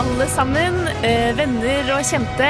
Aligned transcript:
Alle 0.00 0.24
sammen. 0.32 0.76
Eh, 1.04 1.30
venner 1.36 1.88
og 1.92 2.04
kjente. 2.08 2.46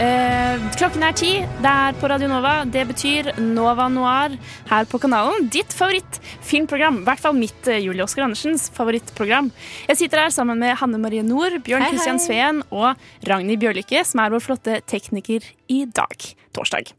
Eh, 0.00 0.62
klokken 0.78 1.02
er 1.04 1.16
ti. 1.16 1.32
Det 1.60 1.72
er 1.72 1.96
på 2.00 2.08
Radio 2.08 2.30
Nova. 2.30 2.54
Det 2.64 2.84
betyr 2.88 3.28
Nova 3.42 3.90
Noir 3.92 4.38
her 4.70 4.88
på 4.88 5.00
kanalen. 5.02 5.50
Ditt 5.52 5.74
favorittfilmprogram. 5.76 7.02
I 7.02 7.04
hvert 7.04 7.20
fall 7.20 7.36
mitt, 7.36 7.68
eh, 7.68 7.82
Julie 7.84 8.04
Oskar 8.06 8.24
Andersens 8.24 8.70
favorittprogram. 8.72 9.52
Jeg 9.88 9.98
sitter 9.98 10.22
her 10.22 10.30
sammen 10.30 10.58
med 10.58 10.78
Hanne 10.78 10.98
Marie 10.98 11.22
Nord, 11.22 11.60
Bjørn 11.62 11.82
Hei, 11.82 11.90
Kristian 11.90 12.18
hei. 12.18 12.26
Sveen 12.26 12.62
og 12.70 12.96
Ragnhild 13.28 13.60
Bjørlykke, 13.60 14.06
som 14.06 14.20
er 14.20 14.30
vår 14.30 14.40
flotte 14.40 14.80
tekniker 14.86 15.42
i 15.68 15.84
dag. 15.84 16.16
Torsdag. 16.54 16.92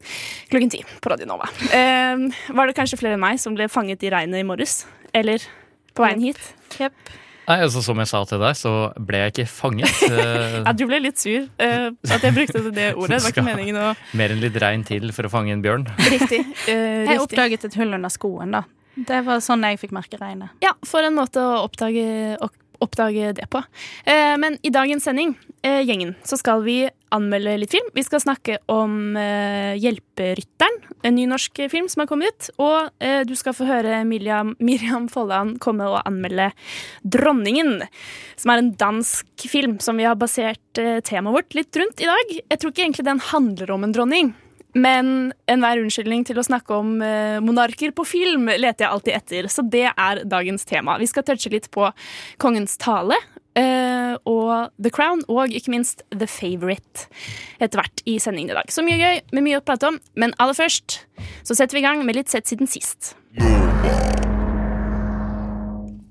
Klokken 0.50 0.70
ti 0.70 0.84
på 1.00 1.10
Radio 1.10 1.26
Nova. 1.26 1.50
Eh, 1.72 2.30
var 2.54 2.66
det 2.66 2.76
kanskje 2.76 2.98
flere 2.98 3.14
enn 3.14 3.26
meg 3.26 3.40
som 3.40 3.56
ble 3.56 3.66
fanget 3.66 4.04
i 4.04 4.10
regnet 4.10 4.38
i 4.38 4.46
morges? 4.46 4.84
Eller 5.12 5.40
på 5.94 6.06
veien 6.06 6.20
hit? 6.20 6.54
Nei, 7.46 7.56
altså 7.62 7.82
Som 7.84 8.00
jeg 8.02 8.08
sa 8.10 8.20
til 8.26 8.40
deg, 8.42 8.56
så 8.58 8.72
ble 8.98 9.20
jeg 9.24 9.34
ikke 9.34 9.46
fanget. 9.50 10.00
Eh, 10.10 10.56
Ja, 10.66 10.72
du 10.74 10.84
ble 10.88 10.98
litt 11.04 11.20
sur 11.20 11.44
uh, 11.62 11.88
at 12.10 12.22
jeg 12.26 12.34
brukte 12.34 12.62
det 12.74 12.88
ordet. 12.98 13.16
Det 13.16 13.22
var 13.22 13.34
ikke 13.34 13.44
meningen 13.52 13.78
å 13.78 13.88
Mer 14.18 14.34
enn 14.34 14.40
litt 14.42 14.56
regn 14.62 14.82
til 14.88 15.12
for 15.14 15.28
å 15.28 15.32
fange 15.32 15.54
en 15.54 15.62
bjørn. 15.64 15.86
Riktig. 16.14 16.42
Uh, 16.66 16.70
Jeg 16.70 17.06
riktig. 17.12 17.20
oppdaget 17.26 17.68
et 17.70 17.78
hull 17.80 17.94
under 17.98 18.10
skoen, 18.12 18.56
da. 18.58 18.64
Det 18.96 19.18
var 19.26 19.42
sånn 19.44 19.62
jeg 19.68 19.78
fikk 19.82 19.92
merke 19.94 20.18
regnet. 20.20 20.54
Ja, 20.64 20.72
for 20.88 21.04
en 21.04 21.14
måte 21.18 21.42
å 21.42 21.58
oppdage, 21.66 22.06
oppdage 22.82 23.34
det 23.36 23.44
på. 23.52 23.60
Uh, 24.08 24.34
men 24.40 24.56
i 24.64 24.72
dagens 24.72 25.04
sending, 25.04 25.34
eh, 25.62 25.82
gjengen, 25.84 26.14
så 26.24 26.38
skal 26.40 26.64
vi 26.64 26.78
anmelde 27.16 27.56
litt 27.60 27.74
film. 27.74 27.88
Vi 27.96 28.04
skal 28.06 28.22
snakke 28.22 28.58
om 28.72 29.16
eh, 29.18 29.74
Hjelperytteren, 29.80 30.78
en 31.06 31.16
ny 31.16 31.26
norsk 31.30 31.62
film 31.72 31.88
som 31.92 32.04
har 32.04 32.10
kommet 32.10 32.32
ut. 32.32 32.48
Og 32.62 33.02
eh, 33.02 33.22
du 33.28 33.34
skal 33.38 33.56
få 33.56 33.68
høre 33.68 34.02
Miriam, 34.08 34.54
Miriam 34.68 35.10
Folland 35.12 35.58
komme 35.64 35.88
og 35.90 36.00
anmelde 36.04 36.50
Dronningen, 37.02 37.84
som 38.40 38.52
er 38.52 38.62
en 38.62 38.72
dansk 38.78 39.48
film 39.50 39.78
som 39.84 39.98
vi 40.00 40.08
har 40.08 40.18
basert 40.20 40.82
eh, 40.82 40.98
temaet 41.04 41.40
vårt 41.40 41.58
litt 41.58 41.82
rundt 41.82 42.02
i 42.02 42.10
dag. 42.10 42.34
Jeg 42.42 42.60
tror 42.60 42.74
ikke 42.74 42.86
egentlig 42.86 43.08
den 43.08 43.24
handler 43.32 43.76
om 43.76 43.86
en 43.86 43.96
dronning. 43.96 44.34
Men 44.76 45.32
enhver 45.48 45.80
unnskyldning 45.80 46.26
til 46.28 46.36
å 46.36 46.44
snakke 46.44 46.76
om 46.76 46.98
eh, 47.00 47.38
monarker 47.40 47.94
på 47.96 48.04
film 48.04 48.50
leter 48.50 48.84
jeg 48.84 48.90
alltid 48.90 49.14
etter. 49.16 49.48
Så 49.52 49.64
det 49.72 49.86
er 49.88 50.20
dagens 50.28 50.68
tema. 50.68 50.98
Vi 51.00 51.08
skal 51.08 51.24
touche 51.24 51.52
litt 51.52 51.70
på 51.72 51.88
Kongens 52.42 52.76
tale 52.82 53.16
eh, 53.56 54.14
og 54.28 54.72
The 54.82 54.92
Crown, 54.92 55.24
og 55.32 55.54
ikke 55.54 55.72
minst 55.74 56.04
The 56.14 56.28
Favourite 56.30 57.08
etter 57.60 57.80
hvert 57.80 58.02
i 58.08 58.18
sendingen 58.22 58.52
i 58.52 58.58
dag. 58.58 58.72
Så 58.72 58.84
mye 58.86 58.98
gøy, 59.00 59.22
med 59.36 59.46
mye 59.46 59.60
å 59.60 59.64
prate 59.64 59.90
om. 59.90 60.00
Men 60.18 60.34
aller 60.42 60.56
først 60.56 61.00
så 61.46 61.56
setter 61.56 61.78
vi 61.78 61.84
i 61.84 61.86
gang 61.86 62.04
med 62.06 62.18
litt 62.18 62.32
sett 62.32 62.48
siden 62.48 62.70
sist. 62.70 63.14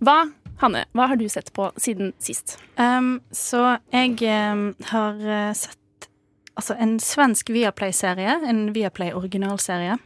Hva, 0.05 0.19
Hanne, 0.61 0.85
hva 0.95 1.09
har 1.11 1.19
du 1.19 1.25
sett 1.31 1.51
på 1.55 1.69
siden 1.81 2.13
sist? 2.21 2.57
Um, 2.79 3.19
så 3.33 3.77
jeg 3.91 4.19
um, 4.23 4.69
har 4.91 5.17
uh, 5.19 5.51
sett 5.57 6.09
altså, 6.55 6.77
en 6.79 6.97
svensk 7.03 7.49
Viaplay-serie, 7.51 8.37
en 8.47 8.69
Viaplay-originalserie, 8.75 9.97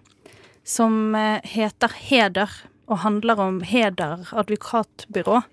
som 0.65 1.13
uh, 1.17 1.37
heter 1.45 1.93
Heder, 2.09 2.53
og 2.89 3.03
handler 3.03 3.43
om 3.43 3.61
Heder 3.61 4.25
advokatbyrå. 4.33 5.43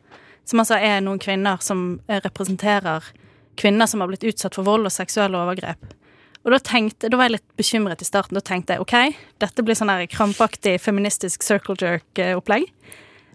Som 0.46 0.62
altså 0.62 0.78
er 0.78 1.00
noen 1.04 1.20
kvinner 1.22 1.62
som 1.64 2.00
uh, 2.06 2.18
representerer 2.22 3.12
kvinner 3.56 3.88
som 3.88 4.02
har 4.02 4.10
blitt 4.10 4.26
utsatt 4.28 4.56
for 4.58 4.66
vold 4.66 4.86
og 4.86 4.92
seksuelle 4.92 5.38
overgrep. 5.40 5.94
Og 6.46 6.52
da, 6.54 6.60
tenkte, 6.62 7.08
da 7.10 7.18
var 7.18 7.26
jeg 7.26 7.38
litt 7.38 7.48
bekymret 7.58 8.02
i 8.04 8.06
starten. 8.06 8.36
Da 8.38 8.44
tenkte 8.44 8.76
jeg 8.76 8.84
OK, 8.84 8.94
dette 9.42 9.64
blir 9.66 9.74
sånn 9.78 9.90
her 9.90 10.04
krampaktig 10.06 10.76
feministisk 10.84 11.42
circle 11.42 11.74
jerk-opplegg. 11.80 12.68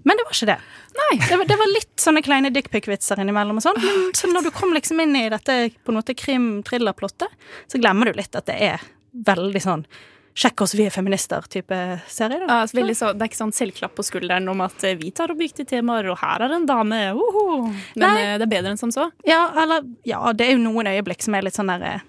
Men 0.08 0.18
det 0.18 0.26
var 0.26 0.38
ikke 0.38 0.48
det. 0.50 0.56
Nei, 0.98 1.10
det 1.20 1.38
var, 1.38 1.50
det 1.50 1.58
var 1.60 1.70
litt 1.74 1.92
sånne 2.02 2.24
kleine 2.26 2.54
dickpic-vitser 2.56 3.20
innimellom. 3.22 3.60
og 3.60 3.66
sånn. 3.66 3.82
Men 3.84 4.16
så 4.18 4.32
når 4.32 4.48
du 4.48 4.54
kom 4.56 4.72
liksom 4.74 5.04
inn 5.04 5.18
i 5.20 5.28
dette 5.34 5.58
på 5.76 5.92
en 5.92 6.00
måte 6.00 6.16
krim-thriller-plottet, 6.18 7.36
så 7.68 7.82
glemmer 7.84 8.10
du 8.10 8.22
litt 8.22 8.38
at 8.38 8.48
det 8.50 8.58
er 8.72 8.88
veldig 9.28 9.62
sånn 9.62 9.86
Sjekk 10.32 10.64
oss, 10.64 10.76
vi 10.78 10.86
er 10.88 10.94
feminister-type 10.94 11.80
serie. 12.08 12.40
Da. 12.40 12.46
Ja, 12.46 12.60
altså, 12.64 12.78
veldig 12.80 12.96
så, 12.96 13.12
det 13.12 13.26
er 13.26 13.32
ikke 13.32 13.42
sånn 13.42 13.56
selvklapp 13.56 13.98
på 13.98 14.06
skulderen 14.08 14.48
om 14.52 14.64
at 14.64 14.86
eh, 14.88 14.96
vi 15.00 15.12
tar 15.16 15.34
opp 15.34 15.42
viktige 15.42 15.68
temaer, 15.74 16.08
og 16.14 16.22
her 16.22 16.46
er 16.48 16.56
en 16.56 16.70
dame. 16.70 17.02
Uhu. 17.18 17.68
Men 17.96 18.06
Nei. 18.06 18.14
eh, 18.22 18.38
det 18.40 18.48
er 18.48 18.54
bedre 18.54 18.72
enn 18.72 18.80
som 18.80 18.94
så. 18.96 19.10
Ja, 19.28 19.44
eller 19.64 19.84
Ja, 20.08 20.24
det 20.34 20.48
er 20.48 20.56
jo 20.56 20.64
noen 20.64 20.90
øyeblikk 20.92 21.26
som 21.26 21.36
er 21.36 21.48
litt 21.48 21.60
sånn 21.60 21.72
derre 21.72 22.00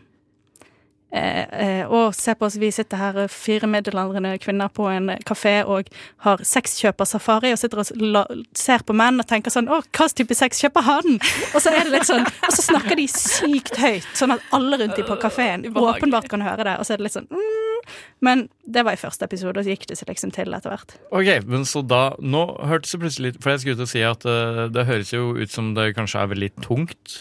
Eh, 1.12 1.42
eh, 1.60 1.90
og 1.92 2.14
se 2.16 2.32
på 2.34 2.46
oss, 2.46 2.54
vi 2.56 2.70
sitter 2.72 2.96
her, 2.96 3.16
eh, 3.20 3.28
fire 3.28 3.68
middelaldrende 3.68 4.38
kvinner 4.40 4.68
på 4.72 4.86
en 4.88 5.10
kafé 5.28 5.60
og 5.68 5.90
har 6.24 6.40
sexkjøpersafari 6.40 7.50
og 7.52 7.58
sitter 7.60 7.82
og 7.82 7.90
la, 8.00 8.22
ser 8.56 8.80
på 8.80 8.96
menn 8.96 9.20
og 9.20 9.28
tenker 9.28 9.52
sånn 9.52 9.68
Å, 9.68 9.82
hva 9.92 10.08
type 10.08 10.32
sex 10.34 10.64
kjøper 10.64 10.86
han? 10.86 11.18
Og 11.52 11.60
så 11.60 11.68
er 11.68 11.84
det 11.84 11.92
litt 11.98 12.08
sånn 12.08 12.24
Og 12.24 12.56
så 12.56 12.64
snakker 12.64 12.96
de 12.96 13.04
sykt 13.12 13.76
høyt, 13.76 14.08
sånn 14.16 14.32
at 14.32 14.48
alle 14.56 14.80
rundt 14.80 14.96
de 14.96 15.04
på 15.04 15.18
kafeen 15.20 15.68
åpenbart 15.76 16.32
kan 16.32 16.40
høre 16.40 16.64
det. 16.64 16.78
Og 16.80 16.88
så 16.88 16.94
er 16.94 17.02
det 17.02 17.10
litt 17.10 17.18
sånn 17.18 17.28
mm. 17.28 17.71
Men 18.24 18.46
det 18.64 18.84
var 18.86 18.96
i 18.96 19.00
første 19.00 19.26
episode, 19.26 19.56
og 19.58 19.66
så 19.66 19.74
gikk 19.74 19.88
det 19.90 19.98
seg 19.98 20.10
liksom 20.10 20.32
til 20.34 20.54
etter 20.54 20.72
hvert. 20.72 20.94
Ok, 21.10 21.30
men 21.48 21.66
så 21.68 21.82
da, 21.86 22.02
Nå 22.22 22.44
hørtes 22.68 22.94
det 22.94 23.02
plutselig 23.02 23.32
For 23.42 23.52
jeg 23.52 23.62
skulle 23.62 23.80
ut 23.80 23.84
og 23.86 23.92
si 23.92 24.04
at 24.06 24.26
uh, 24.28 24.64
det 24.72 24.86
høres 24.88 25.12
jo 25.14 25.32
ut 25.38 25.52
som 25.52 25.72
det 25.76 25.92
kanskje 25.98 26.22
er 26.22 26.32
veldig 26.32 26.52
tungt. 26.64 27.18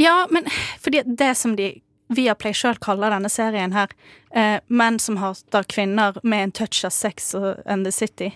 Ja, 0.00 0.26
men 0.32 0.48
fordi 0.82 1.04
det 1.06 1.34
som 1.38 1.56
de 1.58 1.74
Viaplay 2.12 2.52
sjøl 2.56 2.76
kaller 2.82 3.14
denne 3.14 3.30
serien 3.32 3.72
her, 3.72 3.92
uh, 4.36 4.58
menn 4.68 4.98
som 5.00 5.16
hater 5.22 5.64
kvinner 5.70 6.18
med 6.22 6.48
en 6.48 6.54
touch 6.62 6.82
av 6.84 6.92
sex 6.92 7.32
and 7.34 7.86
the 7.88 7.92
city. 7.92 8.32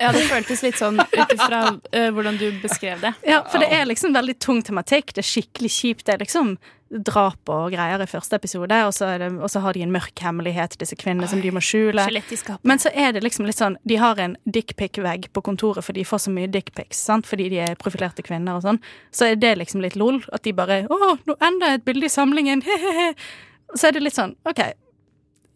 Ja, 0.00 0.12
det 0.14 0.24
føltes 0.30 0.62
litt 0.64 0.78
sånn 0.80 1.00
ut 1.00 1.34
ifra 1.34 1.64
uh, 1.74 2.08
hvordan 2.14 2.38
du 2.40 2.46
beskrev 2.62 3.02
det. 3.04 3.14
Ja, 3.26 3.42
for 3.50 3.62
det 3.62 3.72
er 3.74 3.88
liksom 3.88 4.14
veldig 4.14 4.38
tung 4.42 4.62
tematikk. 4.64 5.14
Det 5.14 5.24
er 5.24 5.30
skikkelig 5.30 5.72
kjipt. 5.74 6.06
Det 6.06 6.16
er 6.16 6.24
liksom 6.24 6.56
drap 6.94 7.48
og 7.50 7.72
greier 7.72 8.02
i 8.02 8.06
første 8.06 8.38
episode, 8.38 8.76
og 8.86 8.92
så, 8.94 9.08
er 9.14 9.22
det, 9.24 9.30
og 9.42 9.50
så 9.50 9.62
har 9.64 9.74
de 9.74 9.82
en 9.82 9.92
mørk 9.94 10.20
hemmelighet, 10.22 10.76
disse 10.78 10.96
kvinnene, 10.98 11.26
som 11.30 11.40
de 11.42 11.50
må 11.54 11.62
skjule. 11.64 12.04
Men 12.62 12.82
så 12.82 12.92
er 12.94 13.14
det 13.16 13.24
liksom 13.24 13.48
litt 13.48 13.58
sånn 13.58 13.78
De 13.88 13.98
har 13.98 14.20
en 14.22 14.36
dickpic-vegg 14.44 15.30
på 15.34 15.44
kontoret, 15.44 15.84
for 15.86 15.96
de 15.96 16.04
får 16.06 16.24
så 16.26 16.34
mye 16.34 16.50
dickpics, 16.52 17.00
sant? 17.08 17.26
fordi 17.26 17.48
de 17.54 17.62
er 17.64 17.80
profilerte 17.80 18.22
kvinner 18.26 18.60
og 18.60 18.66
sånn. 18.66 18.80
Så 19.14 19.32
er 19.32 19.40
det 19.40 19.56
liksom 19.58 19.82
litt 19.82 19.98
lol. 19.98 20.22
At 20.32 20.44
de 20.46 20.54
bare 20.54 20.84
'Å, 20.86 21.18
nå 21.26 21.36
enda 21.40 21.74
et 21.74 21.84
bilde 21.84 22.06
i 22.06 22.12
samlingen', 22.12 22.62
he-he-he. 22.68 23.14
Så 23.74 23.88
er 23.88 23.96
det 23.96 24.04
litt 24.04 24.18
sånn 24.18 24.36
OK. 24.46 24.62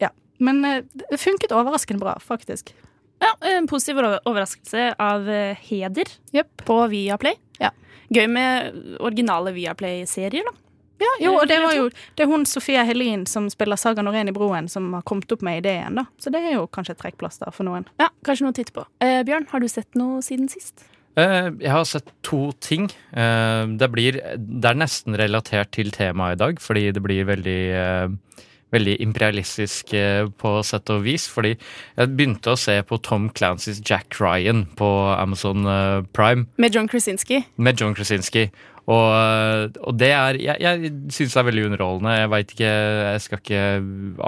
Ja. 0.03 0.11
Men 0.43 0.65
eh, 0.65 0.83
det 1.11 1.21
funket 1.23 1.55
overraskende 1.55 2.03
bra, 2.03 2.19
faktisk. 2.19 2.75
Ja, 3.23 3.33
En 3.51 3.67
positiv 3.67 3.99
overraskelse 4.03 4.93
av 4.99 5.27
Heder 5.27 6.07
heder 6.31 6.47
på 6.65 6.79
Viaplay. 6.93 7.35
Ja. 7.59 7.71
Gøy 8.15 8.27
med 8.31 8.99
originale 9.01 9.53
Viaplay-serier, 9.57 10.47
da. 10.47 10.55
Ja, 10.99 11.11
jo, 11.23 11.33
og 11.39 11.47
det 11.47 11.61
var 11.63 11.77
jo 11.77 11.85
Det 12.19 12.25
er 12.25 12.31
hun 12.31 12.43
Sofia 12.49 12.83
Helin 12.87 13.25
som 13.31 13.47
spiller 13.53 13.79
Saga 13.79 14.03
Norén 14.03 14.31
i 14.31 14.35
Broen, 14.35 14.67
som 14.71 14.91
har 14.97 15.05
kommet 15.07 15.31
opp 15.33 15.45
med 15.47 15.61
ideen, 15.61 16.01
da. 16.01 16.07
Så 16.19 16.33
det 16.35 16.43
er 16.43 16.57
jo 16.57 16.67
kanskje 16.67 16.97
et 16.97 17.03
trekkplaster 17.05 17.55
for 17.55 17.69
noen. 17.69 17.87
Ja, 18.03 18.11
Kanskje 18.27 18.47
noe 18.47 18.55
å 18.55 18.59
titte 18.59 18.75
på. 18.75 18.87
Eh, 19.05 19.21
Bjørn, 19.27 19.47
har 19.53 19.63
du 19.63 19.69
sett 19.71 19.99
noe 19.99 20.23
siden 20.27 20.51
sist? 20.51 20.89
Eh, 21.19 21.51
jeg 21.63 21.71
har 21.71 21.87
sett 21.89 22.11
to 22.27 22.49
ting. 22.63 22.89
Eh, 23.13 23.63
det, 23.79 23.91
blir, 23.95 24.19
det 24.39 24.71
er 24.73 24.79
nesten 24.79 25.17
relatert 25.19 25.71
til 25.77 25.93
temaet 25.95 26.39
i 26.39 26.43
dag, 26.43 26.63
fordi 26.63 26.89
det 26.95 27.05
blir 27.05 27.31
veldig 27.31 27.61
eh, 27.79 28.43
Veldig 28.75 28.99
imperialistisk 29.01 29.95
eh, 29.97 30.27
på 30.29 30.51
sett 30.67 30.91
og 30.93 31.05
vis. 31.07 31.25
Fordi 31.33 31.55
jeg 31.55 32.11
begynte 32.13 32.53
å 32.53 32.61
se 32.61 32.77
på 32.85 32.99
Tom 33.05 33.31
Clancys 33.33 33.81
Jack 33.81 34.19
Ryan 34.21 34.67
på 34.77 34.89
Amazon 35.15 35.65
eh, 35.65 36.03
Prime. 36.17 36.49
Med 36.61 36.77
John 36.77 36.91
Krasinski. 36.91 37.45
med 37.57 37.81
John 37.81 37.97
Krasinski. 37.97 38.49
Og, 38.89 39.09
eh, 39.13 39.65
og 39.85 39.97
det 40.01 40.13
er 40.17 40.39
Jeg, 40.41 40.61
jeg 40.65 40.93
syns 41.13 41.35
det 41.35 41.41
er 41.41 41.49
veldig 41.49 41.67
underholdende. 41.71 42.17
Jeg 42.19 42.33
vet 42.35 42.55
ikke 42.55 42.73
Jeg 43.15 43.25
skal 43.25 43.43
ikke 43.43 43.65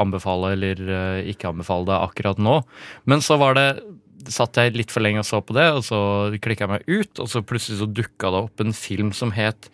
anbefale 0.01 0.53
eller 0.57 0.83
ikke 1.29 1.53
anbefale 1.53 1.89
det 1.93 2.01
akkurat 2.01 2.41
nå. 2.41 2.61
Men 3.05 3.25
så 3.25 3.41
var 3.41 3.61
det 3.61 3.69
Satt 4.29 4.59
jeg 4.61 4.77
litt 4.77 4.93
for 4.93 5.01
lenge 5.01 5.23
og 5.23 5.25
så 5.25 5.39
på 5.41 5.55
det, 5.57 5.65
og 5.73 5.81
så 5.81 5.99
klikka 6.45 6.67
jeg 6.67 6.71
meg 6.75 6.83
ut, 6.85 7.23
og 7.25 7.29
så 7.33 7.41
plutselig 7.41 7.79
så 7.81 7.87
dukka 7.89 8.29
det 8.29 8.43
opp 8.45 8.61
en 8.61 8.75
film 8.77 9.15
som 9.17 9.33
het 9.33 9.71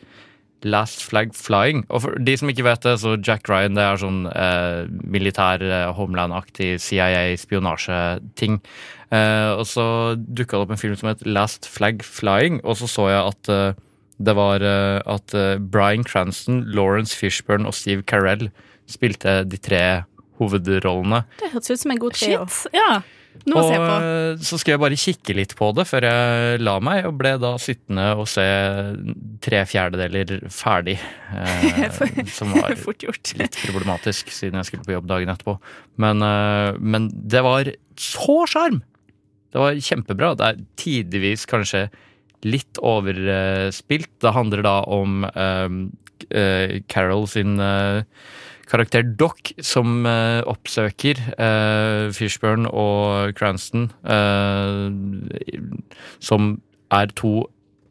Last 0.66 1.04
Flag 1.06 1.32
Flying. 1.36 1.84
Og 1.88 2.02
for 2.04 2.18
de 2.26 2.34
som 2.38 2.50
ikke 2.50 2.66
vet 2.66 2.84
det, 2.86 2.96
så 3.02 3.14
Jack 3.16 3.48
Ryan 3.50 3.78
det 3.78 3.84
er 3.86 4.00
sånn 4.02 4.20
eh, 4.32 4.84
militær, 5.06 5.62
eh, 5.62 5.88
Homeland-aktig 5.96 6.76
CIA-spionasjeting. 6.82 8.60
Eh, 9.14 9.50
og 9.54 9.64
så 9.70 9.86
dukka 10.18 10.56
det 10.58 10.64
opp 10.64 10.74
en 10.74 10.80
film 10.80 10.96
som 10.98 11.12
het 11.12 11.24
Last 11.26 11.68
Flag 11.70 12.02
Flying, 12.04 12.60
og 12.64 12.78
så 12.80 12.90
så 12.90 13.08
jeg 13.12 13.22
at 13.34 13.52
eh, 13.52 13.82
det 14.18 14.36
var 14.36 14.64
eh, 14.64 15.00
at 15.06 15.34
eh, 15.36 15.58
Bryan 15.60 16.04
Cranston, 16.04 16.64
Lawrence 16.72 17.16
Fishburne 17.16 17.68
og 17.68 17.76
Steve 17.76 18.02
Carell 18.08 18.48
spilte 18.90 19.42
de 19.44 19.58
tre 19.60 19.82
hovedrollene. 20.40 21.24
Det 21.40 21.52
hørtes 21.52 21.72
ut 21.74 21.82
som 21.84 21.92
en 21.94 22.00
god 22.00 22.16
trio. 22.16 22.46
Shit. 22.48 22.74
Ja. 22.76 23.00
Noe 23.46 23.62
å 23.62 23.68
se 23.68 23.76
på. 23.76 23.92
eh, 24.06 24.42
så 24.48 24.58
skulle 24.58 24.74
jeg 24.76 24.82
bare 24.82 24.98
kikke 25.00 25.36
litt 25.36 25.54
på 25.58 25.70
det 25.76 25.84
før 25.88 26.06
jeg 26.08 26.62
la 26.62 26.76
meg, 26.80 27.04
og 27.08 27.18
ble 27.20 27.34
da 27.42 27.52
sittende 27.62 28.08
og 28.16 28.26
se 28.30 28.46
tre 29.44 29.62
fjerdedeler 29.68 30.48
ferdig. 30.52 30.96
Eh, 31.34 32.00
som 32.38 32.54
var 32.56 32.74
litt 33.40 33.60
problematisk, 33.66 34.32
siden 34.34 34.60
jeg 34.62 34.70
skulle 34.70 34.88
på 34.88 34.96
jobb 34.96 35.08
dagen 35.12 35.32
etterpå. 35.34 35.58
Men, 36.02 36.24
eh, 36.24 36.72
men 36.80 37.10
det 37.12 37.44
var 37.46 37.72
så 38.00 38.42
sjarm! 38.50 38.82
Det 39.54 39.62
var 39.62 39.78
kjempebra. 39.80 40.34
Det 40.36 40.48
er 40.50 40.64
tidvis 40.76 41.46
kanskje 41.48 41.86
litt 42.46 42.80
overspilt. 42.84 44.10
Det 44.20 44.34
handler 44.36 44.64
da 44.66 44.74
om 44.92 45.24
eh, 45.24 45.78
eh, 46.30 46.74
Carol 46.92 47.24
sin 47.30 47.56
eh, 47.62 48.02
karakter 48.66 49.04
Doc, 49.18 49.52
som 49.64 50.06
uh, 50.08 50.42
oppsøker 50.48 51.20
uh, 51.38 52.12
Fishburne 52.14 52.70
og 52.70 53.34
Cranston, 53.38 53.90
uh, 54.04 54.90
som 56.22 56.56
er 56.94 57.12
to 57.18 57.46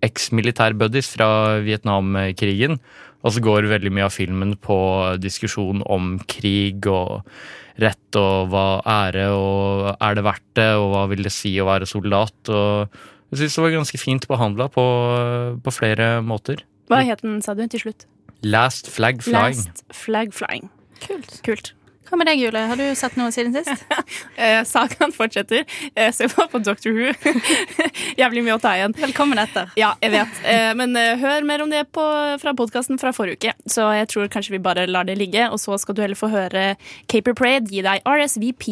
eks-militær-buddies 0.06 1.13
fra 1.16 1.30
Vietnamkrigen. 1.66 2.80
Og 3.25 3.33
så 3.33 3.42
går 3.42 3.66
veldig 3.72 3.92
mye 3.95 4.06
av 4.06 4.13
filmen 4.13 4.54
på 4.62 4.77
diskusjon 5.18 5.81
om 5.89 6.18
krig 6.30 6.86
og 6.92 7.25
rett 7.81 8.19
og 8.19 8.51
hva 8.54 8.68
ære 8.86 9.25
og 9.33 9.89
er 9.95 10.16
det 10.16 10.25
verdt 10.27 10.48
det, 10.60 10.69
og 10.77 10.92
hva 10.94 11.04
vil 11.12 11.25
det 11.25 11.33
si 11.33 11.56
å 11.60 11.68
være 11.68 11.89
soldat. 11.89 12.38
Og 12.54 12.86
jeg 13.33 13.42
syns 13.42 13.57
det 13.57 13.66
var 13.66 13.77
ganske 13.80 14.00
fint 14.00 14.27
behandla 14.30 14.69
på, 14.72 14.86
på 15.66 15.74
flere 15.74 16.19
måter. 16.24 16.62
Hva 16.92 17.01
het 17.01 17.25
den, 17.25 17.42
sa 17.42 17.57
du, 17.57 17.66
til 17.66 17.88
slutt? 17.88 18.06
Last 18.42 18.90
Flag 18.90 19.24
Flying. 19.24 19.56
Last 19.56 19.84
Flag 19.94 20.34
Flying. 20.34 20.70
Kult. 21.00 21.42
Kult. 21.44 21.74
Hva 22.06 22.20
med 22.22 22.28
deg, 22.30 22.38
Julie? 22.38 22.62
Har 22.70 22.78
du 22.78 22.84
sett 22.98 23.16
noe 23.18 23.32
siden 23.34 23.56
sist? 23.56 23.86
Eh, 24.38 24.62
sagaen 24.68 25.14
fortsetter. 25.16 25.64
Eh, 25.96 26.12
se 26.14 26.28
på 26.30 26.44
på 26.52 26.60
Doctor 26.62 26.94
Who. 26.94 27.14
Jævlig 28.22 28.44
mye 28.46 28.58
å 28.58 28.62
ta 28.62 28.76
igjen. 28.78 28.94
Velkommen 29.00 29.40
etter. 29.42 29.72
Ja, 29.80 29.94
jeg 30.04 30.14
vet. 30.14 30.42
Eh, 30.46 30.74
men 30.78 30.94
eh, 31.00 31.16
hør 31.22 31.48
mer 31.48 31.64
om 31.64 31.72
det 31.72 31.86
på, 31.96 32.04
fra 32.42 32.54
podkasten 32.58 33.00
fra 33.02 33.14
forrige 33.16 33.40
uke. 33.40 33.56
Så 33.72 33.88
jeg 33.96 34.10
tror 34.12 34.30
kanskje 34.30 34.58
vi 34.58 34.62
bare 34.62 34.86
lar 34.92 35.08
det 35.08 35.18
ligge, 35.18 35.48
og 35.50 35.58
så 35.64 35.80
skal 35.82 35.98
du 35.98 36.04
heller 36.04 36.20
få 36.20 36.30
høre 36.34 36.76
Caper 37.12 37.34
Parade 37.34 37.72
gi 37.74 37.82
deg 37.86 38.06
RSVP. 38.06 38.68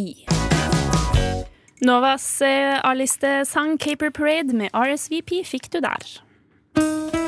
Novas 1.84 2.28
eh, 2.46 2.78
A-listesang 2.84 3.80
Caper 3.82 4.14
Parade 4.14 4.54
med 4.56 4.70
RSVP 4.78 5.42
fikk 5.48 5.72
du 5.74 5.82
der. 5.84 7.23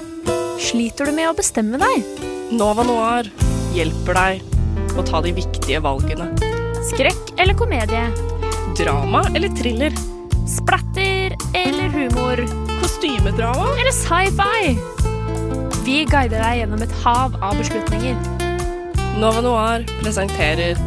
Sliter 0.66 1.06
du 1.06 1.14
med 1.14 1.28
å 1.30 1.34
bestemme 1.38 1.78
deg? 1.78 2.06
Nova 2.58 2.82
Noir 2.88 3.28
hjelper 3.76 4.18
deg 4.18 4.96
å 4.98 5.04
ta 5.06 5.20
de 5.22 5.30
viktige 5.38 5.78
valgene. 5.86 6.26
Skrekk 6.88 7.36
eller 7.38 7.54
komedie? 7.60 8.08
Drama 8.80 9.22
eller 9.38 9.54
thriller? 9.60 9.94
Splatter 10.50 11.36
eller 11.60 11.94
humor? 11.94 12.42
Kostymedrama? 12.80 13.68
Eller 13.78 13.94
sci-fi? 13.94 14.74
Vi 15.86 16.00
guider 16.10 16.42
deg 16.42 16.64
gjennom 16.64 16.82
et 16.82 16.98
hav 17.04 17.38
av 17.46 17.62
beslutninger. 17.62 18.18
Nova 19.22 19.46
Noir 19.46 19.86
presenterer 20.02 20.82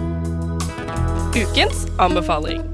ukens 1.38 1.86
anbefaling. 2.02 2.66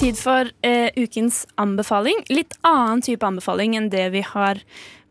Tid 0.00 0.18
for 0.18 0.50
eh, 0.66 0.90
ukens 0.96 1.44
anbefaling. 1.60 2.18
Litt 2.32 2.56
annen 2.66 3.02
type 3.04 3.24
anbefaling 3.26 3.76
enn 3.78 3.90
det 3.92 4.08
vi 4.14 4.24
har 4.26 4.60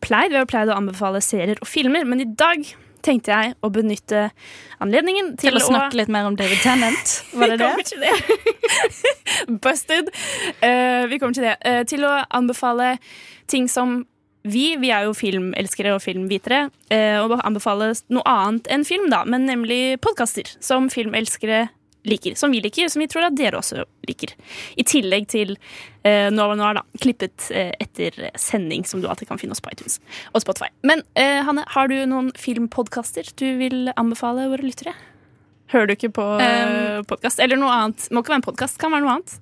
pleid. 0.04 0.34
Vi 0.34 0.40
har 0.42 0.48
pleid 0.50 0.72
å 0.72 0.76
anbefale 0.78 1.22
serier 1.24 1.60
og 1.64 1.70
filmer, 1.70 2.06
men 2.08 2.22
i 2.22 2.28
dag 2.28 2.66
tenkte 3.04 3.34
jeg 3.34 3.54
å 3.64 3.70
benytte 3.74 4.28
anledningen 4.84 5.34
til, 5.36 5.52
Til 5.52 5.60
å 5.60 5.66
snakke 5.66 6.00
litt 6.00 6.12
mer 6.14 6.28
om 6.30 6.38
David 6.40 6.64
Tennant. 6.64 7.14
Var 7.38 7.54
det 7.54 7.58
vi 7.58 7.60
det? 7.60 7.68
kommer 7.68 7.90
til 7.90 8.04
det. 8.04 8.16
Busted. 9.64 10.12
Uh, 10.64 11.04
vi 11.12 11.20
kommer 11.20 11.38
til 11.38 11.48
det. 11.48 11.58
Uh, 11.64 11.84
til 11.90 12.08
å 12.08 12.16
anbefale 12.32 12.98
ting 13.52 13.70
som 13.72 14.02
vi, 14.44 14.74
vi 14.80 14.92
er 14.92 15.08
jo 15.08 15.14
filmelskere 15.16 15.94
og 15.96 16.04
filmvitere, 16.04 16.66
uh, 16.92 17.24
og 17.24 17.38
anbefale 17.40 17.94
noe 18.12 18.28
annet 18.28 18.68
enn 18.72 18.84
film, 18.88 19.08
da, 19.14 19.24
men 19.28 19.48
nemlig 19.48 20.02
podkaster 20.04 20.52
som 20.64 20.92
filmelskere 20.92 21.70
liker. 22.04 22.36
Som 22.36 22.52
vi 22.52 22.60
liker, 22.64 22.90
som 22.92 23.00
vi 23.04 23.08
tror 23.12 23.28
at 23.30 23.36
dere 23.38 23.60
også 23.60 23.84
liker. 24.08 24.34
I 24.76 24.84
tillegg 24.88 25.28
til 25.32 25.56
eh, 26.04 26.28
Nova 26.34 26.56
Noir, 26.60 26.80
da, 26.80 26.84
klippet 27.04 27.48
eh, 27.56 27.72
etter 27.84 28.18
sending, 28.40 28.84
som 28.88 29.02
du 29.02 29.08
alltid 29.08 29.30
kan 29.32 29.40
finne 29.42 29.56
oss 29.56 29.64
på 29.64 29.72
iTunes 29.72 30.00
og 30.34 30.44
Spotify. 30.44 30.70
Men 30.84 31.04
eh, 31.20 31.40
Hanne, 31.48 31.64
har 31.76 31.88
du 31.92 31.96
noen 32.10 32.34
filmpodkaster 32.40 33.32
du 33.40 33.48
vil 33.62 33.90
anbefale 33.96 34.50
våre 34.52 34.66
lyttere? 34.68 34.94
Hører 35.74 35.90
du 35.90 35.94
ikke 35.96 36.12
på 36.14 36.26
um, 36.38 37.06
podkast? 37.10 37.40
Eller 37.42 37.58
noe 37.58 37.72
annet. 37.74 38.04
Må 38.14 38.22
ikke 38.22 38.36
være 38.36 38.42
en 38.44 38.50
podkast, 38.52 38.78
kan 38.82 38.92
være 38.94 39.06
noe 39.08 39.16
annet. 39.16 39.40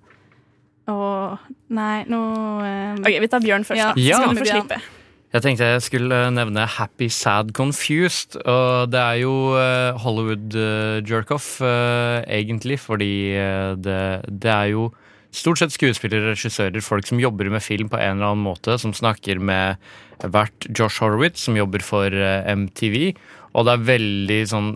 Åh, 0.92 1.42
nei, 1.76 1.98
nå 2.10 2.20
um... 2.62 3.02
Ok, 3.04 3.18
Vi 3.26 3.30
tar 3.32 3.44
Bjørn 3.44 3.66
først, 3.68 3.82
Ja, 3.82 3.90
da. 3.92 4.00
Så 4.00 4.06
Ja. 4.06 4.20
vi 4.30 4.38
få 4.38 4.46
Bjørn. 4.46 4.62
slippe. 4.62 5.01
Jeg 5.32 5.46
tenkte 5.46 5.64
jeg 5.64 5.84
skulle 5.86 6.18
nevne 6.36 6.66
Happy 6.68 7.08
Sad 7.08 7.54
Confused. 7.56 8.36
Og 8.44 8.92
det 8.92 9.00
er 9.00 9.22
jo 9.22 9.36
eh, 9.56 9.96
Hollywood 10.04 10.58
eh, 10.60 11.00
eh, 11.00 12.18
egentlig, 12.28 12.80
fordi 12.84 13.14
eh, 13.40 13.72
det, 13.80 14.02
det 14.28 14.52
er 14.52 14.74
jo 14.74 14.90
stort 15.32 15.62
sett 15.62 15.72
skuespillere, 15.72 16.34
regissører, 16.34 16.84
folk 16.84 17.08
som 17.08 17.22
jobber 17.24 17.48
med 17.48 17.64
film 17.64 17.88
på 17.88 17.96
en 17.96 18.18
eller 18.18 18.34
annen 18.34 18.44
måte, 18.44 18.76
som 18.78 18.92
snakker 18.92 19.40
med 19.40 19.80
hvert 20.20 20.68
Josh 20.68 21.00
Horowitz, 21.00 21.46
som 21.48 21.56
jobber 21.56 21.80
for 21.80 22.12
eh, 22.12 22.44
MTV. 22.52 23.14
Og 23.56 23.68
det 23.68 23.74
er 23.74 23.88
veldig 23.88 24.42
sånn 24.52 24.70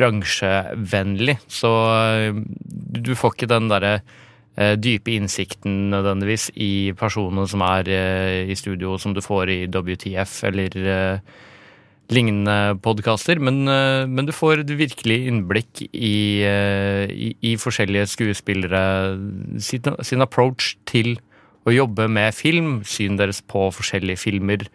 bransjevennlig, 0.00 1.36
så 1.48 1.74
eh, 1.92 2.40
du 2.96 3.12
får 3.16 3.36
ikke 3.36 3.52
den 3.52 3.68
derre 3.68 3.94
eh, 4.00 4.18
dype 4.58 5.14
innsikten 5.14 5.90
nødvendigvis 5.92 6.50
i 6.58 6.92
personene 6.98 7.46
som 7.48 7.62
er 7.64 7.88
eh, 7.88 8.50
i 8.50 8.56
studio, 8.58 8.96
som 8.98 9.14
du 9.14 9.22
får 9.24 9.52
i 9.52 9.60
WTF 9.70 10.34
eller 10.50 10.76
eh, 10.76 11.38
lignende 12.10 12.76
podkaster. 12.82 13.40
Men, 13.40 13.62
eh, 13.68 14.06
men 14.06 14.26
du 14.26 14.32
får 14.32 14.60
et 14.60 14.78
virkelig 14.78 15.18
innblikk 15.30 15.82
i, 15.92 16.42
eh, 16.44 17.06
i, 17.10 17.34
i 17.42 17.56
forskjellige 17.56 18.06
skuespillere 18.06 18.82
sin, 19.58 19.82
sin 20.02 20.22
approach 20.22 20.76
til 20.86 21.18
å 21.68 21.74
jobbe 21.74 22.08
med 22.08 22.34
film, 22.34 22.80
syn 22.84 23.18
deres 23.20 23.42
på 23.42 23.68
forskjellige 23.74 24.18
filmer. 24.18 24.66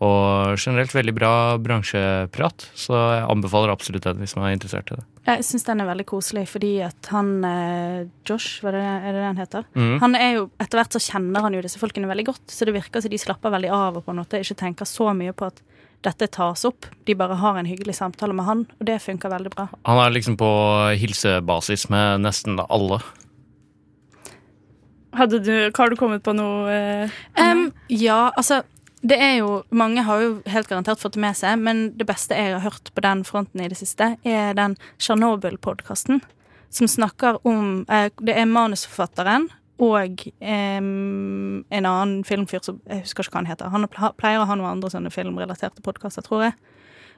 Og 0.00 0.56
generelt 0.56 0.94
veldig 0.96 1.12
bra 1.12 1.32
bransjeprat, 1.60 2.70
så 2.72 2.94
jeg 2.96 3.24
anbefaler 3.28 3.72
absolutt 3.72 4.06
den 4.06 4.22
hvis 4.22 4.32
man 4.38 4.46
er 4.48 4.54
interessert 4.56 4.88
i 4.88 4.96
det. 4.96 5.04
Jeg 5.28 5.44
syns 5.44 5.66
den 5.66 5.82
er 5.84 5.90
veldig 5.90 6.06
koselig, 6.08 6.46
fordi 6.48 6.70
at 6.86 7.10
han 7.12 7.34
eh, 7.44 8.06
Josh, 8.24 8.62
hva 8.62 8.72
er 8.72 8.78
det, 8.78 8.86
er 8.86 9.10
det 9.10 9.18
det 9.18 9.26
han 9.26 9.42
heter? 9.42 9.66
Mm. 9.76 9.92
Han 10.00 10.16
er 10.16 10.32
jo, 10.38 10.46
Etter 10.62 10.80
hvert 10.80 10.96
så 10.96 11.02
kjenner 11.04 11.44
han 11.44 11.58
jo 11.58 11.60
disse 11.66 11.82
folkene 11.82 12.08
veldig 12.08 12.26
godt, 12.30 12.46
så 12.48 12.64
det 12.64 12.78
virker 12.78 13.04
som 13.04 13.12
de 13.12 13.20
slapper 13.20 13.52
veldig 13.52 13.74
av 13.76 14.00
og 14.00 14.06
på 14.06 14.14
en 14.14 14.22
måte 14.22 14.40
ikke 14.40 14.56
tenker 14.64 14.88
så 14.88 15.12
mye 15.16 15.36
på 15.36 15.50
at 15.50 15.60
dette 16.00 16.30
tas 16.32 16.64
opp. 16.64 16.88
De 17.04 17.12
bare 17.20 17.36
har 17.36 17.60
en 17.60 17.68
hyggelig 17.68 17.98
samtale 18.00 18.32
med 18.32 18.48
han, 18.48 18.64
og 18.80 18.88
det 18.88 19.02
funker 19.04 19.36
veldig 19.36 19.52
bra. 19.52 19.68
Han 19.84 20.00
er 20.00 20.16
liksom 20.16 20.40
på 20.40 20.50
hilsebasis 20.96 21.90
med 21.92 22.24
nesten 22.24 22.56
alle. 22.70 23.02
Hadde 25.12 25.40
du, 25.44 25.54
har 25.76 25.90
du 25.90 25.98
kommet 25.98 26.22
på 26.24 26.32
noe 26.38 26.70
eh, 26.70 27.20
Um, 27.40 27.70
ja, 27.90 28.30
altså 28.38 28.62
det 29.00 29.16
er 29.16 29.36
jo, 29.38 29.62
Mange 29.70 30.02
har 30.04 30.20
jo 30.20 30.32
helt 30.50 30.68
garantert 30.68 31.00
fått 31.00 31.16
det 31.16 31.22
med 31.24 31.36
seg, 31.38 31.60
men 31.60 31.88
det 31.96 32.06
beste 32.08 32.36
jeg 32.36 32.52
har 32.56 32.64
hørt 32.64 32.92
på 32.94 33.04
den 33.04 33.24
fronten 33.24 33.62
i 33.62 33.68
det 33.72 33.78
siste, 33.80 34.14
er 34.24 34.52
den 34.58 34.76
Tsjernobyl-podkasten. 35.00 36.20
Som 36.70 36.86
snakker 36.86 37.40
om 37.48 37.86
eh, 37.90 38.10
Det 38.20 38.36
er 38.36 38.46
manusforfatteren 38.46 39.48
og 39.80 40.26
eh, 40.38 40.76
en 40.76 41.64
annen 41.72 42.20
filmfyr 42.28 42.60
som 42.62 42.82
Jeg 42.86 43.06
husker 43.06 43.24
ikke 43.24 43.34
hva 43.34 43.40
han 43.40 43.50
heter. 43.50 43.72
Han 43.72 43.88
pleier 44.20 44.42
å 44.42 44.46
ha 44.46 44.58
noen 44.58 44.76
andre 44.76 44.92
sånne 44.92 45.12
filmrelaterte 45.14 45.82
podkaster, 45.82 46.22
tror 46.26 46.50
jeg. 46.50 46.58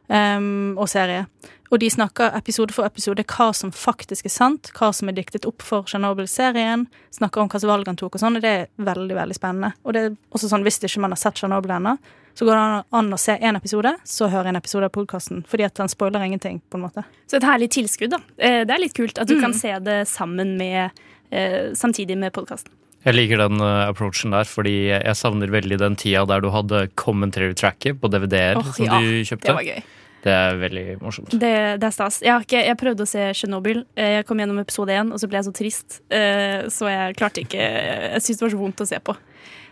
Em, 0.08 0.76
og 0.78 0.88
serie. 0.88 1.26
Og 1.72 1.78
de 1.80 1.88
snakker 1.88 2.34
episode 2.36 2.72
for 2.76 2.84
episode 2.84 3.24
hva 3.24 3.46
som 3.56 3.70
faktisk 3.72 4.26
er 4.28 4.30
sant, 4.34 4.70
hva 4.76 4.90
som 4.92 5.08
er 5.08 5.12
diktet 5.16 5.46
opp 5.48 5.62
for 5.64 5.84
Tsjernobyl-serien. 5.88 6.86
Snakker 7.10 7.40
om 7.40 7.48
slags 7.48 7.64
valg 7.64 7.86
han 7.88 7.96
tok, 7.96 8.14
og 8.18 8.20
sånn, 8.20 8.36
og 8.36 8.42
det 8.44 8.50
er 8.50 8.66
veldig 8.76 9.16
veldig 9.16 9.34
spennende. 9.38 9.72
Og 9.86 9.94
det 9.96 10.02
er 10.04 10.16
også 10.36 10.50
sånn, 10.50 10.62
Hvis 10.66 10.78
ikke 10.84 11.00
man 11.00 11.12
har 11.12 11.16
sett 11.22 11.34
Tsjernobyl 11.40 11.70
ennå, 11.78 11.96
så 12.34 12.44
går 12.44 12.54
det 12.60 12.84
an 12.92 13.10
å 13.12 13.18
se 13.18 13.38
én 13.38 13.56
episode, 13.56 13.94
så 14.04 14.28
høre 14.28 14.48
en 14.48 14.56
episode 14.56 14.84
av 14.84 14.90
podkasten. 14.92 15.44
Fordi 15.48 15.64
at 15.64 15.74
den 15.74 15.88
spoiler 15.88 16.20
ingenting, 16.24 16.60
på 16.70 16.76
en 16.76 16.84
måte. 16.90 17.04
Så 17.26 17.36
et 17.36 17.42
herlig 17.48 17.70
tilskudd, 17.70 18.10
da. 18.10 18.20
Eh, 18.38 18.64
Det 18.64 18.70
er 18.70 18.78
litt 18.80 18.94
kult 18.94 19.18
at 19.18 19.28
du 19.28 19.34
Mm. 19.36 19.40
kan 19.40 19.54
se 19.54 19.78
det 19.78 20.08
sammen 20.08 20.56
med 20.58 20.90
eh, 21.30 21.72
samtidig 21.72 22.18
med 22.18 22.32
podkasten. 22.34 22.70
Jeg 23.02 23.16
liker 23.16 23.40
den 23.42 23.58
eh, 23.60 23.88
approachen 23.90 24.30
der, 24.34 24.46
fordi 24.46 24.74
jeg 24.92 25.16
savner 25.18 25.50
veldig 25.50 25.78
den 25.80 25.96
tida 25.98 26.22
der 26.30 26.44
du 26.44 26.50
hadde 26.54 26.84
commentary 26.98 27.54
tracket 27.58 27.98
på 28.02 28.10
DVD-er 28.12 28.60
oh, 28.60 28.68
som 28.76 28.86
ja, 28.86 29.00
du 29.02 29.24
Det 29.42 29.56
var 29.56 29.66
gøy. 29.66 29.82
Det 30.22 30.30
er 30.30 30.54
veldig 30.60 30.84
morsomt. 31.02 31.32
Det, 31.34 31.50
det 31.82 31.86
er 31.88 31.94
stas. 31.94 32.20
Jeg, 32.22 32.30
har 32.30 32.44
ikke, 32.46 32.60
jeg 32.62 32.78
prøvde 32.78 33.02
å 33.02 33.10
se 33.10 33.24
Chernobyl. 33.34 33.80
Eh, 33.98 34.20
Jeg 34.20 34.26
kom 34.28 34.38
gjennom 34.38 34.60
episode 34.62 34.94
én, 34.94 35.10
og 35.10 35.18
så 35.18 35.26
ble 35.26 35.40
jeg 35.40 35.48
så 35.48 35.54
trist. 35.58 35.96
eh, 36.14 36.68
Så 36.70 36.86
jeg 36.86 37.16
klarte 37.18 37.42
ikke 37.42 37.58
Jeg 37.58 38.22
syntes 38.22 38.38
det 38.38 38.46
var 38.46 38.52
så 38.54 38.60
vondt 38.60 38.84
å 38.84 38.86
se 38.86 39.00
på. 39.02 39.16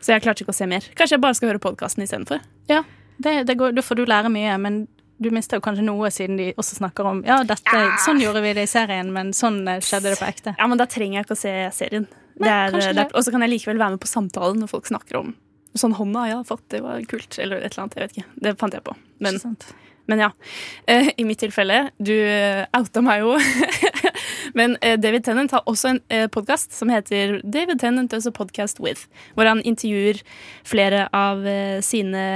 Så 0.03 0.11
jeg 0.17 0.25
klarte 0.25 0.43
ikke 0.43 0.51
å 0.51 0.59
se 0.59 0.67
mer. 0.67 0.89
Kanskje 0.99 1.15
jeg 1.15 1.23
bare 1.23 1.39
skal 1.39 1.53
høre 1.53 1.63
podkasten 1.63 2.03
istedenfor. 2.03 2.43
Ja, 2.73 2.83
det, 3.23 3.45
det 3.47 3.55
går, 3.61 3.77
da 3.79 3.85
får 3.85 4.01
du 4.01 4.09
lære 4.11 4.33
mye, 4.33 4.57
men 4.59 4.81
du 5.23 5.29
mister 5.31 5.61
jo 5.61 5.63
kanskje 5.63 5.85
noe 5.87 6.11
siden 6.11 6.39
de 6.41 6.49
også 6.59 6.81
snakker 6.81 7.07
om 7.07 7.23
Ja, 7.29 7.43
dette, 7.47 7.83
sånn 8.03 8.19
gjorde 8.19 8.41
vi 8.43 8.55
det 8.57 8.65
i 8.67 8.71
serien, 8.73 9.13
men 9.15 9.31
sånn 9.37 9.61
skjedde 9.85 10.15
det 10.15 10.19
på 10.19 10.27
ekte. 10.27 10.57
Ja, 10.59 10.67
men 10.67 10.81
da 10.81 10.89
trenger 10.91 11.21
jeg 11.21 11.29
ikke 11.29 11.37
å 11.37 11.43
se 11.45 11.55
serien. 11.77 12.09
Det. 12.41 13.07
og 13.15 13.25
så 13.25 13.33
kan 13.33 13.43
jeg 13.45 13.57
likevel 13.57 13.81
være 13.81 13.97
med 13.97 14.03
på 14.03 14.09
samtalen 14.11 14.63
når 14.63 14.71
folk 14.71 14.87
snakker 14.89 15.19
om 15.21 15.33
sånn 15.79 15.95
hånda 15.95 16.27
jeg 16.31 16.39
har 16.41 16.49
fått, 16.49 16.67
det 16.73 16.83
var 16.83 17.03
kult, 17.11 17.37
eller 17.39 17.61
et 17.61 17.71
eller 17.71 17.85
annet. 17.85 17.97
Jeg 17.97 18.07
vet 18.07 18.17
ikke. 18.17 18.31
Det 18.43 18.57
fant 18.59 18.75
jeg 18.75 18.85
på. 18.87 18.95
Men, 19.23 19.39
men 20.11 20.23
ja. 20.25 20.31
Eh, 20.91 21.13
I 21.21 21.27
mitt 21.29 21.43
tilfelle, 21.43 21.79
du 22.03 22.15
eh, 22.17 22.65
outa 22.77 23.03
meg 23.07 23.23
jo. 23.23 23.37
men 24.59 24.75
eh, 24.83 24.97
David 25.01 25.29
Tennant 25.29 25.55
har 25.55 25.67
også 25.71 25.93
en 25.93 26.03
eh, 26.11 26.27
podkast 26.33 26.75
som 26.75 26.91
heter 26.93 27.39
David 27.45 27.83
Tennant 27.83 28.11
Does 28.11 28.27
a 28.27 28.35
Podcast 28.35 28.83
With, 28.83 29.07
hvor 29.37 29.51
han 29.51 29.63
intervjuer 29.63 30.23
flere 30.67 31.07
av 31.15 31.47
eh, 31.47 31.79
sine 31.87 32.27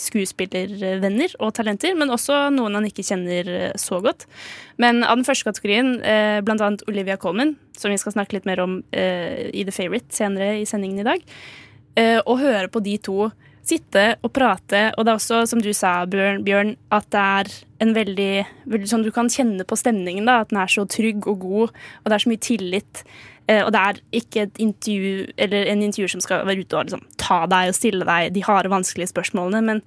skuespillervenner 0.00 1.36
og 1.40 1.54
talenter, 1.58 1.94
men 1.98 2.12
også 2.14 2.48
noen 2.54 2.78
han 2.78 2.88
ikke 2.88 3.04
kjenner 3.06 3.50
eh, 3.50 3.76
så 3.80 4.00
godt. 4.04 4.26
Men 4.80 5.02
av 5.04 5.18
den 5.18 5.26
første 5.26 5.48
kategorien, 5.48 5.96
eh, 6.02 6.40
annet 6.42 6.84
Olivia 6.90 7.18
Colman, 7.20 7.56
som 7.76 7.92
vi 7.92 8.00
skal 8.00 8.16
snakke 8.16 8.38
litt 8.38 8.48
mer 8.48 8.62
om 8.64 8.80
eh, 8.92 9.50
i 9.52 9.64
The 9.66 9.74
Favourite 9.74 10.14
senere 10.14 10.58
i 10.60 10.68
sendingen 10.68 11.02
i 11.02 11.08
dag, 11.08 11.24
eh, 11.98 12.20
å 12.20 12.38
høre 12.40 12.70
på 12.72 12.82
de 12.84 12.98
to 13.02 13.30
sitte 13.64 14.02
og 14.20 14.32
prate, 14.36 14.90
og 14.94 15.06
det 15.06 15.12
er 15.12 15.18
også, 15.18 15.44
som 15.48 15.60
du 15.64 15.70
sa, 15.76 16.02
Bjørn 16.04 16.74
at 16.92 17.06
det 17.14 17.22
er 17.22 17.52
en 17.84 17.94
veldig, 17.96 18.32
veldig 18.70 18.88
sånn 18.90 19.04
Du 19.06 19.10
kan 19.14 19.30
kjenne 19.32 19.64
på 19.68 19.78
stemningen, 19.78 20.28
da, 20.28 20.42
at 20.42 20.52
den 20.52 20.60
er 20.60 20.72
så 20.72 20.84
trygg 20.88 21.26
og 21.30 21.40
god, 21.44 21.72
og 21.72 22.10
det 22.10 22.16
er 22.16 22.24
så 22.24 22.32
mye 22.32 22.44
tillit. 22.44 23.04
Eh, 23.46 23.60
og 23.60 23.72
det 23.74 23.80
er 23.80 24.00
ikke 24.20 24.46
et 24.46 24.60
intervju 24.62 25.26
eller 25.36 25.68
en 25.68 25.82
intervju 25.84 26.14
som 26.14 26.22
skal 26.24 26.46
være 26.48 26.64
ute 26.64 26.78
og 26.78 26.88
liksom, 26.88 27.02
ta 27.20 27.42
deg 27.50 27.72
og 27.72 27.76
stille 27.76 28.06
deg 28.08 28.32
de 28.36 28.44
harde, 28.46 28.72
vanskelige 28.72 29.12
spørsmålene, 29.12 29.60
men 29.66 29.82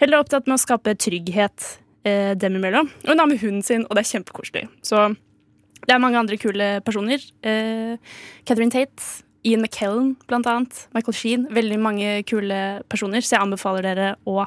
heller 0.00 0.22
opptatt 0.22 0.48
med 0.48 0.56
å 0.56 0.62
skape 0.62 0.96
trygghet 1.04 1.68
eh, 2.08 2.32
dem 2.38 2.56
imellom. 2.56 2.88
Og 3.04 3.12
hun 3.12 3.22
har 3.22 3.30
med 3.30 3.42
hunden 3.42 3.64
sin, 3.66 3.84
og 3.88 3.96
det 3.96 4.04
er 4.04 4.12
kjempekoselig. 4.14 4.66
Så 4.86 5.08
det 5.86 5.94
er 5.94 6.02
mange 6.02 6.20
andre 6.20 6.38
kule 6.40 6.70
personer. 6.86 7.22
Eh, 7.46 7.96
Catherine 8.48 8.72
Tate, 8.72 9.24
Ian 9.46 9.62
McKellen 9.62 10.14
blant 10.26 10.48
annet, 10.50 10.86
Michael 10.96 11.14
Sheen. 11.14 11.48
Veldig 11.54 11.78
mange 11.78 12.20
kule 12.26 12.60
personer, 12.90 13.22
så 13.22 13.36
jeg 13.36 13.44
anbefaler 13.44 13.86
dere 13.86 14.14
å 14.26 14.46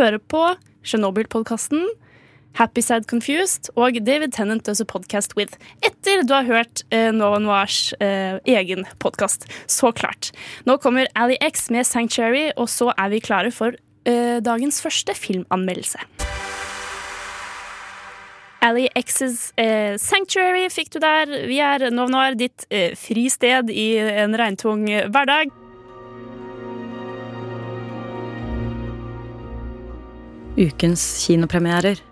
høre 0.00 0.18
på 0.18 0.46
Chernobyl-podkasten. 0.88 1.84
Happy 2.58 2.82
Sad 2.84 3.06
Confused 3.08 3.70
og 3.76 3.96
David 4.04 4.34
Tennant 4.36 4.66
Does 4.66 4.82
a 4.82 4.86
Podcast 4.88 5.36
With. 5.38 5.56
Etter 5.84 6.22
du 6.26 6.34
har 6.34 6.48
hørt 6.48 6.82
eh, 6.92 7.08
Nova 7.14 7.40
Noirs 7.40 7.94
eh, 8.02 8.36
egen 8.44 8.84
podkast. 9.02 9.46
Så 9.70 9.92
klart. 9.96 10.32
Nå 10.68 10.76
kommer 10.82 11.08
Ali 11.16 11.38
X 11.40 11.70
med 11.72 11.88
Sanctuary, 11.88 12.50
og 12.56 12.68
så 12.68 12.92
er 12.96 13.14
vi 13.14 13.22
klare 13.24 13.52
for 13.54 13.78
eh, 14.04 14.38
dagens 14.44 14.82
første 14.84 15.16
filmanmeldelse. 15.16 16.04
Ali 18.62 18.86
X's 18.94 19.48
eh, 19.58 19.96
Sanctuary 19.98 20.68
fikk 20.70 20.92
du 20.94 21.00
der. 21.02 21.32
Vi 21.48 21.58
er 21.58 21.88
Nova 21.90 22.12
Noir, 22.12 22.38
ditt 22.38 22.68
eh, 22.70 22.92
fristed 22.94 23.72
i 23.72 23.96
en 23.98 24.36
regntung 24.38 24.86
hverdag. 24.86 25.50
Ukens 30.52 31.02
kinopremierer. 31.24 32.11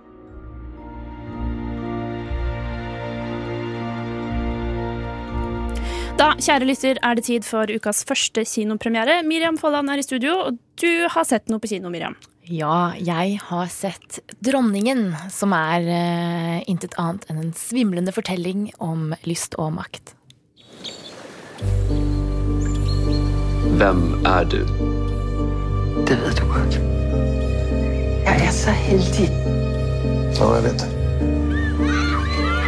Da, 6.20 6.34
kjære 6.36 6.66
lytter, 6.68 6.98
er 7.00 7.16
det 7.16 7.22
tid 7.24 7.46
for 7.48 7.70
ukas 7.72 8.02
første 8.04 8.42
kinopremiere. 8.44 9.22
Miriam 9.24 9.56
Folland 9.56 9.88
er 9.88 10.02
i 10.02 10.04
studio, 10.04 10.34
og 10.50 10.58
du 10.76 11.08
har 11.08 11.24
sett 11.24 11.48
noe 11.48 11.62
på 11.62 11.70
kino, 11.70 11.88
Miriam. 11.88 12.12
Ja, 12.44 12.92
jeg 13.00 13.38
har 13.46 13.70
sett 13.72 14.18
Dronningen, 14.44 15.14
som 15.32 15.54
er 15.56 15.86
uh, 15.88 16.58
intet 16.68 16.92
annet 17.00 17.24
enn 17.30 17.40
en 17.40 17.54
svimlende 17.56 18.12
fortelling 18.12 18.68
om 18.84 19.14
lyst 19.24 19.56
og 19.56 19.72
makt. 19.78 20.12
Hvem 23.80 24.02
er 24.28 24.44
du? 24.52 24.60
Det 26.04 26.18
vet 26.20 26.36
du 26.36 26.44
godt. 26.52 26.76
Jeg 28.26 28.44
er 28.44 28.52
så 28.52 28.76
heldig. 28.76 29.30
Ja, 30.36 30.52
jeg 30.58 30.68
vet 30.68 30.84
det. 30.84 30.90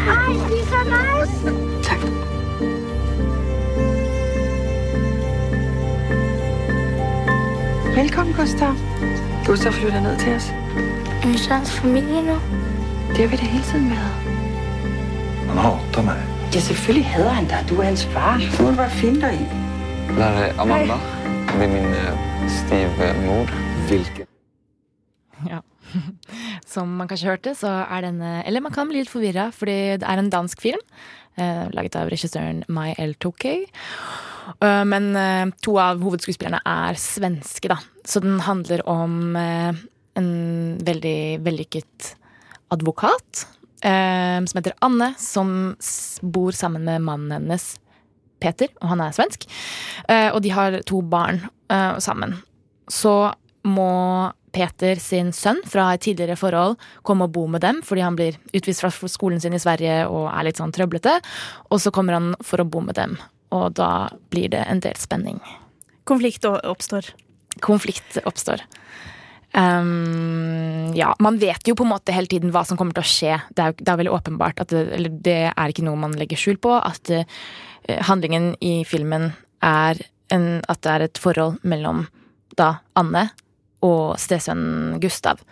Takk. 0.08 1.61
Velkommen, 7.96 8.34
Gustav. 8.34 8.74
Gustav 9.46 9.72
flytter 9.72 10.00
ned 10.00 10.18
til 10.18 10.34
os. 10.34 10.46
Er 11.24 11.36
så 11.36 11.54
hans 11.54 11.72
familie 11.80 12.22
nu? 12.22 12.36
Det 13.08 13.18
har 13.18 13.28
vi 13.28 13.36
da 13.36 13.44
hele 13.54 13.64
tiden 13.64 13.90
været. 13.90 14.12
Han 15.48 15.58
hater 15.58 16.02
meg. 16.02 16.20
Ja, 16.54 16.60
selvfølgelig 16.60 17.06
hader 17.10 17.28
han 17.30 17.44
dig. 17.48 17.64
Du 17.68 17.74
er 17.80 17.84
hans 17.84 18.04
far. 18.06 18.40
Du 18.58 18.62
må 18.62 18.72
bare 18.76 18.90
finde 18.90 19.20
dig 19.20 19.34
i. 19.34 19.44
Det 20.16 20.22
er 20.24 20.60
Amanda 20.60 20.96
ved 21.58 21.68
min 21.68 21.84
eh, 22.00 22.14
stive 22.48 23.12
mor. 23.26 23.44
Hvilken 23.88 24.26
Ja. 25.50 25.58
Som 26.74 26.88
man 26.88 27.08
kanskje 27.08 27.28
hørte, 27.28 27.54
så 27.54 27.68
er 27.68 28.00
denne 28.00 28.46
Eller 28.46 28.60
man 28.60 28.72
kan 28.72 28.88
bli 28.88 29.02
litt 29.02 29.10
forvirra, 29.10 29.50
fordi 29.52 29.76
det 30.00 30.08
er 30.08 30.18
en 30.18 30.30
dansk 30.30 30.60
film. 30.62 30.80
Eh, 31.38 31.68
laget 31.72 31.96
av 31.96 32.08
regissøren 32.08 32.64
Mai 32.68 32.94
L. 32.98 33.14
Tokay. 33.20 33.64
Eh, 34.60 34.84
men 34.88 35.16
eh, 35.16 35.46
to 35.64 35.76
av 35.80 36.02
hovedskuespillerne 36.02 36.62
er 36.68 36.98
svenske, 37.00 37.70
da. 37.72 37.78
Så 38.08 38.22
den 38.24 38.40
handler 38.44 38.84
om 38.90 39.36
eh, 39.38 39.72
en 40.18 40.32
veldig 40.84 41.18
vellykket 41.44 42.14
advokat 42.72 43.46
som 43.82 44.54
heter 44.54 44.76
Anne, 44.86 45.08
som 45.18 45.48
bor 46.22 46.54
sammen 46.54 46.84
med 46.86 47.02
mannen 47.02 47.32
hennes, 47.34 47.64
Peter, 48.38 48.68
og 48.78 48.92
han 48.92 49.00
er 49.02 49.16
svensk. 49.16 49.48
Og 50.06 50.38
de 50.44 50.52
har 50.54 50.76
to 50.86 51.00
barn 51.02 51.40
sammen. 51.98 52.36
Så 52.86 53.10
må 53.66 53.88
Peter 54.54 55.00
sin 55.02 55.32
sønn 55.34 55.58
fra 55.66 55.88
et 55.96 56.04
tidligere 56.06 56.38
forhold 56.38 56.78
komme 57.02 57.26
og 57.26 57.34
bo 57.34 57.48
med 57.50 57.64
dem, 57.64 57.80
fordi 57.82 58.06
han 58.06 58.18
blir 58.18 58.38
utvist 58.54 58.84
fra 58.84 58.92
skolen 59.10 59.42
sin 59.42 59.56
i 59.56 59.62
Sverige 59.62 60.04
og 60.06 60.28
er 60.30 60.46
litt 60.46 60.60
sånn 60.60 60.74
trøblete. 60.74 61.18
Og 61.72 61.82
så 61.82 61.90
kommer 61.94 62.20
han 62.20 62.32
for 62.44 62.62
å 62.62 62.68
bo 62.68 62.84
med 62.84 62.98
dem, 63.00 63.16
og 63.52 63.74
da 63.78 64.10
blir 64.32 64.50
det 64.52 64.64
en 64.68 64.80
del 64.82 64.96
spenning. 65.00 65.40
Konflikt 66.08 66.46
oppstår. 66.48 67.12
Konflikt 67.62 68.18
oppstår. 68.24 68.64
Um, 69.52 70.94
ja, 70.96 71.10
man 71.20 71.36
vet 71.36 71.68
jo 71.68 71.74
på 71.76 71.84
en 71.84 71.92
måte 71.92 72.14
hele 72.16 72.30
tiden 72.30 72.54
hva 72.54 72.64
som 72.64 72.78
kommer 72.80 72.96
til 72.96 73.04
å 73.04 73.10
skje. 73.10 73.36
Det 73.52 73.66
er, 73.66 73.76
det 73.76 73.92
er 73.92 74.00
veldig 74.00 74.14
åpenbart 74.16 74.64
at 74.64 74.72
det, 74.72 74.86
eller 74.96 75.12
det 75.12 75.38
er 75.52 75.72
ikke 75.72 75.84
noe 75.84 76.00
man 76.00 76.16
legger 76.16 76.40
skjul 76.40 76.58
på. 76.62 76.72
At 76.80 77.12
uh, 77.12 77.24
handlingen 78.08 78.54
i 78.64 78.80
filmen 78.88 79.30
er 79.62 80.00
en, 80.32 80.46
at 80.72 80.80
det 80.84 80.94
er 80.94 81.06
et 81.06 81.20
forhold 81.20 81.60
mellom 81.68 82.06
da 82.56 82.78
Anne 82.98 83.28
og 83.84 84.16
stesønnen 84.20 85.00
Gustav. 85.02 85.42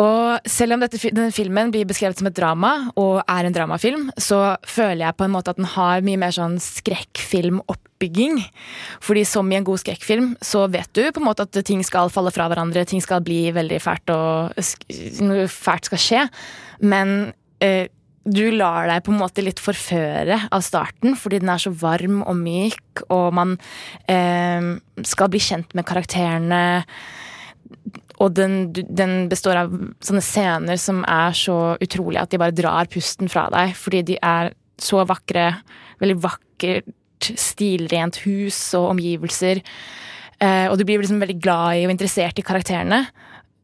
Og 0.00 0.48
selv 0.48 0.76
om 0.76 0.80
dette, 0.80 0.96
denne 1.12 1.34
filmen 1.34 1.72
blir 1.72 1.88
beskrevet 1.88 2.16
som 2.16 2.28
et 2.30 2.36
drama, 2.36 2.72
og 2.96 3.20
er 3.28 3.48
en 3.48 3.56
dramafilm, 3.56 4.06
så 4.16 4.56
føler 4.64 5.04
jeg 5.04 5.18
på 5.18 5.26
en 5.26 5.34
måte 5.34 5.52
at 5.52 5.60
den 5.60 5.68
har 5.68 6.04
mye 6.06 6.20
mer 6.20 6.32
sånn 6.32 6.56
skrekkfilmoppbygging. 6.62 8.40
Fordi 9.04 9.24
som 9.28 9.50
i 9.52 9.58
en 9.58 9.68
god 9.68 9.82
skrekkfilm, 9.84 10.32
så 10.40 10.64
vet 10.72 10.88
du 10.96 11.04
på 11.10 11.20
en 11.20 11.28
måte 11.28 11.44
at 11.44 11.60
ting 11.68 11.84
skal 11.84 12.12
falle 12.12 12.32
fra 12.32 12.48
hverandre, 12.48 12.86
ting 12.88 13.04
skal 13.04 13.24
bli 13.24 13.44
veldig 13.52 13.80
fælt, 13.84 14.14
og 14.14 15.26
noe 15.28 15.48
fælt 15.52 15.90
skal 15.90 16.06
skje. 16.06 16.22
Men 16.88 17.32
eh, 17.60 17.90
du 18.24 18.44
lar 18.54 18.86
deg 18.88 19.02
på 19.04 19.12
en 19.12 19.20
måte 19.20 19.44
litt 19.44 19.60
forføre 19.60 20.46
av 20.48 20.64
starten, 20.64 21.18
fordi 21.18 21.42
den 21.42 21.50
er 21.52 21.60
så 21.60 21.72
varm 21.74 22.22
og 22.22 22.38
myk, 22.38 23.04
og 23.10 23.34
man 23.36 23.58
eh, 24.08 24.72
skal 25.04 25.32
bli 25.32 25.42
kjent 25.42 25.76
med 25.76 25.84
karakterene. 25.88 26.62
Og 28.22 28.34
den, 28.36 28.70
den 28.72 29.26
består 29.30 29.64
av 29.64 29.72
sånne 30.04 30.22
scener 30.22 30.78
som 30.80 31.02
er 31.08 31.34
så 31.36 31.74
utrolige 31.82 32.22
at 32.22 32.32
de 32.32 32.40
bare 32.40 32.54
drar 32.54 32.90
pusten 32.92 33.30
fra 33.32 33.48
deg, 33.52 33.74
fordi 33.78 34.04
de 34.12 34.18
er 34.22 34.52
så 34.82 35.02
vakre. 35.08 35.48
Veldig 36.02 36.18
vakkert, 36.22 36.88
stilrent 37.38 38.20
hus 38.24 38.58
og 38.78 38.92
omgivelser. 38.94 39.62
Eh, 40.42 40.66
og 40.68 40.78
du 40.78 40.86
blir 40.86 41.02
liksom 41.02 41.22
veldig 41.22 41.38
glad 41.42 41.80
i 41.80 41.84
og 41.86 41.94
interessert 41.94 42.38
i 42.38 42.46
karakterene. 42.46 43.04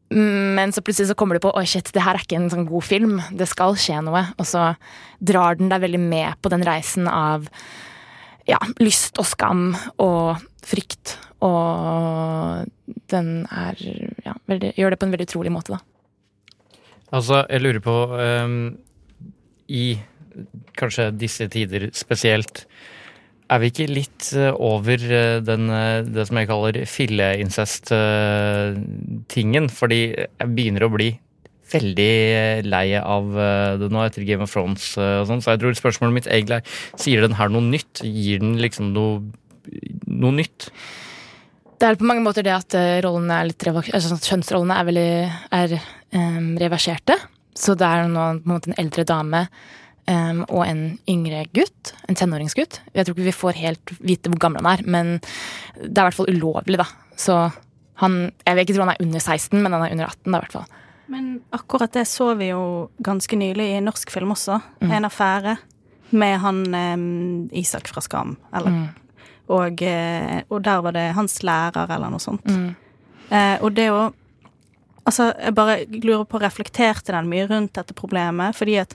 Men 0.09 0.71
så 0.73 0.81
plutselig 0.81 1.11
så 1.11 1.15
kommer 1.17 1.37
du 1.37 1.43
på 1.43 1.51
oi 1.53 1.65
shit, 1.69 1.91
det 1.93 2.01
her 2.01 2.17
er 2.17 2.23
ikke 2.23 2.39
en 2.39 2.49
sånn 2.49 2.67
god 2.69 2.85
film. 2.87 3.19
Det 3.29 3.45
skal 3.49 3.77
skje 3.77 3.99
noe. 4.05 4.23
Og 4.41 4.47
så 4.49 4.71
drar 5.21 5.59
den 5.59 5.69
deg 5.71 5.83
veldig 5.85 6.01
med 6.01 6.39
på 6.41 6.51
den 6.53 6.65
reisen 6.65 7.09
av 7.11 7.45
ja, 8.49 8.57
lyst 8.81 9.19
og 9.21 9.27
skam 9.29 9.67
og 10.01 10.39
frykt. 10.65 11.19
Og 11.45 12.99
den 13.11 13.31
er 13.47 13.79
ja, 14.25 14.35
veldig, 14.49 14.73
gjør 14.75 14.93
det 14.93 14.99
på 14.99 15.07
en 15.07 15.15
veldig 15.15 15.27
utrolig 15.29 15.55
måte, 15.55 15.77
da. 15.77 15.81
Altså, 17.15 17.41
jeg 17.49 17.63
lurer 17.63 17.81
på 17.81 17.93
um, 18.13 18.57
I 19.73 19.85
kanskje 20.77 21.07
disse 21.17 21.47
tider 21.49 21.87
spesielt 21.97 22.67
er 23.49 23.57
vi 23.63 23.71
ikke 23.71 23.87
litt 23.89 24.27
eh, 24.37 24.51
over 24.53 25.01
eh, 25.01 25.39
den, 25.41 25.71
eh, 25.73 26.05
det 26.05 26.27
som 26.29 26.37
jeg 26.37 26.45
kaller 26.51 26.85
filleincest-tingen? 26.89 29.69
Fordi 29.73 30.13
jeg 30.13 30.49
begynner 30.53 30.83
å 30.85 30.93
bli 30.93 31.09
veldig 31.69 32.65
lei 32.65 32.97
av 32.97 33.29
det 33.77 33.89
nå 33.93 34.01
etter 34.01 34.25
Game 34.25 34.41
of 34.41 34.49
Thrones 34.53 34.97
og 34.97 35.27
sånn. 35.29 35.41
Så 35.45 35.53
jeg 35.53 35.61
tror 35.61 35.73
spørsmålet 35.77 36.15
mitt 36.15 36.29
egentlig 36.29 36.57
er 36.57 36.65
sier 36.97 37.21
den 37.21 37.37
her 37.37 37.45
noe 37.53 37.61
nytt? 37.61 38.01
Gir 38.01 38.41
den 38.41 38.57
liksom 38.57 38.89
noe, 38.95 39.21
noe 40.09 40.33
nytt? 40.33 40.73
Det 41.79 41.87
er 41.87 41.95
på 41.99 42.07
mange 42.07 42.23
måter 42.25 42.43
det 42.43 42.51
at 42.51 42.75
eh, 42.75 42.99
rollene 43.05 43.37
er 43.39 43.47
litt 43.47 43.63
altså, 43.69 44.17
kjønnsrollene 44.19 44.75
er 44.75 44.87
veldig 44.89 45.11
er, 45.55 45.75
um, 46.11 46.49
reverserte. 46.59 47.15
Så 47.55 47.75
det 47.79 47.87
er 47.87 48.09
nå 48.11 48.25
på 48.41 48.49
en 48.49 48.51
måte 48.51 48.71
en 48.71 48.79
eldre 48.81 49.05
dame 49.07 49.45
um, 50.09 50.43
og 50.49 50.65
en 50.65 50.83
yngre 51.09 51.45
gutt. 51.55 51.93
En 52.11 52.19
tenåringsgutt. 52.19 52.81
Jeg 52.91 53.07
tror 53.07 53.15
ikke 53.15 53.29
vi 53.29 53.35
får 53.37 53.61
helt 53.61 53.95
vite 54.03 54.31
hvor 54.31 54.43
gammel 54.43 54.65
han 54.65 54.73
er, 54.75 54.85
men 54.91 55.15
det 55.79 55.95
er 55.95 56.03
i 56.03 56.09
hvert 56.09 56.19
fall 56.19 56.31
ulovlig, 56.33 56.81
da. 56.81 56.89
Så 57.19 57.39
han 57.99 58.19
Jeg 58.45 58.55
vil 58.55 58.63
ikke 58.63 58.75
tro 58.77 58.85
han 58.85 58.93
er 58.93 59.01
under 59.03 59.19
16, 59.19 59.57
men 59.59 59.73
han 59.75 59.81
er 59.83 59.95
under 59.95 60.07
18, 60.07 60.31
da, 60.31 60.37
i 60.37 60.43
hvert 60.43 60.55
fall. 60.55 60.77
Men 61.09 61.27
akkurat 61.55 61.95
det 61.95 62.05
så 62.07 62.33
vi 62.37 62.51
jo 62.51 62.63
ganske 63.03 63.35
nylig 63.39 63.71
i 63.73 63.83
norsk 63.83 64.11
film 64.13 64.35
også. 64.35 64.59
Mm. 64.83 64.91
En 64.99 65.07
affære 65.07 65.57
med 66.11 66.39
han 66.43 66.61
um, 66.75 67.49
Isak 67.55 67.87
fra 67.87 68.03
Skam. 68.03 68.35
Eller, 68.53 68.75
Mm. 68.75 68.89
Og, 69.49 69.81
eh, 69.81 70.41
og 70.49 70.61
der 70.63 70.81
var 70.85 70.95
det 70.95 71.07
hans 71.17 71.39
lærer 71.43 71.89
eller 71.89 72.09
noe 72.13 72.21
sånt. 72.23 72.45
Mm. 72.45 72.75
Eh, 73.29 73.57
og 73.61 73.73
det 73.75 73.89
å 73.91 74.09
Altså, 75.09 75.31
jeg 75.41 75.55
bare 75.55 75.75
lurer 75.89 76.25
på, 76.29 76.37
reflekterte 76.37 77.13
den 77.15 77.29
mye 77.31 77.47
rundt 77.49 77.73
dette 77.73 77.95
problemet? 77.97 78.53
Fordi 78.53 78.75
at 78.77 78.91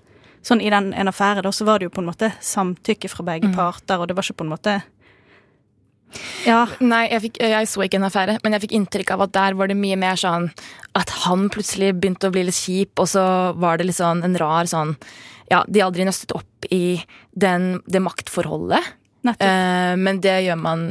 sånn 0.47 0.61
i 0.63 0.69
den 0.71 0.93
en 0.95 1.09
affære, 1.11 1.43
da, 1.43 1.51
så 1.51 1.65
var 1.67 1.81
det 1.81 1.89
jo 1.89 1.95
på 1.97 2.03
en 2.05 2.07
måte 2.07 2.29
samtykke 2.45 3.11
fra 3.11 3.25
begge 3.25 3.49
Mm. 3.49 3.55
parter, 3.57 3.99
og 3.99 4.07
det 4.07 4.15
var 4.15 4.23
ikke 4.23 4.37
på 4.39 4.45
en 4.45 4.53
måte 4.53 4.83
Ja. 6.47 6.67
Nei, 6.79 7.09
jeg, 7.11 7.23
fikk, 7.25 7.39
jeg 7.43 7.67
så 7.67 7.83
ikke 7.83 7.99
en 7.99 8.07
affære, 8.07 8.39
men 8.45 8.53
jeg 8.55 8.63
fikk 8.67 8.75
inntrykk 8.79 9.11
av 9.17 9.23
at 9.23 9.33
der 9.33 9.55
var 9.59 9.67
det 9.67 9.77
mye 9.81 9.97
mer 9.99 10.15
sånn 10.15 10.53
at 10.95 11.11
han 11.25 11.49
plutselig 11.51 11.95
begynte 11.99 12.29
å 12.29 12.35
bli 12.35 12.45
litt 12.45 12.55
kjip, 12.55 12.93
og 13.03 13.09
så 13.11 13.25
var 13.59 13.79
det 13.81 13.87
litt 13.89 13.99
sånn 13.99 14.23
en 14.23 14.37
rar 14.39 14.65
sånn 14.71 14.97
Ja, 15.51 15.65
de 15.69 15.81
aldri 15.85 16.05
nøstet 16.07 16.33
opp 16.33 16.65
i 16.71 17.03
den, 17.37 17.83
det 17.87 18.01
maktforholdet. 18.01 18.81
Eh, 19.33 19.95
men 19.97 20.21
det 20.25 20.37
gjør 20.47 20.59
man 20.61 20.83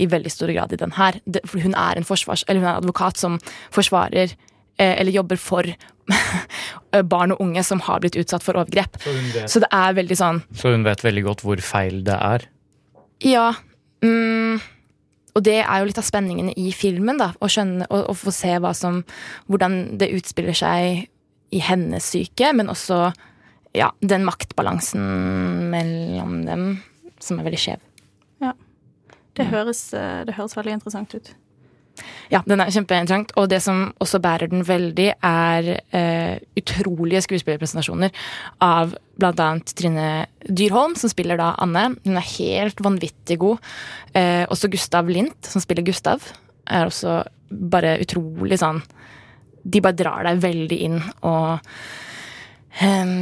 i 0.00 0.06
veldig 0.10 0.32
stor 0.32 0.52
grad 0.54 0.72
i 0.72 0.80
den 0.80 0.94
her. 0.96 1.20
Det, 1.26 1.44
for 1.48 1.60
hun 1.64 1.76
er 1.76 2.00
en 2.00 2.06
forsvars, 2.08 2.44
eller 2.48 2.64
hun 2.64 2.70
er 2.70 2.80
advokat 2.80 3.20
som 3.20 3.38
forsvarer 3.74 4.32
eh, 4.32 4.94
eller 4.94 5.12
jobber 5.14 5.40
for 5.40 5.68
barn 7.14 7.34
og 7.34 7.40
unge 7.44 7.64
som 7.64 7.82
har 7.84 8.02
blitt 8.04 8.18
utsatt 8.20 8.44
for 8.44 8.56
overgrep. 8.60 8.98
Så 9.02 9.14
vet. 9.34 9.50
Så 9.50 9.62
det 9.64 9.70
er 9.72 9.96
veldig 9.96 10.18
sånn 10.20 10.42
Så 10.56 10.74
hun 10.74 10.84
vet 10.86 11.04
veldig 11.04 11.24
godt 11.28 11.44
hvor 11.46 11.60
feil 11.64 12.02
det 12.06 12.18
er. 12.18 12.48
ja. 13.24 13.52
Mm, 14.04 14.60
og 15.34 15.42
det 15.46 15.62
er 15.62 15.80
jo 15.80 15.86
litt 15.88 15.98
av 15.98 16.04
spenningen 16.04 16.50
i 16.60 16.70
filmen, 16.76 17.16
da. 17.18 17.30
Å 17.40 17.48
skjønne 17.50 17.86
og, 17.88 18.10
og 18.12 18.18
få 18.20 18.34
se 18.34 18.52
hva 18.60 18.74
som 18.76 19.00
Hvordan 19.48 19.96
det 19.98 20.10
utspiller 20.12 20.54
seg 20.54 21.06
i 21.54 21.62
hennes 21.64 22.04
syke, 22.12 22.50
men 22.52 22.68
også 22.68 22.98
ja, 23.74 23.88
den 24.04 24.26
maktbalansen 24.26 25.70
mellom 25.72 26.42
dem 26.46 26.66
som 27.24 27.40
er 27.40 27.48
veldig 27.48 27.62
skjev. 27.66 27.88
ja. 28.44 28.54
Det, 29.34 29.48
høres, 29.50 29.88
eh, 29.98 30.20
det 30.28 30.36
høres 30.36 30.54
veldig 30.54 30.76
interessant 30.76 31.16
ut. 31.16 31.32
Ja, 32.32 32.40
den 32.48 32.62
er 32.62 32.72
kjempeinteressant. 32.72 33.32
Og 33.38 33.48
det 33.52 33.60
som 33.64 33.86
også 34.02 34.20
bærer 34.22 34.50
den 34.50 34.64
veldig, 34.66 35.08
er 35.24 35.70
eh, 35.94 36.36
utrolige 36.58 37.22
skuespillerpresentasjoner 37.26 38.14
av 38.64 38.96
annet 39.22 39.74
Trine 39.78 40.08
Dyrholm, 40.48 40.96
som 40.98 41.12
spiller 41.12 41.38
da 41.40 41.52
Anne. 41.62 41.92
Hun 42.04 42.18
er 42.18 42.32
helt 42.34 42.82
vanvittig 42.84 43.38
god. 43.42 43.62
Eh, 44.14 44.44
også 44.50 44.70
Gustav 44.72 45.10
Lindt, 45.10 45.50
som 45.50 45.62
spiller 45.62 45.86
Gustav, 45.86 46.26
er 46.66 46.88
også 46.88 47.20
bare 47.54 47.98
utrolig 48.00 48.56
sånn 48.56 48.78
De 49.68 49.82
bare 49.84 49.96
drar 49.96 50.24
deg 50.24 50.40
veldig 50.40 50.78
inn 50.86 50.96
og 51.28 51.60
eh, 52.80 53.12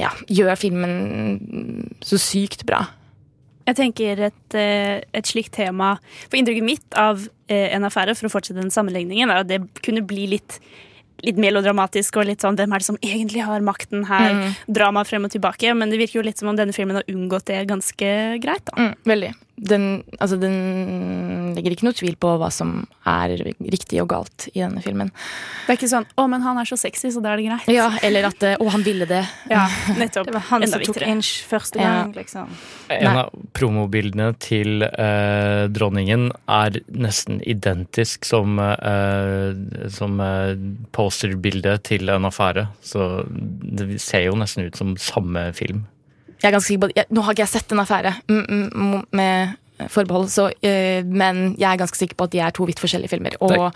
ja, 0.00 0.10
gjør 0.26 0.58
filmen 0.58 1.96
så 2.04 2.18
sykt 2.20 2.64
bra. 2.68 2.82
Jeg 3.64 3.78
tenker 3.78 4.26
et, 4.28 4.56
eh, 4.58 5.00
et 5.16 5.28
slikt 5.28 5.54
tema 5.56 5.94
For 6.28 6.36
inntrykket 6.36 6.66
mitt 6.66 6.98
av 7.00 7.22
eh, 7.48 7.70
en 7.74 7.86
affære, 7.88 8.16
for 8.18 8.28
å 8.28 8.32
fortsette 8.32 8.60
den 8.60 8.72
sammenligningen, 8.74 9.30
er 9.30 9.44
at 9.44 9.50
det 9.50 9.62
kunne 9.84 10.04
bli 10.04 10.26
litt, 10.34 10.58
litt 11.24 11.40
melodramatisk 11.40 12.18
og 12.20 12.28
litt 12.28 12.44
sånn 12.44 12.58
hvem 12.58 12.74
er 12.74 12.82
det 12.82 12.88
som 12.88 13.00
egentlig 13.00 13.44
har 13.46 13.64
makten 13.64 14.06
her? 14.10 14.36
Mm. 14.36 14.58
Drama 14.80 15.04
frem 15.08 15.28
og 15.28 15.32
tilbake. 15.32 15.72
Men 15.76 15.92
det 15.92 16.00
virker 16.00 16.20
jo 16.20 16.26
litt 16.26 16.40
som 16.40 16.52
om 16.52 16.58
denne 16.60 16.76
filmen 16.76 17.00
har 17.00 17.08
unngått 17.10 17.48
det 17.52 17.64
ganske 17.70 18.12
greit. 18.44 18.64
da. 18.70 18.76
Mm, 18.80 18.94
veldig. 19.08 19.32
Den, 19.56 20.02
altså, 20.18 20.36
den 20.40 21.54
legger 21.54 21.74
ikke 21.76 21.86
noe 21.86 21.94
tvil 21.94 22.16
på 22.18 22.32
hva 22.40 22.48
som 22.50 22.88
er 23.06 23.36
riktig 23.70 24.00
og 24.02 24.08
galt 24.10 24.48
i 24.50 24.58
denne 24.58 24.82
filmen. 24.82 25.12
Det 25.66 25.74
er 25.74 25.78
ikke 25.78 25.90
sånn 25.92 26.06
'Å, 26.16 26.26
men 26.28 26.42
han 26.42 26.58
er 26.58 26.66
så 26.66 26.76
sexy, 26.76 27.12
så 27.14 27.22
da 27.22 27.32
er 27.32 27.36
det 27.36 27.46
greit'. 27.46 27.70
Ja, 27.72 27.90
eller 28.02 28.26
at 28.26 28.40
'Å, 28.40 28.70
han 28.70 28.82
ville 28.82 29.06
det'. 29.06 29.26
Ja, 29.50 29.68
nettopp. 29.96 30.26
Det 30.28 30.34
var 30.34 30.46
han 30.50 30.62
Enda 30.62 30.80
som 30.80 30.94
tok 30.94 31.02
inch 31.06 31.44
første 31.46 31.78
Ja. 31.78 32.06
liksom. 32.06 32.48
En 32.90 33.06
av 33.16 33.30
promobildene 33.54 34.32
til 34.38 34.82
eh, 34.82 35.68
dronningen 35.68 36.32
er 36.48 36.80
nesten 36.90 37.40
identisk 37.46 38.24
som, 38.24 38.58
eh, 38.58 39.54
som 39.88 40.20
eh, 40.20 40.56
posterbildet 40.92 41.84
til 41.84 42.08
en 42.08 42.24
affære. 42.24 42.68
Så 42.82 43.24
det 43.30 44.00
ser 44.00 44.26
jo 44.26 44.34
nesten 44.34 44.66
ut 44.66 44.76
som 44.76 44.96
samme 44.96 45.52
film. 45.54 45.86
Jeg 46.44 46.50
er 46.50 46.56
ganske 46.58 46.68
sikker 46.68 46.84
på 46.84 46.92
jeg, 46.92 47.08
Nå 47.16 47.22
har 47.24 47.32
ikke 47.32 47.46
jeg 47.46 47.54
sett 47.54 47.72
en 47.72 47.80
affære 47.80 48.10
mm, 48.28 48.64
mm, 48.68 48.98
med 49.16 49.88
forbehold, 49.90 50.28
så, 50.30 50.50
eh, 50.62 51.00
men 51.02 51.56
jeg 51.58 51.66
er 51.72 51.80
ganske 51.80 51.98
sikker 51.98 52.18
på 52.20 52.28
at 52.28 52.34
de 52.34 52.42
er 52.44 52.52
to 52.54 52.66
vidt 52.68 52.82
forskjellige 52.82 53.10
filmer. 53.10 53.34
Og 53.42 53.72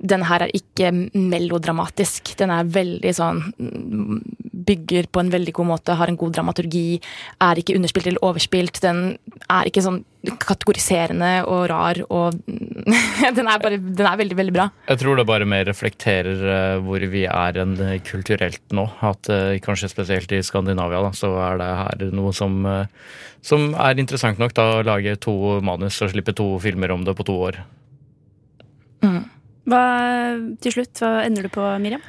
den 0.00 0.24
her 0.28 0.44
er 0.44 0.52
ikke 0.54 0.90
melodramatisk. 1.14 2.34
Den 2.38 2.52
er 2.54 2.68
veldig 2.68 3.14
sånn 3.16 3.42
mm, 3.58 4.20
Bygger 4.68 5.06
på 5.08 5.22
en 5.22 5.30
veldig 5.32 5.52
god 5.56 5.68
måte, 5.70 5.94
har 5.96 6.10
en 6.10 6.18
god 6.18 6.34
dramaturgi, 6.36 6.98
er 7.40 7.60
ikke 7.60 7.76
underspilt 7.78 8.10
eller 8.10 8.24
overspilt. 8.26 8.80
Den 8.84 8.98
er 9.48 9.68
ikke 9.70 9.80
sånn 9.84 10.02
kategoriserende 10.42 11.30
og 11.48 11.62
rar 11.70 12.00
og 12.10 12.36
Den 13.38 13.48
er 13.48 13.62
bare 13.62 13.78
Den 13.78 14.08
er 14.10 14.18
veldig, 14.20 14.36
veldig 14.36 14.54
bra. 14.58 14.66
Jeg 14.90 15.00
tror 15.00 15.16
det 15.16 15.26
bare 15.30 15.48
mer 15.48 15.64
reflekterer 15.70 16.44
eh, 16.52 16.82
hvor 16.84 17.06
vi 17.14 17.24
er 17.30 17.62
enn 17.62 17.78
eh, 17.80 17.96
kulturelt 18.04 18.60
nå. 18.76 18.84
At 19.08 19.30
eh, 19.32 19.56
kanskje 19.64 19.92
spesielt 19.94 20.34
i 20.36 20.42
Skandinavia 20.44 21.00
da, 21.06 21.14
så 21.16 21.32
er 21.46 21.62
det 21.62 21.70
her 21.80 22.06
noe 22.18 22.34
som, 22.36 22.60
som 23.40 23.70
er 23.72 24.04
interessant 24.04 24.42
nok. 24.42 24.52
da 24.58 24.68
Å 24.76 24.86
lage 24.86 25.16
to 25.22 25.58
manus 25.64 26.02
og 26.04 26.12
slippe 26.12 26.36
to 26.36 26.50
filmer 26.62 26.92
om 26.92 27.08
det 27.08 27.16
på 27.16 27.28
to 27.30 27.40
år. 27.48 27.62
Hva, 29.68 29.84
til 30.64 30.74
slutt, 30.78 31.02
hva 31.02 31.22
ender 31.26 31.46
du 31.46 31.52
på, 31.52 31.64
Miriam? 31.82 32.02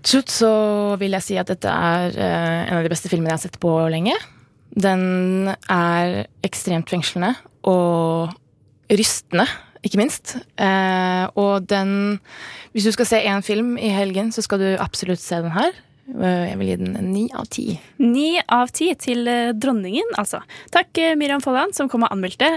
Til 0.00 0.16
slutt 0.16 0.32
så 0.32 0.52
vil 1.00 1.14
jeg 1.18 1.26
si 1.26 1.38
at 1.38 1.50
dette 1.50 1.70
er 1.70 2.14
eh, 2.16 2.60
en 2.66 2.78
av 2.78 2.86
de 2.86 2.92
beste 2.92 3.10
filmene 3.12 3.30
jeg 3.30 3.38
har 3.38 3.44
sett 3.44 3.58
på 3.62 3.74
lenge. 3.92 4.14
Den 4.70 5.50
er 5.70 6.24
ekstremt 6.46 6.90
fengslende 6.90 7.34
og 7.68 8.32
rystende, 8.90 9.46
ikke 9.84 10.00
minst. 10.00 10.36
Eh, 10.56 11.24
og 11.38 11.68
den 11.68 12.18
Hvis 12.72 12.86
du 12.86 12.92
skal 12.94 13.06
se 13.06 13.22
én 13.26 13.42
film 13.42 13.76
i 13.78 13.90
helgen, 13.90 14.32
så 14.32 14.42
skal 14.42 14.60
du 14.62 14.68
absolutt 14.78 15.20
se 15.20 15.42
den 15.42 15.50
her. 15.50 15.74
Eh, 16.18 16.50
Jeg 16.50 16.58
vil 16.58 16.70
gi 16.70 16.76
den 16.80 16.96
en 16.98 17.10
ni 17.12 17.24
av 17.36 17.46
ti. 17.52 17.66
Ni 18.02 18.40
av 18.50 18.72
ti 18.74 18.90
til 18.98 19.28
eh, 19.30 19.52
dronningen, 19.54 20.14
altså. 20.18 20.42
Takk, 20.74 20.90
eh, 20.98 21.14
Miriam 21.18 21.42
Folland, 21.44 21.76
som 21.76 21.88
kom 21.90 22.04
og 22.06 22.12
anmeldte. 22.14 22.48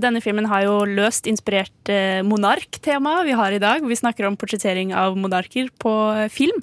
Denne 0.00 0.20
filmen 0.22 0.46
har 0.50 0.64
jo 0.66 0.76
løst 0.88 1.26
inspirert 1.30 1.70
monarktemaet 1.90 2.28
monarktema 2.30 3.12
vi 3.26 3.34
har 3.36 3.52
i 3.52 3.60
dag. 3.62 3.82
Vi 3.86 3.96
snakker 3.98 4.26
om 4.26 4.36
portrettering 4.38 4.92
av 4.96 5.16
monarker 5.18 5.68
på 5.80 5.92
film. 6.32 6.62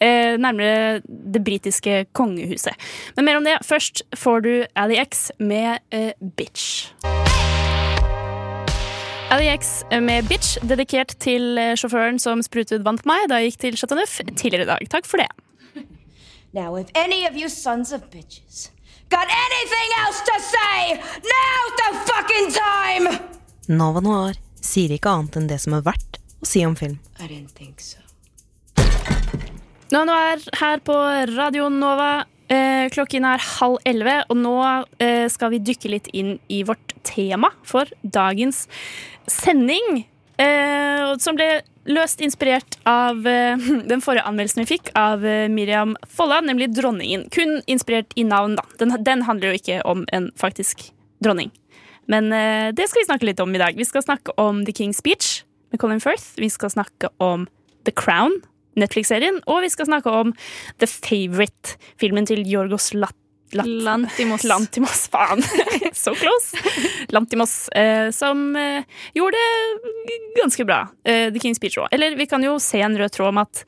Nærmere 0.00 1.00
det 1.04 1.42
britiske 1.44 2.06
kongehuset. 2.16 2.74
Men 3.16 3.28
mer 3.28 3.38
om 3.38 3.46
det. 3.46 3.58
Først 3.64 4.02
får 4.16 4.44
du 4.44 4.52
Ali 4.76 4.98
X 5.00 5.30
med 5.38 5.80
Bitch. 6.36 6.90
Ali 9.30 9.48
X 9.54 9.84
med 10.00 10.28
Bitch, 10.28 10.58
dedikert 10.62 11.16
til 11.22 11.56
sjåføren 11.78 12.20
som 12.20 12.42
vann 12.84 13.00
på 13.00 13.10
meg 13.10 13.28
da 13.30 13.40
jeg 13.40 13.52
gikk 13.54 13.64
til 13.66 13.80
Chateau 13.80 13.98
Neuf 13.98 14.20
tidligere 14.34 14.68
i 14.68 14.72
dag. 14.74 14.88
Takk 14.90 15.08
for 15.10 15.22
det. 15.22 15.30
Now, 16.54 16.76
if 16.76 16.86
any 16.94 17.26
of 17.26 17.34
you 17.34 17.48
sons 17.48 17.90
of 17.90 18.10
bitches 18.10 18.70
got 19.10 19.26
anything 19.26 19.88
else 20.04 20.20
to 20.20 20.34
say, 20.38 20.94
now's 21.32 21.72
the 21.80 21.88
fucking 22.06 22.48
time! 22.52 23.18
Nova 23.66 24.00
Noir 24.00 24.38
sier 24.62 24.94
ikke 24.94 25.10
annet 25.10 25.34
enn 25.40 25.48
det 25.50 25.58
som 25.64 25.74
er 25.74 25.82
verdt 25.82 26.20
å 26.38 26.46
si 26.46 26.62
om 26.62 26.76
film. 26.78 27.00
I 27.18 27.26
didn't 27.26 27.58
think 27.58 27.82
so. 27.82 27.98
Nå, 29.90 30.04
Noir 30.06 30.36
er 30.36 30.46
her 30.60 30.78
på 30.86 30.94
Radio 31.34 31.66
Nova. 31.74 32.22
Eh, 32.46 32.86
klokken 32.94 33.26
er 33.26 33.42
halv 33.58 33.82
elleve, 33.82 34.20
og 34.30 34.38
nå 34.38 34.54
eh, 35.02 35.26
skal 35.34 35.56
vi 35.56 35.62
dykke 35.72 35.90
litt 35.90 36.10
inn 36.14 36.36
i 36.46 36.62
vårt 36.62 36.94
tema 37.02 37.50
for 37.66 37.90
dagens 38.06 38.68
sending. 39.26 40.04
Eh, 40.42 41.14
som 41.22 41.38
ble 41.38 41.48
løst 41.84 42.22
inspirert 42.24 42.78
av 42.88 43.26
eh, 43.28 43.58
den 43.90 44.02
forrige 44.04 44.26
anmeldelsen 44.28 44.64
vi 44.64 44.70
fikk 44.74 44.92
av 44.98 45.24
eh, 45.26 45.48
Miriam 45.52 45.96
Folla, 46.08 46.40
nemlig 46.44 46.72
'Dronningen'. 46.74 47.28
Kun 47.34 47.60
inspirert 47.66 48.14
i 48.16 48.24
navn, 48.24 48.56
da. 48.60 48.64
Den, 48.80 48.96
den 49.04 49.26
handler 49.28 49.52
jo 49.52 49.60
ikke 49.60 49.82
om 49.88 50.06
en 50.12 50.30
faktisk 50.40 50.90
dronning. 51.24 51.52
Men 52.06 52.28
det 52.76 52.84
skal 52.90 53.00
vi 53.00 53.06
snakke 53.06 53.24
litt 53.24 53.38
om 53.40 53.54
i 53.56 53.60
dag. 53.62 53.78
Vi 53.80 53.84
skal 53.88 54.02
snakke 54.04 54.34
om 54.36 54.58
The 54.66 54.74
King's 54.76 54.98
Speech 55.00 55.38
med 55.72 55.80
Colin 55.80 56.02
Firth. 56.04 56.34
Vi 56.36 56.50
skal 56.52 56.68
snakke 56.68 57.08
om 57.16 57.46
The 57.88 57.94
Crown, 57.96 58.42
Netflix-serien. 58.76 59.40
Og 59.48 59.62
vi 59.64 59.70
skal 59.72 59.88
snakke 59.88 60.12
om 60.12 60.34
The 60.82 60.88
Favourite, 60.90 61.78
filmen 61.96 62.28
til 62.28 62.44
Jorgos 62.44 62.92
Lat 62.92 63.16
Lat 63.54 63.70
Lantimos. 63.86 64.44
Lantimos, 64.50 65.06
faen. 65.12 65.42
so 65.92 66.14
close. 66.18 66.58
Lantimos, 67.14 67.68
eh, 67.76 68.10
som 68.14 68.56
eh, 68.56 68.84
gjorde 69.14 69.40
det 70.08 70.18
ganske 70.40 70.66
bra. 70.68 70.84
Eh, 71.04 71.30
The 71.32 71.40
King's 71.42 71.60
Speech 71.60 71.78
òg. 71.82 71.88
Eller 71.94 72.18
vi 72.18 72.28
kan 72.30 72.44
jo 72.44 72.58
se 72.62 72.82
en 72.84 72.98
rød 72.98 73.14
tråd 73.14 73.32
om 73.32 73.42
at 73.44 73.64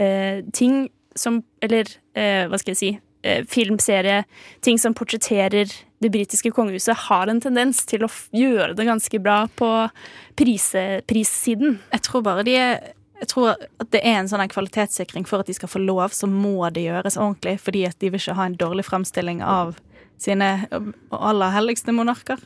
eh, 0.00 0.40
ting 0.54 0.88
som 1.18 1.40
Eller 1.60 1.88
eh, 2.14 2.46
hva 2.48 2.58
skal 2.60 2.70
jeg 2.70 2.78
si? 2.78 2.90
Eh, 3.22 3.42
filmserie, 3.44 4.22
ting 4.64 4.78
som 4.80 4.94
portretterer 4.96 5.68
det 6.00 6.08
britiske 6.08 6.54
kongehuset, 6.56 6.96
har 7.10 7.28
en 7.28 7.40
tendens 7.42 7.82
til 7.84 8.06
å 8.06 8.08
gjøre 8.32 8.72
det 8.78 8.86
ganske 8.88 9.20
bra 9.20 9.42
på 9.60 9.68
prise, 10.40 11.02
prissiden. 11.04 11.76
Jeg 11.92 12.04
tror 12.06 12.24
bare 12.24 12.46
de 12.46 12.54
er 12.56 12.78
jeg 13.20 13.28
tror 13.28 13.50
at 13.52 13.90
det 13.92 14.00
er 14.00 14.20
en 14.20 14.30
sånn 14.30 14.46
kvalitetssikring 14.50 15.26
for 15.28 15.42
at 15.42 15.50
de 15.50 15.56
skal 15.56 15.70
få 15.70 15.82
lov, 15.82 16.08
så 16.16 16.28
må 16.30 16.70
det 16.72 16.86
gjøres 16.86 17.18
ordentlig, 17.20 17.58
fordi 17.60 17.84
at 17.88 17.98
de 18.00 18.12
vil 18.12 18.22
ikke 18.22 18.38
ha 18.38 18.48
en 18.48 18.56
dårlig 18.60 18.86
fremstilling 18.88 19.42
av 19.44 19.76
sine 20.20 20.48
aller 21.10 21.54
helligste 21.54 21.94
monarker. 21.96 22.40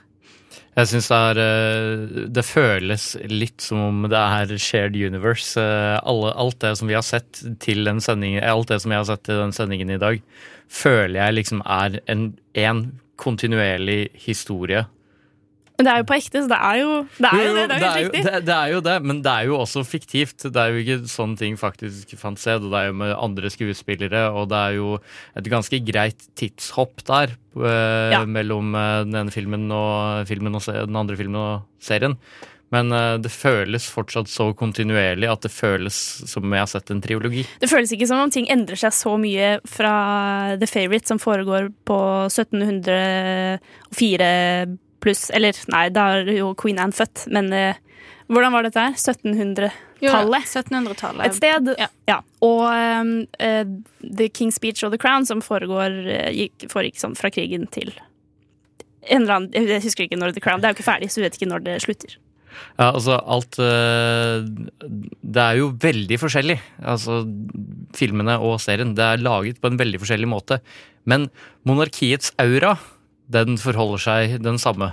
Jeg 0.75 0.91
syns 0.91 1.09
det 1.11 1.43
eh, 1.43 2.27
Det 2.35 2.45
føles 2.47 3.05
litt 3.31 3.63
som 3.63 3.81
om 3.89 4.05
det 4.11 4.19
er 4.19 4.55
shared 4.59 4.97
universe. 4.99 5.59
Eh, 5.61 5.99
Alle, 6.03 6.33
alt 6.35 6.61
det 6.63 6.75
som 6.79 6.91
vi 6.91 6.95
har 6.95 7.07
sett 7.07 7.43
til 7.63 7.83
den 7.87 8.03
sendingen 8.03 8.43
Alt 8.43 8.71
det 8.71 8.81
som 8.83 8.95
jeg 8.95 9.03
har 9.03 9.09
sett 9.09 9.25
til 9.27 9.41
den 9.41 9.55
sendingen 9.55 9.91
i 9.95 10.01
dag, 10.03 10.23
føler 10.71 11.21
jeg 11.21 11.39
liksom 11.39 11.63
er 11.67 11.99
en, 12.11 12.29
en 12.59 12.85
kontinuerlig 13.21 14.09
historie. 14.19 14.85
Men 15.75 15.89
det 15.89 15.91
er 15.91 16.03
jo 16.03 16.07
på 16.07 16.15
ekte, 16.15 16.39
så 16.45 16.51
det 16.53 16.59
er 16.63 16.77
jo 16.79 16.91
det. 17.19 17.27
Er 17.27 17.41
jo, 17.43 17.55
det, 17.57 17.63
det 17.67 17.79
er 17.83 17.97
jo 17.99 18.03
jo, 18.05 18.11
det, 18.15 18.35
det 18.47 18.55
er 18.55 18.69
jo 18.71 18.79
det, 18.87 18.93
men 19.03 19.17
det 19.25 19.33
er 19.33 19.45
jo 19.49 19.55
også 19.59 19.83
fiktivt. 19.89 20.45
Det 20.47 20.55
er 20.63 20.69
jo 20.71 20.79
ikke 20.85 20.99
sånne 21.11 21.35
ting 21.41 21.55
faktisk 21.59 22.15
fant 22.21 22.39
sted. 22.39 22.63
Og 22.63 22.71
det 22.71 22.79
er 22.79 22.87
jo 22.93 22.97
med 23.01 23.11
andre 23.19 23.51
skuespillere, 23.51 24.21
og 24.31 24.47
det 24.53 24.59
er 24.61 24.73
jo 24.79 24.93
et 25.35 25.51
ganske 25.51 25.81
greit 25.89 26.23
tidshopp 26.39 27.03
der 27.11 27.35
eh, 27.35 28.15
Ja. 28.15 28.23
mellom 28.25 28.71
eh, 28.79 29.03
den 29.09 29.19
ene 29.25 29.35
filmen 29.35 29.67
og, 29.75 30.23
filmen 30.31 30.55
og 30.55 30.63
den 30.71 30.95
andre 31.03 31.19
filmen 31.19 31.43
og 31.43 31.67
serien. 31.83 32.15
Men 32.75 32.91
eh, 32.95 33.17
det 33.23 33.31
føles 33.35 33.87
fortsatt 33.91 34.31
så 34.31 34.53
kontinuerlig 34.59 35.27
at 35.31 35.43
det 35.47 35.51
føles 35.55 35.95
som 36.31 36.43
om 36.47 36.53
jeg 36.55 36.63
har 36.65 36.71
sett 36.71 36.91
en 36.95 37.03
triologi. 37.03 37.43
Det 37.63 37.71
føles 37.71 37.91
ikke 37.95 38.09
som 38.11 38.19
om 38.23 38.31
ting 38.35 38.47
endrer 38.51 38.79
seg 38.79 38.93
så 38.95 39.15
mye 39.21 39.57
fra 39.67 39.95
The 40.63 40.67
Favourite, 40.71 41.07
som 41.11 41.19
foregår 41.23 41.71
på 41.87 41.99
1704 42.31 44.79
pluss 45.05 45.29
Eller 45.37 45.57
nei, 45.73 45.87
da 45.95 46.11
er 46.19 46.31
jo 46.35 46.55
Queen 46.59 46.81
Anne 46.83 46.97
født, 46.97 47.27
men 47.35 47.53
eh, 47.55 47.81
hvordan 48.33 48.55
var 48.55 48.65
dette 48.65 48.81
her? 48.81 48.97
1700-tallet? 48.97 50.49
1700-tallet. 50.49 51.27
Et 51.27 51.37
sted. 51.37 51.71
Ja. 52.09 52.19
Og 52.45 52.65
um, 52.65 53.13
eh, 53.37 53.69
The 54.01 54.31
King's 54.33 54.57
Speech 54.57 54.85
og 54.87 54.95
The 54.95 55.01
Crown, 55.01 55.29
som 55.29 55.45
foregår 55.45 56.01
eh, 56.09 56.31
gikk, 56.45 56.67
foregikk 56.73 57.01
sånn 57.03 57.17
fra 57.19 57.31
krigen 57.35 57.69
til 57.75 57.93
en 59.13 59.25
eller 59.25 59.37
annen 59.37 59.69
Jeg 59.69 59.85
husker 59.85 60.07
ikke 60.07 60.17
når 60.21 60.33
The 60.37 60.43
Crown 60.45 60.63
Det 60.63 60.69
er 60.69 60.73
jo 60.73 60.79
ikke 60.79 60.87
ferdig, 60.87 61.11
så 61.13 61.21
du 61.21 61.27
vet 61.27 61.37
ikke 61.39 61.51
når 61.51 61.67
det 61.67 61.75
slutter. 61.85 62.17
Ja, 62.79 62.89
altså 62.93 63.19
alt 63.19 63.59
eh, 63.63 64.47
Det 64.87 65.45
er 65.45 65.61
jo 65.61 65.73
veldig 65.83 66.19
forskjellig. 66.23 66.59
Altså 66.81 67.23
filmene 67.99 68.39
og 68.43 68.61
serien. 68.63 68.95
Det 68.97 69.05
er 69.05 69.23
laget 69.23 69.61
på 69.63 69.71
en 69.71 69.79
veldig 69.81 70.01
forskjellig 70.03 70.31
måte. 70.31 70.61
Men 71.05 71.29
monarkiets 71.69 72.33
aura, 72.41 72.77
den 73.35 73.59
forholder 73.61 74.03
seg 74.03 74.39
den 74.45 74.61
samme. 74.63 74.93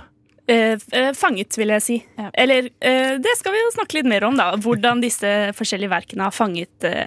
Eh, 0.50 0.74
eh, 0.92 1.12
fanget, 1.14 1.54
vil 1.58 1.70
jeg 1.76 1.84
si. 1.84 1.98
Eller 2.34 2.68
eh, 2.82 3.14
det 3.22 3.36
skal 3.38 3.54
vi 3.54 3.62
jo 3.62 3.74
snakke 3.76 4.00
litt 4.00 4.08
mer 4.10 4.26
om, 4.26 4.38
da. 4.38 4.52
Hvordan 4.58 5.02
disse 5.06 5.52
forskjellige 5.58 5.92
verkene 5.92 6.26
har 6.26 6.34
fanget 6.34 6.88
eh, 6.88 7.06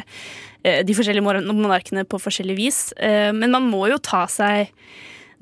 eh, 0.63 0.81
de 0.87 0.95
forskjellige 0.95 1.51
monarkene 1.51 2.05
på 2.07 2.21
forskjellig 2.21 2.57
vis. 2.57 2.79
Eh, 2.95 3.33
men 3.35 3.53
man 3.53 3.67
må 3.67 3.85
jo 3.91 3.99
ta 3.99 4.25
seg 4.31 4.71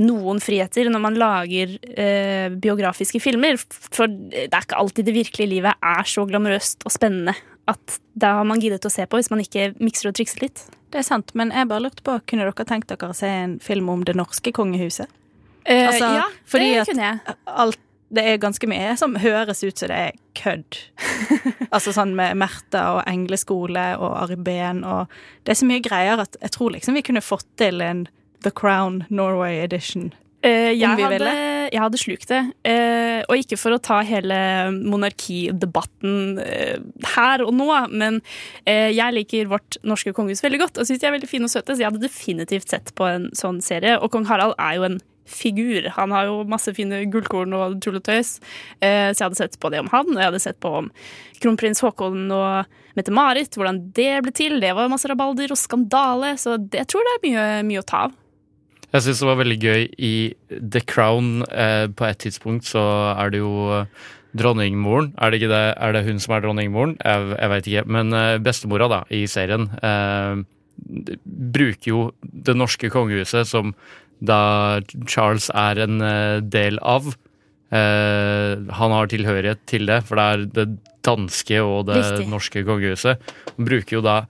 noen 0.02 0.40
friheter 0.42 0.90
når 0.90 1.02
man 1.04 1.18
lager 1.22 1.76
eh, 1.94 2.50
biografiske 2.50 3.22
filmer. 3.22 3.62
For 3.94 4.10
det 4.10 4.50
er 4.50 4.66
ikke 4.66 4.80
alltid 4.82 5.12
det 5.12 5.20
virkelige 5.20 5.54
livet 5.54 5.90
er 5.94 6.10
så 6.10 6.26
glamorøst 6.28 6.88
og 6.88 6.96
spennende 6.96 7.38
at 7.70 8.00
da 8.20 8.40
har 8.40 8.48
man 8.48 8.60
giddet 8.60 8.84
å 8.84 8.92
se 8.92 9.06
på 9.08 9.20
hvis 9.20 9.30
man 9.32 9.44
ikke 9.44 9.70
mikser 9.80 10.10
og 10.10 10.18
trikser 10.18 10.44
litt. 10.44 10.66
Det 10.92 11.00
er 11.00 11.06
sant, 11.08 11.32
men 11.38 11.54
jeg 11.54 11.70
bare 11.70 11.86
lurte 11.86 12.04
på, 12.06 12.18
kunne 12.30 12.46
dere 12.46 12.66
tenkt 12.68 12.92
dere 12.92 13.14
å 13.14 13.18
se 13.18 13.30
en 13.30 13.56
film 13.64 13.88
om 13.94 14.04
det 14.06 14.18
norske 14.18 14.52
kongehuset? 14.54 15.10
Eh, 15.66 15.88
Altså, 15.88 16.12
ja, 16.20 16.28
fordi 16.46 16.70
det 16.76 16.86
kunne 16.92 17.10
jeg. 17.10 17.36
alt 17.46 17.80
det 18.14 18.24
er 18.30 18.38
ganske 18.38 18.68
mye 18.70 18.94
som 19.00 19.16
høres 19.18 19.64
ut 19.64 19.80
som 19.80 19.90
det 19.90 19.98
er 19.98 20.18
kødd. 20.38 20.78
altså 21.76 21.94
sånn 21.96 22.14
med 22.18 22.38
Märtha 22.38 22.84
og 23.00 23.08
engleskole 23.10 23.86
og 23.98 24.12
Ari 24.22 24.38
Behn 24.38 24.84
og 24.86 25.08
Det 25.44 25.56
er 25.56 25.62
så 25.64 25.66
mye 25.70 25.82
greier 25.82 26.22
at 26.22 26.38
jeg 26.42 26.54
tror 26.54 26.76
liksom 26.76 26.94
vi 26.94 27.06
kunne 27.06 27.26
fått 27.26 27.48
til 27.58 27.82
en 27.82 28.06
The 28.44 28.52
Crown 28.52 29.06
Norway 29.10 29.64
edition. 29.64 30.12
Eh, 30.44 30.76
jeg, 30.76 30.90
hadde, 31.00 31.32
jeg 31.72 31.80
hadde 31.80 32.00
slukt 32.02 32.28
det. 32.28 32.42
Eh, 32.68 33.24
og 33.32 33.40
ikke 33.40 33.58
for 33.58 33.74
å 33.74 33.80
ta 33.82 34.02
hele 34.04 34.36
monarkidebatten 34.76 36.42
eh, 36.44 36.82
her 37.16 37.44
og 37.46 37.54
nå, 37.56 37.70
men 37.96 38.20
eh, 38.68 38.92
jeg 38.92 39.16
liker 39.16 39.50
vårt 39.52 39.80
norske 39.88 40.12
kongehus 40.14 40.44
veldig 40.44 40.60
godt 40.66 40.82
og 40.82 40.90
syns 40.90 41.00
de 41.00 41.08
er 41.08 41.16
veldig 41.16 41.32
fine 41.32 41.48
og 41.48 41.54
søte, 41.56 41.74
så 41.74 41.86
jeg 41.86 41.90
hadde 41.90 42.04
definitivt 42.04 42.76
sett 42.76 42.92
på 43.00 43.08
en 43.08 43.30
sånn 43.38 43.64
serie. 43.64 43.96
Og 44.04 44.12
kong 44.14 44.28
Harald 44.28 44.58
er 44.60 44.78
jo 44.78 44.88
en 44.92 45.00
figur. 45.26 45.88
Han 45.98 46.12
har 46.12 46.28
jo 46.30 46.42
masse 46.50 46.74
fine 46.76 47.04
gullkorn 47.12 47.54
og 47.58 47.78
tull 47.84 48.00
og 48.00 48.06
tøys, 48.08 48.38
eh, 48.84 49.12
så 49.12 49.18
jeg 49.18 49.28
hadde 49.28 49.42
sett 49.42 49.60
på 49.60 49.72
det 49.74 49.84
om 49.84 49.92
han. 49.94 50.10
Og 50.14 50.20
jeg 50.20 50.30
hadde 50.32 50.44
sett 50.44 50.60
på 50.64 50.72
om 50.84 50.90
kronprins 51.44 51.84
Haakon 51.84 52.32
og 52.34 52.80
Mette-Marit, 52.98 53.56
hvordan 53.58 53.82
det 53.96 54.12
ble 54.26 54.34
til. 54.36 54.60
Det 54.64 54.74
var 54.76 54.92
masse 54.92 55.10
rabalder 55.10 55.54
og 55.54 55.60
skandale, 55.60 56.36
så 56.40 56.58
det, 56.58 56.88
tror 56.92 57.04
jeg 57.04 57.10
det 57.10 57.16
er 57.20 57.30
mye, 57.30 57.48
mye 57.72 57.84
å 57.84 57.88
ta 57.88 58.08
av. 58.08 58.20
Jeg 58.94 59.08
syns 59.08 59.24
det 59.24 59.30
var 59.32 59.40
veldig 59.40 59.58
gøy 59.58 59.88
i 60.06 60.16
The 60.52 60.84
Crown. 60.86 61.32
Eh, 61.50 61.88
på 61.90 62.06
et 62.06 62.20
tidspunkt 62.22 62.68
så 62.70 62.84
er 63.16 63.34
det 63.34 63.42
jo 63.42 63.54
eh, 63.80 63.88
dronningmoren. 64.38 65.16
Er 65.18 65.32
det 65.32 65.42
ikke 65.42 65.54
det? 65.54 65.64
Er 65.82 65.96
det 65.96 66.06
hun 66.06 66.22
som 66.22 66.36
er 66.36 66.44
dronningmoren? 66.46 66.98
Jeg, 67.02 67.32
jeg 67.34 67.54
veit 67.56 67.70
ikke. 67.72 67.86
Men 67.98 68.14
bestemora 68.46 68.90
da, 68.92 69.06
i 69.10 69.26
serien 69.30 69.72
bruker 71.24 71.90
jo 71.90 72.00
det 72.22 72.56
norske 72.58 72.90
kongehuset 72.94 73.48
som 73.48 73.74
da 74.24 74.40
Charles 75.10 75.50
er 75.54 75.84
en 75.86 76.00
eh, 76.02 76.38
del 76.42 76.80
av. 76.80 77.12
Eh, 77.74 78.54
han 78.80 78.94
har 78.96 79.10
tilhørighet 79.12 79.64
til 79.70 79.88
det, 79.90 80.02
for 80.08 80.20
det 80.20 80.26
er 80.30 80.46
det 80.60 80.68
danske 81.04 81.60
og 81.66 81.88
det 81.90 82.00
Riktig. 82.00 82.30
norske 82.32 82.64
kongehuset. 82.68 83.34
Hun 83.58 83.68
bruker 83.68 84.00
jo 84.00 84.06
da 84.06 84.22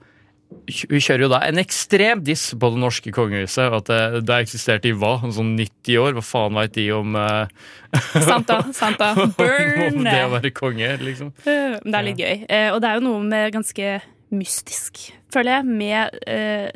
hun 0.54 1.00
kjører 1.02 1.24
jo 1.24 1.28
da 1.32 1.38
en 1.48 1.58
ekstrem 1.58 2.20
diss 2.24 2.52
på 2.54 2.68
det 2.70 2.78
norske 2.78 3.10
kongehuset. 3.16 3.72
At 3.74 3.88
det, 3.90 4.20
det 4.28 4.36
eksisterte 4.44 4.86
i 4.90 4.94
hva? 4.94 5.16
Sånn 5.34 5.56
90 5.58 5.96
år? 5.98 6.12
Hva 6.14 6.22
faen 6.24 6.54
veit 6.60 6.76
de 6.76 6.84
om 6.94 7.16
eh, 7.18 7.50
Santa, 8.28 8.60
Santa. 8.76 9.08
Burn! 9.34 9.98
om 9.98 10.06
det 10.06 10.20
å 10.22 10.30
være 10.36 10.52
konge, 10.54 10.92
liksom? 11.02 11.32
Eh, 11.50 11.74
Men 11.82 11.90
det 11.90 11.98
er 12.00 12.06
litt 12.08 12.22
gøy. 12.22 12.36
Eh, 12.46 12.68
Og 12.74 12.78
det 12.84 12.90
er 12.92 13.00
jo 13.00 13.04
noe 13.08 13.24
med 13.26 13.50
ganske 13.56 13.90
mystisk, 14.34 15.02
føler 15.34 15.58
jeg, 15.58 15.66
med 15.78 16.16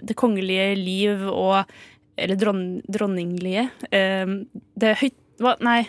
det 0.07 0.15
kongelige 0.21 0.67
liv 0.79 1.25
og 1.31 1.71
Eller 2.19 2.37
dron, 2.41 2.67
dronninglige. 2.89 3.69
Eh, 3.91 4.27
Det 4.79 4.97
høyt... 5.03 5.17
Hva? 5.39 5.55
Nei. 5.63 5.81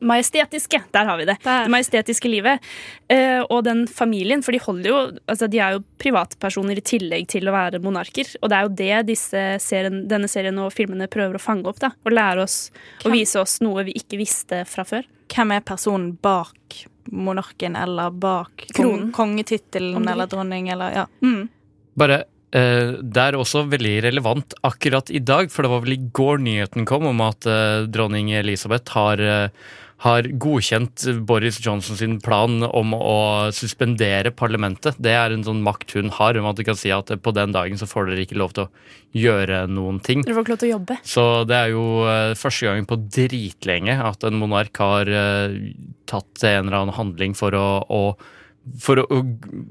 Majestetiske. 0.00 0.82
Der 0.92 1.06
har 1.08 1.16
vi 1.16 1.24
det. 1.24 1.38
Det 1.40 1.70
majestetiske 1.72 2.28
livet. 2.28 2.60
Eh, 3.08 3.40
og 3.48 3.62
den 3.64 3.86
familien, 3.88 4.42
for 4.44 4.52
de 4.52 4.60
holder 4.60 4.90
jo 4.90 4.98
Altså, 5.24 5.48
de 5.48 5.60
er 5.62 5.76
jo 5.76 5.84
privatpersoner 6.02 6.76
i 6.76 6.84
tillegg 6.84 7.28
til 7.32 7.48
å 7.48 7.54
være 7.54 7.80
monarker. 7.80 8.28
Og 8.42 8.50
det 8.52 8.58
er 8.58 8.66
jo 8.66 8.74
det 8.82 8.98
disse 9.08 9.44
serien, 9.64 10.02
denne 10.10 10.28
serien 10.28 10.58
og 10.60 10.74
filmene 10.74 11.08
prøver 11.08 11.38
å 11.38 11.42
fange 11.42 11.70
opp. 11.70 11.80
da 11.80 11.94
Og 12.04 12.12
lære 12.12 12.44
oss 12.44 12.58
og 13.04 13.14
vise 13.14 13.40
oss 13.40 13.60
noe 13.64 13.86
vi 13.88 13.96
ikke 13.96 14.20
visste 14.20 14.64
fra 14.68 14.84
før. 14.84 15.08
Hvem 15.32 15.56
er 15.56 15.64
personen 15.66 16.12
bak 16.22 16.82
monarken, 17.10 17.76
eller 17.78 18.10
bak 18.10 18.66
Kronen. 18.74 19.12
kong, 19.12 19.36
kongetittelen 19.38 20.08
eller 20.10 20.26
dronning, 20.26 20.68
eller 20.74 20.92
ja. 20.92 21.06
Mm. 21.22 21.46
Bare 21.96 22.24
Det 22.56 23.22
er 23.22 23.36
også 23.36 23.66
veldig 23.68 23.96
relevant 24.06 24.54
akkurat 24.64 25.10
i 25.12 25.20
dag, 25.20 25.50
for 25.52 25.66
det 25.66 25.72
var 25.72 25.82
vel 25.84 25.96
i 25.96 26.04
går 26.16 26.40
nyheten 26.44 26.86
kom 26.88 27.04
om 27.10 27.20
at 27.26 27.48
eh, 27.50 27.84
dronning 27.92 28.30
Elisabeth 28.38 28.96
har 28.96 29.20
eh, 29.20 29.66
har 30.04 30.26
godkjent 30.28 31.06
Boris 31.24 31.56
Johnson 31.64 31.96
sin 31.96 32.18
plan 32.20 32.60
om 32.66 32.92
å 32.96 33.48
suspendere 33.56 34.32
parlamentet. 34.36 34.98
Det 35.00 35.14
er 35.16 35.32
en 35.32 35.44
sånn 35.46 35.62
makt 35.64 35.94
hun 35.96 36.12
har, 36.12 36.36
om 36.36 36.48
at 36.50 36.58
du 36.58 36.64
kan 36.68 36.76
si 36.76 36.92
at 36.92 37.08
på 37.08 37.32
den 37.36 37.54
dagen 37.56 37.80
så 37.80 37.88
får 37.88 38.10
dere 38.10 38.26
ikke 38.26 38.36
lov 38.36 38.52
til 38.56 38.66
å 38.66 38.70
gjøre 39.16 39.62
noen 39.72 40.02
ting. 40.04 40.20
Dere 40.26 40.36
får 40.36 40.44
ikke 40.44 40.54
lov 40.54 40.62
til 40.62 40.68
å 40.68 40.74
jobbe. 40.74 40.98
Så 41.08 41.26
det 41.48 41.56
er 41.56 41.72
jo 41.72 41.86
eh, 42.12 42.36
første 42.36 42.68
gangen 42.68 42.88
på 42.90 43.00
dritlenge 43.08 43.96
at 44.10 44.28
en 44.28 44.40
monark 44.42 44.82
har 44.84 45.08
eh, 45.08 45.56
tatt 46.10 46.44
en 46.44 46.66
eller 46.66 46.82
annen 46.82 46.98
handling 46.98 47.38
for 47.38 47.56
å, 47.56 47.68
å 47.88 48.02
for 48.82 48.98
å, 48.98 49.20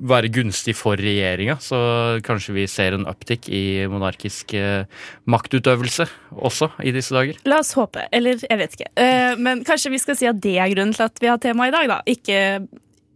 være 0.07 0.29
gunstig 0.33 0.75
for 0.77 0.99
regjeringa, 0.99 1.57
så 1.63 1.77
kanskje 2.25 2.55
vi 2.55 2.65
ser 2.71 2.95
en 2.95 3.07
uptick 3.09 3.49
i 3.51 3.85
monarkisk 3.91 4.55
eh, 4.57 4.87
maktutøvelse 5.31 6.07
også 6.35 6.71
i 6.85 6.93
disse 6.95 7.15
dager. 7.15 7.39
La 7.49 7.59
oss 7.63 7.73
håpe. 7.77 8.07
Eller 8.15 8.39
jeg 8.41 8.61
vet 8.61 8.77
ikke. 8.77 8.89
Eh, 9.01 9.35
men 9.41 9.65
kanskje 9.67 9.91
vi 9.93 10.01
skal 10.01 10.19
si 10.19 10.29
at 10.29 10.39
det 10.43 10.57
er 10.61 10.71
grunnen 10.71 10.95
til 10.95 11.07
at 11.07 11.21
vi 11.21 11.31
har 11.31 11.41
tema 11.43 11.67
i 11.67 11.75
dag, 11.75 11.89
da. 11.91 11.99
Ikke, 12.07 12.39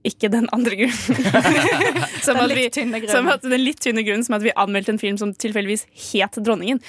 ikke 0.08 0.30
den 0.32 0.48
andre 0.56 0.78
grunnen. 0.80 0.96
som 2.26 2.38
Den 2.38 2.44
at 2.44 2.52
vi- 2.52 2.58
litt 2.62 2.76
tynne 2.78 3.02
grunnen. 3.02 3.16
Som 3.16 3.30
at, 3.32 3.44
den 3.44 3.64
litt 3.64 3.82
tynne 3.84 4.04
grunnen 4.08 4.26
som 4.26 4.38
at 4.38 4.46
vi 4.46 4.54
anmeldte 4.56 4.94
en 4.94 5.02
film 5.02 5.18
som 5.20 5.34
tilfeldigvis 5.34 5.86
het 6.12 6.40
Dronningen. 6.40 6.80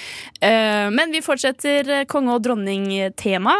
Uh, 0.42 0.88
men 0.94 1.10
vi 1.14 1.22
fortsetter 1.24 1.88
eh, 1.90 2.04
konge- 2.08 2.36
og 2.36 2.44
dronning-tema, 2.44 3.54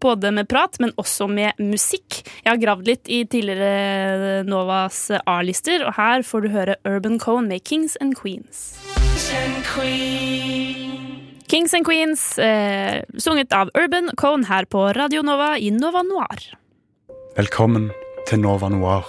både 0.00 0.30
med 0.32 0.48
prat, 0.48 0.78
men 0.80 0.94
også 1.00 1.28
med 1.28 1.58
musikk. 1.60 2.22
Jeg 2.44 2.48
har 2.48 2.60
gravd 2.62 2.88
litt 2.88 3.10
i 3.12 3.24
tidligere 3.28 4.44
Novas 4.48 5.06
A-lister, 5.26 5.84
og 5.84 5.96
her 5.98 6.24
får 6.26 6.46
du 6.46 6.52
høre 6.54 6.78
Urban 6.88 7.18
Cone 7.22 7.50
med 7.50 7.64
Kings 7.68 7.98
and 8.00 8.16
Queens. 8.18 8.78
Kings 11.50 11.74
and 11.74 11.86
Queens, 11.86 12.38
eh, 12.38 13.02
sunget 13.18 13.52
av 13.52 13.70
Urban 13.74 14.10
Cone 14.16 14.48
her 14.48 14.64
på 14.64 14.88
Radio 14.96 15.22
Nova 15.22 15.54
i 15.58 15.70
Nova 15.70 16.02
Noir. 16.02 16.48
Velkommen 17.36 17.90
til 18.28 18.40
Nova 18.40 18.68
Noir, 18.72 19.04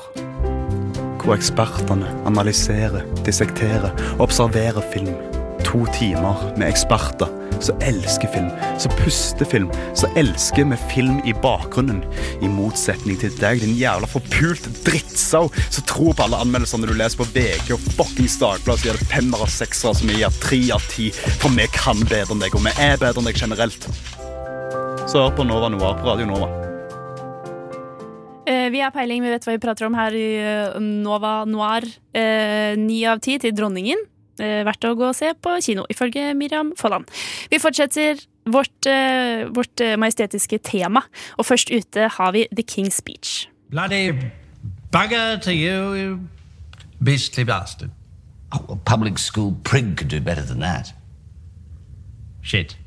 hvor 1.24 1.36
ekspertene 1.36 2.10
analyserer, 2.28 3.06
dissekterer 3.26 3.96
observerer 4.20 4.84
film. 4.94 5.16
To 5.66 5.86
timer 5.96 6.44
med 6.60 6.68
eksperter 6.70 7.32
som 7.64 7.80
elsker 7.82 8.30
film, 8.34 8.50
som 8.80 8.92
puster 9.00 9.48
film, 9.50 9.72
som 9.98 10.12
elsker 10.20 10.68
med 10.68 10.82
film 10.92 11.22
i 11.26 11.34
bakgrunnen. 11.44 12.04
I 12.44 12.50
motsetning 12.52 13.18
til 13.22 13.34
deg, 13.40 13.64
din 13.64 13.78
jævla 13.80 14.10
forpulte 14.12 14.74
drittsau 14.86 15.50
som 15.64 15.88
tror 15.90 16.14
på 16.14 16.28
alle 16.28 16.42
anmeldelsene 16.44 16.88
du 16.88 16.94
leser 16.94 17.24
på 17.24 17.30
VG 17.36 17.74
og 17.78 17.88
fuckings 17.96 18.38
Dagbladet, 18.42 18.84
så 18.84 18.92
gir 18.92 19.00
det 19.00 19.10
femmer 19.10 19.48
av 19.48 19.52
seksere 19.52 19.96
som 19.98 20.12
gir 20.12 20.38
tre 20.44 20.62
av 20.76 20.86
ti. 20.92 21.10
For 21.40 21.56
vi 21.56 21.70
kan 21.74 22.04
bedre 22.06 22.36
enn 22.36 22.44
deg, 22.44 22.56
og 22.56 22.68
vi 22.68 22.76
er 22.76 23.02
bedre 23.02 23.24
enn 23.24 23.32
deg 23.32 23.42
generelt. 23.42 23.90
Så 25.06 25.24
hør 25.24 25.34
på 25.38 25.48
Nova 25.48 25.72
Noir 25.72 25.98
på 26.02 26.12
Radio 26.12 26.30
Nova. 26.30 26.65
Eh, 28.46 28.70
vi 28.70 28.82
har 28.84 28.92
peiling, 28.94 29.24
vi 29.26 29.32
vet 29.34 29.46
hva 29.46 29.56
vi 29.56 29.62
prater 29.64 29.88
om 29.88 29.96
her 29.98 30.14
i 30.14 30.28
eh, 30.38 30.76
Nova 30.82 31.40
Noir. 31.50 31.88
Eh, 32.14 32.76
Ni 32.78 33.02
av 33.10 33.22
ti 33.26 33.40
til 33.42 33.56
Dronningen. 33.58 34.04
Eh, 34.38 34.62
verdt 34.68 34.86
å 34.86 34.94
gå 35.00 35.08
og 35.10 35.16
se 35.18 35.32
på 35.34 35.56
kino, 35.64 35.86
ifølge 35.90 36.34
Miriam 36.38 36.74
Folland. 36.78 37.10
Vi 37.50 37.58
fortsetter 37.62 38.20
vårt, 38.52 38.86
eh, 38.86 39.48
vårt 39.50 39.82
majestetiske 39.98 40.60
tema, 40.62 41.02
og 41.40 41.48
først 41.48 41.72
ute 41.74 42.10
har 42.18 42.32
vi 42.36 42.46
The 42.54 42.64
King's 42.64 43.00
Speech. 43.00 43.48
Bloody 43.72 44.12
bugger 44.92 45.42
to 45.42 45.52
you, 45.52 45.96
you 45.96 46.20
beastly 47.02 47.44
bastard. 47.44 47.90
Oh, 48.52 48.66
a 48.70 48.76
public 48.76 49.18
school 49.18 49.56
prig 49.64 49.98
could 49.98 50.10
do 50.10 50.22
better 50.22 50.44
than 50.44 50.60
that. 50.60 50.94
Shit. 52.44 52.78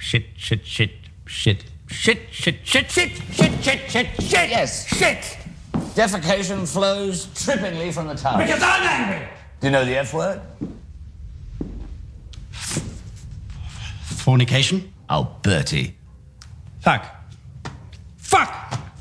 Shit, 0.00 0.24
shit, 0.36 0.64
shit, 0.64 0.90
shit, 1.26 1.64
shit, 1.88 2.20
shit, 2.30 2.56
shit, 2.64 2.90
shit, 2.90 3.10
shit, 3.32 3.52
shit, 3.62 3.80
shit, 3.90 4.06
shit. 4.20 4.50
Yes, 4.50 4.86
shit! 4.86 5.38
Defecation 5.94 6.70
flows 6.70 7.26
trippingly 7.28 7.92
from 7.92 8.06
the 8.08 8.14
tongue. 8.14 8.38
Because 8.38 8.62
I'm 8.62 8.82
angry. 8.82 9.28
Do 9.60 9.66
you 9.68 9.70
know 9.70 9.84
the 9.84 9.96
F 9.96 10.12
word? 10.12 10.40
Fornication? 14.02 14.92
Oh, 15.08 15.36
Bertie. 15.42 15.96
Fuck. 16.80 17.04
Fuck! 18.18 18.52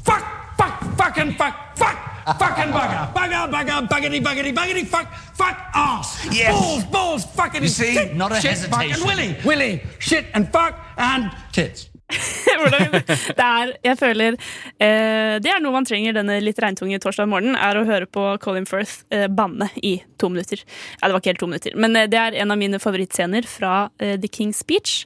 Fuck! 0.04 0.58
Fuck! 0.58 0.84
Fucking 0.98 1.34
fuck! 1.34 1.78
Fuck! 1.78 1.98
Fucking 2.40 2.72
bugger! 2.74 3.14
Bugger! 3.14 3.52
Bugger! 3.52 3.88
Buggity! 3.88 4.24
Buggity! 4.24 4.54
Buggity! 4.56 4.86
Fuck! 4.88 5.14
Fuck! 5.14 5.58
Ass! 5.74 6.28
Yes. 6.32 6.54
Balls! 6.60 6.84
Balls! 6.86 7.26
Fucking 7.26 7.62
You 7.64 7.68
see? 7.68 7.94
shit, 7.94 8.16
Not 8.16 8.32
a 8.32 8.36
shit, 8.42 8.58
Fuck 8.58 8.82
and 8.84 8.92
hesitation. 8.92 9.08
willy! 9.08 9.38
Willy! 9.44 9.84
Shit 10.00 10.26
and 10.34 10.52
fuck 10.52 10.80
and 10.98 11.32
tits. 11.52 11.90
Det 13.36 13.42
er, 13.42 13.72
jeg 13.84 13.98
føler 13.98 14.36
eh, 14.36 15.36
Det 15.42 15.50
er 15.52 15.62
noe 15.64 15.74
man 15.74 15.88
trenger 15.88 16.16
denne 16.16 16.38
litt 16.44 16.60
regntunge 16.62 17.00
torsdag 17.02 17.30
morgenen, 17.30 17.58
er 17.58 17.78
å 17.80 17.86
høre 17.88 18.08
på 18.10 18.24
Colin 18.44 18.68
Firth 18.70 19.04
eh, 19.14 19.26
banne 19.32 19.68
i 19.82 19.98
to 20.22 20.30
minutter. 20.32 20.62
Ja, 21.00 21.08
det 21.08 21.16
var 21.16 21.22
ikke 21.22 21.34
helt 21.34 21.44
to 21.44 21.50
minutter, 21.50 21.76
men 21.80 21.98
eh, 21.98 22.08
det 22.12 22.22
er 22.22 22.38
en 22.42 22.54
av 22.54 22.62
mine 22.62 22.80
favorittscener 22.82 23.48
fra 23.50 23.90
eh, 24.00 24.16
The 24.22 24.30
King's 24.32 24.62
Speech. 24.64 25.04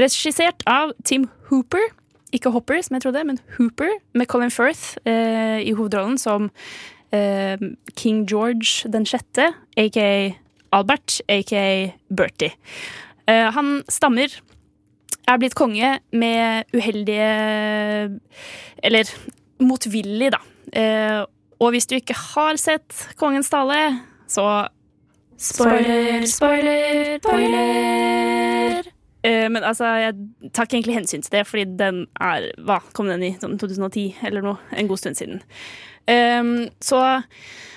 Regissert 0.00 0.66
av 0.70 0.94
Tim 1.06 1.28
Hooper. 1.50 1.90
Ikke 2.32 2.52
Hopper, 2.54 2.80
som 2.82 2.96
jeg 2.96 3.06
trodde, 3.06 3.24
men 3.28 3.40
Hooper, 3.58 3.92
med 4.16 4.30
Colin 4.32 4.52
Firth 4.52 4.96
eh, 5.08 5.60
i 5.62 5.74
hovedrollen 5.76 6.18
som 6.20 6.50
eh, 7.14 7.60
King 7.98 8.24
George 8.30 8.90
den 8.92 9.06
sjette, 9.08 9.52
aka 9.76 10.08
Albert, 10.72 11.20
aka 11.28 11.66
Bertie. 12.08 12.54
Han 13.28 13.82
stammer 13.92 14.32
er 15.28 15.40
blitt 15.40 15.56
konge 15.58 15.96
med 16.12 16.70
uheldige 16.74 17.28
Eller 18.82 19.10
motvillig, 19.62 20.32
da. 20.34 20.40
Eh, 20.72 21.20
og 21.62 21.74
hvis 21.74 21.86
du 21.86 21.96
ikke 21.98 22.16
har 22.16 22.58
sett 22.60 23.06
Kongens 23.20 23.50
tale, 23.52 23.80
så 24.30 24.68
Spoiler, 25.42 26.22
spoiler, 26.30 27.18
spoiler. 27.18 28.86
Eh, 29.26 29.48
men 29.50 29.64
altså, 29.64 29.88
jeg 29.98 30.14
tar 30.54 30.66
ikke 30.66 30.76
egentlig 30.76 30.94
hensyn 31.00 31.22
til 31.22 31.34
det, 31.34 31.46
fordi 31.46 31.64
den 31.78 32.04
er 32.20 32.46
Hva 32.62 32.78
kom 32.94 33.10
den 33.10 33.24
i? 33.26 33.32
Sånn 33.42 33.58
2010 33.58 34.22
eller 34.28 34.44
noe? 34.44 34.60
En 34.70 34.90
god 34.90 35.02
stund 35.02 35.18
siden. 35.18 35.42
Um, 36.10 36.68
så 36.82 36.98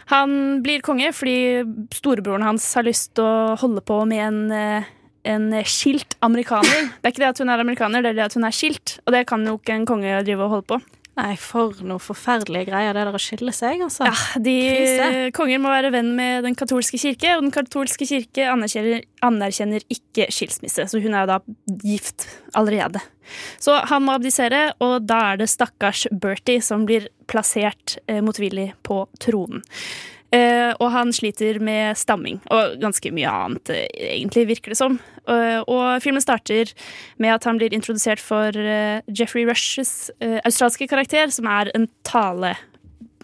han 0.09 0.61
blir 0.65 0.81
konge 0.85 1.11
fordi 1.13 1.65
storebroren 1.93 2.45
hans 2.45 2.67
har 2.77 2.85
lyst 2.85 3.15
til 3.17 3.25
å 3.25 3.55
holde 3.61 3.81
på 3.85 3.99
med 4.09 4.21
en 4.21 4.39
eh, 4.53 4.89
en 5.25 5.49
skilt 5.67 6.17
amerikaner. 6.25 6.91
Det 6.99 7.09
er 7.09 7.15
ikke 7.15 7.23
det 7.25 7.31
at 7.33 7.41
hun 7.43 7.53
er 7.53 7.63
amerikaner, 7.63 8.05
det 8.05 8.13
er 8.13 8.19
det 8.21 8.27
at 8.29 8.37
hun 8.37 8.47
er 8.47 8.55
skilt. 8.55 8.99
Og 9.05 9.15
det 9.15 9.25
kan 9.29 9.45
jo 9.47 9.57
ikke 9.59 9.75
en 9.75 9.89
konge 9.89 10.21
drive 10.25 10.45
og 10.45 10.55
holde 10.57 10.69
på. 10.73 10.79
Nei, 11.15 11.37
for 11.39 11.71
noe 11.87 12.01
forferdelige 12.03 12.67
greier 12.67 12.95
det 12.95 13.05
der 13.07 13.15
å 13.15 13.19
skille 13.23 13.53
seg, 13.55 13.79
altså. 13.85 14.03
Ja, 14.09 14.15
de 14.43 14.55
Krise. 14.67 15.05
Konger 15.37 15.61
må 15.63 15.71
være 15.71 15.93
venn 15.93 16.09
med 16.17 16.43
den 16.43 16.57
katolske 16.59 16.99
kirke, 16.99 17.37
og 17.37 17.45
den 17.45 17.53
katolske 17.55 18.07
kirke 18.09 18.49
anerkjenner, 18.51 19.05
anerkjenner 19.23 19.85
ikke 19.95 20.27
skilsmisse. 20.35 20.83
Så 20.91 20.99
hun 20.99 21.15
er 21.15 21.23
jo 21.23 21.29
da 21.31 21.37
gift 21.87 22.27
allerede. 22.59 22.99
Så 23.63 23.77
han 23.87 24.03
må 24.03 24.17
abdisere, 24.17 24.73
og 24.83 25.07
da 25.07 25.21
er 25.31 25.39
det 25.39 25.47
stakkars 25.53 26.03
Bertie 26.11 26.59
som 26.63 26.83
blir 26.89 27.07
plassert 27.31 27.95
eh, 28.11 28.19
motvillig 28.23 28.73
på 28.83 29.05
tronen. 29.23 29.63
Eh, 30.35 30.73
og 30.81 30.89
han 30.91 31.11
sliter 31.15 31.59
med 31.63 31.95
stamming 31.95 32.41
og 32.51 32.75
ganske 32.81 33.11
mye 33.15 33.29
annet, 33.31 33.69
eh, 33.71 33.85
egentlig, 34.17 34.47
virker 34.49 34.73
det 34.73 34.77
som. 34.79 34.97
Eh, 35.31 35.61
og 35.63 36.01
filmen 36.03 36.21
starter 36.23 36.73
med 37.23 37.31
at 37.37 37.43
han 37.47 37.57
blir 37.61 37.71
introdusert 37.73 38.19
for 38.19 38.49
eh, 38.57 38.99
Jeffrey 39.07 39.45
Rushes 39.47 40.09
eh, 40.19 40.39
australske 40.43 40.87
karakter, 40.91 41.31
som 41.31 41.47
er 41.47 41.71
en 41.77 41.87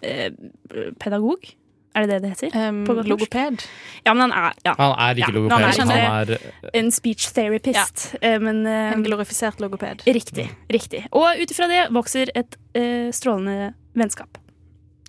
talepedagog. 0.02 1.50
Er 1.94 2.06
det 2.06 2.08
det 2.08 2.20
det 2.24 2.30
heter? 2.32 2.50
på 2.86 2.94
godt 2.96 3.08
logoped? 3.10 3.60
Ja, 4.06 4.14
men 4.16 4.30
han 4.30 4.32
er 4.32 4.52
ja. 4.64 4.72
Han 4.78 4.94
er 4.96 5.14
ikke 5.20 5.28
Ja, 5.28 5.34
logoped, 5.36 5.52
Han 5.52 5.90
er, 5.90 6.00
han 6.08 6.30
er- 6.30 6.38
en 6.72 6.90
speech 6.90 7.32
therapist. 7.36 8.14
eh, 8.22 8.38
Men, 8.40 8.66
eh, 8.66 8.92
En 8.94 9.02
glorifisert 9.04 9.60
logoped. 9.60 10.00
Riktig. 10.06 10.48
riktig. 10.70 11.06
Og 11.12 11.36
ut 11.42 11.50
ifra 11.50 11.68
det 11.68 11.90
vokser 11.92 12.30
et 12.34 12.56
eh, 12.74 13.10
strålende 13.12 13.74
vennskap. 13.94 14.38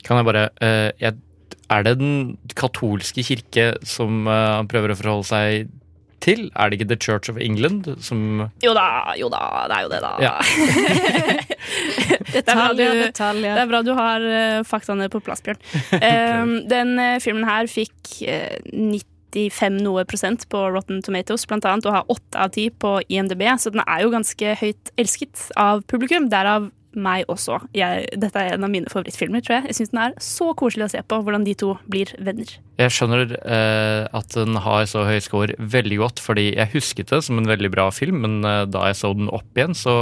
Kan 0.03 0.17
jeg 0.17 0.25
bare 0.25 0.49
eh, 0.61 0.91
jeg, 0.99 1.13
Er 1.73 1.85
det 1.87 1.97
den 2.01 2.35
katolske 2.59 3.23
kirke 3.25 3.71
som 3.87 4.27
eh, 4.27 4.49
han 4.59 4.69
prøver 4.71 4.93
å 4.93 4.99
forholde 4.99 5.29
seg 5.29 5.71
til? 6.23 6.47
Er 6.55 6.69
det 6.69 6.79
ikke 6.79 6.89
The 6.93 6.99
Church 7.01 7.31
of 7.31 7.39
England 7.41 7.87
som 8.03 8.45
Jo 8.63 8.73
da, 8.77 8.87
jo 9.19 9.29
da, 9.31 9.43
det 9.69 9.77
er 9.77 9.85
jo 9.85 9.91
det, 9.91 10.01
da. 10.03 10.11
Ja. 10.23 10.35
det, 12.33 12.43
er 12.43 12.59
bra 12.59 12.67
du, 12.77 12.83
det 12.83 13.55
er 13.55 13.71
bra 13.71 13.81
du 13.85 13.93
har 13.97 14.27
uh, 14.27 14.59
faktaene 14.67 15.09
på 15.11 15.23
plass, 15.23 15.43
Bjørn. 15.45 15.59
Um, 15.97 16.53
den 16.73 16.95
eh, 17.01 17.17
filmen 17.23 17.47
her 17.47 17.67
fikk 17.71 18.13
eh, 18.27 18.61
95 18.71 19.81
noe 19.83 20.05
prosent 20.09 20.47
på 20.51 20.61
Rotten 20.75 21.01
Tomatoes, 21.05 21.47
blant 21.49 21.67
annet, 21.67 21.89
og 21.89 21.97
har 21.97 22.15
8 22.15 22.45
av 22.45 22.53
10 22.53 22.77
på 22.83 22.95
IMDb, 23.09 23.43
så 23.59 23.73
den 23.73 23.83
er 23.85 24.05
jo 24.05 24.13
ganske 24.13 24.55
høyt 24.61 24.93
elsket 24.99 25.49
av 25.59 25.83
publikum. 25.89 26.29
Derav 26.31 26.69
meg 26.95 27.29
også. 27.31 27.59
Jeg, 27.75 28.05
dette 28.19 28.39
er 28.39 28.55
en 28.55 28.65
av 28.65 28.71
mine 28.71 28.89
favorittfilmer, 28.91 29.43
tror 29.43 29.57
jeg. 29.57 29.71
Jeg 29.71 29.77
syns 29.79 29.93
den 29.93 30.01
er 30.03 30.15
så 30.23 30.49
koselig 30.57 30.87
å 30.87 30.91
se 30.93 31.01
på, 31.07 31.19
hvordan 31.25 31.45
de 31.47 31.55
to 31.59 31.73
blir 31.91 32.11
venner. 32.23 32.55
Jeg 32.81 32.93
skjønner 32.95 33.35
eh, 33.39 34.05
at 34.09 34.37
den 34.37 34.59
har 34.65 34.85
så 34.89 35.05
høy 35.07 35.19
score 35.23 35.57
veldig 35.57 35.99
godt, 36.01 36.21
fordi 36.23 36.49
jeg 36.51 36.73
husket 36.75 37.13
det 37.13 37.21
som 37.27 37.39
en 37.39 37.49
veldig 37.49 37.71
bra 37.73 37.89
film, 37.93 38.23
men 38.25 38.39
eh, 38.47 38.63
da 38.69 38.87
jeg 38.89 38.99
så 39.01 39.13
den 39.17 39.31
opp 39.33 39.59
igjen, 39.59 39.77
så 39.77 39.95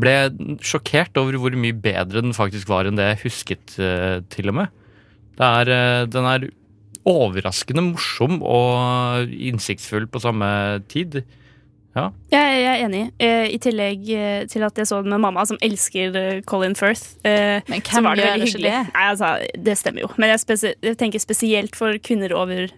ble 0.00 0.14
jeg 0.14 0.58
sjokkert 0.72 1.20
over 1.20 1.40
hvor 1.40 1.58
mye 1.58 1.76
bedre 1.76 2.24
den 2.24 2.36
faktisk 2.36 2.70
var 2.72 2.88
enn 2.88 3.00
det 3.00 3.12
jeg 3.12 3.24
husket, 3.26 3.78
eh, 3.82 4.20
til 4.32 4.52
og 4.52 4.62
med. 4.62 4.78
Er, 5.38 5.70
eh, 5.70 6.06
den 6.10 6.26
er 6.28 6.48
overraskende 7.08 7.84
morsom 7.92 8.40
og 8.44 9.32
innsiktsfull 9.32 10.08
på 10.10 10.22
samme 10.22 10.48
tid. 10.90 11.22
Ja. 11.98 12.06
Jeg, 12.30 12.58
jeg 12.62 12.70
er 12.72 12.82
enig. 12.86 13.02
Eh, 13.18 13.46
I 13.56 13.58
tillegg 13.64 14.08
eh, 14.14 14.42
til 14.52 14.62
at 14.66 14.78
jeg 14.78 14.86
så 14.90 15.00
den 15.02 15.10
med 15.16 15.22
mamma, 15.24 15.42
som 15.50 15.58
elsker 15.64 16.14
eh, 16.20 16.40
Colin 16.46 16.76
Firth. 16.78 17.16
Eh, 17.26 17.58
Men 17.68 17.82
så 17.82 17.98
hvem 17.98 18.06
var 18.08 18.18
det 18.20 18.24
gjør 18.26 18.36
veldig 18.36 18.50
hyggelig. 18.52 18.74
det? 18.76 18.82
Nei, 18.94 19.06
altså, 19.12 19.30
det 19.68 19.78
stemmer 19.80 20.04
jo. 20.06 20.10
Men 20.22 20.32
jeg, 20.36 20.74
jeg 20.86 20.98
tenker 21.00 21.24
spesielt 21.24 21.78
for 21.78 21.98
kvinner 22.06 22.34
over 22.38 22.68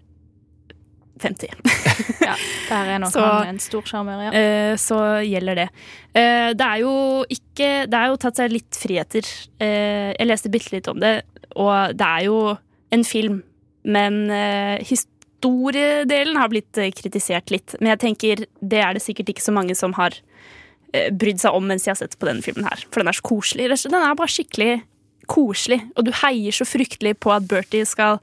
50. 1.20 1.52
Ja, 2.30 2.34
der 2.68 2.90
er 2.94 2.98
nok 3.02 3.12
Så- 3.12 3.20
han 3.26 3.54
en 3.54 3.58
stor 3.60 3.82
sjarmør, 3.88 4.20
ja. 4.28 4.30
Eh, 4.40 4.74
så 4.80 4.98
gjelder 5.26 5.54
det. 5.64 5.68
Eh, 6.14 6.50
det 6.56 6.66
er 6.66 6.80
jo 6.82 6.92
ikke 7.32 7.68
Det 7.90 7.96
er 7.98 8.10
jo 8.12 8.16
tatt 8.20 8.36
seg 8.40 8.52
litt 8.54 8.76
friheter. 8.78 9.26
Eh, 9.60 10.12
jeg 10.16 10.28
leste 10.28 10.50
bitte 10.52 10.72
litt 10.76 10.88
om 10.92 11.00
det, 11.02 11.14
og 11.56 11.96
det 11.98 12.06
er 12.06 12.24
jo 12.28 12.38
en 12.92 13.04
film, 13.04 13.42
men 13.84 14.30
eh, 14.30 14.78
historiedelen 15.40 16.36
har 16.36 16.48
blitt 16.48 16.76
eh, 16.78 16.90
kritisert 16.92 17.50
litt. 17.50 17.74
Men 17.80 17.94
jeg 17.94 18.00
tenker 18.00 18.46
det 18.60 18.80
er 18.80 18.94
det 18.94 19.02
sikkert 19.02 19.30
ikke 19.30 19.42
så 19.42 19.52
mange 19.52 19.74
som 19.74 19.94
har 19.94 20.14
eh, 20.92 21.10
brydd 21.12 21.40
seg 21.40 21.54
om 21.54 21.66
mens 21.66 21.84
de 21.84 21.90
har 21.90 21.96
sett 21.96 22.18
på 22.18 22.26
denne 22.26 22.42
filmen 22.42 22.64
her. 22.68 22.84
For 22.90 23.00
den 23.00 23.08
er 23.08 23.16
så 23.16 23.24
koselig. 23.24 23.70
Den 23.84 24.02
er 24.02 24.14
bare 24.14 24.30
skikkelig 24.30 24.82
koselig, 25.30 25.80
og 25.94 26.04
du 26.04 26.12
heier 26.24 26.52
så 26.52 26.66
fryktelig 26.66 27.16
på 27.22 27.30
at 27.30 27.46
Bertie 27.46 27.86
skal 27.86 28.18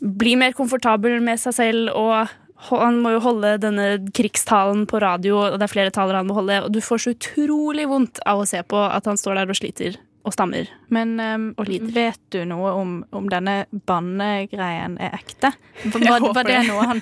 bli 0.00 0.36
mer 0.38 0.54
komfortabel 0.56 1.20
med 1.20 1.40
seg 1.42 1.56
selv, 1.56 1.90
og 1.92 2.30
han 2.70 2.98
må 3.02 3.12
jo 3.12 3.22
holde 3.22 3.58
denne 3.60 3.90
krigstalen 4.16 4.86
på 4.88 5.02
radio, 5.02 5.36
og 5.42 5.58
det 5.58 5.66
er 5.66 5.72
flere 5.74 5.92
taler 5.94 6.16
han 6.16 6.26
må 6.30 6.38
holde, 6.38 6.62
og 6.64 6.72
du 6.72 6.80
får 6.80 7.02
så 7.02 7.12
utrolig 7.12 7.84
vondt 7.90 8.22
av 8.24 8.40
å 8.40 8.48
se 8.48 8.62
på 8.64 8.80
at 8.88 9.06
han 9.10 9.20
står 9.20 9.42
der 9.42 9.52
og 9.52 9.58
sliter 9.58 9.98
og 10.28 10.34
stammer. 10.34 10.68
Men 10.92 11.16
ehm, 11.22 11.46
vet 11.94 12.20
du 12.34 12.42
noe 12.48 12.72
om, 12.76 12.92
om 13.16 13.28
denne 13.30 13.62
bannegreien 13.88 14.98
er 15.00 15.16
ekte? 15.16 15.52
Var, 15.88 16.24
var 16.34 16.44
det 16.44 16.56
det. 16.56 16.62
noe 16.66 16.84
han 16.90 17.00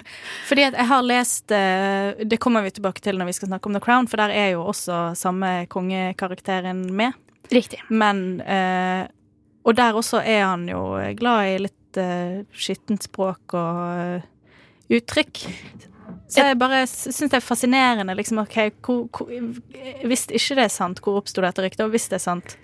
Fordi 0.48 0.66
at 0.66 0.74
jeg 0.76 0.88
har 0.90 1.04
lest 1.06 1.52
eh, 1.54 2.18
Det 2.28 2.36
kommer 2.42 2.60
vi 2.66 2.74
tilbake 2.76 3.00
til 3.00 3.16
når 3.16 3.30
vi 3.30 3.34
skal 3.38 3.48
snakke 3.48 3.70
om 3.70 3.76
The 3.76 3.80
Crown, 3.80 4.08
for 4.10 4.20
der 4.20 4.34
er 4.34 4.50
jo 4.52 4.66
også 4.68 5.14
samme 5.16 5.64
kongekarakteren 5.72 6.84
med. 6.96 7.16
Riktig. 7.52 7.80
Men 7.88 8.42
uh, 8.42 9.06
Og 9.64 9.76
der 9.78 9.96
også 9.96 10.20
er 10.20 10.44
han 10.44 10.68
jo 10.68 10.82
glad 11.18 11.54
i 11.54 11.58
litt 11.66 12.00
uh, 12.00 12.44
skittent 12.52 13.08
språk 13.08 13.56
og 13.56 14.20
uh, 14.20 14.28
uttrykk. 14.92 15.46
Så 16.26 16.42
jeg 16.42 16.58
bare 16.58 16.82
syns 16.90 17.30
det 17.30 17.38
er 17.38 17.44
fascinerende. 17.44 18.14
Liksom, 18.18 18.42
ok, 18.42 18.56
hvor, 18.84 19.06
hvor, 19.14 19.30
Hvis 20.06 20.26
ikke 20.26 20.58
det 20.58 20.64
er 20.66 20.74
sant, 20.74 21.02
hvor 21.02 21.20
oppsto 21.20 21.42
dette 21.44 21.62
ryktet? 21.62 21.84
Og 21.86 21.94
hvis 21.94 22.08
det 22.10 22.18
er 22.18 22.24
sant, 22.24 22.56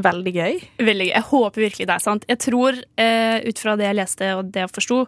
veldig 0.00 0.32
gøy. 0.32 0.60
Veldig 0.80 1.06
gøy. 1.08 1.12
Jeg 1.12 1.28
håper 1.28 1.64
virkelig 1.66 1.86
det 1.88 1.94
er 1.94 2.04
sant. 2.04 2.24
Jeg 2.28 2.38
tror, 2.40 2.78
eh, 2.96 3.40
ut 3.44 3.58
fra 3.58 3.76
det 3.76 3.88
jeg 3.88 3.98
leste 3.98 4.30
og 4.36 4.52
det 4.52 4.62
jeg 4.62 4.72
forsto, 4.72 5.00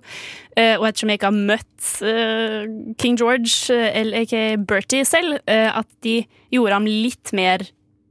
eh, 0.57 0.77
og 0.77 0.89
ettersom 0.89 1.13
jeg 1.13 1.21
ikke 1.21 1.31
har 1.31 1.47
møtt 1.53 1.89
eh, 2.03 2.67
King 2.99 3.17
George, 3.17 3.55
eh, 3.73 4.01
eller 4.01 4.27
ikke 4.27 4.67
Bertie 4.67 5.05
selv, 5.05 5.39
eh, 5.47 5.71
at 5.73 5.89
de 6.03 6.27
gjorde 6.53 6.73
ham 6.77 6.87
litt 6.87 7.33
mer 7.33 7.65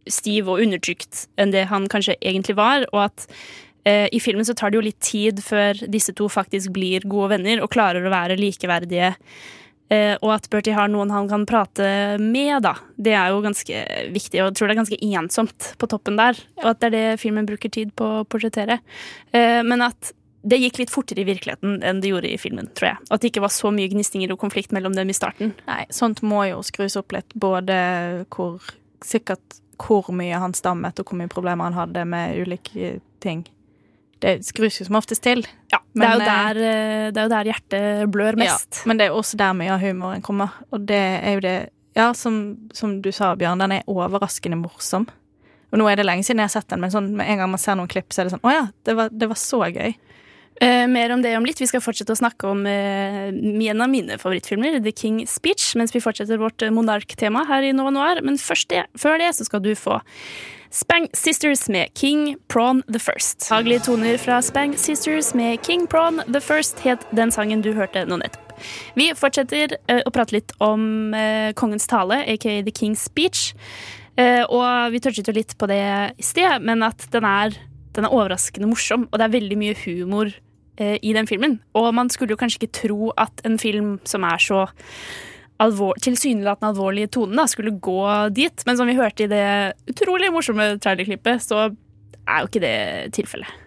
stiv 0.09 0.49
og 0.49 0.59
undertrykt 0.59 1.27
enn 1.38 1.53
det 1.53 1.67
han 1.69 1.88
kanskje 1.88 2.17
egentlig 2.21 2.57
var, 2.57 2.88
og 2.91 3.05
at 3.05 3.27
eh, 3.86 4.07
i 4.12 4.19
filmen 4.19 4.45
så 4.45 4.55
tar 4.57 4.71
det 4.71 4.79
jo 4.79 4.88
litt 4.88 4.99
tid 4.99 5.39
før 5.43 5.77
disse 5.88 6.13
to 6.17 6.27
faktisk 6.31 6.73
blir 6.75 7.05
gode 7.07 7.38
venner 7.38 7.62
og 7.63 7.71
klarer 7.71 8.03
å 8.03 8.13
være 8.13 8.39
likeverdige. 8.39 9.13
Eh, 9.93 10.15
og 10.21 10.32
at 10.36 10.49
Bertie 10.51 10.75
har 10.75 10.89
noen 10.91 11.12
han 11.13 11.29
kan 11.29 11.45
prate 11.49 11.86
med, 12.21 12.63
da. 12.65 12.75
Det 12.97 13.13
er 13.17 13.34
jo 13.34 13.43
ganske 13.43 13.86
viktig, 14.15 14.41
og 14.41 14.49
jeg 14.49 14.58
tror 14.58 14.69
det 14.69 14.75
er 14.75 14.82
ganske 14.82 14.99
ensomt 15.19 15.69
på 15.77 15.89
toppen 15.91 16.17
der. 16.19 16.39
Og 16.63 16.73
at 16.73 16.82
det 16.82 16.89
er 16.89 16.97
det 16.97 17.21
filmen 17.21 17.47
bruker 17.49 17.71
tid 17.73 17.93
på 17.97 18.10
å 18.19 18.27
portrettere. 18.27 18.79
Eh, 19.36 19.62
men 19.65 19.86
at 19.86 20.13
det 20.43 20.60
gikk 20.60 20.82
litt 20.82 20.91
fortere 20.91 21.23
i 21.23 21.27
virkeligheten 21.27 21.77
enn 21.88 22.01
det 22.03 22.12
gjorde 22.12 22.32
i 22.34 22.39
filmen, 22.41 22.67
tror 22.75 22.89
jeg. 22.89 23.01
At 23.15 23.23
det 23.23 23.32
ikke 23.32 23.45
var 23.45 23.53
så 23.56 23.71
mye 23.71 23.91
gnistinger 23.91 24.34
og 24.34 24.41
konflikt 24.41 24.73
mellom 24.75 24.95
dem 24.97 25.12
i 25.12 25.15
starten. 25.15 25.53
Nei, 25.69 25.84
sånt 25.93 26.19
må 26.25 26.43
jo 26.49 26.60
skrus 26.67 26.97
opp 26.99 27.15
litt. 27.15 27.36
Både 27.36 27.75
hvor 28.34 28.73
Sikkert 29.03 29.58
hvor 29.84 30.08
mye 30.15 30.38
han 30.39 30.53
stammet, 30.56 30.95
og 31.01 31.10
hvor 31.10 31.17
mye 31.19 31.27
problemer 31.27 31.67
han 31.67 31.75
hadde 31.75 32.06
med 32.08 32.38
ulike 32.39 32.93
ting. 33.19 33.41
Det 34.23 34.38
skrus 34.47 34.79
jo 34.79 34.88
som 34.88 34.97
oftest 34.99 35.23
til. 35.25 35.43
Ja, 35.73 35.81
det, 35.91 36.05
er 36.07 36.13
jo 36.13 36.21
eh, 36.21 36.29
der, 36.29 36.59
eh, 36.63 37.07
det 37.12 37.19
er 37.19 37.25
jo 37.25 37.31
der 37.33 37.49
hjertet 37.49 38.13
blør 38.13 38.38
mest. 38.39 38.79
Ja, 38.79 38.88
men 38.89 38.99
det 39.01 39.09
er 39.09 39.17
også 39.17 39.39
der 39.39 39.57
mye 39.57 39.73
av 39.75 39.83
humoren 39.83 40.23
kommer. 40.23 40.55
Og 40.71 40.86
det 40.88 41.01
er 41.19 41.39
jo 41.39 41.43
det 41.45 41.57
Ja, 41.93 42.07
som, 42.17 42.55
som 42.73 42.95
du 43.05 43.12
sa, 43.13 43.36
Bjørn, 43.38 43.59
den 43.62 43.75
er 43.75 43.83
overraskende 43.91 44.57
morsom. 44.57 45.03
Og 45.69 45.77
nå 45.77 45.86
er 45.89 45.99
det 45.99 46.07
lenge 46.07 46.25
siden 46.25 46.41
jeg 46.41 46.49
har 46.49 46.53
sett 46.55 46.71
den, 46.71 46.81
men 46.81 46.89
sånn, 46.93 47.12
med 47.19 47.29
en 47.29 47.43
gang 47.43 47.51
man 47.51 47.62
ser 47.62 47.77
noen 47.77 47.91
klipp, 47.91 48.07
så 48.09 48.23
er 48.23 48.25
det 48.25 48.33
sånn 48.33 48.47
Å 48.49 48.53
ja, 48.53 48.63
det 48.88 48.95
var, 48.97 49.13
det 49.13 49.29
var 49.29 49.38
så 49.38 49.59
gøy. 49.67 49.93
Eh, 50.62 50.88
mer 50.89 51.13
om 51.13 51.21
det 51.21 51.36
om 51.38 51.45
litt. 51.45 51.62
Vi 51.62 51.67
skal 51.69 51.81
fortsette 51.81 52.13
å 52.13 52.17
snakke 52.17 52.49
om 52.49 52.65
eh, 52.69 53.29
en 53.29 53.86
av 53.86 53.89
mine 53.89 54.17
favorittfilmer, 54.21 54.79
The 54.86 54.93
King 54.95 55.23
Speech, 55.29 55.73
mens 55.77 55.93
vi 55.93 56.01
fortsetter 56.01 56.41
vårt 56.41 56.65
monarktema 56.73 57.45
her 57.49 57.65
i 57.65 57.73
Nova 57.75 57.93
Noir. 57.93 58.21
Men 58.25 58.41
først 58.41 58.69
det, 58.73 58.86
før 58.97 59.21
det 59.21 59.33
så 59.38 59.47
skal 59.49 59.63
du 59.65 59.73
få 59.77 59.99
Spang 60.73 61.07
Sisters 61.13 61.69
med 61.69 61.89
King 61.93 62.36
Prawn 62.47 62.81
the 62.93 62.99
First. 62.99 63.45
Faglige 63.45 63.79
toner 63.79 64.17
fra 64.17 64.41
Spang 64.41 64.73
Sisters 64.77 65.33
med 65.38 65.62
King 65.62 65.88
Prawn 65.88 66.21
the 66.33 66.41
First 66.41 66.79
het 66.81 67.03
den 67.13 67.29
sangen 67.31 67.62
du 67.62 67.75
hørte 67.77 68.01
nå 68.09 68.17
nettopp. 68.17 68.55
Vi 68.97 69.12
fortsetter 69.13 69.75
eh, 69.86 69.99
å 70.01 70.09
prate 70.09 70.33
litt 70.33 70.55
om 70.65 71.13
eh, 71.13 71.51
kongens 71.53 71.86
tale, 71.91 72.23
aka 72.25 72.55
The 72.65 72.73
King's 72.73 73.03
Speech. 73.05 73.51
Eh, 74.17 74.41
og 74.49 74.95
vi 74.95 75.01
touchet 75.05 75.29
jo 75.29 75.36
litt 75.38 75.53
på 75.62 75.69
det 75.69 75.83
i 76.17 76.25
sted, 76.25 76.65
men 76.65 76.81
at 76.89 77.05
den 77.13 77.27
er, 77.29 77.53
den 77.93 78.09
er 78.09 78.15
overraskende 78.17 78.71
morsom, 78.71 79.05
og 79.12 79.21
det 79.21 79.27
er 79.27 79.36
veldig 79.36 79.59
mye 79.62 79.77
humor 79.83 80.33
i 80.81 81.12
den 81.13 81.29
filmen. 81.29 81.59
Og 81.77 81.91
man 81.93 82.09
skulle 82.09 82.33
jo 82.33 82.39
kanskje 82.41 82.63
ikke 82.63 82.79
tro 82.79 83.12
at 83.13 83.45
en 83.45 83.59
film 83.62 83.99
som 84.09 84.25
er 84.25 84.41
så 84.41 84.63
alvor, 85.62 85.98
tilsynelatende 86.02 86.72
alvorlige 86.74 87.12
tonen, 87.18 87.38
da, 87.39 87.48
skulle 87.48 87.76
gå 87.84 88.00
dit. 88.36 88.63
Men 88.66 88.80
som 88.80 88.89
vi 88.89 88.98
hørte 88.98 89.26
i 89.26 89.32
det 89.32 89.46
utrolig 89.92 90.32
morsomme 90.34 90.74
trailerklippet, 90.84 91.44
så 91.46 91.68
er 92.24 92.39
jo 92.42 92.50
ikke 92.50 92.63
det 92.63 92.78
tilfellet. 93.18 93.60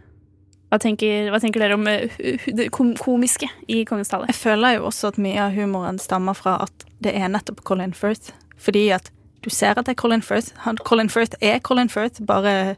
Hva 0.67 0.81
tenker, 0.83 1.29
hva 1.31 1.39
tenker 1.41 1.63
dere 1.63 1.77
om 1.79 1.87
eh, 1.87 2.11
det 2.51 2.73
komiske 2.75 3.47
i 3.71 3.85
Kongens 3.87 4.11
tale? 4.11 4.27
Jeg 4.33 4.39
føler 4.41 4.79
jo 4.79 4.89
også 4.89 5.13
at 5.13 5.21
mye 5.23 5.39
av 5.45 5.55
humoren 5.55 6.01
stammer 6.03 6.35
fra 6.35 6.59
at 6.65 6.89
det 7.05 7.15
er 7.15 7.31
nettopp 7.31 7.63
Colin 7.69 7.95
Firth. 7.95 8.35
Fordi 8.59 8.89
at 8.97 9.13
du 9.47 9.51
ser 9.55 9.79
at 9.79 9.87
det 9.87 9.95
er 9.95 10.01
Colin 10.01 10.25
Firth. 10.27 10.57
Han, 10.65 10.81
Colin 10.83 11.13
Firth 11.13 11.39
er 11.45 11.61
Colin 11.63 11.93
Firth, 11.93 12.19
bare 12.27 12.75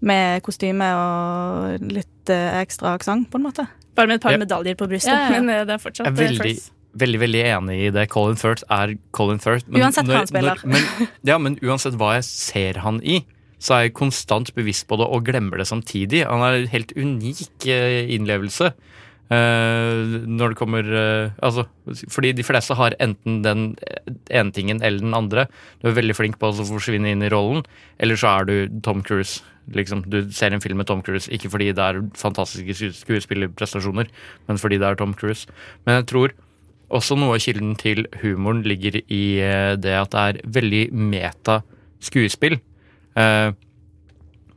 med 0.00 0.42
kostyme 0.46 0.88
og 0.98 1.86
litt 1.94 2.32
eh, 2.32 2.58
ekstra 2.62 2.96
aksent, 2.98 3.30
på 3.30 3.38
en 3.38 3.46
måte. 3.46 3.68
Bare 3.98 4.10
med 4.10 4.18
et 4.18 4.26
par 4.26 4.34
yep. 4.34 4.42
medaljer 4.42 4.78
på 4.78 4.90
brystet, 4.90 5.14
Ja, 5.14 5.28
ja. 5.28 5.30
men 5.38 5.54
eh, 5.54 5.64
det 5.68 5.76
er 5.76 5.82
fortsatt 5.82 6.10
Jeg 6.10 6.14
er 6.16 6.20
veldig, 6.24 6.42
Firth. 6.42 6.74
Veldig 7.00 7.22
veldig 7.24 7.42
enig 7.54 7.78
i 7.86 7.90
det. 7.94 8.06
Colin 8.12 8.38
Firth 8.40 8.66
er 8.72 8.94
Colin 9.16 9.42
Firth. 9.42 9.68
Uansett 9.72 10.08
hva 10.08 10.22
han 10.22 10.30
spiller. 10.30 10.62
men, 10.68 11.08
ja, 11.28 11.38
men 11.42 11.58
uansett 11.64 11.98
hva 12.00 12.14
jeg 12.18 12.28
ser 12.28 12.80
han 12.84 13.02
i, 13.02 13.22
så 13.58 13.74
er 13.74 13.88
jeg 13.88 13.96
konstant 13.98 14.52
bevisst 14.54 14.86
på 14.90 14.98
det 15.00 15.08
og 15.08 15.26
glemmer 15.26 15.58
det 15.58 15.68
samtidig. 15.70 16.24
Han 16.28 16.44
har 16.44 16.58
en 16.58 16.70
helt 16.70 16.94
unik 16.94 17.66
eh, 17.66 18.04
innlevelse. 18.14 18.72
Uh, 19.28 20.24
når 20.24 20.54
det 20.54 20.56
kommer 20.56 20.86
uh, 20.88 21.34
Altså, 21.44 21.66
fordi 22.08 22.30
de 22.32 22.44
fleste 22.46 22.72
har 22.78 22.94
enten 22.96 23.42
den 23.44 23.66
ene 24.32 24.54
tingen 24.56 24.80
eller 24.80 25.02
den 25.04 25.12
andre. 25.12 25.44
Du 25.82 25.90
er 25.90 25.98
veldig 25.98 26.16
flink 26.16 26.38
på 26.40 26.48
å 26.48 26.64
forsvinne 26.64 27.12
inn 27.12 27.26
i 27.26 27.28
rollen, 27.28 27.60
eller 28.00 28.16
så 28.16 28.38
er 28.38 28.48
du 28.48 28.80
Tom 28.80 29.02
Cruise. 29.04 29.42
Liksom, 29.76 30.06
du 30.08 30.22
ser 30.32 30.56
en 30.56 30.64
film 30.64 30.80
med 30.80 30.88
Tom 30.88 31.02
Cruise, 31.04 31.28
ikke 31.28 31.50
fordi 31.52 31.74
det 31.76 31.84
er 31.84 32.00
fantastiske 32.16 32.72
sku- 32.78 32.96
skuespillerprestasjoner, 33.02 34.08
men 34.48 34.60
fordi 34.60 34.80
det 34.80 34.88
er 34.88 34.96
Tom 34.96 35.12
Cruise. 35.12 35.44
Men 35.84 36.00
jeg 36.00 36.08
tror 36.08 36.32
også 36.88 37.16
noe 37.20 37.36
av 37.36 37.42
kilden 37.44 37.74
til 37.78 38.06
humoren 38.22 38.62
ligger 38.66 39.00
i 39.04 39.22
eh, 39.44 39.74
det 39.76 39.94
at 39.98 40.14
det 40.14 40.22
er 40.24 40.40
veldig 40.58 40.84
meta 40.92 41.60
skuespill. 42.04 42.58
Eh, 43.18 43.50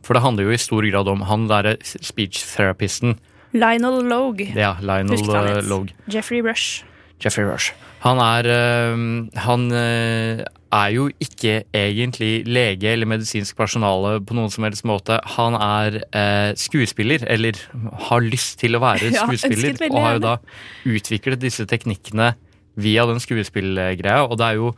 For 0.01 0.17
det 0.17 0.23
handler 0.23 0.47
jo 0.47 0.55
i 0.55 0.61
stor 0.61 0.85
grad 0.89 1.09
om 1.11 1.25
han 1.29 1.47
derre 1.49 1.75
speech-therapisten. 1.83 3.19
Lionel 3.53 4.01
Logue. 4.07 4.47
Ja, 4.55 4.77
Lionel 4.81 5.19
eh. 5.19 5.61
Logue. 5.67 5.93
Jeffrey 6.09 6.41
Rush. 6.41 6.85
Jeffrey 7.21 7.45
Rush. 7.45 7.75
Han 8.01 8.21
er 8.23 8.49
eh, 8.49 9.03
Han 9.45 9.67
eh, 9.77 10.41
er 10.71 10.93
jo 10.95 11.09
ikke 11.21 11.65
egentlig 11.75 12.45
lege 12.47 12.93
eller 12.93 13.09
medisinsk 13.09 13.57
personale 13.59 14.21
på 14.23 14.37
noen 14.37 14.51
som 14.53 14.65
helst 14.65 14.85
måte. 14.87 15.19
Han 15.35 15.57
er 15.59 15.99
eh, 16.07 16.53
skuespiller, 16.57 17.25
eller 17.27 17.59
har 18.07 18.23
lyst 18.23 18.61
til 18.63 18.77
å 18.77 18.83
være 18.83 19.11
skuespiller, 19.19 19.75
ja, 19.75 19.91
og 19.91 19.99
har 20.05 20.17
jo 20.17 20.23
da 20.25 20.37
utviklet 20.95 21.43
disse 21.43 21.67
teknikkene 21.69 22.33
via 22.81 23.03
den 23.09 23.19
skuespillgreia, 23.19 24.23
og 24.23 24.39
det 24.39 24.47
er 24.47 24.61
jo 24.61 24.71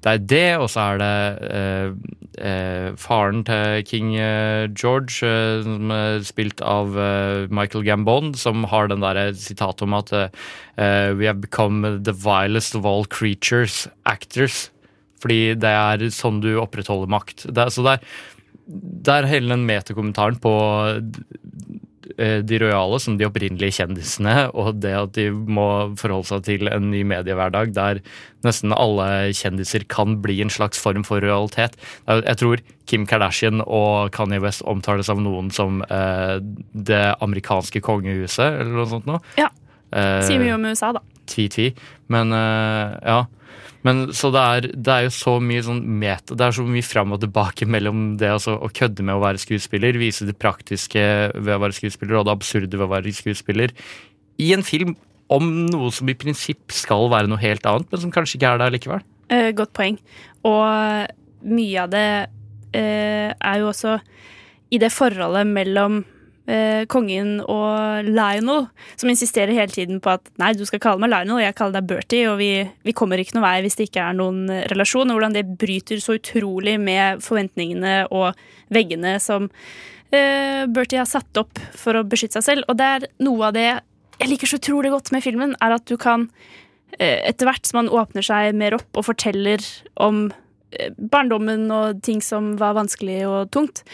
det 0.00 0.12
er 0.12 0.24
det, 0.32 0.48
og 0.56 0.68
så 0.72 0.84
er 0.94 1.00
det 1.00 1.14
eh, 1.52 1.90
eh, 2.40 2.88
faren 2.96 3.42
til 3.44 3.82
King 3.84 4.14
eh, 4.16 4.64
George, 4.72 5.20
eh, 5.26 5.60
som 5.66 5.92
er 5.92 6.24
spilt 6.24 6.62
av 6.64 6.96
eh, 6.96 7.50
Michael 7.52 7.84
Gambon, 7.84 8.32
som 8.38 8.64
har 8.70 8.88
den 8.88 9.04
derre 9.04 9.28
sitatet 9.36 9.84
om 9.84 9.98
at 9.98 10.12
eh, 10.16 11.12
We 11.12 11.28
have 11.28 11.42
become 11.42 11.84
the 12.04 12.16
vilest 12.16 12.74
of 12.78 12.88
all 12.88 13.04
creatures, 13.04 13.86
actors. 14.08 14.70
Fordi 15.20 15.52
det 15.60 15.68
er 15.68 16.06
sånn 16.16 16.40
du 16.40 16.54
opprettholder 16.62 17.10
makt. 17.12 17.44
Det 17.52 17.68
så 17.74 17.84
det 17.84 17.98
er, 17.98 18.16
det 19.04 19.18
er 19.18 19.28
hele 19.28 19.52
den 19.52 19.68
metakommentaren 19.68 20.40
på 20.40 20.54
de 22.16 22.58
rojale 22.62 22.96
som 23.02 23.16
de 23.20 23.26
opprinnelige 23.26 23.76
kjendisene, 23.80 24.46
og 24.56 24.78
det 24.80 24.92
at 24.96 25.12
de 25.18 25.26
må 25.30 25.66
forholde 26.00 26.30
seg 26.30 26.44
til 26.46 26.70
en 26.72 26.86
ny 26.92 27.02
mediehverdag 27.04 27.74
der 27.76 28.00
nesten 28.46 28.72
alle 28.72 29.30
kjendiser 29.36 29.84
kan 29.90 30.16
bli 30.24 30.38
en 30.40 30.52
slags 30.52 30.80
form 30.80 31.04
for 31.04 31.20
rojalitet. 31.20 31.76
Jeg 32.08 32.40
tror 32.40 32.62
Kim 32.88 33.04
Kardashian 33.06 33.60
og 33.66 34.10
Kanye 34.16 34.40
West 34.42 34.64
omtales 34.64 35.10
av 35.12 35.20
noen 35.20 35.52
som 35.54 35.82
eh, 35.86 36.38
det 36.72 37.02
amerikanske 37.20 37.82
kongehuset, 37.84 38.62
eller 38.62 38.72
noe 38.80 38.88
sånt 38.90 39.10
noe. 39.10 39.20
Ja. 39.38 39.50
Eh, 39.92 40.22
Sier 40.24 40.40
mye 40.42 40.56
om 40.56 40.64
USA, 40.70 40.94
da. 40.96 41.04
tvi-tvi. 41.30 41.68
Men 42.10 42.32
eh, 42.32 42.96
ja. 43.04 43.20
Men 43.86 44.10
så 44.16 44.28
det 44.34 44.40
er, 44.40 44.66
det 44.76 44.92
er 44.92 45.06
jo 45.06 45.12
så 45.14 45.36
mye 45.40 45.62
sånn 45.64 45.78
meta 46.02 46.36
Det 46.36 46.44
er 46.44 46.52
så 46.52 46.66
mye 46.68 46.84
fram 46.84 47.14
og 47.16 47.22
tilbake 47.22 47.64
mellom 47.64 48.18
det 48.20 48.28
altså, 48.28 48.58
å 48.60 48.68
kødde 48.76 49.06
med 49.06 49.16
å 49.16 49.22
være 49.22 49.40
skuespiller, 49.40 49.96
vise 50.00 50.28
det 50.28 50.36
praktiske 50.40 51.04
ved 51.32 51.54
å 51.54 51.62
være 51.62 51.78
skuespiller 51.78 52.20
og 52.20 52.28
det 52.28 52.34
absurde 52.34 52.76
ved 52.76 52.84
å 52.84 52.92
være 52.92 53.14
skuespiller, 53.16 53.72
i 54.40 54.52
en 54.56 54.64
film 54.66 54.96
om 55.30 55.46
noe 55.70 55.90
som 55.94 56.08
i 56.10 56.16
prinsipp 56.18 56.74
skal 56.74 57.08
være 57.12 57.30
noe 57.30 57.40
helt 57.40 57.66
annet, 57.68 57.88
men 57.90 58.02
som 58.02 58.12
kanskje 58.12 58.38
ikke 58.38 58.50
er 58.50 58.62
det 58.62 58.70
likevel. 58.74 59.04
Eh, 59.30 59.50
godt 59.54 59.72
poeng. 59.76 59.98
Og 60.48 61.46
mye 61.46 61.84
av 61.84 61.92
det 61.92 62.06
eh, 62.74 63.30
er 63.30 63.60
jo 63.62 63.70
også 63.70 63.98
i 64.74 64.80
det 64.82 64.90
forholdet 64.94 65.46
mellom 65.50 66.00
eh, 66.50 66.82
kongen 66.90 67.38
og 67.44 68.08
Lionel, 68.08 68.66
som 69.00 69.12
insisterer 69.12 69.54
hele 69.56 69.72
tiden 69.72 70.00
på 70.02 70.14
at 70.16 70.26
nei, 70.42 70.52
du 70.58 70.64
skal 70.68 70.82
kalle 70.82 71.02
meg 71.02 71.12
Lionel, 71.12 71.42
jeg 71.44 71.56
kaller 71.58 71.78
deg 71.78 71.90
Bertie, 71.92 72.26
og 72.30 72.40
vi, 72.40 72.50
vi 72.86 72.96
kommer 72.96 73.20
ikke 73.22 73.38
noen 73.38 73.46
vei 73.46 73.56
hvis 73.64 73.78
det 73.78 73.88
ikke 73.90 74.08
er 74.08 74.18
noen 74.18 74.42
relasjon. 74.72 75.10
Og 75.10 75.18
hvordan 75.18 75.36
det 75.36 75.46
bryter 75.60 76.02
så 76.02 76.18
utrolig 76.18 76.76
med 76.82 77.22
forventningene 77.24 78.02
og 78.10 78.38
veggene 78.74 79.16
som 79.22 79.48
eh, 80.14 80.66
Bertie 80.70 81.00
har 81.00 81.08
satt 81.10 81.40
opp 81.40 81.60
for 81.78 81.98
å 81.98 82.06
beskytte 82.06 82.40
seg 82.40 82.48
selv. 82.48 82.68
Og 82.68 82.78
det 82.80 82.90
er 82.96 83.08
noe 83.24 83.50
av 83.50 83.56
det 83.56 83.68
jeg 84.20 84.28
liker 84.28 84.50
så 84.50 84.58
utrolig 84.60 84.92
godt 84.92 85.12
med 85.14 85.24
filmen, 85.24 85.54
er 85.64 85.76
at 85.78 85.86
du 85.88 85.96
kan 86.00 86.28
eh, 86.98 87.20
etter 87.28 87.48
hvert 87.48 87.68
som 87.68 87.80
man 87.80 87.92
åpner 88.02 88.24
seg 88.26 88.56
mer 88.58 88.76
opp 88.76 89.00
og 89.00 89.06
forteller 89.08 89.64
om 90.00 90.26
eh, 90.76 90.92
barndommen 90.98 91.70
og 91.72 92.02
ting 92.04 92.20
som 92.24 92.52
var 92.60 92.76
vanskelig 92.76 93.22
og 93.28 93.52
tungt, 93.54 93.84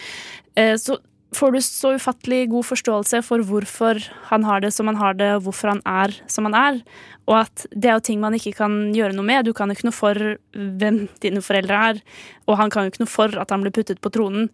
eh, 0.59 0.75
så 0.81 0.99
får 1.35 1.53
du 1.53 1.61
så 1.61 1.95
ufattelig 1.97 2.49
god 2.53 2.65
forståelse 2.69 3.21
for 3.27 3.43
hvorfor 3.45 3.99
han 4.31 4.45
har 4.47 4.61
det 4.63 4.73
som 4.73 4.87
han 4.87 4.99
har 5.01 5.15
det, 5.19 5.33
og 5.37 5.47
hvorfor 5.47 5.73
han 5.75 5.83
er 5.85 6.15
som 6.31 6.47
han 6.49 6.55
er. 6.55 6.81
Og 7.27 7.41
at 7.43 7.67
det 7.75 7.91
er 7.91 7.99
jo 7.99 8.05
ting 8.07 8.21
man 8.23 8.37
ikke 8.39 8.55
kan 8.61 8.77
gjøre 8.95 9.17
noe 9.17 9.27
med. 9.27 9.45
Du 9.45 9.53
kan 9.57 9.69
jo 9.69 9.77
ikke 9.77 9.89
noe 9.89 9.97
for 9.97 10.15
hvem 10.55 11.09
dine 11.25 11.43
foreldre 11.43 11.81
er, 11.91 12.03
og 12.47 12.61
han 12.61 12.71
kan 12.71 12.87
jo 12.87 12.95
ikke 12.95 13.03
noe 13.05 13.11
for 13.11 13.35
at 13.43 13.51
han 13.51 13.65
ble 13.67 13.75
puttet 13.75 14.01
på 14.01 14.13
tronen. 14.15 14.51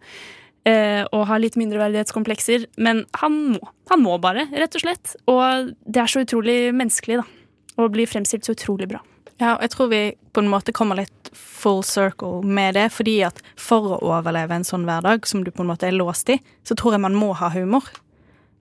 eh, 0.65 1.03
Og 1.11 1.27
har 1.27 1.39
litt 1.39 1.57
mindreverdighetskomplekser, 1.59 2.67
men 2.77 3.05
han 3.21 3.39
må. 3.53 3.61
Han 3.91 4.01
må 4.01 4.17
bare, 4.17 4.47
rett 4.51 4.75
og 4.75 4.81
slett. 4.81 5.15
Og 5.27 5.73
det 5.85 6.01
er 6.01 6.07
så 6.07 6.23
utrolig 6.23 6.73
menneskelig, 6.73 7.21
da. 7.21 7.25
Og 7.77 7.91
blir 7.91 8.07
fremstilt 8.07 8.45
så 8.45 8.55
utrolig 8.55 8.87
bra. 8.89 9.01
Ja, 9.41 9.55
og 9.55 9.63
jeg 9.65 9.73
tror 9.73 9.89
vi 9.91 10.01
på 10.33 10.43
en 10.43 10.51
måte 10.51 10.73
kommer 10.75 10.99
litt 10.99 11.31
full 11.33 11.81
circle 11.85 12.43
med 12.45 12.75
det, 12.77 12.89
fordi 12.93 13.17
at 13.25 13.39
for 13.59 13.95
å 13.95 14.01
overleve 14.13 14.55
en 14.55 14.67
sånn 14.67 14.85
hverdag 14.87 15.27
som 15.29 15.43
du 15.43 15.51
på 15.51 15.63
en 15.63 15.71
måte 15.71 15.87
er 15.89 15.95
låst 15.95 16.29
i, 16.29 16.39
så 16.67 16.77
tror 16.77 16.95
jeg 16.95 17.03
man 17.05 17.17
må 17.17 17.31
ha 17.39 17.49
humor. 17.53 17.87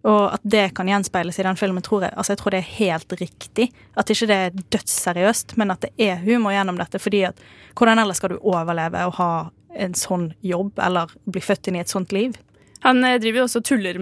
Og 0.03 0.23
at 0.35 0.43
det 0.43 0.73
kan 0.75 0.89
gjenspeiles 0.91 1.39
i 1.39 1.45
den 1.47 1.59
filmen, 1.59 1.85
tror 1.85 2.07
jeg, 2.09 2.15
altså 2.19 2.35
jeg 2.35 2.41
tror 2.41 2.55
det 2.55 2.63
er 2.63 2.71
helt 2.79 3.13
riktig. 3.21 3.69
At 3.95 4.11
ikke 4.11 4.29
det 4.31 4.39
er 4.47 4.63
dødsseriøst, 4.75 5.57
men 5.61 5.75
at 5.75 5.85
det 5.85 5.93
er 6.01 6.23
humor 6.25 6.55
gjennom 6.55 6.81
dette. 6.81 6.99
fordi 6.99 7.25
at 7.29 7.43
hvordan 7.79 8.03
ellers 8.03 8.19
skal 8.19 8.35
du 8.35 8.41
overleve 8.41 9.05
og 9.07 9.15
ha 9.21 9.33
en 9.79 9.95
sånn 9.95 10.33
jobb, 10.43 10.79
eller 10.83 11.13
bli 11.25 11.41
født 11.41 11.71
inn 11.71 11.79
i 11.79 11.85
et 11.85 11.93
sånt 11.93 12.13
liv? 12.13 12.35
Han 12.83 13.05
eh, 13.05 13.21
driver 13.23 13.43
jo 13.43 13.47
også 13.47 13.63
og 13.63 13.69
tuller, 13.69 14.01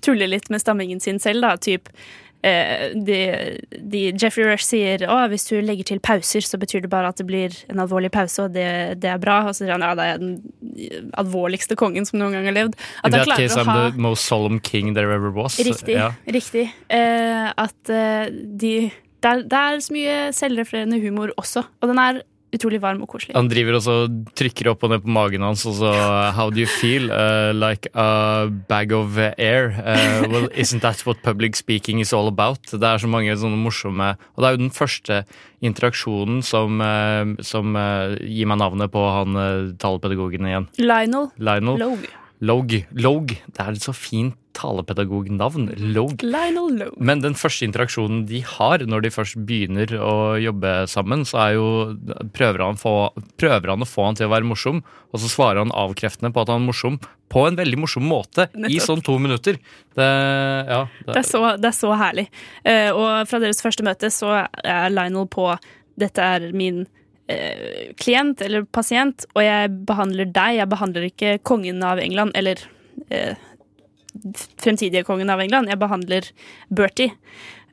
tuller 0.00 0.30
litt 0.30 0.48
med 0.54 0.62
stammingen 0.62 1.00
sin 1.02 1.18
selv, 1.18 1.42
da. 1.42 1.56
Typ 1.58 1.90
de, 2.42 3.16
de, 3.74 4.02
Jeffrey 4.14 4.46
Rush 4.46 4.68
sier 4.68 5.02
at 5.02 5.32
hvis 5.32 5.48
du 5.48 5.56
legger 5.64 5.88
til 5.90 6.00
pauser, 6.04 6.44
så 6.46 6.60
betyr 6.60 6.84
det 6.84 6.90
bare 6.92 7.10
at 7.10 7.18
det 7.18 7.26
blir 7.26 7.54
en 7.68 7.82
alvorlig 7.82 8.12
pause, 8.14 8.46
og 8.46 8.54
det, 8.54 8.68
det 9.02 9.10
er 9.10 9.18
bra. 9.22 9.40
Og 9.48 9.56
så 9.56 9.64
sier 9.64 9.74
han 9.74 9.84
ja, 9.84 9.94
det 9.98 10.06
er 10.06 10.22
den 10.22 11.10
alvorligste 11.18 11.76
kongen 11.78 12.06
som 12.08 12.20
noen 12.22 12.36
gang 12.36 12.48
har 12.50 12.56
levd. 12.56 12.78
In 13.04 13.16
that 13.16 13.28
case, 13.34 13.58
I'm 13.58 13.72
the 13.90 13.98
most 13.98 14.30
solemn 14.30 14.60
king 14.60 14.94
there 14.94 15.12
ever 15.14 15.34
was. 15.34 15.58
Riktig. 15.58 15.98
Ja. 15.98 16.12
riktig. 16.26 16.68
Eh, 16.88 17.50
at 17.50 17.92
eh, 17.92 18.30
de 18.30 18.90
det 19.18 19.30
er, 19.30 19.40
det 19.50 19.58
er 19.58 19.80
så 19.82 19.94
mye 19.94 20.16
selvreflerende 20.30 21.00
humor 21.02 21.32
også, 21.40 21.64
og 21.80 21.90
den 21.90 21.98
er 21.98 22.20
utrolig 22.54 22.80
varm 22.82 23.02
og 23.04 23.10
koselig. 23.12 23.34
Han 23.36 23.50
driver 23.50 23.78
også 23.78 23.96
trykker 24.38 24.70
opp 24.72 24.84
og 24.86 24.92
ned 24.92 25.04
på 25.04 25.12
magen 25.12 25.44
hans 25.44 25.64
og 25.68 25.76
så 25.80 25.92
How 26.36 26.50
do 26.50 26.62
you 26.62 26.70
feel? 26.70 27.10
Uh, 27.10 27.52
like 27.56 27.90
a 27.94 28.48
bag 28.70 28.92
of 28.92 29.18
air. 29.18 29.74
Uh, 29.78 30.28
well, 30.30 30.48
isn't 30.54 30.84
that 30.84 31.04
what 31.06 31.22
public 31.22 31.56
speaking 31.56 32.00
is 32.00 32.12
all 32.12 32.28
about? 32.28 32.60
Det 32.72 32.82
er 32.82 33.02
så 33.02 33.10
mange 33.10 33.36
sånne 33.36 33.58
morsomme 33.60 34.14
Og 34.34 34.42
det 34.42 34.48
er 34.48 34.56
jo 34.56 34.62
den 34.64 34.74
første 34.74 35.22
interaksjonen 35.64 36.40
som, 36.46 36.80
uh, 36.80 37.34
som 37.44 37.74
uh, 37.76 38.14
gir 38.22 38.48
meg 38.48 38.60
navnet 38.62 38.92
på 38.94 39.02
han 39.10 39.36
uh, 39.38 39.74
talepedagogen 39.80 40.46
igjen. 40.46 40.68
Lionel, 40.78 41.32
Lionel. 41.36 41.82
Logue. 41.82 42.14
Log. 42.40 42.74
Log. 42.94 43.32
Det 43.34 43.62
er 43.64 43.74
et 43.74 43.82
så 43.82 43.94
fint 43.96 44.36
talepedagognavn. 44.58 45.68
Log. 45.94 46.22
Lionel 46.22 46.78
Log. 46.80 46.96
Men 46.98 47.22
den 47.22 47.36
første 47.38 47.66
interaksjonen 47.66 48.24
de 48.28 48.40
har 48.46 48.82
når 48.86 49.04
de 49.04 49.12
først 49.14 49.38
begynner 49.46 49.92
å 50.02 50.14
jobbe 50.42 50.72
sammen, 50.90 51.24
så 51.28 51.40
er 51.44 51.52
jo 51.58 51.68
prøver 52.34 52.64
han, 52.66 52.80
få, 52.80 52.94
prøver 53.38 53.74
han 53.74 53.86
å 53.86 53.88
få 53.88 54.08
han 54.08 54.18
til 54.18 54.28
å 54.28 54.34
være 54.34 54.48
morsom, 54.48 54.82
og 55.12 55.22
så 55.22 55.30
svarer 55.30 55.62
han 55.62 55.74
avkreftende 55.74 56.32
på 56.34 56.42
at 56.42 56.52
han 56.52 56.62
er 56.62 56.70
morsom 56.70 56.98
på 57.28 57.44
en 57.44 57.58
veldig 57.58 57.80
morsom 57.82 58.06
måte 58.08 58.48
i 58.70 58.78
sånn 58.82 59.02
to 59.04 59.18
minutter. 59.20 59.58
Det, 59.94 60.06
ja, 60.70 60.84
Det 61.06 61.18
er 61.20 61.26
så, 61.28 61.42
det 61.60 61.70
er 61.70 61.76
så 61.76 61.90
herlig. 62.00 62.28
Eh, 62.64 62.88
og 62.94 63.28
fra 63.28 63.42
deres 63.42 63.62
første 63.64 63.84
møte 63.86 64.10
så 64.14 64.46
er 64.64 64.94
Lionel 64.94 65.28
på 65.30 65.50
'dette 65.98 66.22
er 66.22 66.52
min 66.54 66.86
eh, 67.32 67.92
klient 68.00 68.42
eller 68.44 68.66
pasient, 68.74 69.26
og 69.34 69.44
jeg 69.44 69.72
behandler 69.88 70.30
deg, 70.32 70.58
jeg 70.60 70.72
behandler 70.72 71.08
ikke 71.08 71.36
kongen 71.46 71.84
av 71.86 72.00
England, 72.02 72.34
eller 72.38 72.60
eh, 73.10 73.36
fremtidige 74.58 75.04
kongen 75.06 75.30
av 75.30 75.42
England, 75.44 75.70
jeg 75.70 75.80
behandler 75.80 76.30
Bertie. 76.74 77.14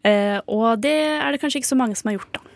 Eh, 0.06 0.38
og 0.46 0.84
det 0.84 0.98
er 1.18 1.32
det 1.32 1.42
kanskje 1.42 1.64
ikke 1.64 1.74
så 1.74 1.80
mange 1.80 1.98
som 1.98 2.12
har 2.12 2.20
gjort, 2.20 2.38
da. 2.38 2.52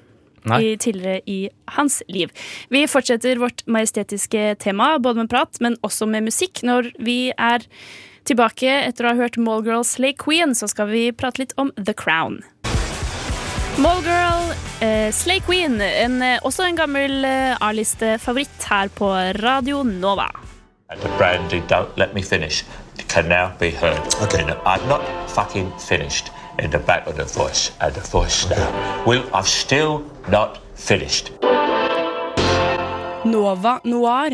I, 0.56 0.78
tidligere 0.80 1.20
i 1.28 1.50
hans 1.76 2.00
liv. 2.08 2.32
Vi 2.72 2.86
fortsetter 2.88 3.42
vårt 3.42 3.66
majestetiske 3.68 4.54
tema, 4.64 4.94
både 4.98 5.26
med 5.26 5.32
prat, 5.34 5.60
men 5.60 5.76
også 5.84 6.08
med 6.08 6.30
musikk. 6.30 6.62
Når 6.64 6.94
vi 7.04 7.34
er 7.36 7.66
tilbake 8.30 8.72
etter 8.86 9.06
å 9.06 9.12
ha 9.12 9.20
hørt 9.20 9.38
Mallgirls 9.42 9.98
Slay 9.98 10.16
Queen, 10.16 10.56
så 10.56 10.70
skal 10.72 10.90
vi 10.94 11.10
prate 11.12 11.44
litt 11.44 11.54
om 11.60 11.74
The 11.76 11.94
Crown. 11.94 12.40
Mallgirl 13.78 14.54
eh, 14.82 15.12
Slay 15.14 15.40
Queen, 15.40 15.82
en, 15.82 16.22
eh, 16.22 16.40
også 16.44 16.64
en 16.64 16.76
gammel 16.76 17.26
eh, 17.26 17.56
A-liste-favoritt 17.62 18.64
her 18.70 18.88
på 18.96 19.14
Radio 19.44 19.84
Nova. 19.84 20.30
And 20.90 21.02
the 21.02 21.10
brandy 21.18 21.62
don't 21.70 21.98
let 21.98 22.14
me 22.14 22.22
finish 22.24 22.64
can 23.10 23.28
now 23.28 23.52
be 23.60 23.72
heard. 23.72 24.00
Okay. 24.24 24.44
I'm 24.66 24.88
not 24.88 25.02
fucking 25.28 25.72
finished 25.80 26.32
in 26.60 26.72
the 26.72 26.80
back 26.80 27.08
of 27.08 27.16
the 27.16 27.26
voice 27.26 27.72
and 27.82 27.94
the 27.94 28.02
voice 28.02 28.50
now. 28.50 29.04
Well, 29.06 29.24
I'm 29.34 29.46
still 29.46 30.04
not 30.28 30.60
finished. 30.76 31.32
Nova 33.26 33.80
Noir. 33.84 34.30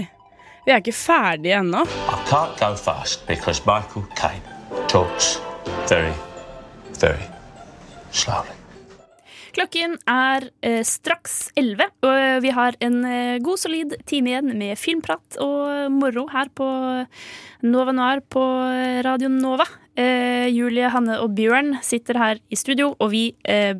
Vi 0.66 0.72
er 0.72 0.82
ikke 0.82 0.94
ferdige 0.94 1.60
ennå. 1.60 1.84
I 1.86 2.18
can't 2.30 2.60
go 2.60 2.76
fast 2.76 3.28
because 3.28 3.62
Michael 3.66 4.06
Caine 4.16 4.42
talks 4.88 5.42
very, 5.88 6.14
very 7.00 7.24
slowly. 8.12 8.55
Klokken 9.56 9.96
er 10.12 10.50
eh, 10.66 10.82
straks 10.84 11.50
11, 11.56 11.88
og 12.04 12.44
vi 12.44 12.52
har 12.52 12.76
en 12.84 12.98
eh, 13.08 13.38
god, 13.44 13.62
solid 13.62 13.96
time 14.10 14.34
igjen 14.34 14.52
med 14.60 14.76
filmprat 14.80 15.40
og 15.44 15.94
moro 15.96 16.26
her 16.34 16.52
på 16.52 16.68
Nova 17.64 17.96
Noir 17.96 18.20
på 18.28 18.44
Radio 19.08 19.32
Nova. 19.32 19.68
Eh, 19.96 20.48
Julie, 20.52 20.90
Hanne 20.92 21.18
og 21.24 21.34
Bjørn 21.38 21.78
sitter 21.86 22.18
her 22.20 22.40
i 22.52 22.58
studio, 22.60 22.92
og 23.00 23.12
vi 23.14 23.30
eh, 23.48 23.78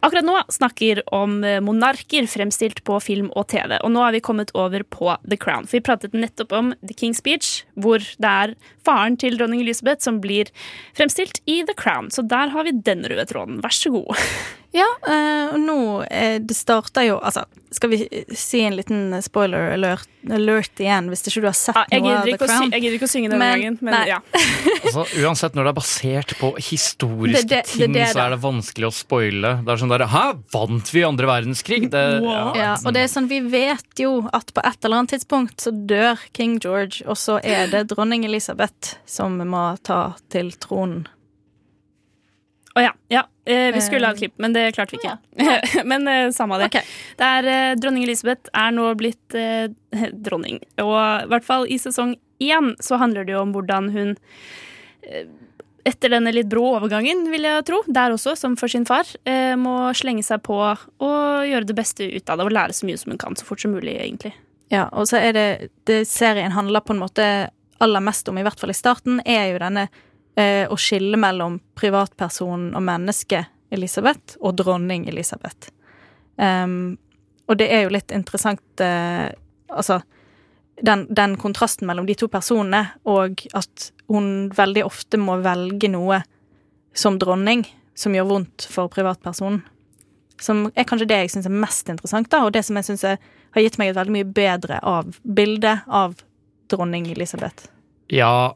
akkurat 0.00 0.24
nå 0.24 0.38
snakker 0.52 1.02
om 1.12 1.42
eh, 1.44 1.60
monarker 1.64 2.28
fremstilt 2.30 2.80
på 2.88 2.96
film 3.04 3.28
og 3.36 3.50
TV. 3.52 3.76
Og 3.82 3.92
nå 3.92 4.00
har 4.04 4.16
vi 4.16 4.22
kommet 4.24 4.54
over 4.56 4.84
på 4.88 5.12
The 5.28 5.36
Crown. 5.40 5.68
For 5.68 5.78
vi 5.78 5.84
pratet 5.84 6.16
nettopp 6.16 6.56
om 6.56 6.72
The 6.80 6.96
King's 6.96 7.20
Speech, 7.20 7.66
hvor 7.76 8.00
det 8.00 8.32
er 8.32 8.56
faren 8.86 9.18
til 9.20 9.36
dronning 9.36 9.60
Elizabeth 9.64 10.04
som 10.04 10.22
blir 10.24 10.50
fremstilt 10.96 11.42
i 11.44 11.60
The 11.68 11.76
Crown. 11.76 12.10
Så 12.10 12.24
der 12.24 12.54
har 12.54 12.66
vi 12.66 12.72
den 12.72 13.04
røde 13.04 13.28
tråden. 13.28 13.60
Vær 13.64 13.76
så 13.76 13.92
god. 13.94 14.16
Ja, 14.72 14.86
eh, 15.04 15.52
nå 15.60 15.74
eh, 16.08 16.38
Det 16.40 16.54
starter 16.56 17.04
jo 17.04 17.18
Altså, 17.20 17.42
skal 17.72 17.90
vi 17.90 17.98
si 18.36 18.60
en 18.66 18.76
liten 18.76 19.14
spoiler 19.24 19.72
alert, 19.74 20.08
alert 20.30 20.80
igjen, 20.82 21.08
hvis 21.10 21.24
ikke 21.26 21.40
du 21.42 21.46
har 21.48 21.56
sett 21.56 21.78
ja, 21.90 21.98
noe 22.02 22.14
av 22.20 22.26
The 22.28 22.36
Crown? 22.38 22.68
sy 22.70 22.76
jeg 22.76 22.82
gidder 22.84 22.96
ikke 22.98 23.08
å 23.08 23.12
synge 23.12 23.30
denne 23.32 23.38
Men- 23.42 23.60
gangen, 23.60 23.78
men 23.80 23.94
nei. 23.96 24.04
ja. 24.12 24.20
Altså, 24.82 25.04
uansett, 25.22 25.54
når 25.54 25.64
det 25.68 25.70
er 25.72 25.76
basert 25.78 26.32
på 26.40 26.48
historiske 26.58 27.42
Det- 27.42 27.48
det- 27.48 27.64
ting, 27.70 27.92
det, 27.94 28.08
så 28.12 28.24
er 28.26 28.30
det 28.34 28.40
vanskelig 28.42 28.88
å 28.88 28.92
spoile. 28.92 29.52
Det 29.64 29.72
er 29.72 29.80
sånn 29.82 29.92
der 29.94 30.06
Hæ, 30.12 30.24
vant 30.52 30.90
vi 30.92 31.04
andre 31.06 31.26
verdenskrig? 31.30 31.88
Det, 31.90 32.02
ja. 32.26 32.42
Ja, 32.58 32.72
og 32.84 32.92
det 32.92 33.04
er 33.06 33.10
sånn, 33.12 33.28
Vi 33.30 33.40
vet 33.40 34.02
jo 34.02 34.28
at 34.32 34.52
på 34.52 34.60
et 34.66 34.84
eller 34.84 35.00
annet 35.02 35.14
tidspunkt 35.16 35.62
så 35.62 35.70
dør 35.72 36.18
King 36.34 36.58
George, 36.60 37.02
og 37.06 37.16
så 37.16 37.38
er 37.42 37.68
det 37.72 37.86
dronning 37.94 38.24
Elisabeth 38.26 38.96
som 39.06 39.38
må 39.38 39.64
ta 39.82 40.14
til 40.28 40.50
tronen. 40.60 41.06
Å 42.72 42.82
ja. 42.84 42.92
ja. 43.12 43.26
Eh, 43.44 43.68
vi 43.74 43.82
skulle 43.84 44.08
ha 44.08 44.14
et 44.14 44.22
klipp, 44.22 44.34
men 44.40 44.54
det 44.54 44.70
klarte 44.76 44.96
vi 44.96 45.02
ikke. 45.02 45.82
men 45.90 46.08
eh, 46.08 46.30
samme 46.32 46.56
av 46.56 46.64
det. 46.64 46.82
det 47.18 47.28
er, 47.28 47.48
eh, 47.52 47.74
dronning 47.80 48.06
Elisabeth 48.06 48.52
er 48.56 48.72
nå 48.72 48.88
blitt 48.98 49.36
eh, 49.36 49.68
dronning. 50.26 50.62
Og 50.80 50.96
i 50.96 51.30
hvert 51.32 51.46
fall 51.46 51.68
i 51.68 51.80
sesong 51.82 52.16
én 52.42 52.72
så 52.82 52.98
handler 53.02 53.28
det 53.28 53.36
jo 53.36 53.44
om 53.44 53.52
hvordan 53.54 53.90
hun 53.94 54.14
eh, 55.04 55.28
etter 55.84 56.12
denne 56.14 56.30
litt 56.32 56.46
brå 56.50 56.76
overgangen, 56.76 57.24
vil 57.32 57.46
jeg 57.46 57.66
tro, 57.66 57.80
der 57.90 58.14
også, 58.14 58.36
som 58.38 58.54
for 58.58 58.70
sin 58.70 58.86
far, 58.86 59.08
eh, 59.26 59.54
må 59.58 59.90
slenge 59.98 60.22
seg 60.22 60.44
på 60.46 60.58
og 60.62 61.48
gjøre 61.48 61.66
det 61.66 61.76
beste 61.76 62.06
ut 62.06 62.30
av 62.30 62.38
det 62.38 62.46
og 62.46 62.54
lære 62.54 62.76
så 62.76 62.86
mye 62.86 63.00
som 63.00 63.12
hun 63.12 63.20
kan, 63.20 63.36
så 63.38 63.48
fort 63.48 63.64
som 63.64 63.74
mulig, 63.74 63.96
egentlig. 63.98 64.30
Ja, 64.72 64.86
og 64.94 65.10
så 65.10 65.18
er 65.18 65.34
det, 65.36 65.48
det 65.90 66.04
serien 66.08 66.54
handler 66.54 66.84
på 66.86 66.94
en 66.94 67.02
måte 67.02 67.26
aller 67.82 68.04
mest 68.04 68.30
om, 68.30 68.38
i 68.38 68.46
hvert 68.46 68.60
fall 68.62 68.70
i 68.70 68.78
starten, 68.78 69.18
er 69.26 69.50
jo 69.50 69.60
denne 69.60 69.88
eh, 70.36 70.64
å 70.68 70.78
skille 70.80 71.18
mellom 71.20 71.58
privatperson 71.78 72.70
og 72.76 72.84
menneske 72.84 73.44
Elisabeth 73.72 74.36
og 74.40 74.56
dronning 74.60 75.06
Elisabeth. 75.08 75.72
Um, 76.36 76.98
og 77.48 77.58
det 77.60 77.68
er 77.72 77.84
jo 77.84 77.92
litt 77.92 78.12
interessant 78.14 78.80
eh, 78.80 79.28
Altså 79.72 79.98
den, 80.84 81.06
den 81.14 81.36
kontrasten 81.40 81.86
mellom 81.88 82.04
de 82.08 82.14
to 82.18 82.26
personene, 82.28 82.82
og 83.08 83.40
at 83.56 83.86
hun 84.10 84.50
veldig 84.52 84.82
ofte 84.84 85.16
må 85.20 85.38
velge 85.40 85.88
noe 85.88 86.18
som 86.92 87.16
dronning 87.20 87.62
som 87.96 88.12
gjør 88.12 88.26
vondt 88.28 88.66
for 88.68 88.92
privatpersonen. 88.92 89.62
Som 90.42 90.66
er 90.74 90.84
kanskje 90.88 91.08
det 91.08 91.20
jeg 91.22 91.32
syns 91.32 91.48
er 91.48 91.56
mest 91.56 91.88
interessant, 91.88 92.28
da, 92.32 92.42
og 92.44 92.52
det 92.52 92.64
som 92.66 92.76
jeg 92.76 92.88
syns 92.90 93.06
har 93.06 93.64
gitt 93.64 93.78
meg 93.80 93.92
et 93.92 93.96
veldig 94.00 94.16
mye 94.18 94.28
bedre 94.28 94.80
av 94.82 95.16
bilde 95.22 95.78
av 95.86 96.18
dronning 96.72 97.08
Elisabeth. 97.14 97.70
Ja, 98.12 98.52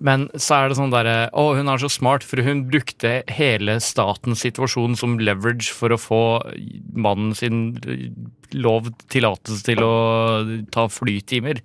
men 0.00 0.28
så 0.40 0.56
er 0.56 0.70
det 0.70 0.78
sånn 0.78 0.92
derre 0.92 1.28
Å, 1.36 1.42
hun 1.58 1.68
er 1.68 1.82
så 1.82 1.90
smart, 1.92 2.24
for 2.26 2.40
hun 2.44 2.64
brukte 2.70 3.20
hele 3.28 3.76
statens 3.84 4.44
situasjon 4.46 4.96
som 4.98 5.18
leverage 5.20 5.68
for 5.76 5.92
å 5.92 6.00
få 6.00 6.22
mannen 6.96 7.34
sin 7.36 7.76
lov 8.56 8.88
tillatelse 9.12 9.66
til 9.68 9.84
å 9.84 9.92
ta 10.72 10.88
flytimer. 10.90 11.60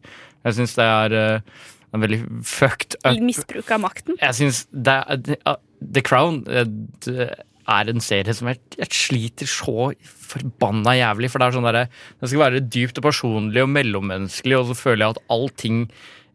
Jeg 0.45 0.59
syns 0.59 0.75
det 0.77 0.85
er 0.85 1.17
eh, 1.17 1.65
en 1.95 2.03
veldig 2.03 2.21
fucked 2.45 2.99
up 3.01 3.19
Misbruk 3.23 3.71
av 3.71 3.81
makten. 3.87 4.19
Jeg 4.21 4.37
syns 4.37 4.65
The 4.75 6.03
Crown 6.05 6.43
eh, 6.51 6.67
det 6.67 7.29
er 7.65 7.89
en 7.89 8.03
serie 8.03 8.33
som 8.37 8.49
jeg, 8.51 8.59
jeg 8.77 8.93
sliter 8.93 9.49
så 9.49 9.89
forbanna 10.05 10.93
jævlig. 10.99 11.31
For 11.31 11.41
det 11.41 11.47
er 11.47 11.55
sånn 11.55 11.65
derre 11.65 11.87
Det 12.19 12.29
skal 12.29 12.43
være 12.43 12.61
dypt 12.61 13.01
og 13.01 13.07
personlig 13.07 13.63
og 13.63 13.71
mellommenneskelig, 13.73 14.59
og 14.59 14.69
så 14.69 14.77
føler 14.77 15.05
jeg 15.05 15.15
at 15.15 15.23
allting 15.33 15.79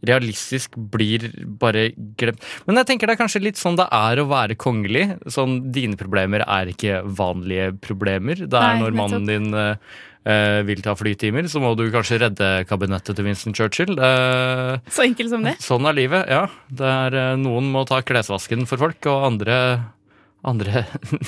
realistisk 0.07 0.76
blir 0.92 1.28
bare 1.61 1.90
glemt. 2.20 2.44
Men 2.66 2.80
jeg 2.80 2.90
tenker 2.90 3.11
det 3.11 3.16
er 3.16 3.22
kanskje 3.22 3.42
litt 3.44 3.61
sånn 3.61 3.78
det 3.80 3.88
er 3.92 4.22
å 4.22 4.28
være 4.30 4.57
kongelig. 4.61 5.07
Sånn, 5.30 5.61
dine 5.74 5.98
problemer 6.01 6.44
er 6.46 6.72
ikke 6.72 7.03
vanlige 7.05 7.72
problemer. 7.84 8.46
Det 8.46 8.57
er 8.57 8.78
Nei, 8.78 8.80
når 8.84 8.96
mannen 8.96 9.28
din 9.28 9.53
eh, 9.57 10.61
vil 10.68 10.82
ta 10.84 10.96
flytimer, 10.98 11.48
så 11.53 11.62
må 11.62 11.74
du 11.78 11.86
kanskje 11.92 12.20
redde 12.24 12.51
kabinettet 12.70 13.18
til 13.18 13.28
Winston 13.28 13.57
Churchill. 13.57 13.96
Uh, 13.98 14.80
Så 14.92 15.07
enkelt 15.07 15.32
som 15.32 15.46
det. 15.46 15.57
Sånn 15.64 15.88
er 15.88 15.96
livet, 15.96 16.28
ja. 16.32 16.46
Er, 16.76 17.16
uh, 17.16 17.38
noen 17.40 17.70
må 17.72 17.84
ta 17.88 18.03
klesvasken 18.05 18.66
for 18.70 18.80
folk, 18.80 19.01
og 19.11 19.28
andre, 19.32 19.57
andre 20.47 20.84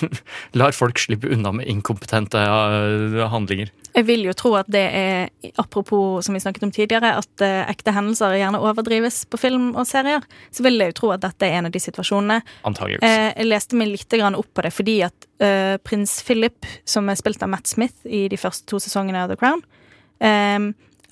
lar 0.59 0.73
folk 0.77 0.99
slippe 0.99 1.29
unna 1.33 1.53
med 1.53 1.69
inkompetente 1.69 2.41
eh, 2.41 3.19
handlinger. 3.33 3.73
Jeg 3.93 4.07
vil 4.09 4.25
jo 4.25 4.33
tro 4.37 4.55
at 4.57 4.71
det 4.73 4.83
er, 4.97 5.27
apropos 5.61 6.25
som 6.25 6.37
vi 6.37 6.41
snakket 6.41 6.65
om 6.65 6.73
tidligere, 6.73 7.15
at 7.21 7.45
eh, 7.45 7.61
ekte 7.71 7.93
hendelser 7.93 8.39
gjerne 8.41 8.63
overdrives 8.63 9.23
på 9.29 9.41
film 9.41 9.73
og 9.77 9.85
serier, 9.89 10.25
så 10.51 10.65
vil 10.65 10.81
jeg 10.81 10.95
jo 10.95 10.99
tro 11.03 11.13
at 11.17 11.25
dette 11.27 11.49
er 11.49 11.59
en 11.59 11.69
av 11.69 11.75
de 11.75 11.83
situasjonene. 11.83 12.41
Antageligvis. 12.69 13.05
Eh, 13.05 13.29
jeg 13.37 13.51
leste 13.51 13.79
meg 13.79 13.93
litt 13.93 14.19
opp 14.23 14.49
på 14.55 14.65
det 14.65 14.73
fordi 14.73 15.01
at 15.07 15.29
prins 15.83 16.21
Philip, 16.23 16.69
som 16.87 17.09
er 17.11 17.19
spilt 17.19 17.43
av 17.43 17.51
Matt 17.51 17.67
Smith 17.67 18.07
i 18.07 18.29
de 18.31 18.39
første 18.39 18.69
to 18.71 18.79
sesongene 18.79 19.25
av 19.25 19.33
The 19.33 19.39
Crown, 19.41 19.65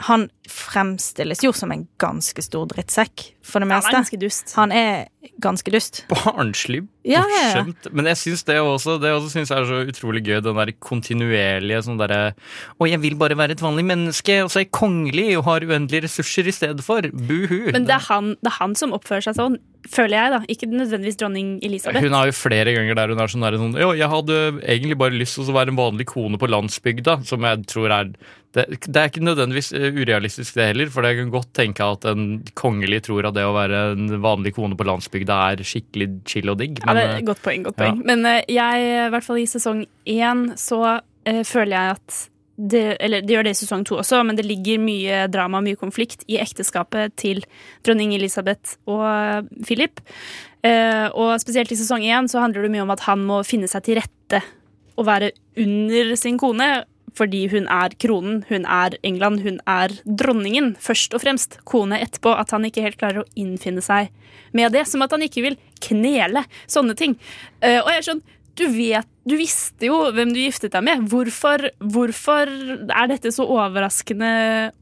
han 0.06 0.28
fremstilles 0.48 1.42
jo 1.44 1.52
som 1.56 1.72
en 1.74 1.84
ganske 2.00 2.42
stor 2.44 2.68
drittsekk, 2.70 3.26
for 3.44 3.62
det 3.62 3.68
meste. 3.70 3.90
Han 3.90 3.94
er 3.94 3.98
ganske 3.98 4.18
dust. 4.20 4.52
Han 4.56 4.72
er 4.74 5.08
ganske 5.42 5.72
dust. 5.74 6.02
Barnslig, 6.10 6.82
Ja, 7.04 7.22
ja, 7.32 7.42
ja. 7.54 7.90
Men 7.96 8.08
jeg 8.10 8.18
syns 8.20 8.42
det 8.44 8.58
også 8.60 8.98
Det 9.00 9.08
også 9.08 9.30
synes 9.32 9.48
jeg 9.48 9.56
er 9.56 9.68
så 9.68 9.78
utrolig 9.88 10.20
gøy, 10.26 10.42
den 10.44 10.58
der 10.58 10.72
kontinuerlige 10.84 11.80
sånn 11.86 11.96
derre 11.96 12.34
Å, 12.76 12.88
jeg 12.88 13.00
vil 13.00 13.16
bare 13.20 13.38
være 13.40 13.56
et 13.56 13.64
vanlig 13.64 13.86
menneske, 13.88 14.36
og 14.44 14.50
så 14.52 14.60
er 14.60 14.66
jeg 14.66 14.74
kongelig 14.76 15.26
og 15.38 15.46
har 15.48 15.64
uendelige 15.64 16.04
ressurser 16.04 16.48
i 16.48 16.54
stedet 16.54 16.84
for. 16.84 17.08
Buhu. 17.08 17.70
Men 17.72 17.88
det 17.88 17.96
er, 17.96 18.04
han, 18.10 18.34
det 18.40 18.52
er 18.52 18.58
han 18.60 18.76
som 18.76 18.92
oppfører 18.96 19.24
seg 19.30 19.38
sånn, 19.40 19.56
føler 19.88 20.16
jeg, 20.16 20.32
da. 20.34 20.40
Ikke 20.52 20.68
nødvendigvis 20.68 21.18
dronning 21.20 21.54
Elisabeth. 21.64 22.04
Hun 22.04 22.16
har 22.16 22.28
jo 22.28 22.36
flere 22.36 22.74
ganger 22.76 22.98
der 22.98 23.14
hun 23.14 23.22
er 23.22 23.32
sånn, 23.32 23.46
der, 23.46 23.56
sånn 23.60 23.78
Jo, 23.80 23.92
jeg 23.96 24.10
hadde 24.12 24.40
egentlig 24.60 24.98
bare 25.00 25.16
lyst 25.16 25.38
til 25.38 25.48
å 25.48 25.56
være 25.56 25.72
en 25.72 25.80
vanlig 25.80 26.06
kone 26.10 26.40
på 26.40 26.50
landsbygda, 26.50 27.20
som 27.28 27.46
jeg 27.48 27.64
tror 27.70 27.96
er 27.96 28.12
det, 28.50 28.64
det 28.82 28.98
er 28.98 29.10
ikke 29.12 29.22
nødvendigvis 29.22 29.70
eh, 29.78 29.94
urealistisk, 29.94 30.56
det 30.58 30.72
heller, 30.72 30.88
for 30.90 31.06
jeg 31.06 31.20
kan 31.20 31.28
godt 31.30 31.52
tenke 31.54 31.86
at 31.86 32.06
en 32.10 32.24
kongelig 32.58 33.04
tror 33.06 33.28
at 33.28 33.36
det 33.36 33.44
å 33.46 33.54
være 33.54 33.82
en 33.92 34.16
vanlig 34.24 34.56
kone 34.56 34.78
på 34.78 34.86
landsbygda 34.88 35.36
er 35.52 35.62
skikkelig 35.66 36.08
chill 36.26 36.50
og 36.50 36.58
digg. 36.58 36.80
Ja, 36.82 36.96
det 36.98 37.04
er 37.06 37.28
godt 37.28 37.44
poeng. 37.44 37.68
godt 37.68 37.78
poeng. 37.78 38.00
ja. 38.02 38.08
Men 38.10 38.26
eh, 38.26 38.42
jeg, 38.50 38.90
i 39.06 39.06
hvert 39.14 39.26
fall 39.26 39.38
i 39.38 39.46
sesong 39.50 39.84
én, 40.10 40.44
så 40.58 40.80
uh, 40.98 41.42
føler 41.46 41.76
jeg 41.76 41.98
at 42.00 42.20
det, 42.60 42.96
Eller 43.00 43.24
det 43.24 43.34
gjør 43.34 43.46
det 43.46 43.54
i 43.54 43.60
sesong 43.62 43.84
to 43.88 43.96
også, 44.00 44.20
men 44.26 44.36
det 44.38 44.44
ligger 44.44 44.82
mye 44.82 45.24
drama 45.32 45.62
mye 45.64 45.78
konflikt 45.80 46.26
i 46.28 46.38
ekteskapet 46.42 47.16
til 47.20 47.42
dronning 47.86 48.12
Elisabeth 48.16 48.76
og 48.90 49.04
eh, 49.08 49.48
Philip. 49.64 50.02
Eh, 50.66 51.08
og 51.16 51.38
spesielt 51.40 51.72
i 51.72 51.78
sesong 51.80 52.04
én 52.04 52.28
så 52.28 52.42
handler 52.42 52.66
det 52.66 52.72
mye 52.74 52.84
om 52.84 52.92
at 52.92 53.06
han 53.08 53.24
må 53.24 53.40
finne 53.48 53.70
seg 53.70 53.86
til 53.86 54.00
rette 54.00 54.42
og 55.00 55.06
være 55.08 55.32
under 55.60 56.16
sin 56.20 56.40
kone. 56.40 56.70
Fordi 57.18 57.48
hun 57.50 57.64
er 57.66 57.90
kronen, 57.98 58.44
hun 58.48 58.62
er 58.70 58.94
England, 59.02 59.40
hun 59.42 59.56
er 59.66 59.90
dronningen, 60.06 60.76
først 60.78 61.16
og 61.16 61.24
fremst. 61.24 61.56
Kone 61.66 61.98
etterpå. 61.98 62.36
At 62.38 62.52
han 62.54 62.62
ikke 62.68 62.84
helt 62.84 63.00
klarer 63.00 63.24
å 63.24 63.30
innfinne 63.34 63.82
seg 63.82 64.12
med 64.54 64.70
det. 64.76 64.84
Som 64.86 65.02
at 65.02 65.10
han 65.16 65.24
ikke 65.26 65.42
vil 65.48 65.58
knele. 65.82 66.44
Sånne 66.70 66.94
ting. 66.94 67.16
Eh, 67.58 67.80
og 67.80 67.90
jeg 67.90 67.98
er 67.98 68.06
sånn 68.12 68.22
du 68.54 68.66
vet, 68.72 69.08
du 69.24 69.36
visste 69.38 69.88
jo 69.88 69.98
hvem 70.14 70.32
du 70.34 70.40
giftet 70.40 70.72
deg 70.74 70.84
med. 70.84 71.04
Hvorfor, 71.10 71.68
hvorfor 71.92 72.50
er 72.50 73.10
dette 73.10 73.32
så 73.34 73.46
overraskende, 73.46 74.30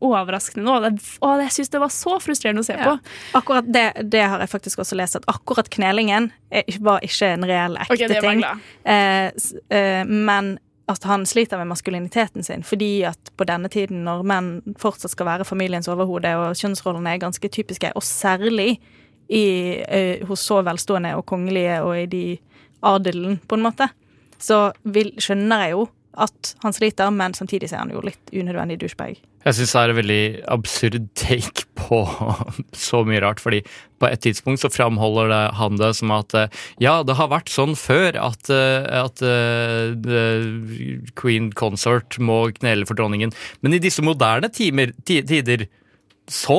overraskende 0.05 0.64
nå? 0.66 0.77
Det, 0.85 0.93
å, 1.25 1.35
jeg 1.43 1.57
syns 1.59 1.75
det 1.75 1.83
var 1.83 1.93
så 1.95 2.19
frustrerende 2.23 2.64
å 2.64 2.69
se 2.69 2.79
på. 2.79 2.95
Akkurat 3.39 3.69
det, 3.69 3.87
det 4.11 4.25
har 4.25 4.43
jeg 4.45 4.53
faktisk 4.55 4.85
også 4.85 4.99
lest, 4.99 5.21
at 5.21 5.29
akkurat 5.31 5.69
knelingen 5.75 6.31
var 6.85 7.05
ikke 7.07 7.35
en 7.35 7.49
reell 7.49 7.77
ekte 7.83 7.99
Ok, 7.99 8.07
det 8.07 8.23
var 8.25 8.33
jeg 8.33 8.47
ting. 8.47 8.64
Eh, 8.95 9.79
eh, 9.79 10.03
men 10.09 10.57
at 10.89 11.05
han 11.05 11.27
sliter 11.29 11.61
med 11.61 11.69
maskuliniteten 11.69 12.45
sin, 12.45 12.62
fordi 12.64 13.03
at 13.05 13.33
på 13.37 13.45
denne 13.45 13.69
tiden, 13.69 14.07
når 14.07 14.23
menn 14.25 14.53
fortsatt 14.81 15.12
skal 15.12 15.29
være 15.29 15.47
familiens 15.49 15.91
overhode, 15.91 16.31
og 16.41 16.57
kjønnsrollene 16.57 17.12
er 17.12 17.21
ganske 17.27 17.51
typiske, 17.53 17.93
og 17.93 18.07
særlig 18.07 18.79
i, 19.29 19.45
eh, 19.85 20.27
hos 20.27 20.41
så 20.41 20.62
velstående 20.64 21.12
og 21.19 21.27
kongelige 21.29 21.83
og 21.85 21.93
i 21.99 22.07
de 22.09 22.25
adelen, 22.87 23.39
på 23.49 23.59
en 23.59 23.64
måte, 23.64 23.89
så 24.39 24.68
vil, 24.87 25.14
skjønner 25.18 25.66
jeg 25.66 25.76
jo 25.76 25.87
at 26.18 26.55
han 26.64 26.74
sliter, 26.74 27.11
men 27.14 27.35
samtidig 27.37 27.70
er 27.70 27.83
han 27.83 27.93
jo 27.95 28.03
litt 28.03 28.33
unødvendig 28.35 28.81
douchebag. 28.83 29.20
Jeg 29.47 29.55
syns 29.55 29.72
det 29.72 29.81
er 29.81 29.93
en 29.93 29.99
veldig 30.01 30.22
absurd 30.51 30.97
take 31.18 31.64
på 31.79 32.01
så 32.89 33.05
mye 33.07 33.22
rart, 33.22 33.41
fordi 33.43 33.62
på 34.03 34.09
et 34.11 34.22
tidspunkt 34.24 34.62
så 34.62 34.70
framholder 34.72 35.31
det 35.33 35.43
han 35.59 35.79
det 35.81 35.93
som 35.99 36.12
at 36.14 36.35
eh, 36.37 36.59
ja, 36.83 36.99
det 37.07 37.16
har 37.18 37.31
vært 37.31 37.53
sånn 37.53 37.76
før 37.79 38.18
at, 38.20 38.51
eh, 38.53 38.87
at 38.99 39.22
uh, 39.22 39.95
queen 41.18 41.53
consort 41.57 42.18
må 42.18 42.45
knele 42.59 42.89
for 42.89 42.99
dronningen, 42.99 43.35
men 43.62 43.76
i 43.76 43.83
disse 43.83 44.05
moderne 44.05 44.51
timer, 44.55 44.95
tider 45.07 45.68
så 46.29 46.59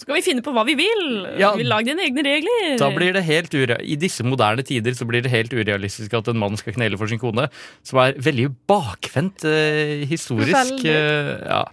Skal 0.00 0.18
vi 0.18 0.22
finne 0.24 0.44
på 0.44 0.52
hva 0.54 0.64
vi 0.68 0.76
vil? 0.78 1.04
Ja. 1.40 1.54
Vi 1.58 1.64
Lag 1.64 1.86
dine 1.88 2.04
egne 2.04 2.24
regler. 2.26 2.76
da 2.80 2.90
blir 2.94 3.14
det 3.16 3.24
helt 3.24 3.54
I 3.54 3.96
disse 4.00 4.26
moderne 4.26 4.64
tider 4.66 4.96
så 4.96 5.06
blir 5.08 5.24
det 5.24 5.32
helt 5.32 5.52
urealistisk 5.52 6.14
at 6.18 6.28
en 6.28 6.38
mann 6.40 6.56
skal 6.60 6.76
knele 6.76 6.98
for 7.00 7.10
sin 7.10 7.20
kone, 7.20 7.48
som 7.82 8.02
er 8.02 8.18
veldig 8.20 8.50
bakvendt 8.68 9.44
eh, 9.48 10.06
historisk. 10.10 10.84
Eh, 10.84 11.34
ja. 11.48 11.64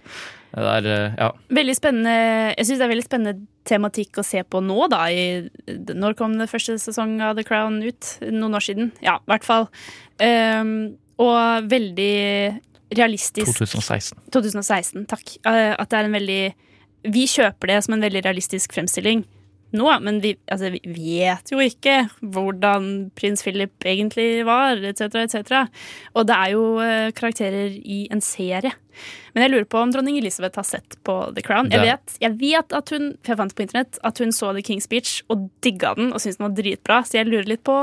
Det 0.48 0.64
er, 0.64 0.86
eh, 0.88 1.16
ja. 1.18 1.32
Veldig 1.52 1.74
spennende 1.76 2.14
Jeg 2.56 2.66
synes 2.66 2.78
det 2.78 2.86
er 2.86 2.92
veldig 2.94 3.04
spennende 3.04 3.46
tematikk 3.68 4.20
å 4.20 4.24
se 4.24 4.40
på 4.48 4.62
nå, 4.64 4.78
da. 4.88 5.02
I, 5.12 5.50
når 5.92 6.16
kom 6.16 6.38
det 6.40 6.48
første 6.48 6.78
sesong 6.80 7.18
av 7.20 7.36
The 7.36 7.44
Crown 7.44 7.82
ut? 7.84 8.14
Noen 8.32 8.56
år 8.56 8.64
siden? 8.64 8.92
Ja, 9.04 9.18
i 9.20 9.28
hvert 9.28 9.44
fall. 9.44 9.68
Um, 10.18 10.96
og 11.20 11.68
veldig 11.68 12.14
realistisk 12.96 13.50
2016. 13.58 14.22
2016, 14.32 15.04
takk. 15.10 15.34
Eh, 15.44 15.74
At 15.76 15.90
det 15.90 15.98
er 15.98 16.08
en 16.08 16.16
veldig 16.16 16.42
Vi 17.06 17.26
kjøper 17.30 17.70
det 17.70 17.82
som 17.84 17.94
en 17.96 18.04
veldig 18.04 18.24
realistisk 18.26 18.74
fremstilling 18.74 19.26
nå, 19.76 19.88
men 20.00 20.20
vi, 20.24 20.32
altså, 20.48 20.70
vi 20.72 20.80
vet 20.88 21.50
jo 21.52 21.60
ikke 21.60 22.06
hvordan 22.24 23.10
prins 23.18 23.44
Philip 23.44 23.84
egentlig 23.84 24.46
var, 24.48 24.80
etc., 24.80 25.26
etc. 25.26 25.66
Og 26.16 26.24
det 26.28 26.36
er 26.36 26.54
jo 26.54 26.62
eh, 26.80 27.10
karakterer 27.16 27.74
i 27.76 28.06
en 28.12 28.24
serie. 28.24 28.72
Men 29.34 29.44
jeg 29.44 29.52
lurer 29.54 29.68
på 29.70 29.80
om 29.80 29.92
dronning 29.94 30.18
Elisabeth 30.20 30.58
har 30.58 30.66
sett 30.66 30.98
på 31.06 31.16
The 31.36 31.44
Crown. 31.44 31.70
Jeg 31.72 31.84
vet, 31.84 32.16
jeg 32.22 32.36
vet 32.40 32.74
at 32.76 32.92
hun 32.94 33.10
for 33.22 33.34
jeg 33.34 33.40
fant 33.40 33.56
på 33.56 33.64
internett, 33.64 33.98
at 34.06 34.22
hun 34.22 34.34
så 34.34 34.52
The 34.56 34.64
King's 34.64 34.88
Speech 34.88 35.22
og 35.32 35.48
digga 35.64 35.94
den 35.98 36.12
og 36.12 36.22
syntes 36.22 36.40
den 36.40 36.48
var 36.48 36.56
dritbra, 36.58 37.00
så 37.06 37.20
jeg 37.20 37.28
lurer 37.30 37.50
litt 37.52 37.64
på 37.66 37.76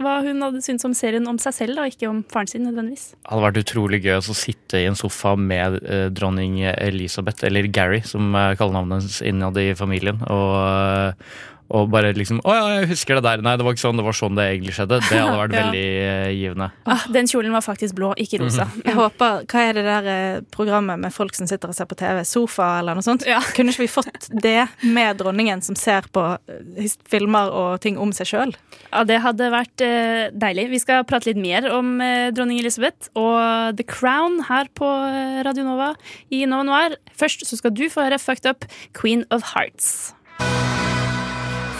hva 0.00 0.14
hun 0.24 0.40
hadde 0.40 0.62
syntes 0.64 0.86
om 0.88 0.94
serien 0.96 1.28
om 1.28 1.38
seg 1.40 1.56
selv, 1.56 1.76
da, 1.76 1.84
ikke 1.90 2.08
om 2.08 2.22
faren 2.32 2.48
sin 2.48 2.64
nødvendigvis. 2.64 3.10
Det 3.18 3.32
hadde 3.32 3.46
vært 3.46 3.60
utrolig 3.60 4.00
gøy 4.06 4.16
å 4.16 4.36
sitte 4.36 4.80
i 4.80 4.88
en 4.88 4.96
sofa 4.98 5.34
med 5.36 5.80
eh, 5.82 6.06
dronning 6.14 6.60
Elisabeth, 6.72 7.44
eller 7.48 7.68
Gary, 7.68 8.00
som 8.08 8.32
er 8.38 8.56
kallenavnet 8.60 9.02
hennes 9.02 9.20
innad 9.28 9.60
i 9.60 9.70
familien, 9.76 10.22
og, 10.32 10.54
eh, 10.56 11.36
og 11.70 11.90
bare 11.92 12.10
liksom 12.16 12.40
Å 12.44 12.54
ja, 12.56 12.64
jeg 12.80 12.88
husker 12.90 13.18
det 13.18 13.22
der. 13.26 13.42
Nei, 13.46 13.52
det 13.60 13.64
var 13.66 13.74
ikke 13.76 13.84
sånn, 13.84 13.98
det 14.00 14.04
var 14.06 14.16
sånn 14.16 14.34
det 14.38 14.46
egentlig 14.50 14.74
skjedde. 14.76 14.98
Det 15.06 15.20
hadde 15.20 15.36
vært 15.44 15.54
Ja. 15.54 15.64
veldig 15.64 15.84
uh, 16.02 16.30
givende. 16.34 16.68
Ah, 16.90 17.04
den 17.14 17.28
kjolen 17.30 17.54
var 17.54 17.62
faktisk 17.66 17.94
blå, 17.98 18.10
ikke 18.18 18.40
rosa. 18.42 18.66
Jeg 18.84 18.96
håper, 18.98 19.44
Hva 19.50 19.62
er 19.68 19.78
det 19.78 19.84
der 19.86 20.08
eh, 20.10 20.40
programmet 20.54 20.98
med 21.02 21.14
folk 21.14 21.34
som 21.38 21.46
sitter 21.50 21.70
og 21.70 21.76
ser 21.78 21.86
på 21.90 21.98
TV? 22.00 22.22
Sofa 22.26 22.68
eller 22.80 22.98
noe 22.98 23.06
sånt? 23.06 23.24
Kunne 23.56 23.70
ikke 23.74 23.84
vi 23.86 23.90
fått 23.92 24.28
det 24.42 24.66
med 24.82 25.20
dronningen 25.22 25.62
som 25.62 25.78
ser 25.78 26.06
på 26.14 26.24
eh, 26.50 26.90
filmer 27.10 27.50
og 27.54 27.80
ting 27.84 27.98
om 28.02 28.12
seg 28.16 28.30
sjøl? 28.32 28.54
Ja, 28.90 29.04
det 29.06 29.20
hadde 29.22 29.50
vært 29.54 29.84
eh, 29.86 30.28
deilig. 30.34 30.68
Vi 30.74 30.82
skal 30.82 31.04
prate 31.08 31.30
litt 31.30 31.40
mer 31.40 31.68
om 31.74 31.96
eh, 32.02 32.30
dronning 32.34 32.58
Elisabeth 32.62 33.12
og 33.14 33.76
The 33.78 33.86
Crown 33.86 34.40
her 34.50 34.66
på 34.74 34.88
eh, 34.90 35.40
Radio 35.46 35.66
Nova 35.68 35.92
i 36.34 36.42
Nova 36.50 36.66
Noir. 36.66 36.96
Først 37.20 37.46
så 37.46 37.58
skal 37.60 37.74
du 37.76 37.86
få 37.92 38.08
høre 38.08 38.18
Fucked 38.18 38.48
Up, 38.50 38.66
Queen 38.96 39.22
of 39.30 39.52
Hearts. 39.54 40.10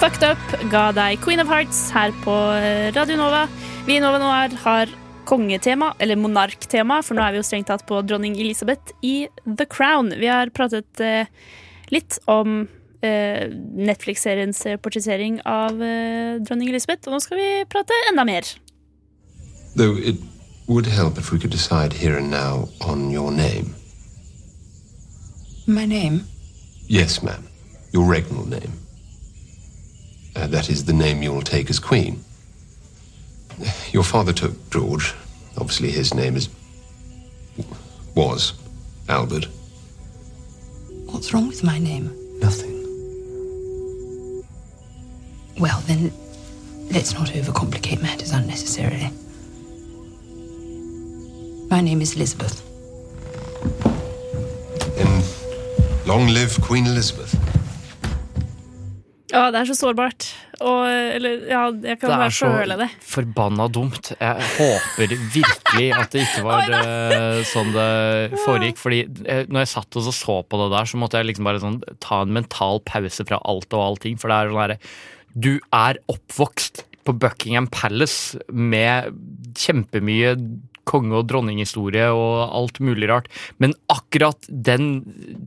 Fucked 0.01 0.23
Up 0.25 0.53
ga 0.73 0.87
deg 0.97 1.21
Queen 1.21 1.43
of 1.43 1.51
Hearts 1.53 1.91
her 1.93 2.09
på 2.25 2.33
eh, 2.57 2.89
Radio 2.97 3.19
Nova. 3.21 3.43
Vi 3.85 3.99
i 3.99 4.01
Nova 4.01 4.17
Noir 4.17 4.55
har 4.63 4.89
kongetema, 5.29 5.91
eller 6.01 6.17
monarktema, 6.17 7.03
for 7.05 7.19
nå 7.19 7.21
er 7.21 7.35
vi 7.35 7.43
jo 7.43 7.45
strengt 7.45 7.69
tatt 7.69 7.85
på 7.85 7.99
dronning 8.09 8.39
Elisabeth 8.41 8.95
i 9.05 9.29
The 9.45 9.69
Crown. 9.69 10.09
Vi 10.17 10.31
har 10.33 10.55
pratet 10.57 11.05
eh, 11.05 11.29
litt 11.93 12.17
om 12.33 12.63
eh, 13.05 13.53
Netflix-seriens 13.53 14.65
eh, 14.73 14.81
portrettering 14.81 15.37
av 15.45 15.85
eh, 15.85 16.41
dronning 16.49 16.73
Elisabeth, 16.73 17.05
og 17.05 17.19
nå 17.19 17.21
skal 17.21 17.37
vi 17.37 17.53
prate 17.69 18.01
enda 18.09 18.25
mer. 18.25 18.49
Though 19.77 20.01
it 20.01 20.25
would 20.65 20.89
help 20.89 21.21
if 21.21 21.29
we 21.29 21.37
could 21.37 21.53
decide 21.53 21.93
here 21.93 22.17
and 22.17 22.33
now 22.33 22.71
on 22.81 23.11
your 23.13 23.29
name. 23.31 23.77
My 25.69 25.85
name? 25.85 26.25
Yes, 26.89 27.21
ma'am. 27.23 27.45
Your 27.93 28.09
regnal 28.09 28.49
name. 28.49 28.80
Uh, 30.41 30.47
that 30.47 30.70
is 30.70 30.86
the 30.86 30.93
name 30.93 31.22
you'll 31.22 31.43
take 31.43 31.68
as 31.68 31.78
queen. 31.78 32.24
Your 33.93 34.03
father 34.03 34.32
took 34.32 34.70
George. 34.70 35.14
Obviously, 35.59 35.91
his 35.91 36.14
name 36.14 36.34
is. 36.34 36.49
was 38.14 38.55
Albert. 39.07 39.49
What's 41.11 41.34
wrong 41.34 41.47
with 41.47 41.62
my 41.62 41.78
name? 41.78 42.11
Nothing. 42.41 42.72
Well, 45.59 45.80
then, 45.80 46.11
let's 46.91 47.12
not 47.12 47.28
overcomplicate 47.28 48.01
matters 48.01 48.30
unnecessarily. 48.30 49.11
My 51.68 51.82
name 51.82 52.01
is 52.01 52.16
Elizabeth. 52.16 52.62
And 54.99 56.07
long 56.07 56.28
live 56.28 56.59
Queen 56.62 56.86
Elizabeth. 56.86 57.39
Ja, 59.31 59.49
det 59.53 59.61
er 59.61 59.68
så 59.70 59.76
sårbart. 59.78 60.26
Og, 60.61 60.83
eller, 60.91 61.45
ja, 61.49 61.62
jeg 61.72 61.99
kan 62.01 62.11
Det 62.11 62.16
bare 62.16 62.26
er 62.28 62.35
så 62.37 62.51
føle 62.53 62.89
forbanna 63.12 63.66
dumt. 63.72 64.11
Jeg 64.18 64.49
håper 64.59 65.14
virkelig 65.37 65.87
at 65.97 66.12
det 66.14 66.24
ikke 66.26 66.45
var 66.45 66.74
eh, 66.81 67.41
sånn 67.49 67.72
det 67.76 68.41
foregikk. 68.45 68.81
Fordi 68.81 69.01
eh, 69.24 69.47
når 69.49 69.64
jeg 69.64 69.72
satt 69.76 70.01
og 70.01 70.07
så, 70.09 70.14
så 70.16 70.39
på 70.45 70.61
det 70.64 70.68
der, 70.74 70.91
så 70.91 71.01
måtte 71.01 71.20
jeg 71.20 71.31
liksom 71.31 71.49
bare 71.49 71.62
sånn, 71.62 71.81
ta 72.03 72.22
en 72.24 72.37
mental 72.37 72.83
pause 72.89 73.26
fra 73.28 73.41
alt 73.49 73.70
og 73.76 73.87
allting. 73.87 74.20
For 74.20 74.33
det 74.33 74.39
er 74.39 74.53
sånn 74.53 74.64
herre 74.64 74.81
Du 75.33 75.53
er 75.72 76.01
oppvokst 76.11 76.85
på 77.07 77.14
Buckingham 77.16 77.70
Palace 77.72 78.39
med 78.53 79.14
kjempemye 79.59 80.35
konge- 80.89 81.18
og 81.20 81.26
dronninghistorie 81.31 82.07
og 82.14 82.55
alt 82.57 82.81
mulig 82.81 83.09
rart. 83.11 83.28
Men 83.59 83.74
akkurat 83.93 84.47
den 84.49 84.89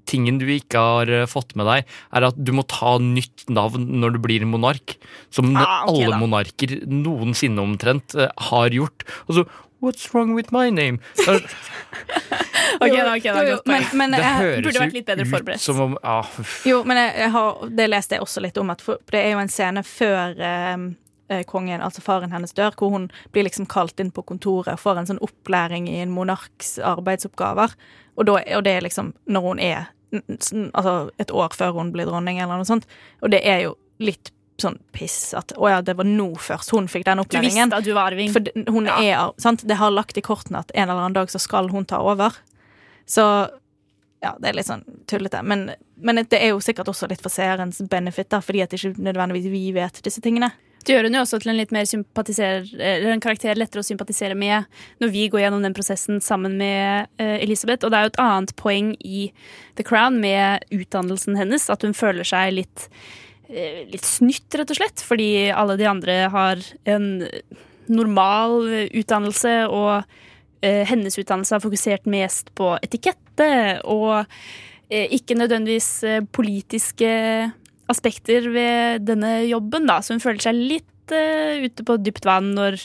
tingen 0.09 0.37
du 0.39 0.45
ikke 0.53 0.77
har 0.79 1.09
eh, 1.09 1.25
fått 1.29 1.55
med 1.59 1.65
deg, 1.67 1.85
er 2.13 2.27
at 2.29 2.37
du 2.37 2.51
må 2.55 2.63
ta 2.67 2.97
nytt 3.01 3.47
navn 3.49 3.87
når 4.01 4.15
du 4.17 4.19
blir 4.23 4.45
monark. 4.45 4.97
Som 5.33 5.55
Ah, 5.57 5.83
okay, 5.87 6.05
alle 6.05 6.15
da. 6.15 6.21
monarker 6.21 6.77
noensinne 6.87 7.59
omtrent 7.63 8.15
eh, 8.15 8.29
har 8.51 8.69
gjort. 8.69 9.03
Altså, 9.27 9.45
What's 9.83 10.05
wrong 10.13 10.31
with 10.33 10.53
my 10.55 10.69
name? 10.71 10.99
Det, 11.27 11.41
Ok, 12.81 12.95
da, 12.95 13.15
ok, 13.15 13.23
da, 13.23 13.41
Jo, 13.43 13.49
jo, 13.49 13.57
men- 13.65 13.83
men 13.99 14.11
det 14.15 14.19
jeg 14.23 14.35
høres 14.39 14.63
burde 14.65 14.79
vært 14.81 14.93
litt 14.93 15.05
bedre 15.05 15.25
forberedt. 15.29 15.59
som 15.61 15.79
om 15.79 15.97
ah. 16.03 16.25
Jo, 16.65 16.83
men 16.83 16.97
jeg, 16.97 17.11
jeg 17.19 17.31
har, 17.35 17.57
det 17.69 17.89
leste 17.91 18.15
jeg 18.15 18.21
også 18.23 18.41
litt 18.41 18.57
om, 18.57 18.69
at 18.73 18.81
for, 18.81 18.97
det 19.11 19.19
er 19.19 19.31
jo 19.35 19.39
en 19.43 19.51
scene 19.51 19.83
før 19.85 20.39
eh, 20.39 20.77
kongen, 21.47 21.81
altså 21.81 22.03
faren 22.03 22.33
hennes, 22.35 22.53
dør, 22.53 22.75
hvor 22.77 22.91
hun 22.93 23.09
blir 23.31 23.47
liksom 23.47 23.65
kalt 23.71 23.99
inn 23.99 24.11
på 24.11 24.25
kontoret 24.27 24.75
og 24.75 24.81
får 24.83 24.99
en 24.99 25.09
sånn 25.13 25.23
opplæring 25.23 25.87
i 25.89 26.01
en 26.03 26.11
monarks 26.13 26.75
arbeidsoppgaver. 26.83 27.73
Og, 28.17 28.25
da, 28.27 28.39
og 28.57 28.65
det 28.67 28.75
er 28.75 28.85
liksom 28.85 29.13
når 29.25 29.47
hun 29.47 29.61
er 29.63 29.89
altså 30.73 31.09
et 31.17 31.31
år 31.33 31.55
før 31.57 31.73
hun 31.79 31.91
blir 31.95 32.05
dronning, 32.09 32.39
eller 32.41 32.59
noe 32.59 32.67
sånt. 32.69 32.85
Og 33.23 33.31
det 33.33 33.41
er 33.47 33.63
jo 33.65 33.75
litt 34.03 34.33
sånn 34.61 34.77
piss 34.93 35.33
at 35.37 35.55
å 35.57 35.69
ja, 35.71 35.79
det 35.81 35.95
var 35.97 36.05
nå 36.05 36.27
først 36.37 36.73
hun 36.75 36.87
fikk 36.91 37.07
den 37.07 37.23
opplæringen. 37.23 37.71
Du 37.71 37.75
visste 37.75 37.79
at 37.81 37.87
du 37.87 37.93
var 37.97 38.11
arving. 38.11 38.31
For 38.33 38.45
det- 38.45 38.53
ja. 38.85 38.99
er, 39.01 39.31
sant? 39.41 39.65
Det 39.67 39.79
har 39.79 39.91
lagt 39.91 40.17
i 40.17 40.21
kortene 40.21 40.61
at 40.61 40.71
en 40.75 40.89
eller 40.89 41.01
annen 41.01 41.17
dag 41.17 41.31
så 41.31 41.41
skal 41.41 41.69
hun 41.73 41.85
ta 41.85 41.99
over. 41.99 42.35
Så 43.05 43.23
ja, 44.23 44.35
det 44.39 44.49
er 44.49 44.53
litt 44.53 44.69
sånn 44.69 44.85
tullete. 45.09 45.41
Men, 45.43 45.71
men 45.95 46.21
det 46.21 46.39
er 46.39 46.53
jo 46.53 46.61
sikkert 46.63 46.87
også 46.87 47.09
litt 47.11 47.23
for 47.23 47.33
seerens 47.33 47.81
benefit, 47.89 48.29
da, 48.31 48.39
fordi 48.39 48.61
at 48.63 48.75
ikke 48.75 48.93
nødvendigvis 48.95 49.49
vi 49.51 49.71
vet 49.75 49.99
disse 50.05 50.21
tingene. 50.23 50.53
Det 50.83 50.91
gjør 50.91 51.07
hun 51.07 51.15
jo 51.15 51.21
også 51.23 51.37
til 51.39 51.53
en 51.53 51.57
litt 51.61 51.71
mer 51.71 51.87
eller 51.87 53.13
en 53.13 53.21
karakter 53.23 53.55
lettere 53.55 53.79
å 53.79 53.87
sympatisere 53.87 54.35
med 54.35 54.67
når 54.99 55.11
vi 55.13 55.27
går 55.31 55.45
gjennom 55.45 55.63
den 55.63 55.75
prosessen 55.75 56.19
sammen 56.23 56.57
med 56.59 57.07
uh, 57.21 57.37
Elisabeth. 57.37 57.85
Og 57.85 57.93
det 57.93 57.99
er 57.99 58.07
jo 58.07 58.11
et 58.11 58.19
annet 58.23 58.51
poeng 58.59 58.89
i 58.99 59.29
The 59.79 59.85
Crown 59.87 60.19
med 60.23 60.65
utdannelsen 60.75 61.39
hennes, 61.39 61.69
at 61.71 61.87
hun 61.87 61.95
føler 61.95 62.27
seg 62.27 62.57
litt, 62.57 62.89
uh, 63.47 63.79
litt 63.93 64.03
snytt, 64.07 64.49
rett 64.59 64.75
og 64.75 64.81
slett, 64.81 65.05
fordi 65.07 65.31
alle 65.55 65.79
de 65.79 65.87
andre 65.87 66.19
har 66.35 66.67
en 66.83 67.07
normal 67.87 68.67
utdannelse, 68.91 69.55
og 69.71 70.03
uh, 70.03 70.83
hennes 70.91 71.15
utdannelse 71.15 71.55
har 71.55 71.63
fokusert 71.63 72.11
mest 72.11 72.51
på 72.59 72.75
etikette 72.83 73.49
og 73.87 74.27
ikke 74.93 75.33
nødvendigvis 75.33 76.03
politiske 76.35 77.07
aspekter 77.91 78.47
ved 78.53 79.03
denne 79.07 79.41
jobben, 79.47 79.87
da. 79.89 79.99
Så 80.03 80.15
hun 80.15 80.23
føler 80.23 80.43
seg 80.43 80.59
litt 80.59 81.13
uh, 81.13 81.63
ute 81.65 81.85
på 81.87 81.99
dypt 82.03 82.27
vann 82.29 82.53
når 82.57 82.79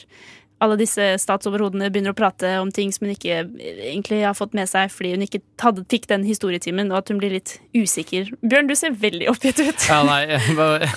alle 0.59 0.75
disse 0.79 1.05
statsoverhodene 1.23 1.87
begynner 1.93 2.15
å 2.15 2.19
prate 2.19 2.51
om 2.59 2.71
ting 2.75 2.91
som 2.95 3.07
hun 3.07 3.15
ikke 3.15 3.35
eh, 3.45 3.83
egentlig 3.93 4.21
har 4.25 4.35
fått 4.35 4.57
med 4.59 4.67
seg 4.71 4.91
fordi 4.91 5.13
hun 5.15 5.23
ikke 5.23 5.41
hadde, 5.63 5.85
fikk 5.91 6.09
den 6.11 6.25
historietimen, 6.27 6.91
og 6.91 7.01
at 7.01 7.13
hun 7.13 7.21
blir 7.23 7.37
litt 7.37 7.57
usikker. 7.77 8.33
Bjørn, 8.43 8.71
du 8.71 8.75
ser 8.79 8.97
veldig 8.99 9.29
oppgitt 9.31 9.61
ut. 9.63 9.87
Ja, 9.87 10.01
nei, 10.07 10.21
jeg, 10.33 10.57
bare- 10.59 10.91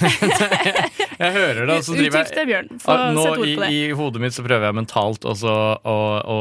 jeg 1.22 1.36
hører 1.38 1.62
det, 1.62 1.76
og 1.78 1.86
så 1.86 1.98
driver 1.98 2.26
Utdyp 2.26 2.50
Bjørn. 2.50 2.72
Nå 3.18 3.28
i, 3.46 3.54
i 3.70 3.82
hodet 3.98 4.24
mitt 4.26 4.38
så 4.38 4.46
prøver 4.46 4.70
jeg 4.70 4.80
mentalt 4.82 5.30
også 5.30 5.54
å, 5.78 6.00
å 6.26 6.40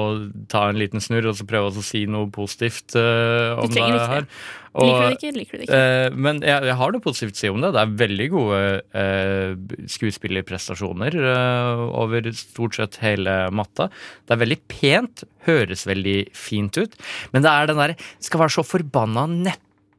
ta 0.53 0.69
en 0.71 0.81
liten 0.81 1.05
snurr 1.05 1.31
og 1.33 1.37
så 1.37 1.49
prøve 1.49 1.75
å 1.75 1.85
si 1.85 2.07
noe 2.09 2.31
positivt 2.33 2.97
uh, 2.97 3.61
om 3.61 3.69
det 3.77 3.85
her. 3.85 4.29
Det. 4.75 4.87
Liker 4.87 5.01
du 5.01 5.07
det 5.07 5.17
ikke, 5.19 5.33
liker 5.37 5.53
du 5.53 5.61
det 5.61 5.67
ikke. 5.67 5.81
eh, 5.81 6.19
men 6.27 6.43
jeg, 6.47 6.67
jeg 6.71 6.77
har 6.81 6.95
noe 6.95 7.05
positivt 7.05 7.39
å 7.39 7.41
si 7.41 7.51
om 7.53 7.65
det. 7.65 7.73
Det 7.77 7.83
er 7.83 7.97
veldig 8.05 8.29
gode 8.35 8.61
eh, 9.03 9.55
skuespillerprestasjoner 9.97 11.17
eh, 11.33 11.87
over 12.03 12.31
stort 12.39 12.79
sett 12.79 13.01
hele 13.05 13.41
matta. 13.55 13.89
Det 14.25 14.37
er 14.37 14.45
veldig 14.45 14.61
pent, 14.71 15.25
høres 15.49 15.87
veldig 15.91 16.21
fint 16.37 16.79
ut, 16.79 16.95
men 17.35 17.47
det 17.47 17.51
er 17.51 17.71
den 17.71 17.83
der 17.83 17.99
Skal 18.23 18.45
være 18.45 18.59
så 18.59 18.67
forbanna 18.67 19.27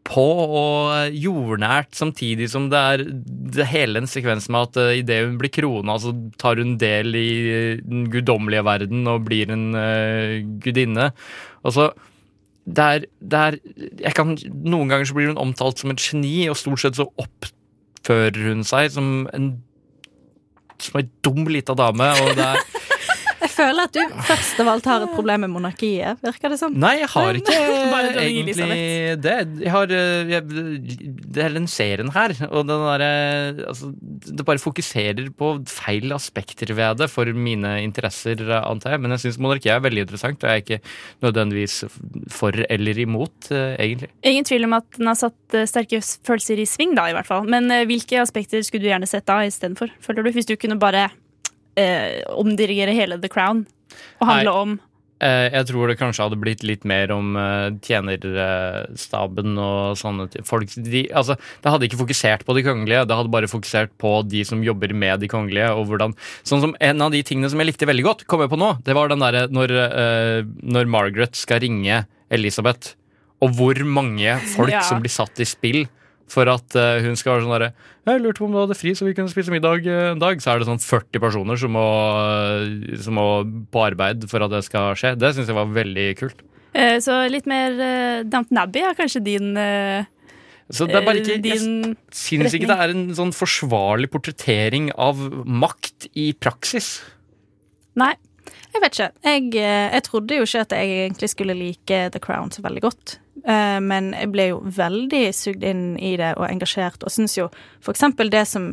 på 0.07 0.25
og 0.25 1.13
jordnært, 1.13 1.91
samtidig 1.95 2.49
som 2.51 2.67
det 2.71 2.79
er 2.79 3.03
det 3.55 3.67
hele 3.69 4.01
en 4.01 4.09
sekvens 4.09 4.49
med 4.51 4.69
at 4.69 4.79
uh, 4.81 4.93
idet 4.97 5.21
hun 5.27 5.37
blir 5.41 5.53
krona, 5.53 5.97
så 6.01 6.13
tar 6.41 6.61
hun 6.61 6.77
del 6.81 7.15
i 7.17 7.27
eh, 7.51 7.83
den 7.85 8.07
guddommelige 8.11 8.65
verden 8.65 9.05
og 9.11 9.27
blir 9.27 9.51
en 9.53 9.69
uh, 9.77 10.39
gudinne. 10.63 11.11
Og 11.61 11.75
så 11.77 11.91
der 12.75 13.05
er 13.31 13.57
jeg 13.99 14.13
kan, 14.17 14.37
Noen 14.51 14.91
ganger 14.91 15.09
så 15.09 15.17
blir 15.17 15.31
hun 15.31 15.41
omtalt 15.41 15.81
som 15.81 15.93
et 15.93 16.03
geni, 16.03 16.47
og 16.49 16.59
stort 16.59 16.83
sett 16.83 16.99
så 16.99 17.07
oppfører 17.21 18.39
hun 18.49 18.65
seg 18.67 18.91
som 18.95 19.27
en 19.35 19.53
som 20.81 20.97
ei 20.97 21.05
dum 21.25 21.45
lita 21.45 21.75
dame. 21.77 22.07
Og 22.23 22.33
det 22.37 22.47
er 22.47 22.61
føler 23.61 23.87
at 23.87 23.95
du 23.95 24.23
først 24.27 24.61
av 24.63 24.71
alt 24.73 24.89
har 24.91 25.05
et 25.05 25.13
problem 25.15 25.45
med 25.45 25.53
monarkiet. 25.53 26.21
Virker 26.25 26.53
det 26.53 26.59
sånn? 26.61 26.77
Nei, 26.81 26.95
jeg 27.03 27.11
har 27.13 27.39
ikke 27.41 27.57
Bare 27.91 28.11
egentlig 28.21 28.55
det. 29.21 29.37
Jeg 29.61 29.73
har 29.73 29.93
eh, 29.95 30.31
jeg, 30.31 30.45
Det 31.31 31.45
er 31.45 31.55
den 31.55 31.67
serien 31.71 32.11
her, 32.15 32.35
og 32.49 32.67
den 32.69 32.85
derre 32.87 33.11
altså, 33.71 33.91
Det 34.31 34.45
bare 34.47 34.61
fokuserer 34.61 35.31
på 35.37 35.53
feil 35.69 36.11
aspekter 36.15 36.73
ved 36.77 37.01
det 37.01 37.09
for 37.11 37.29
mine 37.35 37.77
interesser, 37.85 38.41
antar 38.61 38.95
jeg. 38.95 39.03
Men 39.03 39.15
jeg 39.15 39.25
syns 39.25 39.41
monarkiet 39.41 39.75
er 39.75 39.85
veldig 39.85 40.05
interessant, 40.07 40.43
og 40.43 40.49
jeg 40.49 40.61
er 40.61 40.65
ikke 40.65 40.81
nødvendigvis 41.25 41.81
for 42.31 42.55
eller 42.69 42.99
imot, 42.99 43.51
eh, 43.51 43.75
egentlig. 43.79 44.09
Ingen 44.23 44.47
tvil 44.47 44.67
om 44.67 44.77
at 44.77 44.87
den 44.97 45.09
har 45.09 45.17
satt 45.19 45.57
eh, 45.57 45.67
sterke 45.69 46.01
følelser 46.01 46.61
i 46.61 46.67
sving, 46.69 46.95
da, 46.97 47.07
i 47.09 47.15
hvert 47.15 47.27
fall. 47.27 47.47
Men 47.49 47.69
eh, 47.73 47.85
hvilke 47.89 48.21
aspekter 48.21 48.63
skulle 48.65 48.85
du 48.85 48.91
gjerne 48.91 49.09
sett 49.09 49.27
da 49.29 49.41
istedenfor, 49.47 49.91
føler 50.03 50.25
du? 50.25 50.31
Hvis 50.35 50.49
du 50.49 50.55
kunne 50.59 50.79
bare 50.81 51.09
eh, 51.81 52.21
omdirigere 52.37 52.93
hele 52.97 53.17
The 53.21 53.29
Crown 53.31 53.65
og 54.21 54.27
handle 54.27 54.51
Nei. 54.53 54.61
om 54.67 54.79
Eh, 55.21 55.51
Jeg 55.53 55.67
tror 55.69 55.85
det 55.91 55.99
kanskje 55.99 56.23
hadde 56.25 56.37
blitt 56.41 56.63
litt 56.65 56.81
mer 56.89 57.11
om 57.13 57.35
eh, 57.37 57.67
tjenerstaben 57.85 59.53
og 59.61 59.97
sånne 59.99 60.25
folk. 60.47 60.71
De, 60.81 61.03
altså, 61.13 61.35
det 61.61 61.73
hadde 61.73 61.85
ikke 61.87 61.99
fokusert 61.99 62.45
på 62.47 62.55
de 62.57 62.63
kongelige, 62.65 63.03
det 63.05 63.17
hadde 63.19 63.29
bare 63.33 63.49
fokusert 63.51 63.93
på 64.01 64.15
de 64.25 64.41
som 64.47 64.63
jobber 64.65 64.93
med 64.97 65.21
de 65.21 65.29
kongelige. 65.31 65.69
og 65.75 65.85
hvordan, 65.91 66.15
sånn 66.41 66.63
som 66.65 66.75
En 66.81 67.01
av 67.05 67.11
de 67.13 67.21
tingene 67.27 67.49
som 67.51 67.59
jeg 67.61 67.69
likte 67.69 67.85
veldig 67.85 68.03
godt, 68.07 68.25
kom 68.25 68.41
jeg 68.41 68.49
på 68.49 68.57
nå, 68.57 68.71
det 68.83 68.95
var 68.97 69.09
den 69.13 69.21
derre 69.21 69.47
når, 69.53 69.75
eh, 69.85 70.41
når 70.63 70.89
Margaret 70.89 71.35
skal 71.37 71.61
ringe 71.61 72.05
Elisabeth, 72.31 72.95
og 73.41 73.53
hvor 73.57 73.77
mange 73.85 74.39
folk 74.55 74.71
Ja. 74.71 74.81
som 74.81 75.01
blir 75.01 75.09
satt 75.13 75.39
i 75.39 75.45
spill 75.45 75.85
for 76.31 76.47
at 76.47 76.75
eh, 76.79 77.01
hun 77.03 77.17
skal 77.19 77.35
være 77.35 77.43
sånn 77.45 77.53
derre 77.57 77.71
Jeg 78.07 78.21
lurte 78.23 78.39
på 78.39 78.47
om 78.47 78.53
du 78.55 78.59
hadde 78.61 78.77
fri, 78.79 78.93
så 78.95 79.05
vi 79.05 79.13
kunne 79.17 79.31
spise 79.31 79.51
middag 79.53 79.83
eh, 79.85 80.11
en 80.13 80.21
dag. 80.21 80.39
Så 80.41 80.53
er 80.53 80.61
det 80.61 80.69
sånn 80.69 80.79
40 80.81 81.19
personer 81.23 81.59
som 81.59 81.73
må, 81.75 81.83
eh, 82.55 82.95
som 83.03 83.17
må 83.19 83.25
på 83.73 83.83
arbeid 83.83 84.23
for 84.31 84.45
at 84.47 84.53
det 84.55 84.63
skal 84.69 84.95
skje. 84.99 85.13
Det 85.19 85.33
syns 85.35 85.51
jeg 85.51 85.57
var 85.59 85.69
veldig 85.75 86.07
kult. 86.21 86.41
eh, 86.73 86.97
Så 87.03 87.19
litt 87.29 87.45
mer 87.51 87.75
eh, 87.75 88.23
Downton 88.23 88.61
Abbey 88.63 88.85
er 88.87 88.95
kanskje 88.97 89.21
din 89.27 89.51
eh, 89.59 90.07
Så 90.71 90.87
det 90.87 90.95
er 91.01 91.05
bare 91.05 91.19
ikke, 91.21 91.37
din 91.43 91.91
Jeg 91.91 92.15
syns 92.15 92.55
ikke 92.55 92.71
det 92.71 92.79
er 92.79 92.95
en 92.95 93.05
sånn 93.17 93.33
forsvarlig 93.35 94.07
portrettering 94.13 94.89
av 94.95 95.19
makt 95.45 96.07
i 96.15 96.31
praksis. 96.39 97.01
Nei, 97.99 98.13
jeg 98.71 98.79
vet 98.85 98.93
ikke. 98.95 99.09
Jeg, 99.27 99.49
jeg 99.59 100.03
trodde 100.07 100.37
jo 100.39 100.45
ikke 100.47 100.61
at 100.63 100.75
jeg 100.79 100.93
egentlig 101.09 101.29
skulle 101.33 101.57
like 101.59 101.97
The 102.15 102.21
Crown 102.23 102.53
så 102.55 102.63
veldig 102.63 102.85
godt. 102.87 103.17
Eh, 103.47 103.79
Men 103.81 104.11
jeg 104.13 104.31
ble 104.31 104.47
jo 104.51 104.59
veldig 104.65 105.23
sugd 105.33 105.63
inn 105.63 105.97
i 105.99 106.15
det 106.17 106.35
og 106.37 106.47
engasjert, 106.49 107.03
og 107.03 107.11
syns 107.13 107.37
jo 107.37 107.49
eksempel 107.95 108.29
det 108.29 108.45
som 108.47 108.71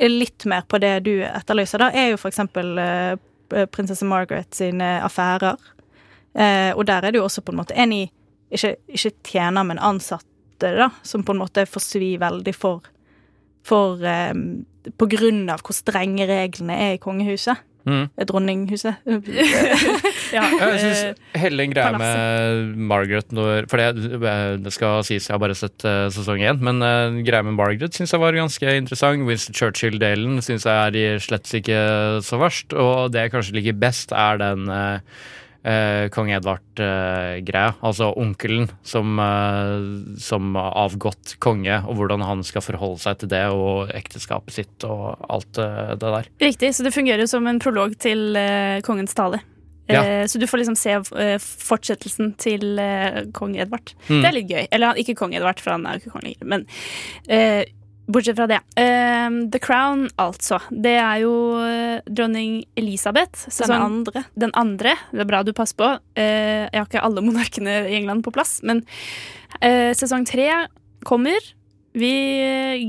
er 0.00 0.08
litt 0.12 0.44
mer 0.44 0.66
på 0.68 0.80
det 0.80 1.04
du 1.04 1.22
etterlyser, 1.24 1.80
da, 1.80 1.90
er 1.92 2.10
jo 2.12 2.20
eksempel 2.28 2.78
eh, 2.78 3.16
prinsesse 3.72 4.04
Margaret 4.04 4.52
sine 4.54 5.00
affærer. 5.04 5.56
Eh, 6.34 6.72
Og 6.76 6.84
der 6.86 7.04
er 7.04 7.12
det 7.12 7.18
jo 7.20 7.24
også 7.24 7.42
på 7.42 7.52
en 7.52 7.62
måte 7.62 7.76
en 7.76 7.92
i 7.92 8.10
ikke, 8.50 8.76
ikke 8.88 9.12
tjener, 9.24 9.64
men 9.64 9.78
ansatte, 9.78 10.26
da, 10.60 10.90
som 11.02 11.24
på 11.24 11.32
en 11.32 11.40
måte 11.40 11.66
får 11.66 11.82
svi 11.82 12.16
veldig 12.20 12.54
for 12.54 12.82
for 13.66 13.98
På 14.96 15.06
grunn 15.10 15.48
av 15.50 15.58
hvor 15.66 15.74
strenge 15.74 16.22
reglene 16.28 16.76
er 16.78 16.92
i 16.94 17.00
kongehuset. 17.02 17.56
Mm. 17.86 18.08
Eh, 18.18 18.26
Dronninghuset. 18.26 18.96
ja, 20.36 20.42
Jeg 20.42 20.80
synes 20.82 21.02
eh, 21.04 21.38
hele 21.38 21.62
den 21.62 21.70
greia 21.70 21.94
med 21.94 22.74
Margaret 22.90 23.30
når, 23.30 23.68
For 23.70 23.78
det, 23.78 24.18
det 24.64 24.72
skal 24.74 25.04
sies, 25.06 25.28
jeg 25.28 25.34
har 25.34 25.42
bare 25.42 25.54
sett 25.54 25.86
eh, 25.86 26.08
sesong 26.14 26.42
én, 26.42 26.58
men 26.66 26.82
uh, 26.82 27.20
greia 27.26 27.46
med 27.46 27.54
Margaret 27.54 27.94
syns 27.94 28.14
jeg 28.14 28.22
var 28.22 28.34
ganske 28.34 28.76
interessant. 28.80 29.22
Winston 29.28 29.54
Churchill-delen 29.54 30.42
syns 30.42 30.66
jeg 30.66 31.06
er 31.06 31.22
slett 31.22 31.46
ikke 31.54 31.80
så 32.26 32.40
verst. 32.42 32.74
Og 32.74 33.14
det 33.14 33.26
jeg 33.26 33.36
kanskje 33.36 33.58
liker 33.60 33.78
best, 33.78 34.14
er 34.16 34.42
den 34.42 34.66
uh, 34.66 34.98
kong 36.14 36.30
Edvard-greia. 36.30 37.74
altså 37.82 38.12
onkelen 38.14 38.68
som, 38.86 39.18
eh, 39.18 40.18
som 40.22 40.54
avgått 40.56 41.36
konge, 41.42 41.80
og 41.86 41.98
hvordan 41.98 42.22
han 42.22 42.44
skal 42.46 42.62
forholde 42.62 43.02
seg 43.02 43.18
til 43.18 43.32
det, 43.32 43.42
og 43.50 43.90
ekteskapet 43.96 44.54
sitt 44.54 44.86
og 44.86 45.16
alt 45.28 45.58
eh, 45.58 45.94
det 45.96 46.14
der. 46.14 46.30
Riktig, 46.40 46.72
så 46.76 46.86
det 46.86 46.94
fungerer 46.94 47.26
som 47.26 47.46
en 47.46 47.58
prolog 47.62 47.96
til 47.98 48.36
eh, 48.38 48.80
kongens 48.86 49.14
tale. 49.16 49.42
Ja. 49.88 50.02
Eh, 50.02 50.26
så 50.26 50.38
du 50.38 50.46
får 50.46 50.62
liksom 50.62 50.76
se 50.78 50.96
eh, 50.98 51.38
fortsettelsen 51.38 52.34
til 52.42 52.78
eh, 52.82 53.24
kong 53.36 53.56
Edvard. 53.58 53.94
Mm. 54.08 54.20
Det 54.20 54.28
er 54.28 54.34
litt 54.34 54.50
gøy. 54.50 54.64
Eller 54.70 55.02
ikke 55.02 55.14
kong 55.18 55.34
Edvard, 55.34 55.62
for 55.62 55.76
han 55.76 55.86
er 55.86 55.96
jo 55.96 56.04
ikke 56.04 56.14
kong 56.16 56.26
lenger. 56.26 56.48
Men 56.54 56.66
eh, 57.30 57.64
bortsett 58.06 58.38
fra 58.38 58.46
det. 58.46 58.60
Eh, 58.76 59.30
The 59.52 59.60
Crown, 59.62 60.06
altså. 60.20 60.60
Det 60.70 60.94
er 61.00 61.22
jo 61.24 61.34
eh, 61.62 62.04
dronning 62.06 62.60
Elisabeth. 62.78 63.48
Den 63.58 63.76
andre. 63.76 64.24
Den 64.34 64.54
andre. 64.54 64.96
Det 65.12 65.24
er 65.24 65.30
bra 65.30 65.42
du 65.46 65.52
passer 65.56 65.78
på. 65.78 65.90
Uh, 66.16 66.66
jeg 66.66 66.78
har 66.78 66.88
ikke 66.88 67.04
alle 67.04 67.24
monarkene 67.24 67.78
i 67.90 67.96
England 67.98 68.24
på 68.24 68.32
plass, 68.34 68.58
men 68.66 68.82
uh, 69.60 69.92
sesong 69.96 70.26
tre 70.28 70.48
kommer. 71.06 71.52
Vi 71.96 72.12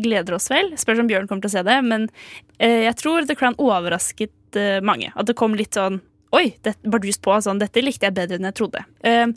gleder 0.04 0.36
oss 0.36 0.50
vel. 0.52 0.74
Spørs 0.80 1.00
om 1.00 1.08
Bjørn 1.08 1.30
kommer 1.30 1.46
til 1.46 1.54
å 1.54 1.56
se 1.56 1.64
det. 1.64 1.78
Men 1.86 2.10
jeg 2.60 2.92
tror 3.00 3.24
The 3.24 3.38
Crown 3.40 3.56
overrasket 3.62 4.58
mange. 4.84 5.14
At 5.16 5.30
det 5.30 5.38
kom 5.40 5.56
litt 5.56 5.78
sånn 5.78 6.02
Oi, 6.36 6.58
det, 6.66 6.74
bardust 6.84 7.22
på. 7.24 7.32
Sånn, 7.40 7.62
dette 7.62 7.80
likte 7.80 8.10
jeg 8.10 8.18
bedre 8.18 8.36
enn 8.36 8.50
jeg 8.50 8.58
trodde. 8.60 8.84
Uh, 9.06 9.32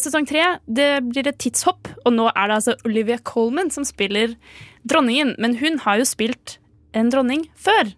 sesong 0.00 0.24
tre 0.28 0.46
det 0.64 0.88
blir 1.10 1.28
et 1.28 1.40
tidshopp, 1.42 1.90
og 2.06 2.14
nå 2.16 2.30
er 2.32 2.48
det 2.48 2.56
altså 2.56 2.76
Olivia 2.88 3.20
Colman 3.28 3.68
som 3.74 3.84
spiller 3.84 4.38
dronningen. 4.88 5.34
Men 5.38 5.56
hun 5.60 5.78
har 5.84 6.00
jo 6.00 6.08
spilt 6.08 6.58
en 6.96 7.10
dronning 7.12 7.46
før. 7.58 7.92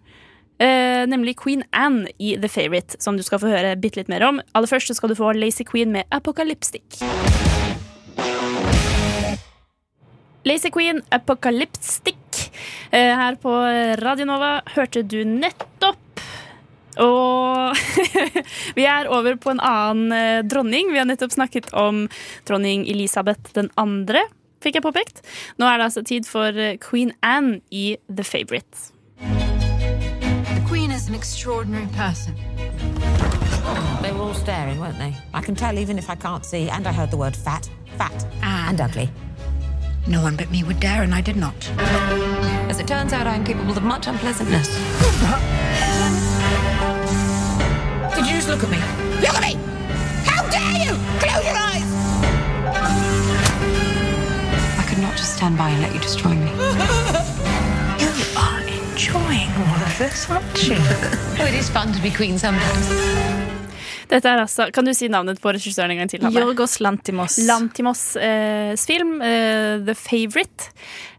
Eh, 0.61 1.03
nemlig 1.09 1.35
Queen 1.41 1.63
Anne 1.71 2.11
i 2.21 2.35
The 2.37 2.49
Favourite, 2.49 2.99
som 3.01 3.17
du 3.17 3.23
skal 3.25 3.41
få 3.41 3.51
høre 3.51 3.75
bitte 3.79 3.99
litt 3.99 4.11
mer 4.11 4.23
om. 4.27 4.41
Aller 4.53 4.69
først 4.69 4.93
skal 4.95 5.11
du 5.11 5.17
få 5.17 5.33
Lazy 5.35 5.65
Queen 5.67 5.91
med 5.91 6.05
Apocalyptic. 6.13 7.01
Lazy 10.43 10.69
Queen, 10.69 11.01
Apocalyptic. 11.09 12.15
Eh, 12.91 13.15
her 13.15 13.35
på 13.41 13.51
Radio 14.03 14.27
Nova 14.27 14.57
hørte 14.75 15.03
du 15.03 15.23
nettopp. 15.27 15.99
Og 17.01 17.73
vi 18.77 18.85
er 18.85 19.09
over 19.09 19.37
på 19.41 19.53
en 19.53 19.63
annen 19.63 20.13
eh, 20.13 20.43
dronning. 20.45 20.91
Vi 20.93 20.99
har 21.01 21.07
nettopp 21.09 21.33
snakket 21.33 21.71
om 21.73 22.05
dronning 22.47 22.85
Elisabeth 22.91 23.55
den 23.57 23.71
andre, 23.79 24.27
fikk 24.63 24.79
jeg 24.79 24.85
påpekt. 24.85 25.21
Nå 25.59 25.67
er 25.67 25.77
det 25.77 25.89
altså 25.89 26.03
tid 26.07 26.27
for 26.29 26.55
eh, 26.55 26.77
Queen 26.81 27.13
Anne 27.21 27.59
i 27.71 27.97
The 28.09 28.23
Favourite. 28.23 28.89
The 29.19 30.63
Queen 30.67 30.91
is 30.91 31.07
an 31.09 31.15
extraordinary 31.15 31.87
person. 31.95 32.35
They 34.01 34.11
were 34.11 34.21
all 34.21 34.33
staring, 34.33 34.79
weren't 34.79 34.97
they? 34.97 35.15
I 35.33 35.41
can 35.41 35.55
tell 35.55 35.77
even 35.79 35.97
if 35.97 36.09
I 36.09 36.15
can't 36.15 36.45
see, 36.45 36.69
and 36.69 36.87
I 36.87 36.91
heard 36.91 37.11
the 37.11 37.17
word 37.17 37.35
fat, 37.35 37.69
fat, 37.97 38.25
and 38.41 38.81
ugly. 38.81 39.09
No 40.05 40.21
one 40.21 40.35
but 40.35 40.51
me 40.51 40.63
would 40.63 40.81
dare, 40.81 41.03
and 41.03 41.15
I 41.15 41.21
did 41.21 41.37
not. 41.37 41.55
As 42.69 42.79
it 42.79 42.87
turns 42.87 43.13
out, 43.13 43.25
I 43.25 43.35
am 43.35 43.45
capable 43.45 43.77
of 43.77 43.83
much 43.83 44.07
unpleasantness. 44.07 44.67
Did 48.15 48.25
you 48.27 48.33
just 48.33 48.49
look 48.49 48.63
at 48.63 48.69
me? 48.69 48.79
Look 49.21 49.33
at 49.33 49.41
me! 49.41 49.57
How 50.25 50.43
dare 50.49 50.85
you! 50.85 50.93
Close 51.19 51.45
your 51.45 51.55
eyes! 51.55 51.92
Not 55.13 55.19
just 55.19 55.37
stand 55.37 55.57
by 55.57 55.69
and 55.69 55.81
let 55.81 55.93
you 55.93 56.01
destroy 56.01 56.33
me. 56.33 56.49
you 58.01 58.09
are 58.45 58.61
enjoying 58.81 59.49
all 59.61 59.81
of 59.87 59.93
this, 59.99 60.29
aren't 60.29 60.67
you? 60.67 60.77
oh, 61.39 61.45
it 61.45 61.53
is 61.53 61.69
fun 61.69 61.93
to 61.93 62.01
be 62.01 62.09
queen 62.09 62.39
sometimes. 62.39 62.89
Dette 64.09 64.29
er 64.29 64.41
altså, 64.41 64.67
Kan 64.73 64.85
du 64.85 64.93
si 64.93 65.07
navnet 65.07 65.39
på 65.41 65.53
regissøren 65.53 65.93
en 65.93 66.01
gang 66.01 66.09
til? 66.09 66.21
Hanne? 66.25 66.39
Jorgos 66.39 66.79
Lantimos. 66.81 67.37
Lantimos' 67.45 68.15
eh, 68.17 68.73
film, 68.77 69.21
eh, 69.21 69.85
The 69.85 69.95
Favourite, 69.95 70.71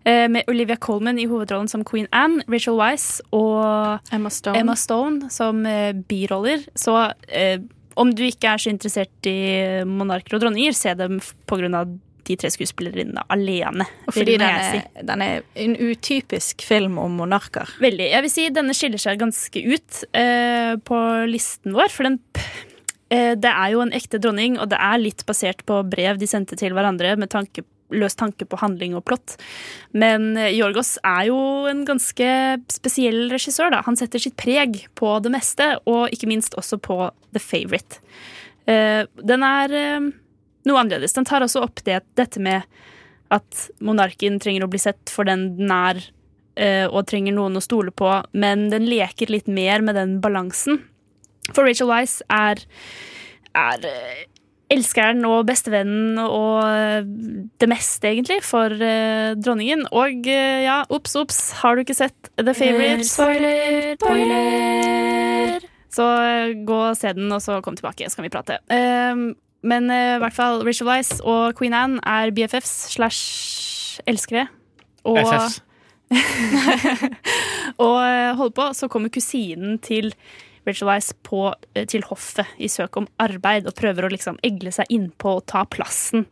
eh, 0.04 0.26
med 0.28 0.50
Olivia 0.50 0.76
Colman 0.76 1.18
i 1.18 1.26
hovedrollen 1.30 1.70
som 1.70 1.84
Queen 1.86 2.08
Anne, 2.12 2.42
Rachel 2.50 2.74
Weisz 2.80 3.20
og 3.30 4.00
Emma 4.12 4.30
Stone, 4.30 4.58
Emma 4.58 4.74
Stone 4.74 5.30
som 5.30 5.62
eh, 5.66 5.92
biroller. 5.94 6.66
Så 6.74 6.96
eh, 7.28 7.60
om 7.94 8.10
du 8.10 8.24
ikke 8.26 8.56
er 8.56 8.58
så 8.58 8.74
interessert 8.74 9.30
i 9.30 9.38
monarker 9.86 10.34
og 10.34 10.42
dronninger, 10.42 10.74
se 10.74 10.96
dem 10.98 11.20
pga. 11.22 11.38
på 11.46 11.60
grunn 11.62 11.78
av 11.78 11.94
de 12.28 12.36
tre 12.40 12.50
skuespillerinnene 12.52 13.24
alene. 13.32 13.86
Og 14.08 14.16
fordi 14.16 14.36
den 14.40 14.46
er, 14.46 14.68
si. 14.70 15.04
den 15.10 15.24
er 15.24 15.44
en 15.64 15.76
utypisk 15.78 16.64
film 16.66 16.98
om 17.02 17.18
monarker. 17.20 17.70
Veldig. 17.82 18.08
Jeg 18.12 18.26
vil 18.26 18.32
si 18.32 18.46
denne 18.54 18.76
skiller 18.76 19.02
seg 19.02 19.20
ganske 19.22 19.64
ut 19.64 20.00
uh, 20.16 20.74
på 20.84 21.02
listen 21.30 21.76
vår. 21.76 21.92
For 21.94 22.08
den 22.08 22.18
uh, 22.22 23.34
Det 23.36 23.52
er 23.52 23.74
jo 23.74 23.84
en 23.84 23.94
ekte 23.96 24.20
dronning, 24.22 24.58
og 24.60 24.72
det 24.72 24.80
er 24.80 25.02
litt 25.02 25.26
basert 25.28 25.64
på 25.68 25.82
brev 25.88 26.20
de 26.20 26.30
sendte 26.30 26.58
til 26.60 26.76
hverandre 26.76 27.16
med 27.20 27.32
tanke, 27.34 27.66
løs 27.94 28.16
tanke 28.18 28.46
på 28.48 28.58
handling 28.60 28.96
og 28.98 29.04
plott. 29.08 29.36
Men 29.92 30.32
eh, 30.40 30.54
Jorgos 30.56 30.96
er 31.04 31.28
jo 31.28 31.38
en 31.70 31.84
ganske 31.88 32.28
spesiell 32.72 33.28
regissør. 33.32 33.70
da. 33.74 33.82
Han 33.86 33.98
setter 34.00 34.22
sitt 34.22 34.38
preg 34.40 34.86
på 34.98 35.12
det 35.24 35.32
meste, 35.34 35.74
og 35.90 36.08
ikke 36.14 36.30
minst 36.30 36.56
også 36.58 36.80
på 36.82 36.98
The 37.34 37.42
Favourite. 37.42 38.00
Uh, 38.64 39.04
den 39.20 39.44
er 39.44 39.72
eh, 39.76 40.12
noe 40.68 40.80
annerledes. 40.80 41.14
Den 41.16 41.26
tar 41.28 41.44
også 41.44 41.62
opp 41.64 41.82
det, 41.86 42.02
dette 42.18 42.42
med 42.42 42.64
at 43.34 43.68
monarken 43.84 44.38
trenger 44.42 44.66
å 44.66 44.70
bli 44.70 44.80
sett 44.82 45.12
for 45.12 45.26
den 45.28 45.54
den 45.58 45.72
er, 45.74 46.02
eh, 46.60 46.84
og 46.86 47.06
trenger 47.10 47.36
noen 47.36 47.58
å 47.58 47.64
stole 47.64 47.94
på, 47.94 48.10
men 48.32 48.68
den 48.72 48.86
leker 48.88 49.32
litt 49.32 49.48
mer 49.48 49.84
med 49.84 49.98
den 49.98 50.20
balansen. 50.24 50.82
For 51.52 51.66
Rachel 51.66 51.90
Weisz 51.90 52.20
er, 52.32 52.62
er 53.58 53.88
eh, 53.88 54.22
elskeren 54.72 55.24
og 55.28 55.44
bestevennen 55.48 56.20
og 56.22 56.62
eh, 56.64 57.04
det 57.60 57.70
meste, 57.70 58.12
egentlig, 58.12 58.40
for 58.46 58.72
dronningen. 58.72 59.86
Og 59.92 60.28
ja, 60.30 60.82
ops, 60.88 61.16
ops, 61.20 61.44
har 61.62 61.76
du 61.76 61.84
ikke 61.84 61.98
sett 61.98 62.32
The 62.40 62.56
Favourite? 62.56 63.06
Spoiler, 63.08 63.94
spoiler. 64.00 65.70
Så 65.94 66.04
gå 66.66 66.78
og 66.88 66.96
se 66.98 67.12
den, 67.14 67.30
og 67.30 67.42
så 67.42 67.60
kom 67.62 67.76
tilbake, 67.78 68.08
så 68.10 68.18
kan 68.18 68.26
vi 68.26 68.34
prate. 68.34 68.56
Men 69.64 69.88
eh, 69.92 70.16
i 70.18 70.22
hvert 70.22 70.36
fall 70.36 70.62
Rachel 70.66 70.88
Wise 70.90 71.20
og 71.24 71.56
Queen 71.58 71.74
Anne 71.76 72.02
er 72.04 72.32
BFFs 72.36 72.74
slash 72.94 74.02
elskere. 74.10 74.48
Og, 75.08 75.20
FFs. 75.24 75.60
og 77.84 77.96
eh, 78.04 78.34
hold 78.38 78.52
på, 78.56 78.68
så 78.76 78.90
kommer 78.92 79.12
kusinen 79.12 79.78
til 79.84 80.12
Rachel 80.68 80.88
Wise 80.88 81.16
eh, 81.74 81.88
til 81.88 82.04
hoffet 82.10 82.60
i 82.60 82.68
søk 82.72 83.00
om 83.00 83.08
arbeid 83.20 83.68
og 83.68 83.76
prøver 83.78 84.06
å 84.06 84.12
liksom 84.12 84.38
egle 84.44 84.72
seg 84.74 84.92
innpå 84.92 85.38
og 85.40 85.46
ta 85.50 85.64
plassen 85.64 86.26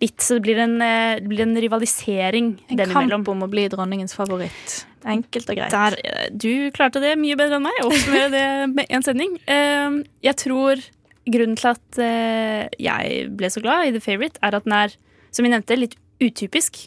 litt. 0.00 0.22
Så 0.22 0.38
det 0.38 0.46
blir 0.46 0.62
en, 0.62 0.78
det 0.80 1.26
blir 1.28 1.42
en 1.44 1.58
rivalisering 1.60 2.54
En 2.70 2.78
dem 2.78 2.94
kamp 2.94 3.10
imellom. 3.10 3.26
om 3.34 3.44
å 3.44 3.50
bli 3.50 3.66
dronningens 3.72 4.14
favoritt. 4.16 4.78
Enkelt 5.10 5.50
og 5.50 5.58
greit. 5.58 5.74
Der, 5.74 6.30
du 6.30 6.70
klarte 6.76 7.02
det 7.02 7.16
mye 7.18 7.36
bedre 7.40 7.58
enn 7.58 7.66
meg. 7.66 7.82
Oppsummere 7.84 8.30
det 8.32 8.46
med 8.72 8.94
en 8.94 9.04
sending. 9.04 9.36
Jeg 9.48 10.38
tror 10.40 10.80
grunnen 11.28 11.58
til 11.58 11.72
at 11.72 12.00
eh, 12.02 12.66
jeg 12.80 13.28
ble 13.36 13.50
så 13.52 13.62
glad 13.64 13.88
i 13.88 13.94
The 13.94 14.02
Favourite, 14.04 14.40
er 14.42 14.56
at 14.56 14.66
den 14.66 14.76
er, 14.76 14.96
som 15.34 15.46
vi 15.46 15.52
nevnte, 15.52 15.78
litt 15.78 15.96
utypisk. 16.22 16.86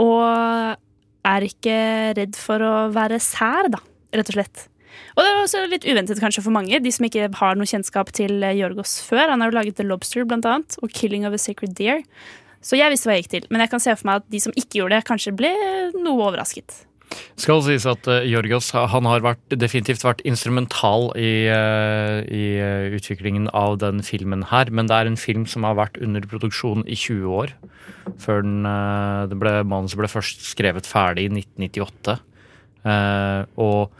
Og 0.00 0.22
er 1.24 1.46
ikke 1.46 1.76
redd 2.18 2.36
for 2.36 2.62
å 2.64 2.74
være 2.92 3.20
sær, 3.22 3.70
da, 3.72 3.80
rett 4.14 4.30
og 4.32 4.38
slett. 4.38 4.66
Og 5.14 5.22
det 5.22 5.30
var 5.30 5.42
også 5.42 5.64
litt 5.70 5.86
uventet 5.86 6.20
kanskje 6.22 6.44
for 6.44 6.54
mange, 6.54 6.78
de 6.82 6.92
som 6.94 7.06
ikke 7.06 7.28
har 7.40 7.58
noe 7.58 7.68
kjennskap 7.70 8.12
til 8.14 8.44
Jorgos 8.58 8.98
før. 9.06 9.30
Han 9.32 9.42
har 9.42 9.50
jo 9.50 9.58
laget 9.58 9.78
The 9.80 9.86
Lobster, 9.86 10.26
blant 10.28 10.46
annet, 10.46 10.76
og 10.82 10.92
Killing 10.94 11.26
of 11.26 11.34
a 11.34 11.40
Sacred 11.40 11.74
Deer. 11.78 12.02
Så 12.64 12.78
jeg 12.78 12.92
visste 12.92 13.10
hva 13.10 13.18
jeg 13.18 13.26
gikk 13.26 13.34
til. 13.34 13.46
Men 13.52 13.64
jeg 13.64 13.74
kan 13.74 13.82
se 13.82 13.94
for 13.96 14.08
meg 14.08 14.22
at 14.22 14.28
de 14.32 14.40
som 14.40 14.54
ikke 14.56 14.80
gjorde 14.80 14.98
det, 14.98 15.06
kanskje 15.08 15.34
ble 15.36 15.52
noe 15.98 16.28
overrasket. 16.30 16.84
Skal 17.38 17.62
sies 17.66 17.86
at 17.90 18.08
uh, 18.10 18.22
Jorgos 18.26 18.70
han 18.74 19.08
har 19.10 19.24
vært, 19.24 19.56
definitivt 19.60 20.06
vært 20.06 20.22
instrumental 20.26 21.10
i, 21.18 21.46
uh, 21.50 22.22
i 22.26 22.44
eh, 22.62 22.94
utviklingen 22.94 23.48
av 23.54 23.78
den 23.82 24.02
filmen 24.06 24.46
her. 24.50 24.70
Men 24.70 24.90
det 24.90 24.98
er 24.98 25.10
en 25.10 25.20
film 25.20 25.46
som 25.50 25.66
har 25.66 25.78
vært 25.78 25.98
under 26.02 26.26
produksjon 26.30 26.86
i 26.86 26.98
20 26.98 27.40
år. 27.40 27.56
Før 28.22 28.46
den, 28.46 28.62
uh, 28.66 29.26
det 29.30 29.38
ble, 29.38 29.58
manuset 29.66 30.00
ble 30.00 30.10
først 30.10 30.46
skrevet 30.52 30.88
ferdig 30.88 31.28
i 31.28 31.34
1998. 31.42 32.22
Eh, 32.84 33.42
og 33.60 33.92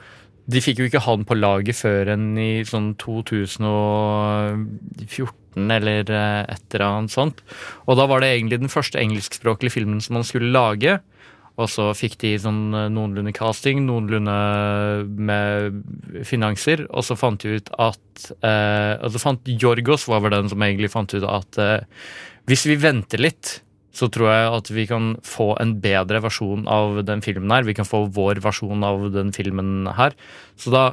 de 0.45 0.61
fikk 0.61 0.83
jo 0.83 0.87
ikke 0.91 1.01
han 1.07 1.25
på 1.25 1.39
laget 1.39 1.77
før 1.79 2.11
enn 2.15 2.37
i 2.41 2.65
sånn 2.69 2.95
2014 3.01 5.71
eller 5.73 6.11
eh, 6.13 6.43
et 6.53 6.75
eller 6.75 6.87
annet 6.91 7.13
sånt. 7.15 7.39
Og 7.89 7.97
da 8.01 8.05
var 8.11 8.19
det 8.21 8.29
egentlig 8.35 8.59
den 8.65 8.73
første 8.73 9.01
engelskspråklige 9.01 9.75
filmen 9.79 10.01
som 10.05 10.13
man 10.19 10.29
skulle 10.29 10.55
lage. 10.55 10.93
Og 11.55 11.69
så 11.71 11.89
fikk 11.95 12.17
de 12.23 12.33
sånn 12.43 12.75
eh, 12.75 12.89
noenlunde 12.93 13.35
casting, 13.37 13.85
noenlunde 13.87 14.35
med 15.07 15.83
finanser, 16.27 16.87
og 16.91 17.07
så 17.07 17.17
fant 17.19 17.45
de 17.45 17.61
ut 17.61 17.71
at 17.79 18.33
eh, 18.41 18.95
altså 18.99 19.23
fant 19.23 19.53
Jorgos 19.63 20.09
var 20.11 20.25
vel 20.25 20.35
den 20.35 20.51
som 20.51 20.65
egentlig 20.67 20.91
fant 20.95 21.15
ut 21.15 21.27
at 21.29 21.61
eh, 21.63 21.87
hvis 22.51 22.67
vi 22.69 22.79
venter 22.81 23.23
litt, 23.23 23.59
så 23.95 24.09
tror 24.11 24.31
jeg 24.33 24.51
at 24.57 24.71
vi 24.75 24.85
kan 24.91 25.13
få 25.25 25.53
en 25.63 25.77
bedre 25.83 26.19
versjon 26.25 26.67
av 26.67 26.99
den 27.07 27.23
filmen 27.23 27.53
her. 27.55 27.63
Vi 27.63 27.77
kan 27.79 27.87
få 27.87 28.05
vår 28.11 28.43
versjon 28.43 28.83
av 28.85 29.07
den 29.15 29.31
filmen 29.33 29.87
her. 29.95 30.17
Så 30.59 30.75
da, 30.75 30.85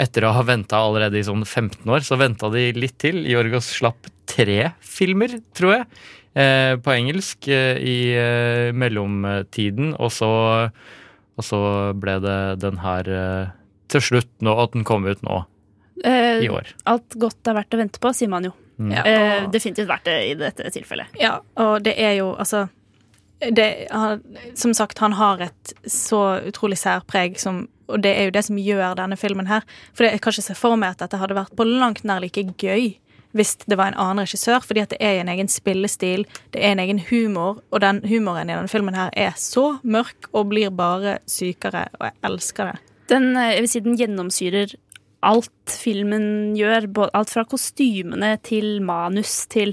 etter 0.00 0.24
å 0.24 0.32
ha 0.32 0.44
venta 0.48 0.80
allerede 0.80 1.20
i 1.20 1.26
sånn 1.26 1.44
15 1.44 1.84
år, 1.84 2.00
så 2.06 2.16
venta 2.16 2.48
de 2.52 2.70
litt 2.72 2.96
til. 3.04 3.20
Jorgos 3.28 3.68
slapp 3.76 4.08
tre 4.26 4.72
filmer, 4.80 5.36
tror 5.56 5.74
jeg 5.76 5.84
eh, 5.84 6.06
på 6.84 6.92
engelsk 6.92 7.48
eh, 7.48 7.78
i 7.80 7.96
eh, 8.16 8.72
mellomtiden, 8.76 9.94
og 9.98 10.10
så, 10.12 10.28
og 11.36 11.44
så 11.44 11.60
ble 11.96 12.18
det 12.24 12.38
den 12.60 12.78
her 12.82 13.08
eh, 13.08 13.54
til 13.92 14.02
slutt 14.04 14.30
nå, 14.44 14.52
at 14.60 14.72
den 14.76 14.84
kom 14.88 15.06
ut 15.08 15.22
nå 15.26 15.44
Eh, 16.04 16.42
i 16.44 16.48
år. 16.52 16.68
Alt 16.84 17.14
godt 17.16 17.48
er 17.48 17.54
verdt 17.56 17.72
å 17.72 17.78
vente 17.80 17.98
på, 18.02 18.10
sier 18.12 18.28
man 18.28 18.44
jo. 18.44 18.50
Mm. 18.76 18.90
Ja, 18.92 19.02
Eh, 19.08 19.44
og- 19.46 19.52
definitivt 19.54 19.88
verdt 19.88 20.04
det 20.04 20.16
i 20.26 20.34
dette 20.36 20.68
tilfellet. 20.74 21.06
Ja, 21.18 21.38
og 21.56 21.82
det 21.86 21.94
er 21.96 22.18
jo 22.18 22.34
altså 22.36 22.66
det, 23.40 23.88
han, 23.90 24.20
Som 24.54 24.74
sagt, 24.76 24.98
han 24.98 25.12
har 25.16 25.40
et 25.40 25.72
så 25.88 26.20
utrolig 26.46 26.76
særpreg 26.80 27.38
som 27.40 27.68
Og 27.88 28.02
det 28.02 28.12
er 28.18 28.24
jo 28.28 28.30
det 28.34 28.44
som 28.44 28.56
gjør 28.58 28.96
denne 28.98 29.16
filmen 29.16 29.46
her. 29.46 29.62
For 29.94 30.04
jeg 30.04 30.20
kan 30.20 30.32
ikke 30.32 30.42
se 30.42 30.54
for 30.58 30.76
meg 30.76 30.90
at 30.96 30.98
dette 31.04 31.18
hadde 31.20 31.36
vært 31.38 31.56
på 31.56 31.64
langt 31.64 32.04
nær 32.04 32.20
like 32.20 32.42
gøy 32.58 32.96
hvis 33.36 33.54
det 33.68 33.76
var 33.78 33.92
en 33.92 33.98
annen 34.00 34.24
regissør, 34.24 34.64
fordi 34.64 34.80
at 34.82 34.90
det 34.94 34.98
er 35.04 35.20
en 35.20 35.28
egen 35.32 35.48
spillestil, 35.52 36.24
det 36.54 36.62
er 36.64 36.72
en 36.74 36.82
egen 36.82 36.98
humor, 37.10 37.60
og 37.70 37.80
den 37.84 38.00
humoren 38.08 38.48
i 38.50 38.56
denne 38.56 38.72
filmen 38.72 38.96
her 38.96 39.10
er 39.16 39.36
så 39.36 39.78
mørk 39.84 40.30
og 40.32 40.48
blir 40.54 40.72
bare 40.74 41.18
sykere, 41.30 41.86
og 42.00 42.08
jeg 42.08 42.16
elsker 42.30 42.72
det. 42.72 42.76
Den, 43.12 43.30
eh, 43.36 43.52
jeg 43.54 43.60
vil 43.66 43.68
si 43.76 43.80
den 43.84 43.96
gjennomsyrer 44.00 44.74
alt 45.26 45.72
filmen 45.82 46.54
gjør. 46.58 46.88
Alt 47.14 47.30
fra 47.34 47.44
kostymene 47.48 48.36
til 48.46 48.80
manus 48.84 49.46
til 49.50 49.72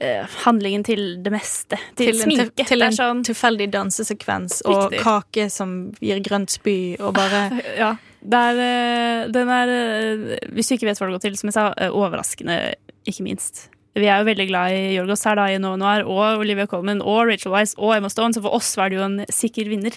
eh, 0.00 0.26
handlingen 0.44 0.84
til 0.86 1.22
det 1.24 1.32
meste. 1.34 1.78
Til, 1.96 2.12
Til 2.12 2.14
en, 2.14 2.20
sminke. 2.22 2.50
til, 2.56 2.66
til 2.72 2.82
en 2.86 2.92
sånn- 2.94 3.24
tilfeldig 3.26 3.70
dansesekvens 3.74 4.60
og 4.66 4.92
kake 5.00 5.48
som 5.50 5.92
gir 6.00 6.20
grønt 6.22 6.50
spy, 6.54 6.96
og 7.00 7.14
bare 7.18 7.48
Ja. 7.80 7.96
Er, 8.24 8.58
eh, 8.58 9.28
den 9.32 9.48
er, 9.48 9.70
eh, 9.70 10.38
hvis 10.52 10.68
du 10.68 10.74
ikke 10.74 10.88
vet 10.88 10.98
hva 10.98 11.08
det 11.08 11.16
går 11.16 11.26
til, 11.26 11.36
som 11.38 11.48
jeg 11.48 11.56
sa, 11.56 11.66
eh, 11.78 11.92
overraskende, 11.94 12.74
ikke 13.06 13.24
minst. 13.24 13.68
Vi 13.98 14.06
er 14.06 14.20
jo 14.20 14.28
veldig 14.28 14.46
glad 14.50 14.74
i 14.74 14.96
Jorgos 14.96 15.24
her, 15.26 15.38
da, 15.38 15.46
i 15.50 15.58
Nova 15.58 15.78
Noir, 15.80 16.04
og 16.06 16.42
Olivia 16.42 16.66
Colman, 16.70 17.02
og 17.02 17.26
Rachel 17.30 17.52
Weisz 17.52 17.74
og 17.78 17.96
Emma 17.96 18.10
Stone, 18.12 18.34
så 18.34 18.42
for 18.44 18.54
oss 18.54 18.76
var 18.78 18.90
det 18.90 18.98
jo 18.98 19.06
en 19.06 19.24
sikker 19.32 19.70
vinner. 19.70 19.96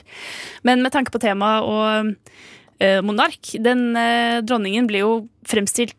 Men 0.64 0.82
med 0.82 0.94
tanke 0.94 1.14
på 1.14 1.22
temaet 1.22 1.68
og 1.68 2.16
eh, 2.82 3.02
monark, 3.06 3.54
den 3.62 3.92
eh, 4.00 4.42
dronningen 4.42 4.90
blir 4.90 5.06
jo 5.06 5.14
fremstilt 5.50 5.98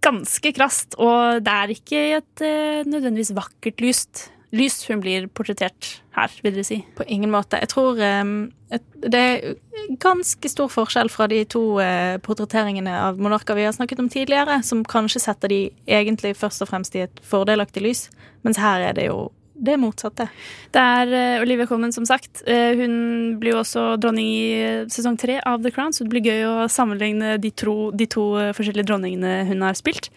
ganske 0.00 0.54
krast, 0.56 0.96
og 0.98 1.44
det 1.44 1.54
er 1.54 1.74
ikke 1.74 2.04
et 2.18 2.44
eh, 2.46 2.82
nødvendigvis 2.88 3.34
vakkert 3.36 3.84
lyst 3.84 4.30
lys 4.56 4.82
hun 4.88 5.02
blir 5.02 5.28
portrettert 5.30 6.00
her, 6.16 6.32
vil 6.42 6.54
dere 6.56 6.66
si. 6.66 6.80
På 6.98 7.06
ingen 7.06 7.30
måte. 7.32 7.60
Jeg 7.62 7.70
tror 7.72 8.00
um, 8.00 8.50
et, 8.74 8.84
det 9.02 9.20
er 9.20 9.58
ganske 10.02 10.50
stor 10.50 10.70
forskjell 10.70 11.10
fra 11.12 11.28
de 11.30 11.42
to 11.50 11.62
uh, 11.78 12.16
portretteringene 12.24 12.94
av 13.08 13.20
monarker 13.22 13.58
vi 13.58 13.66
har 13.68 13.74
snakket 13.76 14.02
om 14.02 14.10
tidligere, 14.12 14.60
som 14.66 14.84
kanskje 14.86 15.22
setter 15.26 15.52
de 15.52 15.60
egentlig 15.86 16.34
først 16.38 16.64
og 16.64 16.72
fremst 16.72 16.98
i 16.98 17.04
et 17.06 17.22
fordelaktig 17.26 17.84
lys, 17.84 18.08
mens 18.46 18.60
her 18.60 18.90
er 18.90 18.98
det 18.98 19.10
jo 19.10 19.28
det 19.60 19.76
motsatte. 19.80 20.26
Det 20.72 20.80
er 20.80 21.12
eh, 21.14 21.42
Olivia 21.42 21.66
Colman, 21.68 21.92
som 21.92 22.06
sagt. 22.08 22.42
Eh, 22.48 22.72
hun 22.78 23.36
blir 23.40 23.54
jo 23.54 23.60
også 23.60 23.84
dronning 24.00 24.28
i 24.28 24.44
eh, 24.56 24.86
sesong 24.92 25.18
tre 25.20 25.38
av 25.46 25.62
The 25.64 25.72
Crown, 25.74 25.92
så 25.92 26.04
det 26.04 26.12
blir 26.14 26.26
gøy 26.30 26.46
å 26.48 26.68
sammenligne 26.72 27.36
de 27.42 27.52
to, 27.52 27.74
de 27.96 28.08
to 28.10 28.24
forskjellige 28.56 28.88
dronningene 28.88 29.44
hun 29.50 29.64
har 29.66 29.76
spilt. 29.78 30.10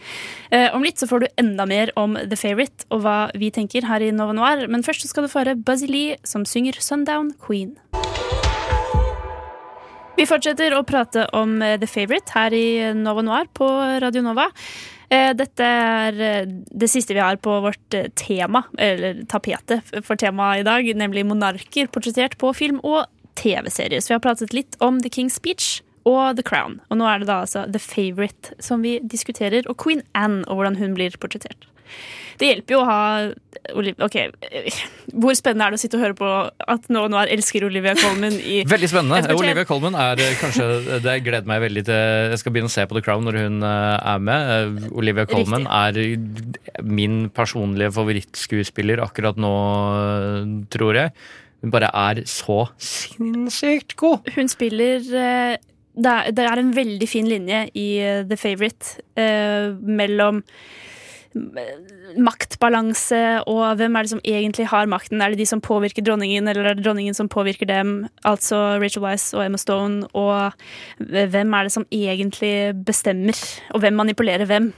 Om 0.54 0.84
litt 0.86 1.02
så 1.02 1.08
får 1.10 1.24
du 1.24 1.28
enda 1.42 1.66
mer 1.70 1.90
om 2.00 2.16
The 2.16 2.38
Favourite 2.38 2.86
og 2.94 3.04
hva 3.04 3.18
vi 3.40 3.50
tenker 3.54 3.88
her 3.90 4.04
i 4.06 4.12
Nova 4.14 4.36
Noir, 4.38 4.68
men 4.72 4.86
først 4.86 5.04
så 5.04 5.10
skal 5.10 5.26
du 5.26 5.32
få 5.32 5.42
høre 5.42 5.58
Buzzy 5.58 5.90
Lee 5.90 6.18
som 6.28 6.46
synger 6.48 6.78
Sundown 6.80 7.34
Queen. 7.42 7.74
Vi 10.14 10.28
fortsetter 10.30 10.76
å 10.78 10.84
prate 10.86 11.26
om 11.36 11.58
The 11.60 11.90
Favourite 11.90 12.36
her 12.38 12.54
i 12.54 12.94
Nova 12.96 13.26
Noir 13.26 13.50
på 13.58 13.70
Radio 14.04 14.24
Nova. 14.26 14.52
Eh, 15.14 15.32
Dette 15.38 15.66
er 15.68 16.22
eh, 16.24 16.46
det 16.50 16.90
siste 16.90 17.16
vi 17.16 17.22
har 17.22 17.38
på 17.44 17.56
vårt 17.66 17.98
eh, 17.98 18.10
tema, 18.18 18.64
eller 18.82 19.24
tapetet 19.30 19.92
for 20.06 20.20
temaet 20.20 20.64
i 20.64 20.68
dag, 20.68 20.90
nemlig 20.98 21.26
monarker 21.30 21.90
portrettert 21.94 22.38
på 22.42 22.54
film 22.58 22.80
og 22.82 23.06
TV-serier. 23.40 24.02
Så 24.02 24.14
vi 24.14 24.18
har 24.18 24.24
pratet 24.24 24.56
litt 24.56 24.78
om 24.84 25.02
The 25.04 25.12
King's 25.14 25.38
Speech 25.38 25.82
og 26.10 26.40
The 26.40 26.46
Crown. 26.46 26.80
Og 26.90 27.00
nå 27.00 27.10
er 27.10 27.22
det 27.22 27.30
da 27.30 27.44
altså 27.44 27.66
The 27.70 27.82
Favourite 27.82 28.56
som 28.64 28.86
vi 28.86 28.98
diskuterer, 29.04 29.68
og 29.70 29.78
Queen 29.84 30.02
Anne 30.18 30.42
og 30.48 30.60
hvordan 30.60 30.80
hun 30.82 30.98
blir 30.98 31.16
portrettert. 31.20 31.70
Det 32.40 32.50
hjelper 32.50 32.76
jo 32.76 32.84
å 32.84 32.88
ha 32.88 33.02
Ok, 34.04 34.18
hvor 35.14 35.36
spennende 35.38 35.68
er 35.70 35.74
det 35.74 35.78
å 35.78 35.82
sitte 35.84 35.96
og 35.96 36.04
høre 36.04 36.16
på 36.18 36.30
at 36.74 36.90
nå, 36.92 37.06
nå 37.12 37.20
er 37.22 37.30
elsker 37.32 37.64
Olivia 37.64 37.94
Colman 37.96 38.36
i 38.36 38.58
Veldig 38.74 38.90
spennende. 38.92 39.38
Olivia 39.38 39.64
Colman 39.70 39.96
er 39.96 40.20
eh, 40.20 40.34
kanskje 40.42 41.00
Det 41.06 41.14
gleder 41.24 41.48
meg 41.48 41.62
veldig 41.64 41.86
til 41.88 42.34
Jeg 42.34 42.42
skal 42.42 42.56
begynne 42.56 42.72
å 42.72 42.74
se 42.74 42.84
på 42.90 42.98
The 42.98 43.06
Crown 43.06 43.24
når 43.30 43.40
hun 43.40 43.64
eh, 43.64 44.10
er 44.12 44.26
med. 44.28 44.52
Eh, 44.56 44.90
Olivia 45.00 45.28
Colman 45.30 45.70
er 45.70 46.02
min 46.84 47.30
personlige 47.32 47.94
favorittskuespiller 47.96 49.00
akkurat 49.06 49.40
nå, 49.40 49.54
tror 50.74 51.00
jeg. 51.00 51.16
Hun 51.64 51.72
bare 51.72 51.94
er 51.96 52.24
så 52.28 52.66
sinnssykt 52.82 53.96
god! 54.00 54.28
Hun 54.36 54.52
spiller 54.52 55.00
det 55.04 56.10
er, 56.10 56.32
det 56.34 56.46
er 56.50 56.60
en 56.60 56.74
veldig 56.76 57.08
fin 57.08 57.28
linje 57.30 57.68
i 57.78 57.88
The 58.28 58.38
Favourite 58.40 58.98
eh, 59.16 59.70
mellom 59.78 60.42
maktbalanse, 61.34 63.22
og 63.50 63.78
hvem 63.80 63.96
er 63.96 64.06
det 64.06 64.14
som 64.14 64.24
egentlig 64.24 64.68
har 64.70 64.90
makten? 64.90 65.22
Er 65.22 65.34
det 65.34 65.42
de 65.42 65.50
som 65.50 65.62
påvirker 65.64 66.06
dronningen, 66.06 66.48
eller 66.48 66.70
er 66.70 66.78
det 66.78 66.86
dronningen 66.86 67.18
som 67.18 67.30
påvirker 67.32 67.70
dem? 67.70 68.08
Altså 68.24 68.80
Rachel 68.82 69.04
Weisz 69.06 69.34
og 69.34 69.46
Emma 69.46 69.58
Stone, 69.62 70.08
og 70.14 70.54
hvem 71.00 71.54
er 71.54 71.68
det 71.68 71.76
som 71.76 71.88
egentlig 71.92 72.74
bestemmer? 72.86 73.38
Og 73.74 73.84
hvem 73.84 73.94
manipulerer 74.02 74.46
hvem? 74.50 74.74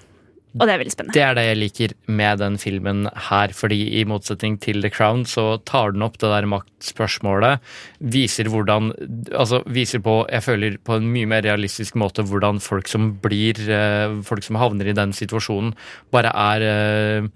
Og 0.56 0.64
det 0.64 0.72
er 0.72 0.80
veldig 0.80 0.93
spennende. 0.93 1.16
Det 1.18 1.24
er 1.26 1.36
det 1.36 1.45
jeg 1.49 1.60
liker 1.60 1.93
med 2.08 2.39
den 2.39 2.58
filmen 2.62 3.06
her, 3.28 3.51
fordi 3.56 3.80
i 3.99 4.06
motsetning 4.08 4.56
til 4.64 4.80
The 4.84 4.91
Crown 4.93 5.26
så 5.28 5.58
tar 5.68 5.91
den 5.95 6.06
opp 6.06 6.16
det 6.22 6.32
der 6.32 6.47
maktspørsmålet. 6.47 7.64
Viser 7.99 8.47
hvordan 8.51 8.93
Altså 9.36 9.62
viser 9.68 9.99
på, 10.03 10.22
jeg 10.32 10.45
føler 10.45 10.78
på 10.80 10.99
en 10.99 11.10
mye 11.12 11.28
mer 11.28 11.43
realistisk 11.43 11.97
måte 11.99 12.24
hvordan 12.26 12.62
folk 12.64 12.88
som 12.91 13.14
blir 13.24 13.60
eh, 13.68 14.16
Folk 14.26 14.45
som 14.45 14.60
havner 14.60 14.88
i 14.88 14.95
den 14.95 15.12
situasjonen, 15.16 15.74
bare 16.14 16.32
er 16.32 16.64
eh, 16.66 17.28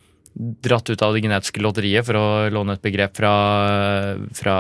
dratt 0.63 0.89
ut 0.89 1.01
av 1.03 1.15
det 1.15 1.23
genetiske 1.25 1.61
lotteriet, 1.63 2.05
for 2.07 2.15
å 2.15 2.25
låne 2.53 2.77
et 2.77 2.83
begrep 2.83 3.17
fra, 3.17 3.33
fra 4.37 4.55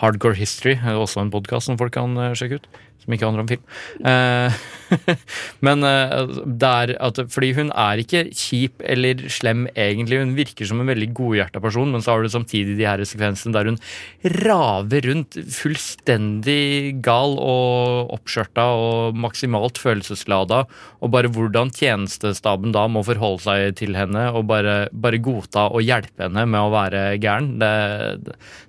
Hardcore 0.00 0.38
History, 0.38 0.76
også 0.78 1.20
en 1.22 1.32
podkast 1.34 1.68
som 1.68 1.78
folk 1.80 1.94
kan 1.96 2.16
eh, 2.22 2.34
sjekke 2.38 2.60
ut. 2.62 2.68
Som 3.06 3.14
ikke 3.14 3.28
handler 3.28 3.44
om 3.44 3.50
film. 3.50 3.62
Eh, 4.02 4.56
men 5.66 5.86
eh, 5.86 6.32
det 6.58 6.70
er 6.82 6.92
at 7.06 7.20
Fordi 7.30 7.52
hun 7.54 7.70
er 7.70 8.02
ikke 8.02 8.24
kjip 8.34 8.82
eller 8.82 9.22
slem, 9.30 9.68
egentlig. 9.78 10.18
Hun 10.24 10.34
virker 10.34 10.66
som 10.66 10.82
en 10.82 10.90
veldig 10.90 11.12
godhjerta 11.14 11.62
person, 11.62 11.92
men 11.94 12.02
så 12.02 12.16
har 12.16 12.26
du 12.26 12.32
samtidig 12.32 12.74
de 12.80 12.88
her 12.88 13.04
sekvensene 13.06 13.54
der 13.54 13.70
hun 13.70 13.78
raver 14.42 15.06
rundt 15.06 15.38
fullstendig 15.54 16.98
gal 17.06 17.38
og 17.38 18.10
oppskjørta 18.18 18.66
og 18.74 19.22
maksimalt 19.22 19.78
følelseslada. 19.78 20.64
Og 20.98 21.14
bare 21.14 21.30
hvordan 21.30 21.70
tjenestestaben 21.70 22.74
da 22.74 22.88
må 22.90 23.06
forholde 23.06 23.46
seg 23.46 23.78
til 23.78 23.94
henne 23.98 24.28
og 24.34 24.48
bare, 24.50 24.78
bare 24.90 25.22
godta 25.22 25.70
og 25.70 25.86
hjelpe 25.86 26.26
henne 26.26 26.48
med 26.50 26.62
å 26.66 26.74
være 26.74 27.08
gæren, 27.22 27.54
det, 27.62 27.74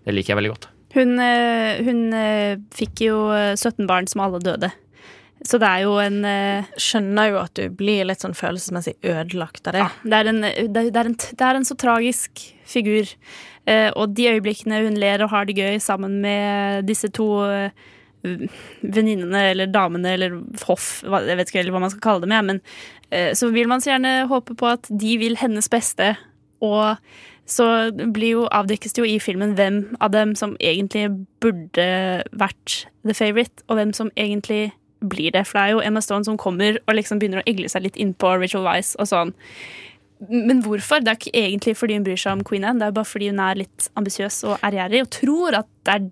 det 0.06 0.14
liker 0.14 0.36
jeg 0.36 0.44
veldig 0.44 0.58
godt. 0.58 0.74
Hun, 0.98 1.20
eh, 1.22 1.84
hun 1.86 2.14
eh, 2.14 2.58
fikk 2.74 3.06
jo 3.06 3.18
eh, 3.36 3.54
17 3.54 3.86
barn 3.90 4.08
som 4.10 4.24
alle 4.26 4.42
døde. 4.42 4.72
Så 5.46 5.60
det 5.62 5.68
er 5.70 5.84
jo 5.86 5.92
en 6.02 6.24
Skjønner 6.82 7.28
jo 7.30 7.36
at 7.44 7.54
du 7.60 7.68
blir 7.78 8.08
litt 8.10 8.24
sånn 8.24 8.34
følelsesmessig 8.36 8.96
ødelagt 9.06 9.70
av 9.70 9.76
det. 9.76 9.84
Ja, 9.84 9.92
det 10.02 10.18
er 10.18 10.30
en, 10.32 10.40
det 10.74 10.82
er 10.90 11.10
en, 11.12 11.14
det 11.14 11.46
er 11.46 11.60
en 11.60 11.68
så 11.68 11.78
tragisk 11.78 12.42
figur. 12.66 13.12
Og 13.70 14.16
de 14.18 14.26
øyeblikkene 14.32 14.82
hun 14.82 14.98
ler 14.98 15.22
og 15.22 15.30
har 15.36 15.46
det 15.46 15.60
gøy 15.60 15.78
sammen 15.84 16.18
med 16.26 16.90
disse 16.90 17.12
to 17.14 17.28
venninnene 18.26 19.44
eller 19.52 19.70
damene 19.70 20.16
eller 20.18 20.40
hoff, 20.66 21.04
jeg 21.06 21.38
vet 21.38 21.54
ikke 21.54 21.68
hva 21.70 21.84
man 21.86 21.94
skal 21.94 22.04
kalle 22.08 22.26
dem, 22.26 22.34
ja, 22.34 22.42
men 22.42 23.36
så 23.38 23.52
vil 23.54 23.70
man 23.70 23.84
så 23.84 23.94
gjerne 23.94 24.16
håpe 24.34 24.58
på 24.58 24.72
at 24.74 24.90
de 24.90 25.14
vil 25.22 25.38
hennes 25.38 25.70
beste. 25.70 26.16
Og 26.66 26.98
så 27.48 27.66
jo, 27.96 28.44
avdekkes 28.52 28.94
det 28.94 29.02
jo 29.02 29.08
i 29.08 29.20
filmen 29.24 29.56
hvem 29.56 29.80
av 30.04 30.12
dem 30.12 30.34
som 30.36 30.58
egentlig 30.60 31.08
burde 31.40 31.88
vært 32.36 32.88
the 33.08 33.16
favorite, 33.16 33.64
og 33.68 33.80
hvem 33.80 33.94
som 33.96 34.12
egentlig 34.20 34.74
blir 35.00 35.32
det. 35.32 35.46
For 35.48 35.60
det 35.60 35.64
er 35.64 35.76
jo 35.76 35.84
Emma 35.86 36.02
Stone 36.04 36.28
som 36.28 36.38
kommer 36.38 36.80
og 36.84 36.98
liksom 36.98 37.22
begynner 37.22 37.44
å 37.44 37.48
egle 37.48 37.70
seg 37.72 37.86
litt 37.86 38.00
innpå 38.02 38.36
Rachel 38.42 38.66
Wise 38.68 39.00
og 39.00 39.08
sånn. 39.08 39.34
Men 40.28 40.64
hvorfor? 40.66 41.04
Det 41.06 41.14
er 41.14 41.20
ikke 41.20 41.40
egentlig 41.40 41.76
fordi 41.78 41.98
hun 42.00 42.06
bryr 42.08 42.20
seg 42.20 42.36
om 42.36 42.46
Queen 42.46 42.66
Anne, 42.66 42.82
det 42.82 42.90
er 42.90 42.96
bare 42.98 43.08
fordi 43.08 43.30
hun 43.32 43.42
er 43.44 43.60
litt 43.60 43.90
ambisiøs 44.00 44.42
og 44.50 44.64
ærgjerrig 44.66 45.04
og 45.06 45.12
tror 45.14 45.60
at 45.62 45.70
det, 45.86 45.94
er, 45.94 46.08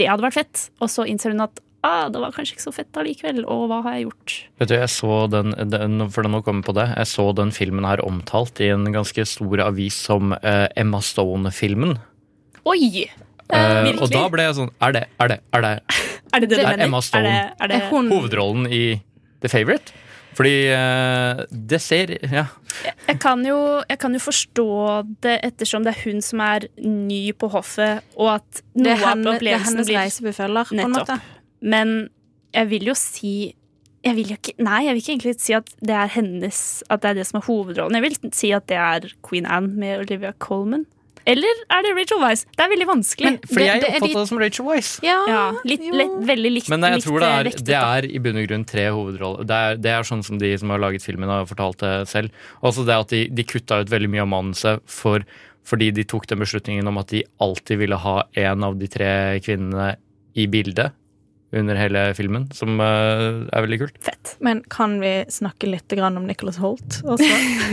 det 0.00 0.08
hadde 0.08 0.26
vært 0.26 0.38
fett, 0.38 0.62
og 0.80 0.90
så 0.90 1.04
innser 1.06 1.36
hun 1.36 1.44
at 1.44 1.60
ah, 1.86 2.08
det 2.12 2.20
var 2.22 2.34
kanskje 2.34 2.56
ikke 2.56 2.66
så 2.66 2.74
fett 2.74 3.00
allikevel, 3.00 3.42
og 3.48 3.66
hva 3.70 3.80
har 3.86 3.96
jeg 3.96 4.08
gjort? 4.08 4.36
Vet 4.60 4.72
du, 4.72 4.76
jeg 4.76 4.92
så 4.92 5.16
den, 5.32 5.54
den 5.72 6.04
for 6.12 6.28
nå 6.28 6.42
kommer 6.46 6.66
på 6.66 6.74
det, 6.76 6.88
jeg 6.92 7.10
så 7.10 7.30
den 7.36 7.52
filmen 7.56 7.88
her 7.88 8.02
omtalt 8.04 8.60
i 8.62 8.70
en 8.74 8.88
ganske 8.94 9.24
stor 9.28 9.64
avis 9.64 9.98
som 10.10 10.34
uh, 10.36 10.66
Emma 10.78 11.02
Stone-filmen. 11.04 11.96
Oi! 12.68 13.06
Uh, 13.50 13.88
og 13.96 14.06
da 14.12 14.26
ble 14.30 14.44
jeg 14.44 14.54
sånn 14.54 14.68
Er 14.78 14.92
det 14.94 15.00
Er 15.18 15.30
det 15.32 15.36
Er 15.56 15.64
det, 15.64 15.70
er 16.36 16.42
det, 16.44 16.50
det, 16.52 16.58
er 16.62 16.82
Emma 16.84 17.00
Stone 17.02 17.26
er 17.26 17.48
det, 17.50 17.56
er 17.64 17.72
det 17.72 17.80
hun? 17.88 18.06
hovedrollen 18.12 18.68
i 18.70 18.84
The 19.42 19.50
Favourite? 19.50 19.96
Fordi 20.38 20.54
uh, 20.70 21.42
det 21.50 21.80
ser 21.82 22.14
Ja. 22.30 22.46
Jeg 23.08 23.18
kan, 23.18 23.42
jo, 23.44 23.82
jeg 23.90 23.98
kan, 23.98 24.14
jo, 24.14 24.20
forstå 24.22 24.68
det 25.26 25.40
ettersom 25.42 25.82
det 25.82 25.96
er 25.96 26.04
hun 26.04 26.22
som 26.22 26.40
er 26.44 26.68
ny 26.78 27.32
på 27.34 27.50
hoffet, 27.50 28.06
og 28.14 28.36
at 28.36 28.62
noe 28.78 28.94
henne, 28.94 29.26
av 29.26 29.34
opplevelsen 29.34 29.42
blir 29.42 29.50
Det 29.50 29.56
er 29.58 29.64
hennes 29.66 29.90
reisebefølger, 29.96 30.70
på 30.70 30.78
en 30.86 30.94
måte. 30.94 31.18
Men 31.60 32.10
jeg 32.56 32.70
vil 32.70 32.90
jo 32.90 32.96
si 32.98 33.34
jeg 34.00 34.16
vil 34.16 34.30
jo 34.32 34.38
ikke, 34.38 34.54
Nei, 34.64 34.78
jeg 34.86 34.94
vil 34.94 35.02
ikke 35.02 35.12
egentlig 35.12 35.34
si 35.44 35.52
at 35.56 35.74
det 35.84 35.96
er 35.96 36.08
hennes 36.14 36.60
At 36.88 37.02
det 37.02 37.10
er 37.10 37.18
det 37.18 37.26
som 37.28 37.40
er 37.40 37.44
hovedrollen. 37.44 37.98
Jeg 37.98 38.06
vil 38.06 38.32
si 38.32 38.54
at 38.56 38.64
det 38.70 38.78
er 38.80 39.10
Queen 39.26 39.44
Anne 39.44 39.76
med 39.76 40.06
Olivia 40.06 40.32
Colman. 40.40 40.86
Eller 41.28 41.58
er 41.68 41.84
det 41.84 41.90
Rachel 41.98 42.20
Weisz? 42.22 42.46
Det 42.56 42.64
er 42.64 42.70
veldig 42.72 42.86
vanskelig. 42.88 43.28
Men, 43.28 43.50
fordi 43.50 43.66
jeg 43.66 43.82
oppfatter 43.84 44.14
det, 44.16 44.28
som 44.30 44.40
Rachel 44.40 44.66
Weisz. 44.66 44.92
Ja, 45.04 45.18
ja 45.28 45.42
litt, 45.68 45.84
lett, 45.92 46.14
veldig 46.30 46.52
likt. 46.54 46.70
Men 46.72 46.86
jeg 46.88 47.04
tror 47.04 47.20
det 47.20 47.28
er, 47.30 47.50
det 47.68 47.76
er, 47.76 48.08
i 48.08 48.22
bunn 48.24 48.40
og 48.40 48.46
grunn 48.48 48.64
tre 48.68 48.86
hovedroller. 48.88 49.48
Det 49.48 49.58
er, 49.66 49.80
det 49.84 49.92
er, 49.92 50.08
sånn 50.08 50.24
som 50.26 50.40
de 50.40 50.54
som 50.58 50.72
har 50.72 50.80
laget 50.80 51.04
filmen, 51.04 51.30
har 51.30 51.44
fortalt 51.50 51.84
det 51.84 51.92
selv. 52.10 52.32
Også 52.64 52.86
det 52.88 52.96
at 53.04 53.12
de, 53.12 53.26
de 53.36 53.46
kutta 53.46 53.82
ut 53.84 53.92
veldig 53.92 54.10
mye 54.14 54.24
av 54.24 54.30
manuset 54.32 54.86
for, 54.90 55.26
fordi 55.68 55.90
de 56.00 56.06
tok 56.08 56.24
den 56.30 56.40
beslutningen 56.40 56.88
om 56.88 57.02
at 57.02 57.12
de 57.12 57.20
alltid 57.44 57.84
ville 57.84 58.00
ha 58.00 58.16
en 58.48 58.66
av 58.66 58.80
de 58.80 58.88
tre 58.90 59.12
kvinnene 59.44 59.92
i 60.40 60.48
bildet 60.48 60.96
under 61.52 61.74
hele 61.74 62.02
filmen, 62.14 62.46
som 62.54 62.78
uh, 62.78 63.42
er 63.50 63.64
veldig 63.64 63.78
kult. 63.82 63.96
Fett. 64.06 64.36
Men 64.44 64.62
kan 64.70 64.98
vi 65.02 65.24
snakke 65.32 65.66
litt 65.66 65.90
om 65.98 66.22
Nicholas 66.28 66.60
Holt 66.62 67.00
også? 67.02 67.26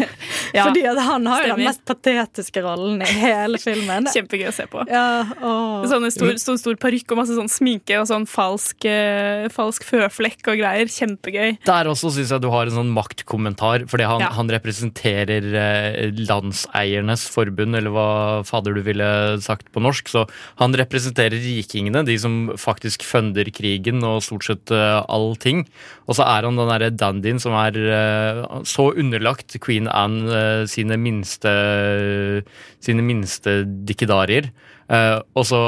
ja, 0.57 0.65
Fordi 0.65 0.82
han 0.82 1.28
har 1.30 1.45
jo 1.45 1.51
den 1.53 1.67
mest 1.67 1.84
patetiske 1.86 2.63
rollen 2.65 3.03
i 3.05 3.09
hele 3.21 3.61
filmen. 3.61 4.09
Kjempegøy 4.15 4.49
å 4.49 4.55
se 4.55 4.65
på. 4.71 4.82
Ja, 4.89 5.05
sånn 5.89 6.07
stor, 6.13 6.34
stor, 6.41 6.57
stor 6.61 6.80
parykk 6.82 7.13
og 7.13 7.21
masse 7.21 7.38
sånn 7.38 7.51
sminke 7.51 7.99
og 8.01 8.07
sånn 8.09 8.25
falsk, 8.30 8.88
uh, 8.89 9.45
falsk 9.53 9.86
føflekk 9.86 10.49
og 10.49 10.63
greier. 10.63 10.89
Kjempegøy. 10.97 11.59
Der 11.67 11.91
også 11.91 12.09
syns 12.15 12.34
jeg 12.34 12.41
du 12.41 12.49
har 12.53 12.71
en 12.71 12.80
sånn 12.80 12.91
maktkommentar, 12.95 13.86
fordi 13.91 14.09
han, 14.09 14.25
ja. 14.25 14.32
han 14.39 14.49
representerer 14.57 15.51
uh, 15.53 16.01
landseiernes 16.17 17.28
forbund, 17.30 17.78
eller 17.78 17.93
hva 17.93 18.09
fader 18.47 18.73
du 18.73 18.82
ville 18.88 19.11
sagt 19.45 19.69
på 19.69 19.86
norsk. 19.86 20.09
Så 20.09 20.25
han 20.57 20.73
representerer 20.82 21.38
rikingene, 21.38 22.01
de 22.07 22.17
som 22.17 22.41
faktisk 22.57 23.05
funder 23.05 23.45
krig 23.53 23.66
krigen 23.68 24.03
og 24.07 24.24
stort 24.26 24.47
sett 24.47 24.74
uh, 24.74 25.03
allting. 25.11 25.65
Og 26.07 26.18
så 26.18 26.26
er 26.26 26.47
han 26.47 26.59
den 26.59 26.72
derre 26.72 26.91
dandyen 26.95 27.41
som 27.43 27.55
er 27.59 27.78
uh, 27.78 28.61
så 28.68 28.89
underlagt 28.95 29.57
Queen 29.63 29.89
Anne 29.91 30.28
uh, 30.32 30.63
sine 30.70 30.97
minste 30.97 31.51
sine 32.84 33.03
minste 33.03 33.61
dikkedarier. 33.88 34.49
og 35.36 35.43
så 35.45 35.59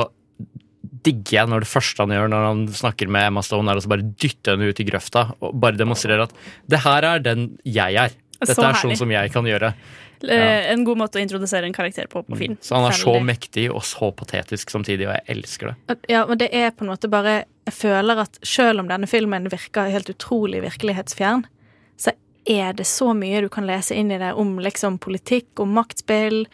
digger 1.04 1.36
jeg 1.36 1.50
når 1.52 1.64
det 1.64 1.70
første 1.70 2.04
han 2.04 2.14
gjør 2.14 2.30
når 2.32 2.45
han 2.47 2.62
snakker 2.76 3.12
med 3.12 3.28
Emma 3.28 3.43
Stone, 3.43 3.72
er 3.72 3.80
å 3.80 3.91
bare 3.91 4.08
dytte 4.20 4.56
henne 4.56 4.70
ut 4.70 4.80
i 4.80 4.88
grøfta 4.88 5.26
og 5.39 5.56
bare 5.60 5.80
demonstrere 5.80 6.28
at 6.28 6.36
det 6.72 6.82
her 6.86 7.08
er 7.08 7.24
den 7.26 7.50
jeg 7.68 8.00
er. 8.00 8.16
Dette 8.39 8.56
er 8.64 8.80
sånn 8.80 8.95
som 9.00 9.12
jeg 9.12 9.34
kan 9.34 9.47
gjøre. 9.47 9.74
Ja. 10.22 10.36
Eh, 10.36 10.72
en 10.74 10.84
god 10.84 10.99
måte 10.99 11.20
å 11.20 11.24
introdusere 11.24 11.67
en 11.67 11.76
karakter 11.76 12.09
på 12.11 12.24
på 12.28 12.38
film. 12.38 12.57
Så 12.61 12.76
han 12.76 12.89
er 12.89 12.97
så 12.97 13.15
mektig 13.24 13.70
og 13.72 13.84
så 13.88 14.11
patetisk 14.11 14.72
samtidig, 14.74 15.07
og 15.07 15.15
jeg 15.15 15.38
elsker 15.38 15.72
det. 15.72 15.97
Ja, 16.11 16.26
men 16.28 16.41
det 16.41 16.49
er 16.55 16.72
på 16.72 16.86
en 16.86 16.91
måte 16.91 17.11
bare 17.11 17.45
Jeg 17.70 17.76
føler 17.78 18.17
at 18.24 18.39
selv 18.41 18.82
om 18.82 18.88
denne 18.89 19.05
filmen 19.05 19.45
virker 19.51 19.91
helt 19.93 20.09
utrolig 20.09 20.63
virkelighetsfjern, 20.63 21.43
så 22.01 22.15
er 22.49 22.74
det 22.74 22.88
så 22.89 23.13
mye 23.13 23.43
du 23.45 23.49
kan 23.53 23.67
lese 23.67 23.93
inn 23.93 24.09
i 24.11 24.17
det 24.17 24.32
om 24.34 24.55
liksom 24.57 24.97
politikk, 24.97 25.51
om 25.61 25.76
maktspill. 25.78 26.47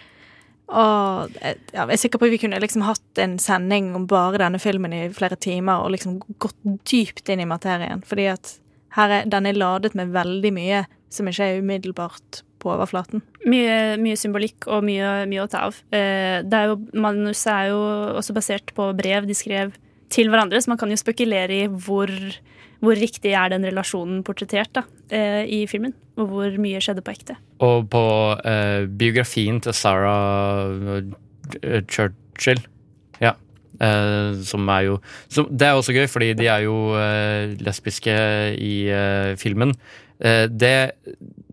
Og 0.68 1.38
ja, 1.40 1.54
jeg 1.72 1.88
er 1.88 2.02
sikker 2.02 2.20
på 2.20 2.28
at 2.28 2.34
vi 2.34 2.42
kunne 2.42 2.60
liksom 2.60 2.84
hatt 2.84 3.22
en 3.24 3.38
sending 3.40 3.94
om 3.96 4.10
bare 4.12 4.42
denne 4.44 4.60
filmen 4.60 4.92
i 4.98 5.06
flere 5.16 5.38
timer 5.40 5.86
og 5.86 5.94
liksom 5.96 6.20
gått 6.42 6.58
dypt 6.92 7.32
inn 7.32 7.46
i 7.46 7.48
materien. 7.48 8.04
Fordi 8.04 8.28
at 8.34 8.58
her 8.98 9.22
er, 9.22 9.30
den 9.30 9.48
er 9.48 9.56
ladet 9.56 9.96
med 9.96 10.12
veldig 10.16 10.52
mye 10.56 10.84
som 11.14 11.32
ikke 11.32 11.48
er 11.48 11.64
umiddelbart 11.64 12.42
på 12.66 12.74
overflaten. 12.74 13.22
Mye, 13.46 13.96
mye 14.02 14.18
symbolikk 14.20 14.66
og 14.66 14.84
mye, 14.88 15.22
mye, 15.30 15.46
å 15.46 15.50
ta 15.52 15.68
av. 15.70 15.78
Eh, 15.94 16.42
er 16.42 16.72
jo, 16.72 16.80
manuset 16.98 17.52
er 17.54 17.72
jo 17.74 17.82
også 18.18 18.36
basert 18.36 18.74
på 18.76 18.90
brev 18.98 19.30
de 19.30 19.38
skrev 19.38 19.76
til 20.14 20.30
hverandre, 20.32 20.62
så 20.62 20.74
man 20.74 20.82
kan 20.82 20.92
jo 20.92 21.00
spekulere 21.00 21.62
i 21.66 21.70
hvor, 21.70 22.12
hvor 22.84 22.98
riktig 23.00 23.34
er 23.38 23.54
den 23.54 23.66
relasjonen 23.68 24.24
portrettert 24.26 24.74
da, 24.78 24.86
eh, 25.14 25.44
i 25.46 25.64
filmen. 25.70 25.96
Og 26.16 26.30
hvor 26.32 26.60
mye 26.62 26.80
skjedde 26.84 27.04
på 27.04 27.12
ekte. 27.12 27.36
Og 27.66 27.90
på 27.92 28.04
eh, 28.48 28.86
biografien 28.88 29.60
til 29.64 29.76
Sarah 29.76 30.72
eh, 31.60 31.82
Churchill 31.92 32.62
ja, 33.20 33.34
eh, 33.84 34.40
som 34.48 34.70
er 34.72 34.88
jo 34.88 34.96
som, 35.28 35.50
Det 35.52 35.68
er 35.68 35.76
også 35.76 35.96
gøy, 35.96 36.08
fordi 36.12 36.32
de 36.40 36.48
er 36.52 36.64
jo 36.66 36.96
eh, 37.00 37.56
lesbiske 37.60 38.16
i 38.56 38.76
filmen. 39.42 39.76
Det 40.20 40.76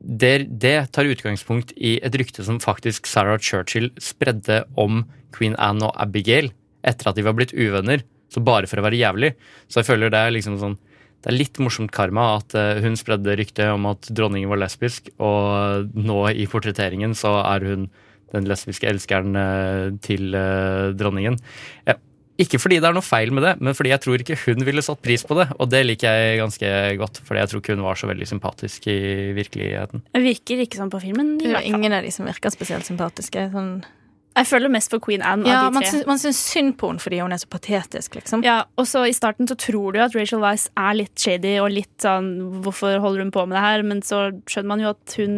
det, 0.02 0.46
det, 0.62 0.76
tar 0.94 1.08
utgangspunkt 1.10 1.72
i 1.74 1.96
et 2.02 2.14
rykte 2.18 2.44
som 2.46 2.60
faktisk 2.62 3.06
Sarah 3.10 3.38
Churchill 3.38 3.88
spredde 4.02 4.62
om 4.78 5.04
Queen 5.34 5.54
Anne 5.58 5.88
og 5.88 5.98
Abigail 6.02 6.50
etter 6.86 7.10
at 7.10 7.18
de 7.18 7.24
var 7.26 7.36
blitt 7.38 7.54
uvenner. 7.54 8.02
Så 8.32 8.42
bare 8.42 8.66
for 8.70 8.80
å 8.80 8.86
være 8.86 8.98
jævlig. 8.98 9.32
Så 9.70 9.80
jeg 9.80 9.90
føler 9.90 10.12
det 10.12 10.22
er 10.22 10.34
liksom 10.34 10.58
sånn 10.60 10.78
det 11.22 11.30
er 11.30 11.38
litt 11.38 11.58
morsomt 11.62 11.92
karma 11.94 12.24
at 12.40 12.54
eh, 12.58 12.80
hun 12.82 12.96
spredde 12.98 13.36
ryktet 13.38 13.70
om 13.70 13.84
at 13.92 14.08
dronningen 14.10 14.50
var 14.50 14.58
lesbisk, 14.58 15.12
og 15.22 15.92
nå 15.94 16.16
i 16.34 16.48
portretteringen 16.50 17.14
så 17.14 17.36
er 17.44 17.66
hun 17.68 17.84
den 18.32 18.48
lesbiske 18.50 18.88
elskeren 18.90 19.38
eh, 19.38 19.84
til 20.02 20.34
eh, 20.34 20.90
dronningen. 20.98 21.38
Ja, 21.86 21.94
ikke 22.40 22.58
fordi 22.62 22.78
det 22.80 22.88
er 22.88 22.94
noe 22.96 23.04
feil 23.04 23.32
med 23.34 23.44
det, 23.44 23.54
men 23.60 23.76
fordi 23.76 23.90
jeg 23.92 24.02
tror 24.02 24.22
ikke 24.22 24.36
hun 24.46 24.64
ville 24.64 24.82
satt 24.84 25.02
pris 25.04 25.24
på 25.28 25.36
det. 25.36 25.50
Og 25.60 25.68
det 25.68 25.82
liker 25.84 26.16
jeg 26.16 26.38
ganske 26.40 26.68
godt, 27.00 27.20
fordi 27.26 27.42
jeg 27.42 27.50
tror 27.50 27.60
ikke 27.60 27.74
hun 27.76 27.84
var 27.84 27.98
så 28.00 28.08
veldig 28.08 28.28
sympatisk 28.28 28.86
i 28.88 29.00
virkeligheten. 29.36 30.04
Det 30.14 30.22
virker 30.24 30.62
ikke 30.64 30.80
sånn 30.80 30.92
på 30.92 31.02
filmen. 31.02 31.34
Det 31.40 31.50
er 31.50 31.58
hvert 31.58 31.68
ingen 31.68 31.96
av 31.96 32.06
de 32.06 32.12
som 32.14 32.28
virker 32.28 32.54
spesielt 32.54 32.88
sympatiske. 32.88 33.50
Sånn 33.52 33.74
Jeg 34.38 34.48
føler 34.48 34.72
mest 34.72 34.94
for 34.94 35.04
Queen 35.04 35.20
Anne 35.20 35.44
ja, 35.44 35.58
av 35.60 35.68
de 35.68 35.76
man, 35.76 35.84
tre. 35.84 35.90
syns, 35.92 36.06
man 36.08 36.22
syns 36.22 36.40
synd 36.54 36.78
på 36.80 36.88
henne 36.88 37.04
fordi 37.04 37.20
hun 37.20 37.36
er 37.36 37.42
så 37.42 37.50
patetisk, 37.52 38.16
liksom. 38.16 38.46
Ja, 38.48 38.62
og 38.80 38.88
så 38.88 39.04
I 39.04 39.12
starten 39.16 39.50
så 39.50 39.58
tror 39.60 39.92
du 39.92 40.00
at 40.00 40.16
Rachel 40.16 40.40
Weisz 40.40 40.70
er 40.72 40.96
litt 41.02 41.12
shady 41.20 41.58
og 41.60 41.68
litt 41.74 41.92
sånn 42.00 42.62
Hvorfor 42.64 42.96
holder 43.04 43.26
hun 43.26 43.34
på 43.34 43.44
med 43.44 43.58
det 43.58 43.66
her? 43.66 43.84
Men 43.84 44.00
så 44.00 44.30
skjønner 44.48 44.72
man 44.72 44.86
jo 44.86 44.94
at 44.96 45.18
hun 45.20 45.36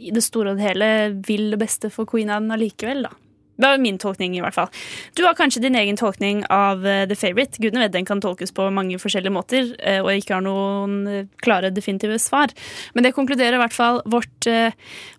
i 0.00 0.12
det 0.16 0.22
store 0.24 0.52
og 0.52 0.60
det 0.60 0.68
hele 0.68 0.86
vil 1.26 1.50
det 1.52 1.58
beste 1.60 1.90
for 1.92 2.08
Queen 2.08 2.30
Anne 2.32 2.56
allikevel, 2.56 3.04
da. 3.08 3.16
Det 3.60 3.68
var 3.68 3.80
min 3.80 4.00
tolkning, 4.00 4.36
i 4.36 4.44
hvert 4.44 4.56
fall. 4.56 4.70
Du 5.16 5.24
har 5.24 5.36
kanskje 5.38 5.64
din 5.64 5.78
egen 5.78 5.98
tolkning 6.00 6.44
av 6.52 6.84
eh, 6.86 7.06
The 7.08 7.16
Favourite. 7.18 7.60
Gudene 7.60 7.86
vet 7.86 7.96
den 7.96 8.08
kan 8.08 8.20
tolkes 8.20 8.52
på 8.56 8.68
mange 8.74 9.00
forskjellige 9.00 9.36
måter, 9.36 9.74
og 10.00 10.10
og 10.10 10.18
ikke 10.18 10.36
har 10.36 10.44
noen 10.44 10.96
eh, 11.08 11.28
klare, 11.44 11.72
definitive 11.74 12.18
svar. 12.22 12.52
Men 12.94 13.06
det 13.06 13.14
konkluderer 13.16 13.56
i 13.56 13.62
hvert 13.62 13.76
fall 13.76 14.02
vårt 14.10 14.48
eh, 14.50 14.74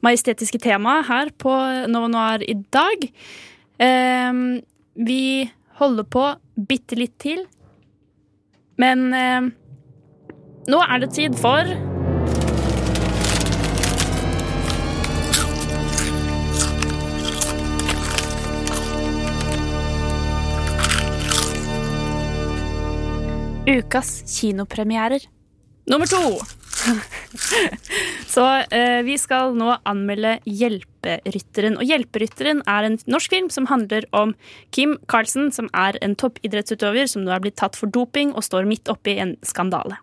majestetiske 0.05 0.61
tema 0.63 0.99
her 1.07 1.31
på 1.41 1.53
Nova 1.91 2.11
Noir 2.11 2.45
i 2.45 2.57
dag. 2.73 3.07
Ehm, 3.81 4.61
vi 4.95 5.49
holder 5.81 6.07
på 6.11 6.27
bitte 6.69 6.99
litt 6.99 7.17
til, 7.21 7.45
men 8.81 9.07
eh, 9.17 9.49
nå 10.71 10.83
er 10.85 11.01
det 11.01 11.13
tid 11.17 11.39
for 11.39 11.90
Ukas 23.67 24.23
kinopremierer. 24.25 25.21
Nummer 25.85 26.05
to. 26.05 26.39
Så 28.33 28.45
eh, 28.73 29.01
vi 29.05 29.17
skal 29.21 29.53
nå 29.53 29.75
anmelde 29.85 30.39
Hjelperytteren. 30.49 31.77
Og 31.77 31.85
Hjelperytteren 31.85 32.63
er 32.65 32.87
en 32.87 32.97
norsk 33.05 33.35
film 33.35 33.51
som 33.53 33.69
handler 33.69 34.07
om 34.17 34.33
Kim 34.73 34.97
Carlsen, 35.11 35.51
som 35.53 35.69
er 35.77 35.99
en 36.01 36.17
toppidrettsutøver 36.17 37.05
som 37.11 37.21
nå 37.25 37.35
er 37.35 37.43
blitt 37.43 37.59
tatt 37.61 37.77
for 37.77 37.93
doping 37.93 38.33
og 38.33 38.47
står 38.49 38.65
midt 38.69 38.89
oppi 38.89 39.19
en 39.21 39.35
skandale. 39.45 40.01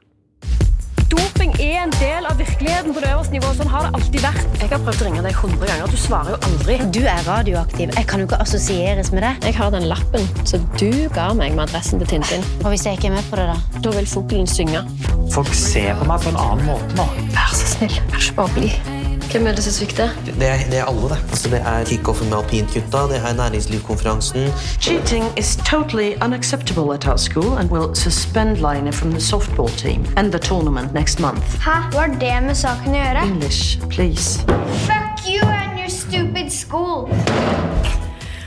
Doping 1.08 1.54
er 1.56 1.78
en 1.86 1.92
del 1.96 2.26
av 2.28 2.36
virkeligheten 2.36 2.92
på 2.92 3.00
det 3.00 3.08
øverste 3.14 3.32
nivået. 3.32 3.56
Sånn 3.56 3.70
har 3.72 3.86
det 3.86 3.92
alltid 3.96 4.24
vært. 4.26 4.58
Jeg 4.60 4.70
har 4.72 4.82
prøvd 4.84 5.02
å 5.04 5.06
ringe 5.08 5.22
deg 5.24 5.38
100 5.38 5.70
ganger. 5.70 5.94
Du 5.94 6.00
svarer 6.00 6.34
jo 6.34 6.40
aldri. 6.50 6.76
Du 6.92 7.00
er 7.04 7.24
radioaktiv. 7.28 7.94
Jeg 7.96 8.10
kan 8.10 8.20
jo 8.20 8.28
ikke 8.28 8.40
assosieres 8.44 9.12
med 9.14 9.24
det. 9.24 9.32
Jeg 9.48 9.56
har 9.56 9.72
den 9.72 9.88
lappen 9.88 10.28
som 10.48 10.68
du 10.76 10.90
ga 11.16 11.30
meg 11.38 11.56
med 11.56 11.68
adressen 11.68 12.02
til 12.02 12.12
Tintin. 12.12 12.44
Og 12.60 12.74
hvis 12.74 12.84
jeg 12.84 13.00
ikke 13.00 13.12
er 13.12 13.16
med 13.16 13.32
på 13.32 13.40
det, 13.40 13.48
da? 13.54 13.80
Da 13.88 13.96
vil 13.96 14.10
fuglen 14.10 14.46
synge. 14.50 14.84
Folk 15.32 15.52
ser 15.56 15.96
på 15.96 16.12
meg 16.12 16.22
på 16.24 16.34
en 16.34 16.40
annen 16.44 16.68
måte 16.68 17.00
nå. 17.00 17.08
Vær 17.32 17.52
så 17.56 17.74
snill, 17.76 18.00
vær 18.12 18.28
så 18.28 18.36
bare? 18.42 18.97
Hvem 19.28 19.46
er 19.46 19.52
det 19.52 19.62
som 19.64 19.72
svikter? 19.72 20.08
Det 20.24 20.46
er, 20.48 20.58
det 20.70 20.78
er 20.78 20.84
alle, 20.88 21.08
det. 21.12 21.18
Altså, 21.30 21.48
det 21.52 21.60
er 21.60 21.84
kickoffen 21.84 22.30
med 22.30 22.38
alpintgutta, 22.38 22.98
det 23.12 23.18
er 23.20 23.34
næringslivskonferansen. 23.36 24.46
Cheating 24.80 25.24
is 25.38 25.56
totally 25.56 26.10
unacceptable 26.24 26.94
at 26.94 27.06
our 27.06 27.16
school 27.16 27.58
and 27.58 27.70
will 27.70 27.94
suspend 27.94 28.56
Line 28.56 28.92
from 28.92 29.10
the 29.12 29.20
softball 29.20 29.68
team 29.76 30.06
and 30.16 30.32
the 30.32 30.38
tournament 30.38 30.94
next 30.94 31.20
month. 31.20 31.44
Hæ? 31.66 31.76
Hva 31.92 32.00
har 32.00 32.14
det 32.20 32.32
med 32.46 32.54
saken 32.54 32.96
å 32.96 33.02
gjøre? 33.02 33.26
English, 33.28 33.78
please. 33.90 34.40
Fuck 34.88 35.28
you 35.28 35.44
and 35.44 35.76
your 35.78 35.92
stupid 35.92 36.48
school. 36.50 37.12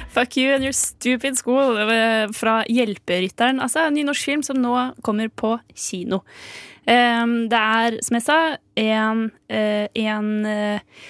Fuck 0.10 0.38
you 0.38 0.50
and 0.56 0.64
your 0.64 0.74
stupid 0.74 1.38
school 1.38 1.78
fra 2.34 2.64
Hjelperytteren. 2.70 3.62
Altså 3.62 3.86
en 3.86 3.94
ny 3.94 4.04
norsk 4.04 4.26
film 4.26 4.44
som 4.44 4.58
nå 4.58 4.74
kommer 5.06 5.30
på 5.30 5.60
kino. 5.78 6.24
Um, 6.90 7.36
det 7.52 7.60
er, 7.60 8.00
som 8.02 8.18
jeg 8.18 8.26
sa, 8.26 8.40
en, 8.82 9.28
eh, 9.54 9.86
en 10.02 10.30
eh, 10.50 11.04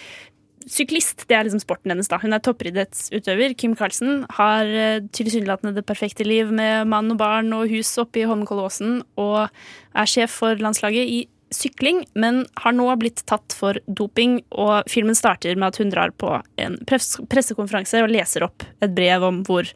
syklist. 0.68 1.26
Det 1.28 1.36
er 1.36 1.48
liksom 1.48 1.62
sporten 1.64 1.94
hennes. 1.94 2.10
da. 2.12 2.20
Hun 2.22 2.36
er 2.36 2.44
toppidrettsutøver. 2.44 3.56
Kim 3.58 3.76
Carlsen 3.80 4.26
har 4.38 4.66
eh, 4.68 5.04
tilsynelatende 5.16 5.76
det 5.78 5.86
perfekte 5.88 6.28
liv 6.28 6.52
med 6.52 6.90
mann 6.92 7.12
og 7.14 7.22
barn 7.22 7.54
og 7.56 7.72
hus 7.72 7.94
oppe 8.02 8.22
i 8.22 8.28
Holmenkollåsen 8.28 9.02
og 9.22 9.48
er 9.48 10.10
sjef 10.10 10.42
for 10.42 10.60
landslaget 10.60 11.08
i 11.08 11.22
sykling, 11.52 12.06
men 12.16 12.46
har 12.64 12.76
nå 12.76 12.88
blitt 13.00 13.26
tatt 13.28 13.56
for 13.56 13.80
doping. 13.88 14.40
Og 14.52 14.88
filmen 14.92 15.18
starter 15.18 15.58
med 15.60 15.72
at 15.72 15.82
hun 15.82 15.92
drar 15.92 16.14
på 16.16 16.38
en 16.62 16.78
pressekonferanse 16.88 18.04
og 18.04 18.12
leser 18.12 18.48
opp 18.48 18.68
et 18.80 18.94
brev 18.96 19.28
om 19.28 19.42
hvor 19.48 19.68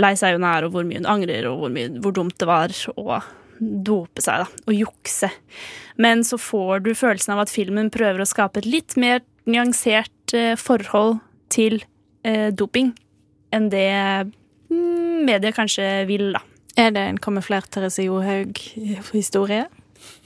lei 0.00 0.14
seg 0.16 0.36
hun 0.36 0.46
er, 0.46 0.64
og 0.64 0.74
hvor 0.74 0.86
mye 0.86 1.00
hun 1.00 1.08
angrer, 1.08 1.48
og 1.50 1.64
hvor, 1.64 1.72
mye, 1.72 1.92
hvor 2.00 2.14
dumt 2.16 2.36
det 2.40 2.48
var 2.48 2.74
å 2.96 3.20
dope 3.60 4.22
seg, 4.24 4.44
da, 4.44 4.64
og 4.66 4.76
jukse. 4.76 5.30
Men 6.00 6.24
så 6.26 6.38
får 6.40 6.84
du 6.86 6.94
følelsen 6.96 7.34
av 7.36 7.44
at 7.44 7.52
filmen 7.52 7.92
prøver 7.92 8.24
å 8.24 8.28
skape 8.28 8.62
et 8.62 8.68
litt 8.68 8.96
mer 9.00 9.22
nyansert 9.50 10.34
eh, 10.36 10.56
forhold 10.60 11.20
til 11.52 11.80
eh, 12.24 12.48
doping 12.54 12.94
enn 13.50 13.66
det 13.72 13.90
media 15.26 15.50
kanskje 15.54 16.06
vil, 16.08 16.30
da. 16.36 16.42
Er 16.78 16.92
det 16.94 17.02
en 17.02 17.18
kamuflert 17.20 17.68
Therese 17.74 18.04
Johaug-historie? 18.06 19.66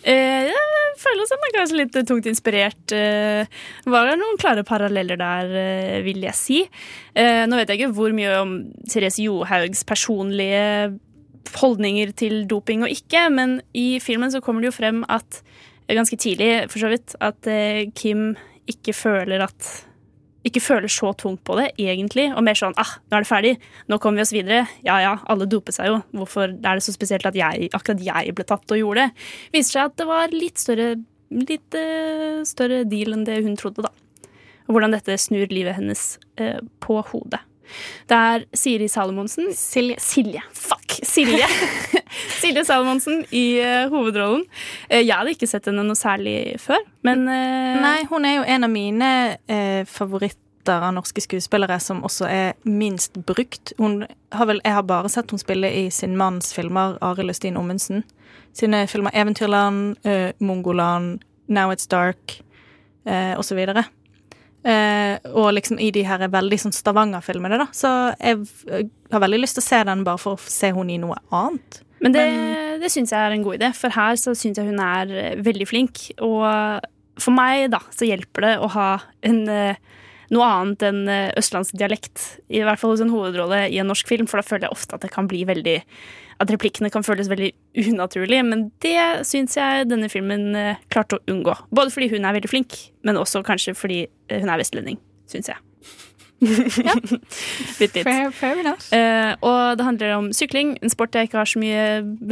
Eh, 0.04 0.50
jeg 0.50 0.98
føler 1.00 1.26
som 1.26 1.46
er 1.46 1.54
kanskje 1.56 1.78
litt 1.80 1.96
tungt 2.06 2.28
inspirert. 2.30 2.92
Eh, 2.94 3.48
var 3.90 4.10
det 4.10 4.18
noen 4.20 4.38
klare 4.40 4.64
paralleller 4.66 5.18
der, 5.18 5.54
vil 6.06 6.22
jeg 6.28 6.38
si. 6.38 6.60
Eh, 7.16 7.42
nå 7.48 7.58
vet 7.58 7.72
jeg 7.72 7.80
ikke 7.80 7.96
hvor 7.96 8.14
mye 8.14 8.36
om 8.42 8.54
Therese 8.84 9.24
Johaugs 9.24 9.82
personlige 9.88 10.92
holdninger 11.60 12.12
til 12.16 12.44
doping 12.50 12.84
og 12.86 12.92
ikke, 12.92 13.26
men 13.32 13.58
i 13.76 13.98
filmen 14.02 14.32
så 14.32 14.42
kommer 14.44 14.64
det 14.64 14.72
jo 14.72 14.78
frem 14.78 15.02
at 15.12 15.42
ganske 15.90 16.16
tidlig, 16.16 16.70
for 16.72 16.80
så 16.80 16.92
vidt, 16.92 17.16
at 17.20 17.48
eh, 17.50 17.90
Kim 17.96 18.32
ikke 18.70 18.94
føler 18.96 19.44
at 19.44 19.72
ikke 20.44 20.60
føler 20.60 20.92
så 20.92 21.12
tungt 21.16 21.40
på 21.46 21.56
det, 21.56 21.70
egentlig, 21.80 22.26
og 22.36 22.44
mer 22.44 22.58
sånn 22.58 22.76
ah, 22.80 22.98
nå 23.08 23.16
er 23.16 23.24
det 23.24 23.30
ferdig, 23.30 23.52
nå 23.88 23.96
kommer 24.00 24.20
vi 24.20 24.26
oss 24.26 24.34
videre. 24.34 24.66
Ja 24.84 24.98
ja, 25.00 25.14
alle 25.32 25.48
doper 25.48 25.72
seg 25.72 25.88
jo. 25.88 25.98
Hvorfor 26.20 26.50
er 26.52 26.76
det 26.76 26.84
så 26.84 26.92
spesielt 26.92 27.24
at 27.28 27.38
jeg, 27.38 27.70
akkurat 27.72 28.04
jeg 28.04 28.34
ble 28.36 28.44
tatt 28.48 28.76
og 28.76 28.80
gjorde 28.80 29.06
det? 29.06 29.24
Viser 29.56 29.78
seg 29.78 29.88
at 29.88 29.96
det 30.02 30.08
var 30.10 30.36
litt 30.36 30.60
større, 30.60 30.90
litt 31.32 31.78
eh, 31.80 32.44
større 32.48 32.82
deal 32.90 33.16
enn 33.16 33.24
det 33.28 33.40
hun 33.46 33.56
trodde, 33.60 33.88
da. 33.88 34.28
Og 34.68 34.76
hvordan 34.76 34.96
dette 34.96 35.16
snur 35.20 35.48
livet 35.48 35.78
hennes 35.80 36.06
eh, 36.40 36.60
på 36.84 37.00
hodet. 37.08 37.40
Det 38.08 38.16
er 38.16 38.44
Siri 38.52 38.88
Salomonsen 38.92 39.52
Silje. 39.56 39.96
Silje. 40.04 40.44
Fuck! 40.52 40.83
Silje. 41.14 41.48
Silje 42.40 42.64
Salomonsen 42.66 43.24
i 43.30 43.44
uh, 43.62 43.86
hovedrollen. 43.92 44.44
Uh, 44.90 45.00
jeg 45.00 45.14
hadde 45.14 45.34
ikke 45.36 45.48
sett 45.50 45.68
henne 45.70 45.84
noe 45.86 45.98
særlig 45.98 46.56
før, 46.62 46.82
men 47.06 47.26
uh... 47.28 47.82
Nei, 47.84 48.00
hun 48.10 48.26
er 48.28 48.38
jo 48.38 48.48
en 48.56 48.66
av 48.66 48.72
mine 48.72 49.10
favoritter 49.90 50.40
av 50.88 50.94
norske 50.96 51.20
skuespillere 51.20 51.76
som 51.82 52.00
også 52.06 52.28
er 52.30 52.54
minst 52.66 53.18
brukt. 53.28 53.74
Hun 53.78 54.02
har 54.32 54.48
vel, 54.50 54.62
jeg 54.64 54.76
har 54.78 54.86
bare 54.88 55.10
sett 55.12 55.30
hun 55.30 55.42
spille 55.42 55.68
i 55.68 55.86
sin 55.92 56.16
manns 56.18 56.54
filmer, 56.56 56.96
Arild 57.04 57.34
Østin 57.34 57.60
Ommundsen. 57.60 58.02
Sine 58.56 58.86
filmer 58.88 59.12
Eventyrland, 59.14 59.98
Mongoland, 60.40 61.20
Now 61.48 61.72
It's 61.74 61.86
Dark 61.90 62.38
eh, 63.04 63.56
videre. 63.56 63.84
Eh, 64.64 65.18
og 65.36 65.50
liksom 65.52 65.76
i 65.82 65.90
de 65.92 66.06
her 66.08 66.22
veldig 66.32 66.58
sånn 66.62 66.72
Stavanger-filmene, 66.72 67.58
da. 67.60 67.66
Så 67.76 67.90
jeg 68.16 68.88
har 69.12 69.24
veldig 69.24 69.42
lyst 69.42 69.58
til 69.58 69.64
å 69.64 69.66
se 69.66 69.80
den 69.90 70.04
bare 70.06 70.22
for 70.22 70.38
å 70.38 70.54
se 70.54 70.72
hun 70.72 70.92
i 70.92 71.00
noe 71.02 71.18
annet. 71.34 71.82
Men 72.04 72.16
det, 72.16 72.24
det 72.82 72.90
syns 72.92 73.12
jeg 73.12 73.20
er 73.20 73.34
en 73.36 73.44
god 73.44 73.58
idé, 73.60 73.70
for 73.76 73.94
her 73.94 74.16
så 74.20 74.34
syns 74.36 74.60
jeg 74.60 74.68
hun 74.68 74.80
er 74.82 75.12
eh, 75.12 75.36
veldig 75.44 75.68
flink. 75.68 76.06
Og 76.24 76.44
for 77.20 77.36
meg, 77.36 77.68
da, 77.74 77.82
så 77.94 78.08
hjelper 78.08 78.48
det 78.48 78.54
å 78.64 78.70
ha 78.74 78.88
en, 79.24 79.44
eh, 79.52 80.00
noe 80.32 80.48
annet 80.48 80.84
enn 80.88 81.00
eh, 81.10 81.32
østlandsdialekt. 81.40 82.24
I 82.48 82.62
hvert 82.64 82.80
fall 82.80 82.94
hos 82.94 83.02
en 83.04 83.12
hovedrolle 83.12 83.64
i 83.68 83.80
en 83.82 83.90
norsk 83.90 84.08
film, 84.08 84.28
for 84.30 84.40
da 84.40 84.46
føler 84.46 84.68
jeg 84.68 84.76
ofte 84.76 84.96
at 84.96 85.04
det 85.04 85.12
kan 85.14 85.30
bli 85.30 85.44
veldig 85.48 85.80
At 86.42 86.50
replikkene 86.50 86.90
kan 86.90 87.04
føles 87.06 87.28
veldig 87.30 87.52
unaturlige. 87.92 88.42
Men 88.42 88.70
det 88.82 89.26
syns 89.28 89.54
jeg 89.56 89.86
denne 89.90 90.10
filmen 90.10 90.54
eh, 90.58 90.80
klarte 90.90 91.20
å 91.20 91.24
unngå. 91.30 91.54
Både 91.70 91.94
fordi 91.94 92.10
hun 92.16 92.24
er 92.24 92.34
veldig 92.34 92.50
flink, 92.50 92.80
men 93.02 93.20
også 93.20 93.44
kanskje 93.46 93.76
fordi 93.78 94.06
eh, 94.28 94.40
hun 94.40 94.50
er 94.50 94.58
vestlending, 94.58 94.98
syns 95.30 95.52
jeg. 95.52 95.62
ja. 96.84 96.94
Bitt, 97.78 97.92
bitt. 97.92 98.02
Fair, 98.02 98.30
fair 98.30 98.60
enough. 98.60 98.88
Uh, 98.92 99.34
og 99.40 99.78
det 99.78 99.86
handler 99.86 100.14
om 100.16 100.32
sykling, 100.32 100.74
en 100.82 100.92
sport 100.92 101.14
jeg 101.14 101.28
ikke 101.28 101.40
har 101.40 101.50
så 101.50 101.60
mye 101.62 101.84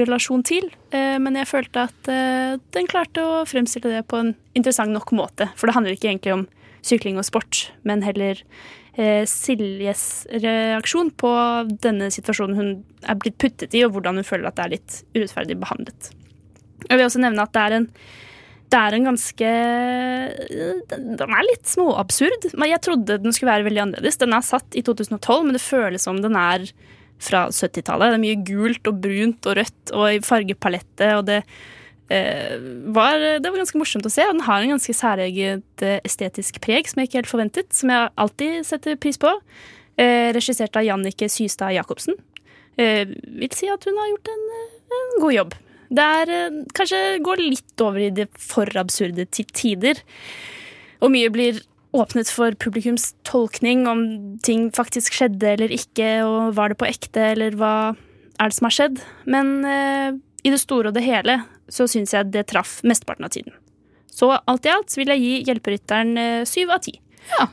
relasjon 0.02 0.44
til. 0.47 0.69
Uh, 0.94 1.19
men 1.23 1.39
jeg 1.39 1.51
følte 1.51 1.86
at 1.89 2.10
uh, 2.10 2.59
den 2.74 2.90
klarte 2.90 3.24
å 3.24 3.43
fremstille 3.48 3.93
det 3.93 4.05
på 4.10 4.20
en 4.23 4.35
interessant 4.59 4.93
nok 4.93 5.14
måte. 5.16 5.48
For 5.56 5.69
det 5.69 5.77
handler 5.78 5.97
ikke 5.97 6.10
egentlig 6.10 6.36
om 6.36 6.47
sykling 6.86 7.18
og 7.20 7.26
sport, 7.26 7.68
men 7.88 8.02
heller 8.06 8.40
eh, 8.96 9.22
Siljes 9.28 10.26
reaksjon 10.42 11.12
på 11.18 11.30
denne 11.84 12.10
situasjonen 12.14 12.59
hun 12.59 12.72
er 13.06 13.20
blitt 13.20 13.38
puttet 13.42 13.76
i, 13.76 13.84
og 13.86 13.94
hvordan 13.94 14.20
hun 14.20 14.26
føler 14.26 14.50
at 14.50 14.59
det 14.59 14.66
er 14.66 14.74
litt 14.76 14.98
urettferdig 15.14 15.59
behandlet. 15.62 16.12
Jeg 16.88 16.98
vil 16.98 17.06
også 17.06 17.22
nevne 17.22 17.46
at 17.46 17.54
det 17.54 17.62
er 17.62 17.78
en 17.78 17.88
det 18.72 18.78
er 18.80 18.94
en 18.96 19.04
ganske 19.10 19.48
Den 20.88 21.34
er 21.36 21.44
litt 21.44 21.68
småabsurd. 21.68 22.46
Men 22.56 22.70
jeg 22.70 22.80
trodde 22.86 23.18
den 23.20 23.34
skulle 23.36 23.52
være 23.52 23.66
veldig 23.66 23.82
annerledes. 23.82 24.16
Den 24.22 24.32
er 24.32 24.46
satt 24.46 24.78
i 24.78 24.80
2012, 24.86 25.44
men 25.44 25.59
det 25.59 25.60
føles 25.60 26.06
som 26.09 26.22
den 26.24 26.38
er 26.40 26.64
fra 27.22 27.44
70-tallet. 27.52 28.14
Det 28.14 28.16
er 28.16 28.22
mye 28.24 28.40
gult 28.48 28.88
og 28.88 29.02
brunt 29.04 29.48
og 29.50 29.59
rødt 29.60 29.92
og 29.92 30.06
i 30.09 30.22
fargepalettet, 30.24 31.10
og 31.18 31.26
det 31.28 31.42
var, 32.94 33.20
det 33.40 33.48
var 33.48 33.60
ganske 33.60 33.78
morsomt 33.80 34.06
å 34.09 34.12
se. 34.12 34.24
Og 34.28 34.36
den 34.36 34.47
har 34.47 34.62
en 34.62 34.74
ganske 34.74 34.94
særeget 34.97 35.84
eh, 35.86 36.01
estetisk 36.06 36.60
preg 36.64 36.90
som 36.90 37.01
jeg 37.01 37.10
ikke 37.10 37.20
helt 37.22 37.32
forventet, 37.32 37.70
som 37.76 37.93
jeg 37.93 38.12
alltid 38.24 38.68
setter 38.68 39.01
pris 39.01 39.20
på. 39.20 39.32
Eh, 40.01 40.30
regissert 40.36 40.76
av 40.78 40.86
Jannike 40.86 41.28
Systad 41.32 41.74
Jacobsen. 41.76 42.16
Eh, 42.80 43.05
vil 43.09 43.52
si 43.56 43.68
at 43.70 43.84
hun 43.84 43.98
har 44.01 44.12
gjort 44.14 44.32
en, 44.32 44.47
eh, 44.59 44.97
en 44.98 45.20
god 45.24 45.36
jobb. 45.36 45.59
Det 45.93 46.06
er 46.20 46.32
eh, 46.32 46.62
kanskje 46.76 47.02
går 47.24 47.43
litt 47.43 47.84
over 47.84 48.01
i 48.01 48.14
det 48.14 48.30
for 48.40 48.68
absurde 48.80 49.26
til 49.28 49.48
tider. 49.52 50.01
Og 51.05 51.12
mye 51.12 51.32
blir 51.32 51.60
åpnet 51.93 52.30
for 52.32 52.56
publikums 52.56 53.10
tolkning 53.28 53.84
om 53.90 54.05
ting 54.44 54.70
faktisk 54.72 55.12
skjedde 55.18 55.51
eller 55.56 55.74
ikke, 55.74 56.22
og 56.24 56.55
var 56.56 56.72
det 56.72 56.78
på 56.80 56.89
ekte, 56.89 57.32
eller 57.34 57.56
hva 57.60 57.74
er 58.40 58.48
det 58.48 58.56
som 58.56 58.68
har 58.68 58.76
skjedd? 58.78 59.02
Men 59.28 59.59
eh, 59.68 60.16
i 60.43 60.52
det 60.55 60.62
store 60.62 60.90
og 60.90 60.97
det 60.97 61.05
hele 61.05 61.43
så 61.73 61.86
syns 61.89 62.12
jeg 62.15 62.31
det 62.35 62.47
traff 62.53 62.81
mesteparten 62.85 63.24
av 63.27 63.32
tiden. 63.35 63.55
Så 64.12 64.28
alt 64.36 64.66
i 64.69 64.73
alt 64.74 64.93
vil 64.99 65.09
jeg 65.09 65.23
gi 65.24 65.35
Hjelperytteren 65.49 66.16
eh, 66.20 66.43
syv 66.49 66.74
av 66.77 66.82
ti. 66.85 66.99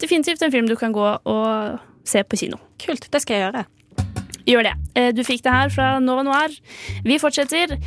Definitivt 0.01 0.41
en 0.43 0.51
film 0.51 0.67
du 0.67 0.75
kan 0.75 0.91
gå 0.95 1.05
og 1.29 1.79
se 2.09 2.23
på 2.25 2.39
kino. 2.41 2.57
Kult, 2.81 3.05
det 3.13 3.21
skal 3.23 3.37
jeg 3.37 3.45
gjøre. 3.47 3.65
Gjør 4.49 4.65
det. 4.65 4.73
Eh, 4.97 5.11
Du 5.15 5.21
fikk 5.23 5.43
det 5.45 5.53
her 5.53 5.69
fra 5.71 5.87
Nova 6.03 6.23
Noir. 6.25 6.51
Vi 7.05 7.19
fortsetter. 7.21 7.77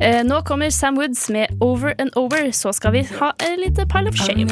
Eh, 0.00 0.20
Nå 0.26 0.42
kommer 0.48 0.70
Sam 0.74 0.98
Woods 0.98 1.28
med 1.30 1.56
Over 1.62 1.94
and 2.02 2.10
Over, 2.16 2.50
så 2.56 2.72
skal 2.76 2.92
vi 2.98 3.04
ha 3.20 3.32
en 3.46 3.60
lite 3.62 3.86
pile 3.88 4.08
of 4.10 4.16
shame. 4.18 4.48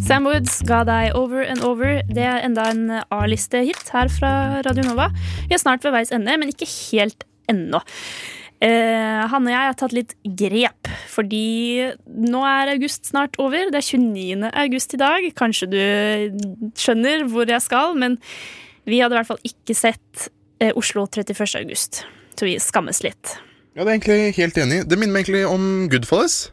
Sam 0.00 0.24
Woods 0.26 0.60
ga 0.66 0.80
deg 0.88 1.14
Over 1.14 1.44
and 1.46 1.62
Over. 1.66 2.00
Det 2.08 2.24
er 2.24 2.42
enda 2.46 2.64
en 2.72 2.86
A-liste-hit 3.12 3.90
her 3.94 4.08
fra 4.10 4.30
Radio 4.66 4.82
Nova. 4.88 5.10
Vi 5.46 5.54
er 5.54 5.60
snart 5.62 5.84
ved 5.86 5.94
veis 5.94 6.10
ende, 6.16 6.34
men 6.40 6.50
ikke 6.50 6.66
helt 6.90 7.26
ennå. 7.50 7.82
Eh, 8.60 9.20
Hanne 9.32 9.48
og 9.48 9.54
jeg 9.54 9.68
har 9.70 9.76
tatt 9.80 9.94
litt 9.96 10.10
grep, 10.36 10.88
fordi 11.08 11.86
nå 12.28 12.42
er 12.44 12.74
august 12.74 13.08
snart 13.08 13.38
over. 13.40 13.70
Det 13.72 13.80
er 13.80 13.86
29. 13.86 14.50
august 14.64 14.96
i 14.96 15.00
dag. 15.00 15.28
Kanskje 15.38 15.70
du 15.72 15.78
skjønner 16.76 17.24
hvor 17.32 17.48
jeg 17.48 17.64
skal, 17.64 17.96
men 17.96 18.18
vi 18.88 19.00
hadde 19.00 19.16
i 19.16 19.20
hvert 19.20 19.30
fall 19.30 19.40
ikke 19.48 19.76
sett 19.76 20.28
eh, 20.60 20.74
Oslo 20.76 21.06
31. 21.08 21.40
august. 21.62 22.02
Så 22.36 22.48
vi 22.48 22.58
skammes 22.60 23.00
litt. 23.04 23.36
Ja, 23.76 23.84
det 23.84 23.88
er 23.88 23.96
egentlig 23.96 24.20
helt 24.36 24.58
enig. 24.60 24.82
Det 24.90 24.98
minner 24.98 25.14
meg 25.14 25.24
egentlig 25.24 25.46
om 25.48 25.88
Goodfalles. 25.92 26.50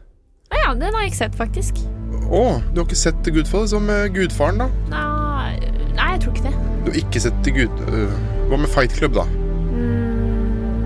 Å 0.48 0.60
ja, 0.62 0.72
den 0.80 0.94
har 0.94 1.04
jeg 1.04 1.12
ikke 1.12 1.22
sett, 1.26 1.36
faktisk. 1.36 1.82
Å, 2.28 2.42
du 2.72 2.80
har 2.80 2.86
ikke 2.86 3.00
sett 3.00 3.30
Goodfalles 3.36 3.74
om 3.76 3.88
uh, 3.92 4.06
Gudfaren, 4.12 4.62
da? 4.62 4.68
Nei, 4.92 5.58
nei 5.98 6.08
jeg 6.14 6.24
tror 6.24 6.36
ikke 6.36 6.48
det. 6.48 6.54
Du 6.86 6.90
har 6.92 7.00
ikke 7.02 7.24
sett 7.26 7.52
Gud... 7.56 7.84
Uh, 7.92 8.16
hva 8.48 8.56
med 8.56 8.70
Fight 8.72 8.94
Club, 8.96 9.12
da? 9.12 9.26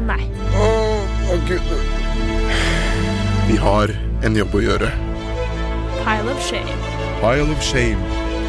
Nei. 0.03 0.25
Å, 0.59 0.69
å, 1.31 1.37
gud 1.47 1.69
Vi 3.47 3.59
har 3.61 3.93
en 4.27 4.39
jobb 4.39 4.57
å 4.59 4.63
gjøre. 4.63 4.89
Pile 6.03 6.33
of 6.33 6.41
shame. 6.43 6.79
Pile 7.21 7.47
of 7.47 7.63
shame. 7.63 8.03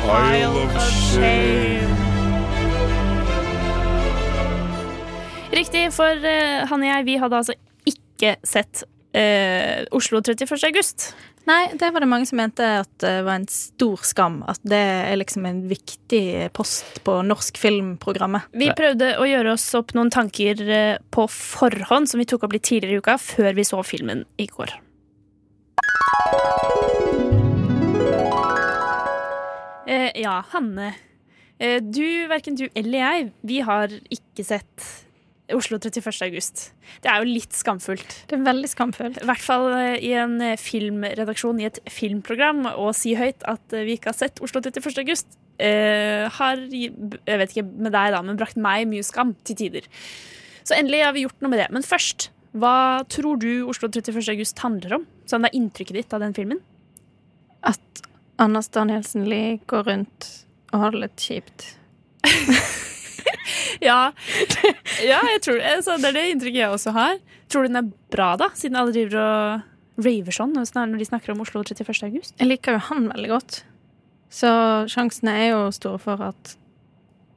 Pile 0.04 0.64
of 0.64 0.80
shame. 1.12 1.92
Riktig, 5.54 5.86
for 5.94 6.18
uh, 6.26 6.64
han 6.70 6.82
og 6.82 6.90
jeg 6.90 7.06
vi 7.06 7.20
hadde 7.22 7.38
altså 7.44 7.54
ikke 7.90 8.36
sett 8.42 8.82
uh, 9.14 9.86
Oslo 9.94 10.24
31. 10.26 10.58
august. 10.72 11.12
Nei, 11.44 11.74
det 11.76 11.90
var 11.92 12.00
det 12.00 12.08
mange 12.08 12.28
som 12.28 12.40
mente 12.40 12.64
at 12.86 12.92
det 13.04 13.18
var 13.28 13.36
en 13.36 13.48
stor 13.52 14.00
skam. 14.08 14.38
At 14.48 14.62
det 14.64 14.80
er 14.80 15.18
liksom 15.20 15.44
en 15.48 15.60
viktig 15.68 16.24
post 16.56 17.02
på 17.04 17.18
norsk 17.28 17.60
filmprogrammet. 17.60 18.48
Vi 18.56 18.70
prøvde 18.78 19.18
å 19.20 19.28
gjøre 19.28 19.58
oss 19.58 19.68
opp 19.76 19.92
noen 19.98 20.12
tanker 20.14 20.64
eh, 20.64 20.96
på 21.12 21.28
forhånd 21.28 22.08
som 22.08 22.24
vi 22.24 22.28
tok 22.30 22.48
opp 22.48 22.56
litt 22.56 22.68
tidligere 22.70 22.96
i 22.96 23.04
uka, 23.04 23.18
før 23.20 23.60
vi 23.60 23.68
så 23.68 23.84
filmen 23.84 24.24
i 24.40 24.48
går. 24.48 24.72
Eh, 29.84 30.12
ja, 30.24 30.40
Hanne. 30.54 30.94
Eh, 31.60 31.82
du, 31.84 32.06
verken 32.32 32.56
du 32.56 32.70
eller 32.72 33.00
jeg, 33.04 33.32
vi 33.44 33.60
har 33.68 33.92
ikke 33.92 34.48
sett 34.48 35.03
Oslo 35.58 35.80
31. 35.80 36.10
august. 36.26 36.66
Det 37.04 37.12
er 37.12 37.22
jo 37.22 37.30
litt 37.30 37.56
skamfullt. 37.56 38.18
Det 38.30 38.38
er 38.38 38.46
veldig 38.46 38.70
skamfullt. 38.72 39.22
I 39.22 39.30
hvert 39.30 39.44
fall 39.44 39.70
eh, 39.78 39.96
i 40.04 40.12
en 40.20 40.36
eh, 40.44 40.60
filmredaksjon 40.60 41.62
i 41.62 41.68
et 41.70 41.80
filmprogram 41.92 42.66
å 42.74 42.92
si 42.98 43.16
høyt 43.20 43.46
at 43.50 43.76
eh, 43.76 43.86
vi 43.88 43.98
ikke 43.98 44.12
har 44.12 44.20
sett 44.20 44.42
Oslo 44.44 44.62
31. 44.64 45.02
august, 45.04 45.38
eh, 45.64 46.30
har, 46.38 46.62
jeg 46.70 47.42
vet 47.42 47.56
ikke 47.56 47.66
med 47.68 47.94
deg 47.96 48.14
da, 48.16 48.22
men 48.26 48.40
brakt 48.40 48.60
meg 48.60 48.88
mye 48.92 49.06
skam 49.06 49.36
til 49.48 49.60
tider. 49.60 49.90
Så 50.64 50.78
endelig 50.78 51.04
har 51.04 51.16
vi 51.16 51.26
gjort 51.26 51.44
noe 51.44 51.52
med 51.54 51.64
det. 51.64 51.70
Men 51.76 51.86
først, 51.86 52.30
hva 52.54 53.04
tror 53.12 53.42
du 53.42 53.66
Oslo 53.70 53.90
31. 53.90 54.24
august 54.36 54.64
handler 54.64 55.00
om? 55.00 55.10
Sånn 55.30 55.46
det 55.46 55.54
er 55.54 55.60
inntrykket 55.60 56.00
ditt 56.00 56.16
av 56.16 56.24
den 56.24 56.36
filmen? 56.38 56.62
At 57.66 58.04
Anders 58.42 58.72
Danielsen 58.74 59.28
Lie 59.30 59.60
går 59.70 59.88
rundt 59.90 60.32
og 60.74 60.82
har 60.82 60.96
det 60.96 61.04
litt 61.06 61.28
kjipt. 61.30 61.68
Ja, 63.90 64.14
ja 65.04 65.20
jeg 65.34 65.44
tror. 65.44 65.60
Altså, 65.74 65.98
det 66.00 66.12
er 66.12 66.18
det 66.18 66.26
inntrykket 66.32 66.62
jeg 66.62 66.74
også 66.74 66.94
har. 66.96 67.20
Tror 67.52 67.66
du 67.66 67.72
den 67.72 67.82
er 67.82 67.92
bra, 68.14 68.34
da? 68.40 68.50
Siden 68.58 68.80
alle 68.80 68.96
driver 68.96 69.20
og 69.24 70.04
raver 70.04 70.34
sånn 70.34 70.56
når 70.56 70.98
de 70.98 71.08
snakker 71.08 71.34
om 71.34 71.44
Oslo 71.44 71.62
31. 71.62 71.94
august. 72.08 72.36
Jeg 72.40 72.50
liker 72.50 72.78
jo 72.78 72.84
han 72.90 73.10
veldig 73.12 73.32
godt. 73.34 73.60
Så 74.34 74.50
sjansene 74.90 75.36
er 75.44 75.50
jo 75.52 75.66
store 75.76 76.02
for 76.02 76.22
at 76.32 76.56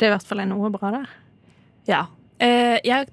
det 0.01 0.09
i 0.09 0.13
hvert 0.13 0.29
fall 0.29 0.43
er 0.43 0.49
noe 0.49 0.71
bra 0.73 0.93
der. 0.95 1.11
Ja. 1.89 2.03
Eh, 2.43 2.79
jeg, 2.85 3.09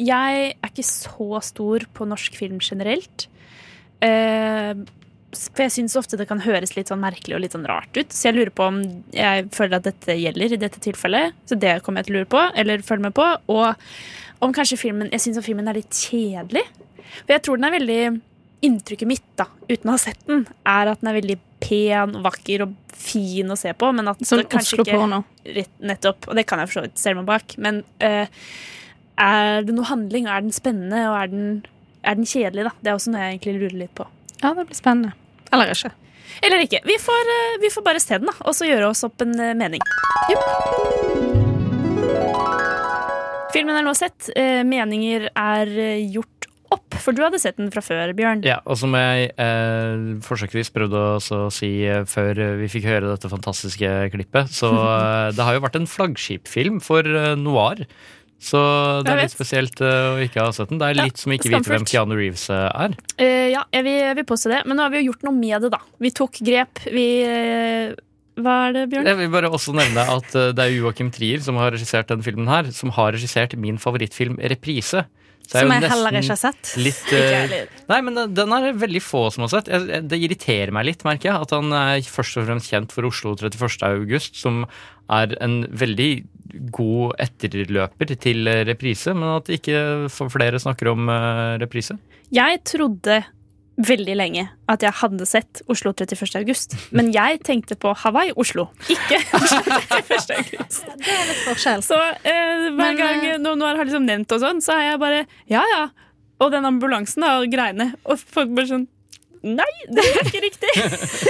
jeg 0.00 0.42
er 0.52 0.70
ikke 0.70 0.84
så 0.86 1.40
stor 1.44 1.86
på 1.96 2.08
norsk 2.08 2.36
film 2.36 2.60
generelt. 2.64 3.28
Eh, 4.02 4.74
for 5.32 5.64
jeg 5.64 5.72
syns 5.72 5.96
ofte 5.96 6.18
det 6.20 6.26
kan 6.28 6.42
høres 6.44 6.74
litt 6.76 6.90
sånn 6.92 7.00
merkelig 7.02 7.36
og 7.36 7.42
litt 7.44 7.54
sånn 7.56 7.68
rart 7.68 7.96
ut. 7.96 8.12
Så 8.12 8.28
jeg 8.28 8.36
lurer 8.36 8.52
på 8.52 8.66
om 8.68 8.80
jeg 9.16 9.46
føler 9.54 9.78
at 9.78 9.86
dette 9.88 10.16
gjelder 10.18 10.56
i 10.56 10.60
dette 10.60 10.82
tilfellet. 10.84 11.38
Så 11.48 11.56
det 11.60 11.78
kommer 11.86 12.02
jeg 12.02 12.10
til 12.10 12.16
å 12.16 12.20
lure 12.20 12.32
på, 12.34 12.42
eller 12.62 12.84
følge 12.84 13.06
med 13.08 13.16
på. 13.16 13.28
Og 13.54 14.44
om 14.44 14.52
kanskje 14.52 14.80
filmen 14.80 15.10
Jeg 15.12 15.22
syns 15.22 15.40
filmen 15.46 15.70
er 15.70 15.78
litt 15.78 15.94
kjedelig. 15.94 16.64
For 17.22 17.34
jeg 17.36 17.44
tror 17.46 17.60
den 17.60 17.68
er 17.70 17.78
veldig 17.78 18.02
Inntrykket 18.62 19.08
mitt, 19.10 19.24
da, 19.34 19.48
uten 19.66 19.90
å 19.90 19.96
ha 19.96 19.98
sett 19.98 20.20
den, 20.28 20.44
er 20.70 20.86
at 20.86 21.00
den 21.00 21.08
er 21.10 21.16
veldig 21.16 21.34
pen 21.64 22.12
og 22.14 22.22
vakker 22.28 22.62
og 22.62 22.76
fin 22.94 23.50
å 23.50 23.56
se 23.58 23.72
på. 23.74 23.88
Men 23.90 24.12
at 24.12 24.22
Som 24.22 24.38
ikke 24.38 24.94
Rett- 25.56 25.82
Nettopp. 25.82 26.28
Og 26.28 26.38
det 26.38 26.44
kan 26.46 26.62
jeg 26.62 26.70
for 26.70 26.78
så 26.78 26.84
vidt 26.84 27.00
stelle 27.02 27.18
meg 27.18 27.26
bak. 27.26 27.56
Men 27.58 27.80
uh, 28.04 28.46
er 29.18 29.66
det 29.66 29.74
noe 29.74 29.88
handling? 29.90 30.30
Er 30.30 30.46
den 30.46 30.54
spennende? 30.54 31.02
Og 31.10 31.18
er 31.18 31.32
den, 31.32 31.48
er 32.06 32.20
den 32.20 32.28
kjedelig, 32.28 32.68
da? 32.68 32.74
Det 32.78 32.92
er 32.92 33.00
også 33.00 33.16
noe 33.16 33.24
jeg 33.24 33.34
egentlig 33.34 33.56
lurer 33.58 33.80
litt 33.82 33.94
på. 33.98 34.06
Ja, 34.42 34.54
det 34.54 34.66
blir 34.68 34.78
spennende. 34.78 35.12
Eller 35.52 35.72
ikke. 35.72 35.92
Eller 36.42 36.64
ikke. 36.64 36.80
Vi 36.88 36.98
får, 36.98 37.34
eh, 37.36 37.60
vi 37.62 37.70
får 37.70 37.84
bare 37.86 38.00
se 38.02 38.18
den, 38.18 38.26
da, 38.26 38.34
og 38.42 38.56
så 38.56 38.66
gjøre 38.66 38.90
oss 38.90 39.04
opp 39.06 39.22
en 39.22 39.36
mening. 39.36 39.80
mening. 40.28 41.42
Filmen 43.52 43.76
er 43.76 43.84
nå 43.84 43.92
sett. 43.96 44.30
Eh, 44.38 44.62
Meninger 44.64 45.28
er 45.28 45.72
eh, 45.76 46.06
gjort 46.12 46.48
opp, 46.72 46.96
for 47.04 47.12
du 47.12 47.20
hadde 47.24 47.40
sett 47.40 47.58
den 47.60 47.68
fra 47.72 47.82
før, 47.84 48.14
Bjørn. 48.16 48.40
Ja, 48.46 48.60
og 48.64 48.78
som 48.80 48.94
jeg 48.96 49.28
eh, 49.36 50.06
forsøksvis 50.24 50.72
prøvde 50.72 51.02
å 51.18 51.42
si 51.52 51.70
eh, 51.84 52.06
før 52.08 52.40
vi 52.62 52.70
fikk 52.72 52.88
høre 52.88 53.10
dette 53.10 53.28
fantastiske 53.32 53.90
klippet, 54.14 54.54
så 54.56 54.72
eh, 54.96 55.28
det 55.36 55.44
har 55.44 55.58
jo 55.58 55.64
vært 55.66 55.78
en 55.82 55.90
flaggskipfilm 55.90 56.80
for 56.84 57.04
eh, 57.04 57.34
noir. 57.40 57.84
Så 58.42 58.58
det 59.06 59.12
er 59.12 59.20
litt 59.22 59.34
spesielt 59.34 59.80
eh, 59.86 60.06
å 60.10 60.22
ikke 60.24 60.42
ha 60.42 60.52
sett 60.54 60.72
den. 60.72 60.80
Det 60.82 60.88
er 60.88 60.96
Ja, 60.98 61.04
litt 61.06 61.20
som 61.22 61.34
ikke 61.34 61.52
vite 61.52 61.70
hvem. 61.70 61.84
Keanu 61.86 62.16
Reeves 62.18 62.48
eh, 62.50 62.64
er. 62.86 62.96
Uh, 63.14 63.48
ja, 63.54 63.62
jeg 63.70 63.86
vil, 63.86 63.98
jeg 64.02 64.16
vil 64.18 64.26
påstå 64.32 64.50
det, 64.50 64.62
men 64.66 64.80
nå 64.80 64.86
har 64.88 64.90
vi 64.94 65.02
jo 65.04 65.12
gjort 65.12 65.28
noe 65.28 65.36
med 65.38 65.62
det, 65.62 65.70
da. 65.76 65.78
Vi 66.02 66.10
tok 66.18 66.40
grep. 66.42 66.82
Vi 66.90 67.06
uh, 67.22 67.94
Hva 68.42 68.56
er 68.66 68.76
det, 68.80 68.84
Bjørn? 68.90 69.06
Jeg 69.12 69.20
vil 69.22 69.30
bare 69.36 69.52
også 69.54 69.76
nevne 69.78 70.08
at 70.16 70.34
uh, 70.34 70.50
det 70.56 70.66
er 70.66 70.74
Joakim 70.74 71.12
Trier 71.14 71.42
som 71.44 71.60
har 71.62 71.70
regissert 71.76 72.10
den 72.10 72.24
filmen 72.26 72.50
her, 72.50 72.72
som 72.74 72.90
har 72.98 73.14
regissert 73.14 73.54
min 73.60 73.78
favorittfilm 73.82 74.40
Reprise. 74.52 75.06
Så 75.42 75.58
er 75.58 75.64
Som 75.66 75.72
jeg 75.74 75.90
heller 75.90 76.16
ikke 76.18 76.32
har 76.32 76.38
sett. 76.38 76.74
Litt, 76.78 77.00
jeg 77.10 77.32
heller. 77.34 77.70
nei, 77.90 78.00
men 78.06 78.18
den- 78.34 78.52
er 78.56 78.66
det 78.68 78.76
veldig 78.80 79.02
få 79.02 79.24
som 79.34 79.42
har 79.42 79.50
sett. 79.50 79.68
Jeg- 79.68 79.88
jeg- 79.90 80.08
Det 80.08 80.18
irriterer 80.22 80.70
meg 80.72 80.86
litt, 80.86 81.02
merker 81.04 81.30
jeg, 81.30 81.42
at 81.42 81.50
han 81.50 81.72
er 81.72 82.00
først 82.00 82.36
og 82.38 82.46
fremst 82.46 82.70
kjent 82.70 82.92
for 82.94 83.04
Oslo 83.04 83.34
31. 83.34 83.82
august, 83.82 84.36
som 84.36 84.66
er 85.10 85.34
en 85.40 85.64
veldig 85.66 86.24
god 86.74 87.14
etterløper 87.22 88.14
til 88.20 88.48
eh, 88.50 88.64
reprise, 88.68 89.14
men 89.16 89.36
at 89.38 89.50
ikke 89.52 90.08
flere 90.32 90.60
snakker 90.62 90.92
om 90.92 91.08
eh, 91.12 91.58
reprise. 91.62 91.96
Jeg 92.32 92.62
trodde 92.68 93.22
veldig 93.82 94.14
lenge 94.18 94.44
at 94.68 94.82
jeg 94.84 94.92
hadde 95.00 95.26
sett 95.26 95.62
Oslo 95.72 95.92
31. 95.96 96.36
august. 96.42 96.76
Men 96.92 97.08
jeg 97.14 97.40
tenkte 97.46 97.76
på 97.80 97.94
Hawaii, 98.02 98.32
Oslo, 98.36 98.66
ikke 98.92 99.18
Oslo 99.38 99.62
31. 99.64 100.36
august. 100.36 100.86
Det 101.00 101.14
er 101.16 101.28
litt 101.30 101.42
forskjell. 101.46 101.84
Så 101.86 101.98
eh, 101.98 102.68
hver 102.68 102.76
Men, 102.78 103.00
gang 103.00 103.26
eh, 103.30 103.38
noen 103.42 103.64
har 103.64 103.80
liksom 103.82 104.06
nevnt 104.08 104.32
og 104.36 104.42
sånn, 104.44 104.60
så 104.64 104.76
er 104.78 104.90
jeg 104.92 105.02
bare 105.02 105.22
ja 105.50 105.64
ja. 105.74 105.84
Og 106.42 106.50
den 106.50 106.66
ambulansen 106.66 107.22
da, 107.22 107.36
og 107.40 107.52
greiene. 107.52 107.92
Og 108.04 108.18
folk 108.20 108.52
bare 108.56 108.70
sånn 108.74 108.88
Nei, 109.42 109.66
det 109.90 110.02
er 110.06 110.20
ikke 110.28 110.40
riktig! 110.44 110.70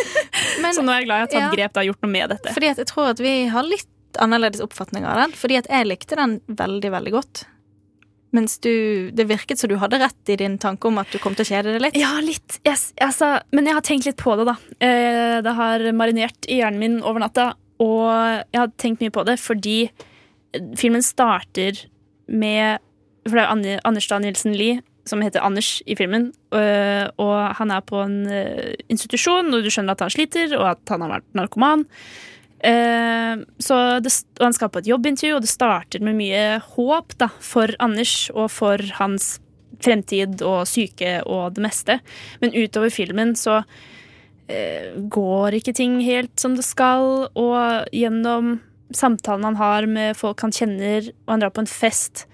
så 0.76 0.82
nå 0.84 0.92
er 0.92 0.98
jeg 1.00 1.06
glad 1.06 1.22
jeg 1.22 1.24
har 1.24 1.30
tatt 1.30 1.38
Ja. 1.40 1.46
grep 1.54 1.78
og 1.80 1.86
gjort 1.86 2.02
noe 2.04 2.10
med 2.12 2.32
dette. 2.34 2.52
Fordi 2.52 2.68
at 2.68 2.80
jeg 2.82 2.88
tror 2.90 3.06
at 3.14 3.22
vi 3.24 3.32
har 3.48 3.64
litt 3.64 3.88
annerledes 4.20 4.62
oppfatning 4.64 5.06
av 5.08 5.20
den. 5.20 5.34
Fordi 5.38 5.60
at 5.60 5.70
jeg 5.70 5.88
likte 5.88 6.18
den 6.18 6.40
veldig, 6.48 6.92
veldig 6.94 7.14
godt. 7.14 7.44
Mens 8.32 8.56
du 8.64 9.10
Det 9.12 9.26
virket 9.28 9.60
som 9.60 9.68
du 9.68 9.76
hadde 9.76 10.00
rett 10.00 10.32
i 10.32 10.38
din 10.40 10.56
tanke 10.58 10.88
om 10.88 11.00
at 11.02 11.10
du 11.12 11.18
kom 11.20 11.34
til 11.36 11.44
å 11.44 11.50
kjede 11.52 11.74
deg 11.74 11.82
litt. 11.84 11.98
Ja, 12.00 12.14
litt. 12.24 12.60
Yes, 12.64 12.90
altså, 13.00 13.34
men 13.52 13.68
jeg 13.68 13.76
har 13.76 13.84
tenkt 13.84 14.08
litt 14.08 14.20
på 14.20 14.36
det, 14.40 14.46
da. 14.48 14.56
Eh, 14.80 15.40
det 15.44 15.52
har 15.58 15.84
marinert 15.92 16.48
i 16.48 16.62
hjernen 16.62 16.80
min 16.80 16.96
over 17.02 17.20
natta, 17.20 17.52
og 17.82 18.08
jeg 18.08 18.60
har 18.60 18.72
tenkt 18.80 19.04
mye 19.04 19.12
på 19.12 19.26
det 19.28 19.36
fordi 19.42 19.90
filmen 20.76 21.04
starter 21.04 21.84
med 22.28 22.80
For 23.26 23.38
det 23.38 23.44
er 23.44 23.80
Anders 23.86 24.08
Danielsen 24.10 24.56
Lie 24.56 24.80
som 25.06 25.22
heter 25.22 25.42
Anders 25.42 25.80
i 25.86 25.96
filmen, 25.98 26.28
øh, 26.54 27.06
og 27.18 27.54
han 27.58 27.72
er 27.74 27.80
på 27.82 27.98
en 28.04 28.20
institusjon, 28.88 29.50
og 29.50 29.64
du 29.64 29.70
skjønner 29.70 29.96
at 29.96 30.04
han 30.04 30.12
sliter, 30.14 30.54
og 30.54 30.68
at 30.76 30.92
han 30.94 31.02
har 31.02 31.10
vært 31.16 31.26
narkoman. 31.34 31.82
Eh, 32.62 33.42
så 33.58 33.78
det, 34.02 34.12
og 34.38 34.46
han 34.46 34.54
skal 34.56 34.70
på 34.70 34.82
et 34.82 34.90
jobbintervju, 34.90 35.36
og 35.36 35.44
det 35.44 35.50
starter 35.50 36.04
med 36.04 36.18
mye 36.18 36.44
håp 36.74 37.16
da, 37.18 37.30
for 37.42 37.74
Anders 37.82 38.30
og 38.34 38.52
for 38.54 38.82
hans 39.00 39.34
fremtid 39.82 40.44
og 40.46 40.62
syke 40.70 41.18
og 41.26 41.56
det 41.56 41.64
meste. 41.64 41.98
Men 42.42 42.54
utover 42.54 42.92
filmen 42.94 43.34
så 43.38 43.62
eh, 44.46 44.92
går 44.94 45.58
ikke 45.58 45.74
ting 45.74 45.98
helt 46.06 46.34
som 46.40 46.54
det 46.58 46.66
skal, 46.66 47.26
og 47.34 47.90
gjennom 47.90 48.60
samtalen 48.94 49.50
han 49.50 49.58
har 49.58 49.88
med 49.90 50.18
folk 50.18 50.44
han 50.44 50.54
kjenner, 50.54 51.10
og 51.24 51.34
han 51.34 51.42
drar 51.42 51.54
på 51.56 51.64
en 51.64 51.70
fest, 51.70 52.26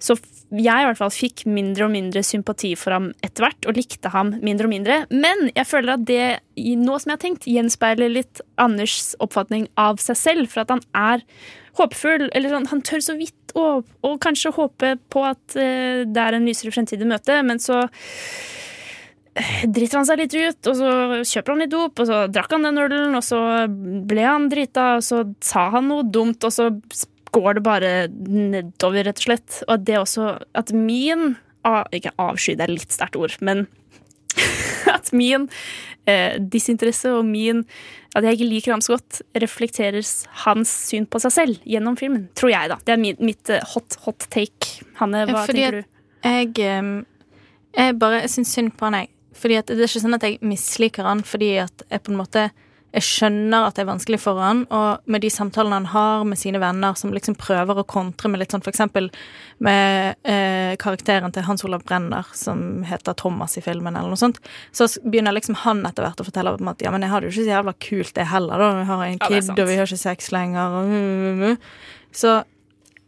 så 0.00 0.16
jeg 0.50 0.82
i 0.82 0.86
hvert 0.88 0.98
fall 0.98 1.12
fikk 1.14 1.44
mindre 1.46 1.86
og 1.86 1.92
mindre 1.94 2.22
sympati 2.26 2.72
for 2.78 2.96
ham 2.96 3.10
etter 3.22 3.46
hvert, 3.46 3.68
og 3.70 3.76
likte 3.78 4.10
ham 4.10 4.32
mindre 4.42 4.66
og 4.66 4.72
mindre. 4.72 4.96
Men 5.12 5.50
jeg 5.54 5.68
føler 5.70 5.94
at 5.94 6.06
det, 6.08 6.24
nå 6.58 6.98
som 6.98 7.12
jeg 7.12 7.16
har 7.16 7.22
tenkt, 7.22 7.48
gjenspeiler 7.50 8.10
litt 8.10 8.42
Anders 8.60 9.14
oppfatning 9.22 9.68
av 9.78 10.02
seg 10.02 10.18
selv, 10.18 10.50
for 10.50 10.64
at 10.64 10.72
han 10.74 10.82
er 10.96 11.22
håpefull, 11.78 12.26
eller 12.34 12.56
han, 12.56 12.66
han 12.70 12.82
tør 12.86 13.04
så 13.04 13.14
vidt 13.18 13.54
å, 13.54 13.82
og 14.06 14.16
kanskje 14.22 14.54
håpe 14.56 14.96
på 15.12 15.22
at 15.26 15.54
uh, 15.54 16.02
det 16.06 16.24
er 16.24 16.36
en 16.36 16.48
lysere 16.48 16.74
fremtid 16.74 17.02
i 17.02 17.08
møte, 17.08 17.38
men 17.46 17.62
så 17.62 17.84
eh, 19.38 19.62
driter 19.70 20.00
han 20.00 20.08
seg 20.08 20.24
litt 20.24 20.34
ut, 20.34 20.70
og 20.72 20.80
så 20.80 20.90
kjøper 21.22 21.54
han 21.54 21.62
litt 21.62 21.74
dop, 21.74 21.94
og 22.02 22.10
så 22.10 22.24
drakk 22.32 22.56
han 22.56 22.66
den 22.66 22.82
ølen, 22.82 23.14
og 23.14 23.24
så 23.26 23.40
ble 23.70 24.26
han 24.26 24.50
drita, 24.50 24.96
og 24.98 25.06
så 25.06 25.22
sa 25.46 25.68
han 25.76 25.90
noe 25.92 26.06
dumt, 26.10 26.42
og 26.42 26.54
så 26.54 26.72
går 27.34 27.58
det 27.58 27.64
bare 27.66 27.92
nedover, 28.10 29.04
rett 29.06 29.20
og 29.22 29.28
slett. 29.28 29.60
Og 29.66 29.76
at 29.76 29.86
det 29.88 30.00
også 30.00 30.32
At 30.56 30.72
min 30.74 31.36
Ikke 31.92 32.14
avsky, 32.18 32.56
det 32.56 32.66
er 32.66 32.74
litt 32.74 32.94
sterkt 32.94 33.18
ord, 33.20 33.36
men 33.44 33.66
at 34.96 35.10
min 35.12 35.48
eh, 36.08 36.38
disinteresse 36.38 37.10
og 37.12 37.24
min 37.26 37.64
At 38.14 38.24
jeg 38.24 38.38
ikke 38.38 38.48
liker 38.48 38.74
ham 38.76 38.82
så 38.84 38.94
godt, 38.96 39.20
reflekterer 39.42 40.06
hans 40.46 40.72
syn 40.88 41.06
på 41.10 41.20
seg 41.22 41.34
selv 41.34 41.68
gjennom 41.68 41.98
filmen. 41.98 42.28
Tror 42.38 42.54
jeg, 42.54 42.70
da. 42.72 42.78
Det 42.86 42.94
er 42.94 43.02
min, 43.02 43.18
mitt 43.22 43.50
eh, 43.52 43.62
hot, 43.74 43.98
hot 44.06 44.26
take. 44.32 44.80
Hanne, 44.98 45.26
hva 45.30 45.44
Fordi 45.46 45.62
tenker 45.66 45.80
du? 45.80 45.96
Jeg, 46.26 47.04
jeg 47.76 47.98
bare 48.00 48.24
syns 48.28 48.54
synd 48.56 48.74
på 48.76 48.88
han, 48.88 48.98
jeg. 49.02 49.12
Fordi 49.40 49.60
at 49.60 49.70
det 49.70 49.78
er 49.78 49.88
ikke 49.88 50.02
sånn 50.02 50.18
at 50.18 50.26
jeg 50.26 50.40
misliker 50.44 51.06
han 51.06 51.22
fordi 51.24 51.54
at 51.62 51.84
jeg 51.86 52.02
på 52.04 52.12
en 52.12 52.18
måte 52.18 52.48
jeg 52.90 53.06
skjønner 53.06 53.68
at 53.68 53.76
det 53.76 53.84
er 53.84 53.88
vanskelig 53.92 54.18
for 54.18 54.40
han, 54.42 54.64
og 54.74 55.06
med 55.10 55.22
de 55.22 55.30
samtalene 55.30 55.78
han 55.78 55.88
har 55.92 56.24
med 56.26 56.40
sine 56.40 56.58
venner, 56.62 56.96
som 56.98 57.12
liksom 57.14 57.36
prøver 57.38 57.78
å 57.78 57.86
kontre 57.86 58.30
med 58.32 58.42
litt 58.42 58.54
sånn 58.54 58.64
eksempel 58.66 59.06
med 59.62 60.18
eh, 60.26 60.74
karakteren 60.80 61.30
til 61.34 61.46
Hans 61.46 61.62
Olav 61.66 61.84
Brenner, 61.86 62.26
som 62.34 62.82
heter 62.88 63.14
Thomas 63.20 63.54
i 63.60 63.62
filmen, 63.62 63.94
eller 63.94 64.10
noe 64.10 64.18
sånt, 64.20 64.40
så 64.74 64.88
begynner 65.04 65.36
liksom 65.36 65.60
han 65.62 65.84
etter 65.86 66.06
hvert 66.06 66.22
å 66.22 66.26
fortelle 66.26 66.56
om 66.58 66.72
at 66.72 66.82
ja, 66.82 66.90
men 66.90 67.06
jeg 67.06 67.12
har 67.12 67.22
det 67.22 67.30
jo 67.30 67.34
ikke 67.36 67.46
så 67.46 67.52
jævla 67.52 67.74
kult 67.86 68.14
det 68.16 68.26
heller, 68.32 68.64
da. 68.64 68.70
Vi 68.80 68.88
har 68.88 69.04
en 69.04 69.20
kid, 69.22 69.36
ja, 69.38 69.54
og 69.54 69.68
vi 69.70 69.76
har 69.78 69.90
ikke 69.90 70.06
sex 70.08 70.32
lenger, 70.34 70.80
og 70.80 72.16
Så 72.16 72.40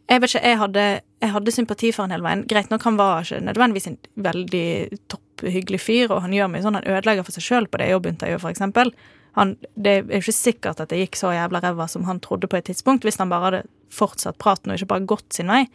jeg 0.07 0.21
vet 0.21 0.31
ikke, 0.33 0.47
jeg 0.47 0.59
hadde, 0.59 0.85
jeg 1.23 1.31
hadde 1.33 1.53
sympati 1.55 1.91
for 1.95 2.05
han 2.05 2.13
hele 2.13 2.25
veien. 2.25 2.45
Greit 2.47 2.71
nok, 2.71 2.83
han 2.87 2.99
var 2.99 3.23
ikke 3.23 3.41
nødvendigvis 3.43 3.89
en 3.89 3.97
veldig 4.25 4.67
topphyggelig 5.11 5.79
fyr, 5.81 6.11
og 6.11 6.23
han 6.25 6.35
gjør 6.35 6.51
mye 6.51 6.63
sånn, 6.63 6.79
han 6.79 6.87
ødelegger 6.87 7.27
for 7.27 7.35
seg 7.35 7.45
sjøl 7.47 7.67
på 7.71 7.79
det 7.81 7.89
jobbintervjuet, 7.91 8.43
for 8.43 8.51
eksempel. 8.51 8.91
Han, 9.37 9.55
det 9.73 9.91
er 9.91 10.03
jo 10.03 10.21
ikke 10.21 10.35
sikkert 10.35 10.81
at 10.83 10.91
det 10.91 10.99
gikk 10.99 11.17
så 11.17 11.31
jævla 11.33 11.61
ræva 11.63 11.87
som 11.89 12.05
han 12.05 12.21
trodde 12.21 12.49
på 12.49 12.59
et 12.59 12.67
tidspunkt, 12.69 13.05
hvis 13.07 13.17
han 13.21 13.31
bare 13.33 13.47
hadde 13.47 13.63
fortsatt 13.93 14.37
praten 14.41 14.71
og 14.71 14.77
ikke 14.77 14.91
bare 14.93 15.09
gått 15.09 15.33
sin 15.33 15.49
vei. 15.49 15.65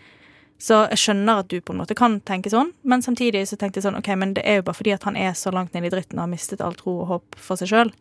Så 0.59 0.85
jeg 0.91 0.99
skjønner 0.99 1.43
at 1.43 1.51
du 1.51 1.61
på 1.63 1.75
en 1.75 1.81
måte 1.83 1.95
kan 1.99 2.19
tenke 2.27 2.51
sånn, 2.51 2.73
men 2.83 3.03
samtidig 3.03 3.45
så 3.47 3.59
tenkte 3.59 3.79
jeg 3.79 3.87
sånn, 3.87 3.99
ok, 3.99 4.11
men 4.19 4.35
det 4.35 4.43
er 4.47 4.59
jo 4.59 4.67
bare 4.67 4.79
fordi 4.79 4.95
at 4.97 5.07
han 5.07 5.19
er 5.19 5.37
så 5.39 5.53
langt 5.55 5.75
nede 5.75 5.87
i 5.87 5.93
dritten 5.95 6.19
og 6.19 6.27
har 6.27 6.33
mistet 6.33 6.63
all 6.65 6.75
tro 6.79 6.97
og 7.05 7.11
håp 7.13 7.39
for 7.39 7.61
seg 7.61 7.71
sjøl, 7.71 7.93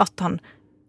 at 0.00 0.24
han 0.24 0.38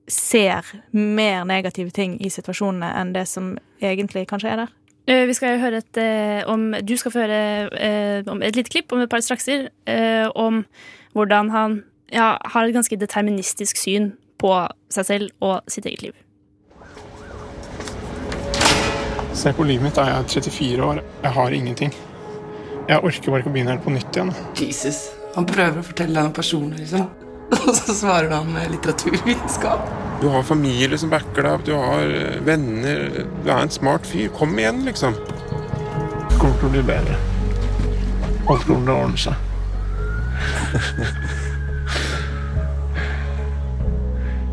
ser 0.10 0.66
mer 0.96 1.44
negative 1.48 1.92
ting 1.96 2.16
i 2.24 2.32
situasjonene 2.34 2.92
enn 3.02 3.12
det 3.14 3.26
som 3.30 3.54
egentlig 3.84 4.26
kanskje 4.32 4.54
er 4.54 4.64
der. 4.64 4.72
Eh, 5.10 5.26
Vi 5.28 5.36
skal 5.38 5.60
høre 5.62 5.84
et 5.84 5.98
eh, 5.98 6.42
om 6.50 6.72
Du 6.84 6.96
skal 6.98 7.14
få 7.14 7.24
høre 7.26 7.70
eh, 7.78 8.24
et 8.24 8.56
lite 8.56 8.72
klipp 8.72 8.92
om 8.94 9.02
et 9.04 9.10
par 9.10 9.22
strakser 9.22 9.70
om 10.36 10.64
hvordan 11.14 11.50
han 11.50 11.84
ja, 12.12 12.34
har 12.54 12.66
et 12.66 12.76
ganske 12.76 12.98
deterministisk 13.00 13.78
syn 13.78 14.14
på 14.40 14.54
seg 14.94 15.08
selv 15.08 15.46
og 15.46 15.62
sitt 15.72 15.88
eget 15.90 16.02
liv. 16.08 16.18
Se 19.40 19.54
på 19.56 19.64
livet 19.64 19.86
mitt, 19.86 19.96
da. 19.96 20.08
Jeg 20.10 20.20
er 20.20 20.28
34 20.50 20.84
år. 20.84 21.02
Jeg 21.24 21.32
har 21.32 21.56
ingenting. 21.56 21.94
Jeg 22.90 23.04
orker 23.06 23.32
bare 23.32 23.44
ikke 23.44 23.52
å 23.52 23.54
begynne 23.54 23.76
helt 23.76 23.86
på 23.86 23.94
nytt 23.94 24.18
igjen. 24.18 24.32
Jesus. 24.60 24.98
Han 25.36 25.46
prøver 25.48 25.80
å 25.80 25.86
fortelle 25.86 26.16
deg 26.16 26.28
noe 26.28 26.36
personlig, 26.36 26.82
liksom. 26.82 27.06
Og 27.60 27.74
så 27.78 27.96
svarer 27.96 28.34
han 28.34 28.50
med 28.54 28.72
litteraturvitenskap. 28.74 29.90
Du 30.20 30.28
har 30.34 30.44
familie 30.44 30.98
som 31.00 31.12
backer 31.14 31.46
deg 31.46 31.52
opp, 31.54 31.66
du 31.66 31.74
har 31.78 32.12
eh, 32.12 32.40
venner. 32.46 33.06
Du 33.44 33.48
er 33.48 33.62
en 33.62 33.72
smart 33.72 34.10
fyr. 34.10 34.28
Kom 34.36 34.58
igjen, 34.60 34.84
liksom. 34.90 35.16
Det 35.16 36.40
kommer 36.42 36.58
til 36.60 36.68
å 36.68 36.74
bli 36.74 36.84
bedre. 36.90 37.20
Alt 38.50 38.66
kommer 38.66 38.84
til 38.84 38.94
å 38.96 39.00
ordne 39.06 39.20
seg. 39.28 39.36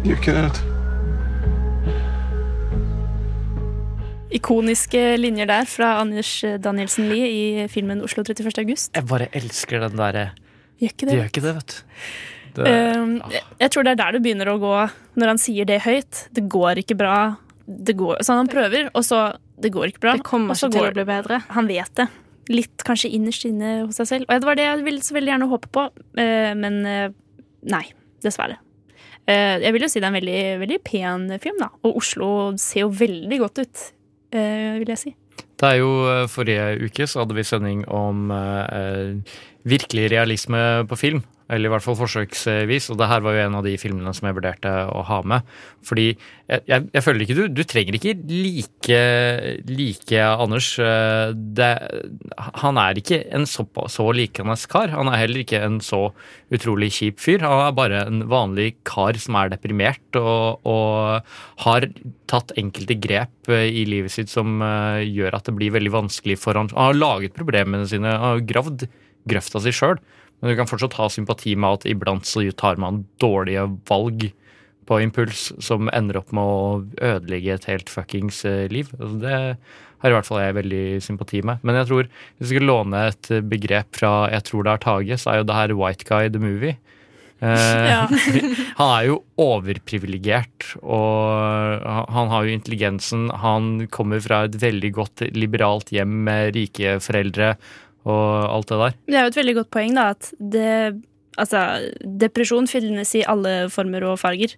Gjør 0.07 0.17
ikke 0.21 0.35
det, 0.37 0.43
vet 0.47 0.59
du. 0.61 0.73
Ikoniske 4.37 5.03
linjer 5.21 5.47
der 5.49 5.65
fra 5.71 5.95
Anders 6.03 6.31
Danielsen 6.63 7.09
Lie 7.11 7.27
i 7.31 7.67
filmen 7.73 8.03
'Oslo 8.03 8.23
31. 8.27 8.59
august'. 8.65 8.91
Jeg 8.95 9.07
bare 9.07 9.29
elsker 9.33 9.81
den 9.87 9.97
derre 9.97 10.31
Gjør 10.81 10.91
ikke 10.93 11.07
Det 11.07 11.09
De 11.09 11.17
gjør 11.17 11.31
ikke 11.31 11.43
det, 11.47 11.55
vet 11.55 11.67
du. 11.67 11.83
Det, 12.57 12.97
Um, 12.97 13.23
jeg- 13.31 13.43
jeg 13.61 13.71
tror 13.71 13.83
det 13.85 13.91
er 13.93 13.95
der 13.97 14.13
det 14.13 14.23
begynner 14.23 14.47
å 14.49 14.59
gå 14.61 14.91
når 15.17 15.27
han 15.27 15.39
sier 15.39 15.65
det 15.67 15.83
høyt. 15.83 16.29
Det 16.33 16.49
går 16.49 16.77
ikke 16.83 16.97
bra. 16.97 17.37
Det 17.69 17.97
går, 17.97 18.17
så 18.23 18.33
han 18.37 18.47
prøver, 18.49 18.91
og 18.95 19.03
så 19.05 19.37
Det 19.61 19.73
går 19.73 19.87
ikke 19.89 20.01
bra. 20.01 20.13
Det 20.13 20.23
kommer 20.23 20.55
ikke 20.55 20.71
til 20.71 20.83
å 20.83 20.93
bli 20.93 21.05
bedre. 21.05 21.43
Han 21.49 21.67
vet 21.67 21.95
det. 21.95 22.09
Litt 22.51 22.77
kanskje 22.85 23.11
innerst 23.13 23.45
inne 23.47 23.87
hos 23.87 23.97
seg 23.97 24.07
selv. 24.07 24.25
Og 24.29 24.41
det 24.41 24.45
var 24.45 24.55
det 24.55 24.65
jeg 24.65 24.85
ville 24.85 25.01
så 25.01 25.15
veldig 25.15 25.33
gjerne 25.33 25.49
håpe 25.49 25.69
på, 25.73 25.91
eh, 26.19 26.55
men 26.55 26.85
eh, 26.87 27.09
nei. 27.67 27.85
Dessverre. 28.25 28.57
Eh, 29.29 29.59
Jeg 29.61 29.75
vil 29.75 29.85
jo 29.85 29.91
si 29.91 30.01
det 30.01 30.07
er 30.07 30.13
en 30.15 30.19
veldig, 30.21 30.41
veldig 30.63 30.79
pen 30.87 31.29
film, 31.43 31.59
da. 31.61 31.69
Og 31.85 31.99
Oslo 32.01 32.31
ser 32.61 32.87
jo 32.87 32.91
veldig 32.95 33.39
godt 33.43 33.63
ut, 33.65 33.85
eh, 34.33 34.79
vil 34.81 34.93
jeg 34.95 35.03
si. 35.03 35.15
Det 35.57 35.69
er 35.69 35.79
jo 35.81 35.91
eh, 36.11 36.27
Forrige 36.29 36.67
uke 36.85 37.07
så 37.09 37.23
hadde 37.23 37.37
vi 37.37 37.45
sending 37.47 37.85
om 37.89 38.31
eh, 38.35 39.17
virkelig 39.69 40.11
realisme 40.13 40.61
på 40.89 40.99
film. 41.01 41.23
Eller 41.47 41.68
i 41.68 41.73
hvert 41.73 41.85
fall 41.85 41.98
forsøksvis. 41.98 42.89
Og 42.90 42.98
det 43.01 43.09
her 43.10 43.23
var 43.23 43.36
jo 43.36 43.44
en 43.44 43.59
av 43.60 43.66
de 43.66 43.77
filmene 43.78 44.12
som 44.16 44.27
jeg 44.28 44.36
vurderte 44.39 44.73
å 44.90 45.05
ha 45.06 45.20
med. 45.27 45.47
Fordi 45.86 46.09
jeg, 46.10 46.86
jeg, 46.93 47.02
føler 47.02 47.23
ikke 47.24 47.36
du 47.39 47.43
Du 47.51 47.62
trenger 47.66 47.97
ikke 47.98 48.14
like, 48.31 48.98
like 49.70 50.24
Anders. 50.27 50.73
Det, 51.59 51.70
han 52.62 52.81
er 52.82 53.01
ikke 53.01 53.20
en 53.35 53.47
så, 53.51 53.66
så 53.93 54.09
likende 54.14 54.59
kar. 54.70 54.90
Han 54.94 55.10
er 55.10 55.23
heller 55.23 55.43
ikke 55.44 55.62
en 55.62 55.78
så 55.85 56.09
utrolig 56.55 56.93
kjip 56.98 57.23
fyr. 57.23 57.47
Han 57.47 57.64
er 57.68 57.78
bare 57.78 58.05
en 58.06 58.24
vanlig 58.31 58.73
kar 58.86 59.18
som 59.23 59.39
er 59.39 59.55
deprimert 59.55 60.18
og, 60.18 60.66
og 60.66 61.27
har 61.66 61.89
tatt 62.31 62.55
enkelte 62.59 62.98
grep 62.98 63.51
i 63.52 63.85
livet 63.86 64.12
sitt 64.14 64.32
som 64.32 64.60
eh, 64.64 65.05
gjør 65.06 65.39
at 65.39 65.48
det 65.48 65.56
blir 65.59 65.74
veldig 65.77 65.93
vanskelig 65.94 66.39
for 66.43 66.59
han. 66.59 66.70
Han 66.74 66.90
har 66.90 66.98
laget 66.98 67.36
problemene 67.39 67.86
sine, 67.89 68.10
han 68.10 68.36
har 68.36 68.47
gravd 68.48 68.86
grøfta 69.27 69.62
si 69.62 69.74
sjøl. 69.74 69.98
Men 70.41 70.53
du 70.53 70.57
kan 70.59 70.69
fortsatt 70.69 70.99
ha 70.99 71.09
sympati 71.13 71.55
med 71.57 71.81
at 71.81 71.87
iblant 71.89 72.29
så 72.29 72.45
tar 72.57 72.81
man 72.83 73.05
dårlige 73.23 73.65
valg 73.89 74.29
på 74.87 75.01
impuls 75.03 75.49
som 75.59 75.91
ender 75.91 76.21
opp 76.21 76.31
med 76.37 76.47
å 76.47 76.67
ødelegge 77.03 77.57
et 77.57 77.69
helt 77.71 77.91
fuckings 77.91 78.45
eh, 78.47 78.67
liv. 78.71 78.93
Altså 79.01 79.19
det, 79.25 79.39
har 80.03 80.13
i 80.13 80.17
hvert 80.17 80.29
fall 80.29 80.43
jeg 80.43 80.59
veldig 80.59 80.85
sympati 81.05 81.41
med. 81.47 81.63
Men 81.67 81.81
jeg 81.81 81.89
tror 81.91 82.09
hvis 82.11 82.51
vi 82.51 82.59
skal 82.59 82.69
låne 82.69 83.07
et 83.11 83.31
begrep 83.49 83.97
fra 83.97 84.13
jeg 84.33 84.47
tror 84.51 84.67
det 84.67 84.75
er 84.75 84.85
Tage, 84.85 85.19
så 85.23 85.33
er 85.33 85.41
jo 85.41 85.49
det 85.49 85.57
her 85.59 85.75
White 85.81 86.09
Guy 86.09 86.29
the 86.31 86.43
Movie. 86.43 86.77
Eh, 87.41 87.87
Ja. 87.91 88.05
han 88.81 88.93
er 88.93 89.09
jo 89.11 89.17
overprivilegert, 89.41 90.71
og 90.83 91.83
han 92.13 92.31
har 92.33 92.47
jo 92.47 92.55
intelligensen. 92.55 93.29
Han 93.43 93.89
kommer 93.93 94.23
fra 94.25 94.45
et 94.47 94.57
veldig 94.61 94.93
godt 94.97 95.27
liberalt 95.37 95.93
hjem 95.93 96.23
med 96.29 96.55
rike 96.57 96.99
foreldre 97.05 97.55
og 98.07 98.24
alt 98.47 98.70
det 98.70 98.81
der. 98.81 98.97
Det 99.11 99.19
er 99.19 99.27
jo 99.27 99.35
et 99.35 99.39
veldig 99.43 99.57
godt 99.61 99.74
poeng, 99.74 99.99
da, 99.99 100.09
at 100.16 100.33
det 100.39 100.73
Altså, 101.37 101.59
depresjon 102.01 102.65
finnes 102.65 103.11
i 103.12 103.20
alle 103.28 103.66
former 103.69 104.07
og 104.09 104.15
farger. 104.23 104.55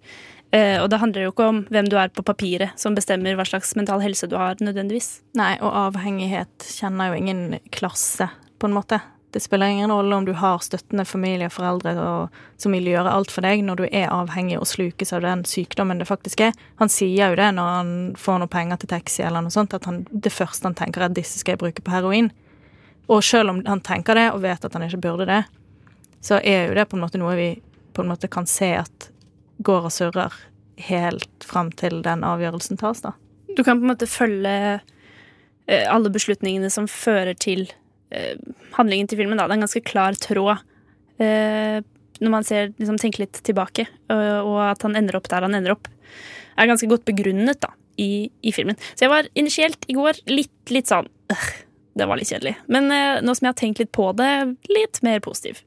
Eh, 0.54 0.78
og 0.80 0.88
det 0.92 1.00
handler 1.02 1.26
jo 1.26 1.32
ikke 1.32 1.48
om 1.50 1.60
hvem 1.74 1.88
du 1.90 1.96
er 2.00 2.12
på 2.14 2.22
papiret, 2.22 2.78
som 2.80 2.94
bestemmer 2.96 3.36
hva 3.36 3.44
slags 3.48 3.74
mental 3.76 4.00
helse 4.04 4.28
du 4.30 4.36
har, 4.38 4.56
nødvendigvis. 4.62 5.18
Nei, 5.36 5.56
og 5.58 5.74
avhengighet 5.88 6.68
kjenner 6.78 7.10
jo 7.10 7.18
ingen 7.18 7.58
klasse, 7.74 8.30
på 8.58 8.70
en 8.70 8.76
måte. 8.78 9.00
Det 9.30 9.42
spiller 9.44 9.74
ingen 9.74 9.92
rolle 9.92 10.16
om 10.16 10.24
du 10.24 10.32
har 10.32 10.62
støttende 10.64 11.04
familie 11.04 11.50
og 11.50 11.52
foreldre 11.52 11.92
og, 12.00 12.36
som 12.56 12.72
vil 12.72 12.88
gjøre 12.88 13.12
alt 13.12 13.30
for 13.30 13.44
deg 13.44 13.60
når 13.66 13.82
du 13.82 13.84
er 13.90 14.08
avhengig 14.08 14.56
og 14.56 14.64
slukes 14.70 15.12
av 15.12 15.20
den 15.26 15.42
sykdommen 15.44 16.00
det 16.00 16.08
faktisk 16.08 16.46
er. 16.46 16.56
Han 16.80 16.88
sier 16.88 17.34
jo 17.34 17.36
det 17.36 17.50
når 17.58 17.74
han 17.74 17.90
får 18.16 18.40
noe 18.40 18.50
penger 18.50 18.80
til 18.80 18.94
taxi 18.94 19.26
eller 19.26 19.44
noe 19.44 19.52
sånt, 19.52 19.76
at 19.76 19.84
han, 19.84 20.06
det 20.08 20.32
første 20.32 20.64
han 20.70 20.78
tenker 20.78 21.04
er 21.04 21.10
at 21.10 21.18
disse 21.18 21.42
skal 21.42 21.58
jeg 21.58 21.60
bruke 21.66 21.84
på 21.84 21.92
heroin. 21.92 22.32
Og 23.08 23.24
selv 23.24 23.54
om 23.54 23.62
han 23.66 23.80
tenker 23.84 24.18
det 24.18 24.28
og 24.34 24.42
vet 24.44 24.64
at 24.64 24.74
han 24.76 24.84
ikke 24.84 25.00
burde 25.06 25.28
det, 25.28 25.42
så 26.24 26.40
er 26.42 26.68
jo 26.68 26.76
det 26.76 26.88
på 26.90 26.98
en 26.98 27.04
måte 27.04 27.20
noe 27.20 27.36
vi 27.38 27.48
på 27.96 28.04
en 28.04 28.10
måte 28.12 28.30
kan 28.30 28.46
se 28.48 28.72
at 28.78 29.08
går 29.64 29.88
og 29.88 29.94
surrer 29.94 30.34
helt 30.88 31.46
fram 31.46 31.72
til 31.74 32.02
den 32.04 32.22
avgjørelsen 32.26 32.78
tas, 32.78 33.02
da. 33.02 33.14
Du 33.56 33.64
kan 33.64 33.80
på 33.80 33.86
en 33.86 33.92
måte 33.92 34.06
følge 34.06 34.54
eh, 35.66 35.86
alle 35.90 36.12
beslutningene 36.14 36.70
som 36.70 36.86
fører 36.90 37.34
til 37.34 37.66
eh, 38.14 38.36
handlingen 38.76 39.10
til 39.10 39.18
filmen. 39.18 39.40
Da. 39.40 39.48
Det 39.48 39.56
er 39.56 39.58
en 39.58 39.66
ganske 39.66 39.86
klar 39.88 40.18
tråd 40.20 40.62
eh, 41.18 41.80
når 42.18 42.34
man 42.34 42.46
ser, 42.46 42.72
liksom, 42.78 42.98
tenker 42.98 43.24
litt 43.24 43.38
tilbake, 43.46 43.84
og, 44.10 44.56
at 44.64 44.82
han 44.82 44.96
ender 44.98 45.14
opp 45.14 45.28
der 45.30 45.44
han 45.46 45.54
ender 45.54 45.76
opp, 45.76 45.86
er 46.58 46.66
ganske 46.66 46.88
godt 46.90 47.04
begrunnet 47.06 47.60
da, 47.62 47.70
i, 47.94 48.26
i 48.42 48.50
filmen. 48.54 48.74
Så 48.94 49.06
jeg 49.06 49.12
var 49.12 49.28
initielt 49.38 49.86
i 49.86 49.94
går 49.94 50.18
litt, 50.26 50.56
litt 50.74 50.90
sånn 50.90 51.06
øh, 51.30 51.44
Det 51.98 52.06
var 52.06 52.20
litt 52.20 52.30
kjedelig. 52.30 52.54
Men 52.70 52.90
eh, 52.94 53.18
nå 53.24 53.34
som 53.34 53.48
jeg 53.48 53.54
har 53.54 53.58
tenkt 53.58 53.82
litt 53.82 53.92
på 53.96 54.10
det, 54.18 54.30
litt 54.70 55.02
mer 55.06 55.20
positiv. 55.24 55.64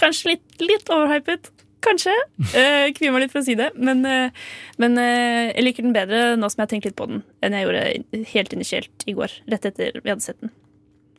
Kanskje 0.00 0.34
litt, 0.34 0.46
litt 0.62 0.90
overhypet. 0.92 1.50
Kanskje. 1.82 2.14
Eh, 2.58 2.88
Kvier 2.94 3.14
meg 3.14 3.24
litt 3.24 3.32
for 3.34 3.42
å 3.42 3.46
si 3.46 3.56
det. 3.58 3.70
Men, 3.74 4.04
eh, 4.06 4.34
men 4.82 4.98
eh, 5.00 5.52
jeg 5.52 5.66
liker 5.66 5.86
den 5.86 5.94
bedre 5.96 6.24
nå 6.38 6.50
som 6.52 6.62
jeg 6.62 6.66
har 6.68 6.72
tenkt 6.74 6.88
litt 6.90 6.98
på 6.98 7.08
den, 7.10 7.22
enn 7.42 7.56
jeg 7.56 7.66
gjorde 7.66 8.26
helt 8.34 8.54
initielt 8.56 9.06
i 9.10 9.14
går. 9.18 9.34
Rett 9.50 9.66
etter 9.72 9.98
vi 10.02 10.12
hadde 10.12 10.24
sett 10.24 10.38
den. 10.42 10.52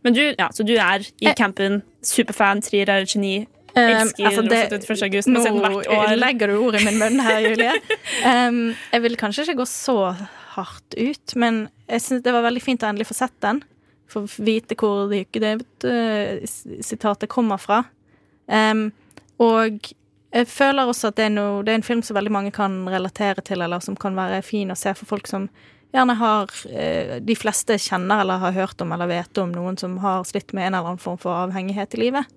Men 0.04 0.16
du, 0.18 0.22
ja, 0.36 0.50
så 0.52 0.66
du 0.68 0.74
er 0.76 1.04
i 1.24 1.32
campen, 1.40 1.82
superfan, 2.04 2.62
trier 2.64 2.92
er 2.92 3.06
et 3.06 3.14
geni. 3.16 3.46
Elsker 3.74 4.28
altså, 4.30 4.44
det- 4.52 4.66
Rosa 4.70 4.78
31. 4.78 5.04
august. 5.08 5.30
Nå 5.32 6.16
legger 6.20 6.52
du 6.52 6.58
ord 6.60 6.76
i 6.78 6.84
min 6.86 7.00
munn 7.02 7.22
her, 7.24 7.40
Julie. 7.48 7.74
Um, 8.24 8.76
jeg 8.94 9.04
vil 9.04 9.16
kanskje 9.20 9.48
ikke 9.48 9.62
gå 9.64 9.66
så 9.68 9.96
hardt 10.54 10.96
ut, 10.96 11.34
men 11.40 11.64
jeg 11.90 12.04
synes 12.04 12.24
det 12.28 12.34
var 12.36 12.46
veldig 12.46 12.62
fint 12.64 12.84
å 12.84 12.92
endelig 12.92 13.08
få 13.10 13.16
sett 13.18 13.34
den. 13.44 13.64
For 14.14 14.28
å 14.28 14.46
vite 14.46 14.78
hvor 14.80 15.12
det, 15.12 15.26
det 15.34 15.58
uh, 15.84 16.56
sitatet 16.86 17.32
kommer 17.34 17.62
fra. 17.62 17.84
Um, 18.48 18.92
og 19.42 19.92
jeg 20.34 20.50
føler 20.50 20.90
også 20.90 21.12
at 21.12 21.20
det 21.20 21.28
er, 21.28 21.34
noe, 21.36 21.62
det 21.66 21.74
er 21.74 21.80
en 21.80 21.86
film 21.86 22.02
som 22.06 22.18
veldig 22.18 22.34
mange 22.34 22.54
kan 22.56 22.84
relatere 22.90 23.44
til, 23.46 23.62
eller 23.62 23.84
som 23.86 23.98
kan 24.00 24.16
være 24.18 24.42
fin 24.46 24.74
å 24.74 24.78
se 24.78 24.94
for 24.98 25.10
folk 25.10 25.30
som 25.30 25.48
gjerne 25.94 26.16
har 26.18 26.54
eh, 26.74 27.20
De 27.22 27.36
fleste 27.38 27.78
kjenner 27.78 28.24
eller 28.24 28.42
har 28.42 28.56
hørt 28.56 28.82
om 28.82 28.96
eller 28.96 29.12
vet 29.12 29.42
om 29.42 29.52
noen 29.54 29.78
som 29.78 30.00
har 30.02 30.26
slitt 30.26 30.54
med 30.54 30.68
en 30.68 30.74
eller 30.74 30.94
annen 30.94 31.04
form 31.04 31.20
for 31.22 31.38
avhengighet 31.46 31.94
i 31.94 32.02
livet. 32.08 32.32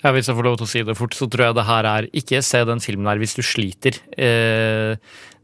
Ja, 0.00 0.10
Hvis 0.16 0.30
jeg 0.30 0.38
får 0.38 0.46
lov 0.48 0.56
til 0.58 0.66
å 0.66 0.70
si 0.72 0.82
det 0.88 0.96
fort, 0.98 1.14
så 1.14 1.28
tror 1.30 1.50
jeg 1.50 1.58
det 1.58 1.66
her 1.68 1.86
er 1.86 2.08
Ikke 2.16 2.40
se 2.42 2.62
den 2.66 2.80
filmen 2.82 3.06
her 3.10 3.20
hvis 3.20 3.36
du 3.36 3.44
sliter. 3.46 4.00
Eh, 4.16 4.96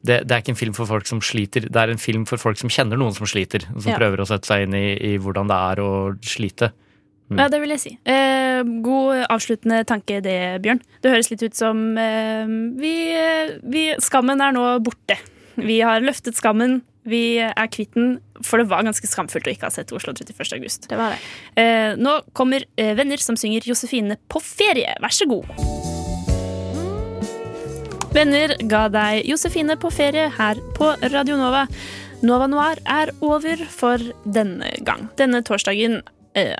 det, 0.06 0.20
det 0.28 0.34
er 0.36 0.42
ikke 0.44 0.54
en 0.54 0.58
film 0.62 0.74
for 0.76 0.88
folk 0.88 1.06
som 1.10 1.20
sliter, 1.24 1.66
det 1.68 1.82
er 1.82 1.92
en 1.92 2.00
film 2.00 2.24
for 2.28 2.40
folk 2.40 2.58
som 2.60 2.70
kjenner 2.72 2.98
noen 3.00 3.14
som 3.16 3.26
sliter. 3.28 3.66
Som 3.74 3.92
Ja. 3.92 3.98
prøver 4.00 4.22
å 4.22 4.26
sette 4.28 4.48
seg 4.48 4.66
inn 4.66 4.74
i, 4.78 4.86
i 5.12 5.16
hvordan 5.22 5.50
det 5.50 5.58
er 5.72 5.82
å 5.84 5.90
slite. 6.24 6.70
Mm. 7.26 7.40
Ja, 7.40 7.48
det 7.50 7.58
vil 7.58 7.72
jeg 7.74 7.80
si. 7.82 7.92
Eh, 8.06 8.62
god 8.86 9.24
avsluttende 9.34 9.80
tanke 9.88 10.20
det, 10.22 10.36
Bjørn. 10.62 10.78
Det 11.02 11.10
høres 11.10 11.30
litt 11.32 11.42
ut 11.42 11.56
som 11.58 11.80
eh, 11.98 12.46
vi, 12.78 12.92
vi 13.66 13.88
Skammen 13.98 14.40
er 14.40 14.54
nå 14.54 14.66
borte. 14.86 15.18
Vi 15.58 15.80
har 15.82 16.04
løftet 16.04 16.38
skammen. 16.38 16.82
Vi 17.06 17.38
er 17.38 17.68
kvitt 17.70 17.94
den, 17.94 18.16
for 18.42 18.58
det 18.62 18.68
var 18.70 18.82
ganske 18.86 19.06
skamfullt 19.10 19.46
å 19.46 19.52
ikke 19.54 19.66
ha 19.68 19.74
sett 19.74 19.90
Oslo 19.94 20.14
31. 20.14 20.54
august. 20.58 20.88
Det 20.90 20.98
var 20.98 21.14
det. 21.14 21.20
Eh, 21.62 21.92
nå 21.98 22.18
kommer 22.36 22.66
eh, 22.76 22.94
venner 22.98 23.22
som 23.22 23.38
synger 23.38 23.66
Josefine 23.70 24.18
på 24.30 24.42
ferie. 24.42 24.94
Vær 25.02 25.14
så 25.14 25.26
god. 25.30 25.50
Venner 28.16 28.54
ga 28.64 28.86
deg 28.88 29.26
Josefine 29.28 29.74
på 29.76 29.90
ferie 29.92 30.30
her 30.32 30.56
på 30.78 30.86
Radio 31.12 31.36
Nova. 31.36 31.66
Nova 32.24 32.46
Noir 32.48 32.78
er 32.88 33.10
over 33.20 33.60
for 33.68 34.00
denne 34.24 34.70
gang. 34.86 35.10
Denne 35.20 35.42
torsdagen 35.44 35.98
eh, 36.32 36.54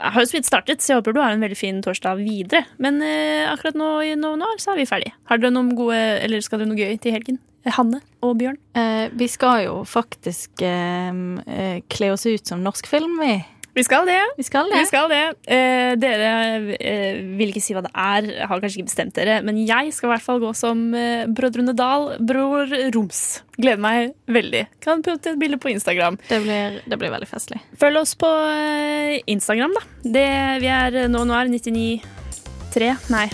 har 0.00 0.16
jo 0.24 0.30
så 0.30 0.38
vidt 0.38 0.48
startet, 0.48 0.80
så 0.80 0.94
jeg 0.94 1.02
håper 1.02 1.12
du 1.12 1.20
har 1.20 1.34
en 1.34 1.44
veldig 1.44 1.58
fin 1.58 1.82
torsdag 1.84 2.22
videre. 2.22 2.62
Men 2.80 3.02
eh, 3.04 3.44
akkurat 3.44 3.76
nå 3.76 3.90
i 4.08 4.14
Nova 4.16 4.40
Noir 4.40 4.62
så 4.62 4.72
er 4.72 4.80
vi 4.80 4.88
ferdig. 4.88 5.12
Har 5.28 5.42
dere 5.42 5.52
noen 5.52 5.74
gode, 5.76 6.00
eller 6.00 6.40
skal 6.40 6.62
dere 6.62 6.72
noe 6.72 6.80
gøy 6.80 6.96
til 7.04 7.18
helgen? 7.18 7.42
Hanne 7.76 8.00
og 8.24 8.38
Bjørn? 8.40 8.56
Eh, 8.72 9.12
vi 9.12 9.28
skal 9.28 9.66
jo 9.66 9.82
faktisk 9.84 10.64
eh, 10.64 11.12
eh, 11.44 11.82
kle 11.92 12.14
oss 12.16 12.24
ut 12.24 12.54
som 12.54 12.64
norsk 12.64 12.88
film, 12.88 13.20
vi. 13.20 13.36
Vi 13.72 13.84
skal 13.86 14.04
det. 14.08 14.20
Vi 14.36 14.44
skal 14.44 14.68
det. 14.68 14.80
Vi 14.82 14.88
skal 14.90 15.08
det. 15.08 15.20
Eh, 15.48 15.92
dere 16.00 16.32
eh, 16.76 17.20
vil 17.38 17.52
ikke 17.52 17.62
si 17.64 17.76
hva 17.76 17.84
det 17.86 17.92
er, 17.92 18.28
har 18.48 18.60
kanskje 18.60 18.82
ikke 18.82 18.90
bestemt 18.90 19.14
dere, 19.16 19.38
men 19.46 19.60
jeg 19.64 19.94
skal 19.96 20.10
i 20.10 20.12
hvert 20.12 20.26
fall 20.26 20.42
gå 20.42 20.52
som 20.56 20.82
eh, 20.98 21.24
Brødrene 21.32 21.72
Dal, 21.76 22.10
Bror 22.20 22.68
Roms. 22.92 23.22
Gleder 23.56 23.80
meg 23.80 24.12
veldig. 24.32 24.66
Kan 24.84 25.04
putte 25.04 25.32
et 25.32 25.40
bilde 25.40 25.60
på 25.62 25.72
Instagram. 25.72 26.20
Det 26.28 26.42
blir, 26.44 26.82
det 26.84 27.00
blir 27.00 27.14
veldig 27.14 27.30
festlig. 27.30 27.62
Følg 27.80 28.02
oss 28.02 28.12
på 28.20 28.28
eh, 28.50 29.22
Instagram, 29.32 29.78
da. 29.78 29.86
Det, 30.18 30.28
vi 30.64 30.72
er 30.72 31.00
nå, 31.12 31.24
nå 31.24 31.40
er 31.40 31.52
99,3. 31.56 32.92
Nei. 33.12 33.26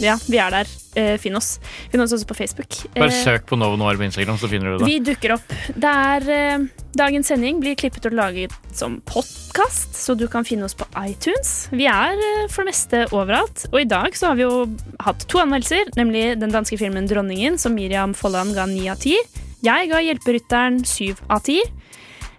Ja, 0.00 0.16
vi 0.26 0.38
er 0.40 0.50
der. 0.50 0.68
Eh, 0.96 1.16
finn 1.22 1.36
oss. 1.38 1.58
Finn 1.92 2.00
oss 2.02 2.12
også 2.16 2.26
på 2.26 2.34
Facebook. 2.38 2.74
Bare 2.96 3.12
Eh, 3.12 3.24
søk 3.24 3.44
på 3.46 3.56
Novo 3.58 3.76
Noir 3.76 3.98
på 4.00 4.06
Instagram, 4.08 4.38
så 4.40 4.48
finner 4.50 4.72
du 4.72 4.78
det. 4.78 4.86
vi 4.88 4.98
dukker 4.98 5.34
opp. 5.36 5.52
Det 5.76 5.84
er, 5.84 6.30
eh, 6.30 6.58
dagens 6.96 7.28
sending 7.28 7.60
blir 7.60 7.76
klippet 7.76 8.06
og 8.06 8.12
laget 8.16 8.50
som 8.72 9.00
podkast, 9.06 9.92
så 9.94 10.16
du 10.16 10.26
kan 10.26 10.42
finne 10.44 10.64
oss 10.64 10.74
på 10.74 10.86
iTunes. 11.06 11.68
Vi 11.70 11.86
er 11.86 12.12
eh, 12.16 12.48
for 12.48 12.64
det 12.64 12.72
meste 12.72 13.04
overalt. 13.12 13.66
Og 13.72 13.80
i 13.82 13.84
dag 13.84 14.12
så 14.16 14.28
har 14.28 14.36
vi 14.36 14.42
jo 14.42 14.66
hatt 15.00 15.28
to 15.28 15.38
anmeldelser, 15.38 15.92
nemlig 15.96 16.40
den 16.40 16.50
danske 16.50 16.78
filmen 16.78 17.06
'Dronningen', 17.06 17.58
som 17.58 17.74
Miriam 17.74 18.14
Folland 18.14 18.54
ga 18.54 18.66
ni 18.66 18.88
av 18.88 18.98
ti. 18.98 19.16
Jeg 19.62 19.90
ga 19.90 20.00
'Hjelperytteren' 20.00 20.84
syv 20.86 21.20
av 21.28 21.42
ti. 21.42 21.60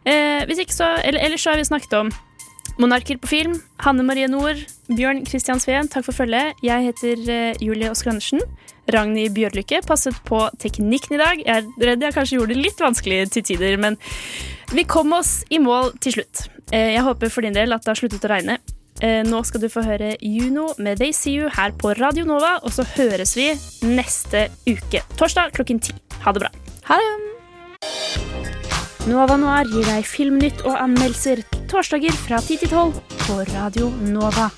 Eh, 0.04 0.44
hvis 0.46 0.58
ikke 0.60 0.74
så, 0.74 0.98
eller, 1.06 1.20
ellers 1.20 1.44
så 1.44 1.52
har 1.52 1.58
vi 1.58 1.64
snakket 1.64 1.94
om 1.94 2.12
Monarker 2.80 3.18
på 3.22 3.28
film, 3.28 3.58
Hanne 3.84 4.04
Marie 4.08 4.28
Nord, 4.32 4.60
Bjørn 4.88 5.26
Christian 5.28 5.60
Sveen, 5.62 5.90
takk 5.92 6.06
for 6.08 6.16
følget. 6.16 6.60
Jeg 6.64 6.88
heter 6.90 7.24
eh, 7.32 7.62
Julie 7.64 7.92
Oskar 7.92 8.14
Andersen. 8.16 8.44
Ragnhild 8.92 9.36
Bjørlykke 9.36 9.82
passet 9.86 10.18
på 10.28 10.40
teknikken 10.60 11.16
i 11.16 11.22
dag. 11.22 11.44
Jeg 11.46 11.64
er 11.64 11.88
redd 11.92 12.04
jeg 12.04 12.16
kanskje 12.16 12.40
gjorde 12.40 12.56
det 12.56 12.66
litt 12.66 12.82
vanskelig 12.82 13.22
til 13.36 13.46
tider, 13.52 13.78
men 13.82 13.98
vi 14.74 14.86
kom 14.90 15.14
oss 15.16 15.42
i 15.54 15.62
mål 15.62 15.94
til 16.02 16.18
slutt. 16.20 16.48
Eh, 16.72 16.94
jeg 16.96 17.06
håper 17.06 17.34
for 17.34 17.46
din 17.46 17.56
del 17.56 17.76
at 17.76 17.86
det 17.86 17.94
har 17.94 18.00
sluttet 18.02 18.28
å 18.28 18.32
regne. 18.32 18.58
Eh, 19.02 19.22
nå 19.26 19.42
skal 19.48 19.64
du 19.64 19.70
få 19.72 19.84
høre 19.86 20.14
Juno 20.22 20.72
med 20.78 21.02
They 21.02 21.14
See 21.16 21.38
You 21.40 21.52
her 21.56 21.74
på 21.74 21.96
Radio 22.00 22.26
Nova, 22.30 22.58
og 22.62 22.74
så 22.76 22.86
høres 22.96 23.36
vi 23.38 23.50
neste 23.90 24.48
uke, 24.70 25.04
torsdag 25.18 25.56
klokken 25.58 25.82
ti. 25.82 25.98
Ha 26.26 26.34
det 26.36 26.46
bra. 26.46 26.56
Ha 26.90 27.02
det! 27.02 28.61
Nova 29.10 29.34
Noir 29.34 29.66
gir 29.66 29.88
deg 29.88 30.06
filmnytt 30.06 30.62
og 30.62 30.76
anmeldelser 30.78 31.42
torsdager 31.72 32.14
fra 32.14 32.38
10 32.38 32.62
til 32.62 32.70
12 32.70 33.00
på 33.26 33.40
Radio 33.56 33.90
Nova. 34.06 34.52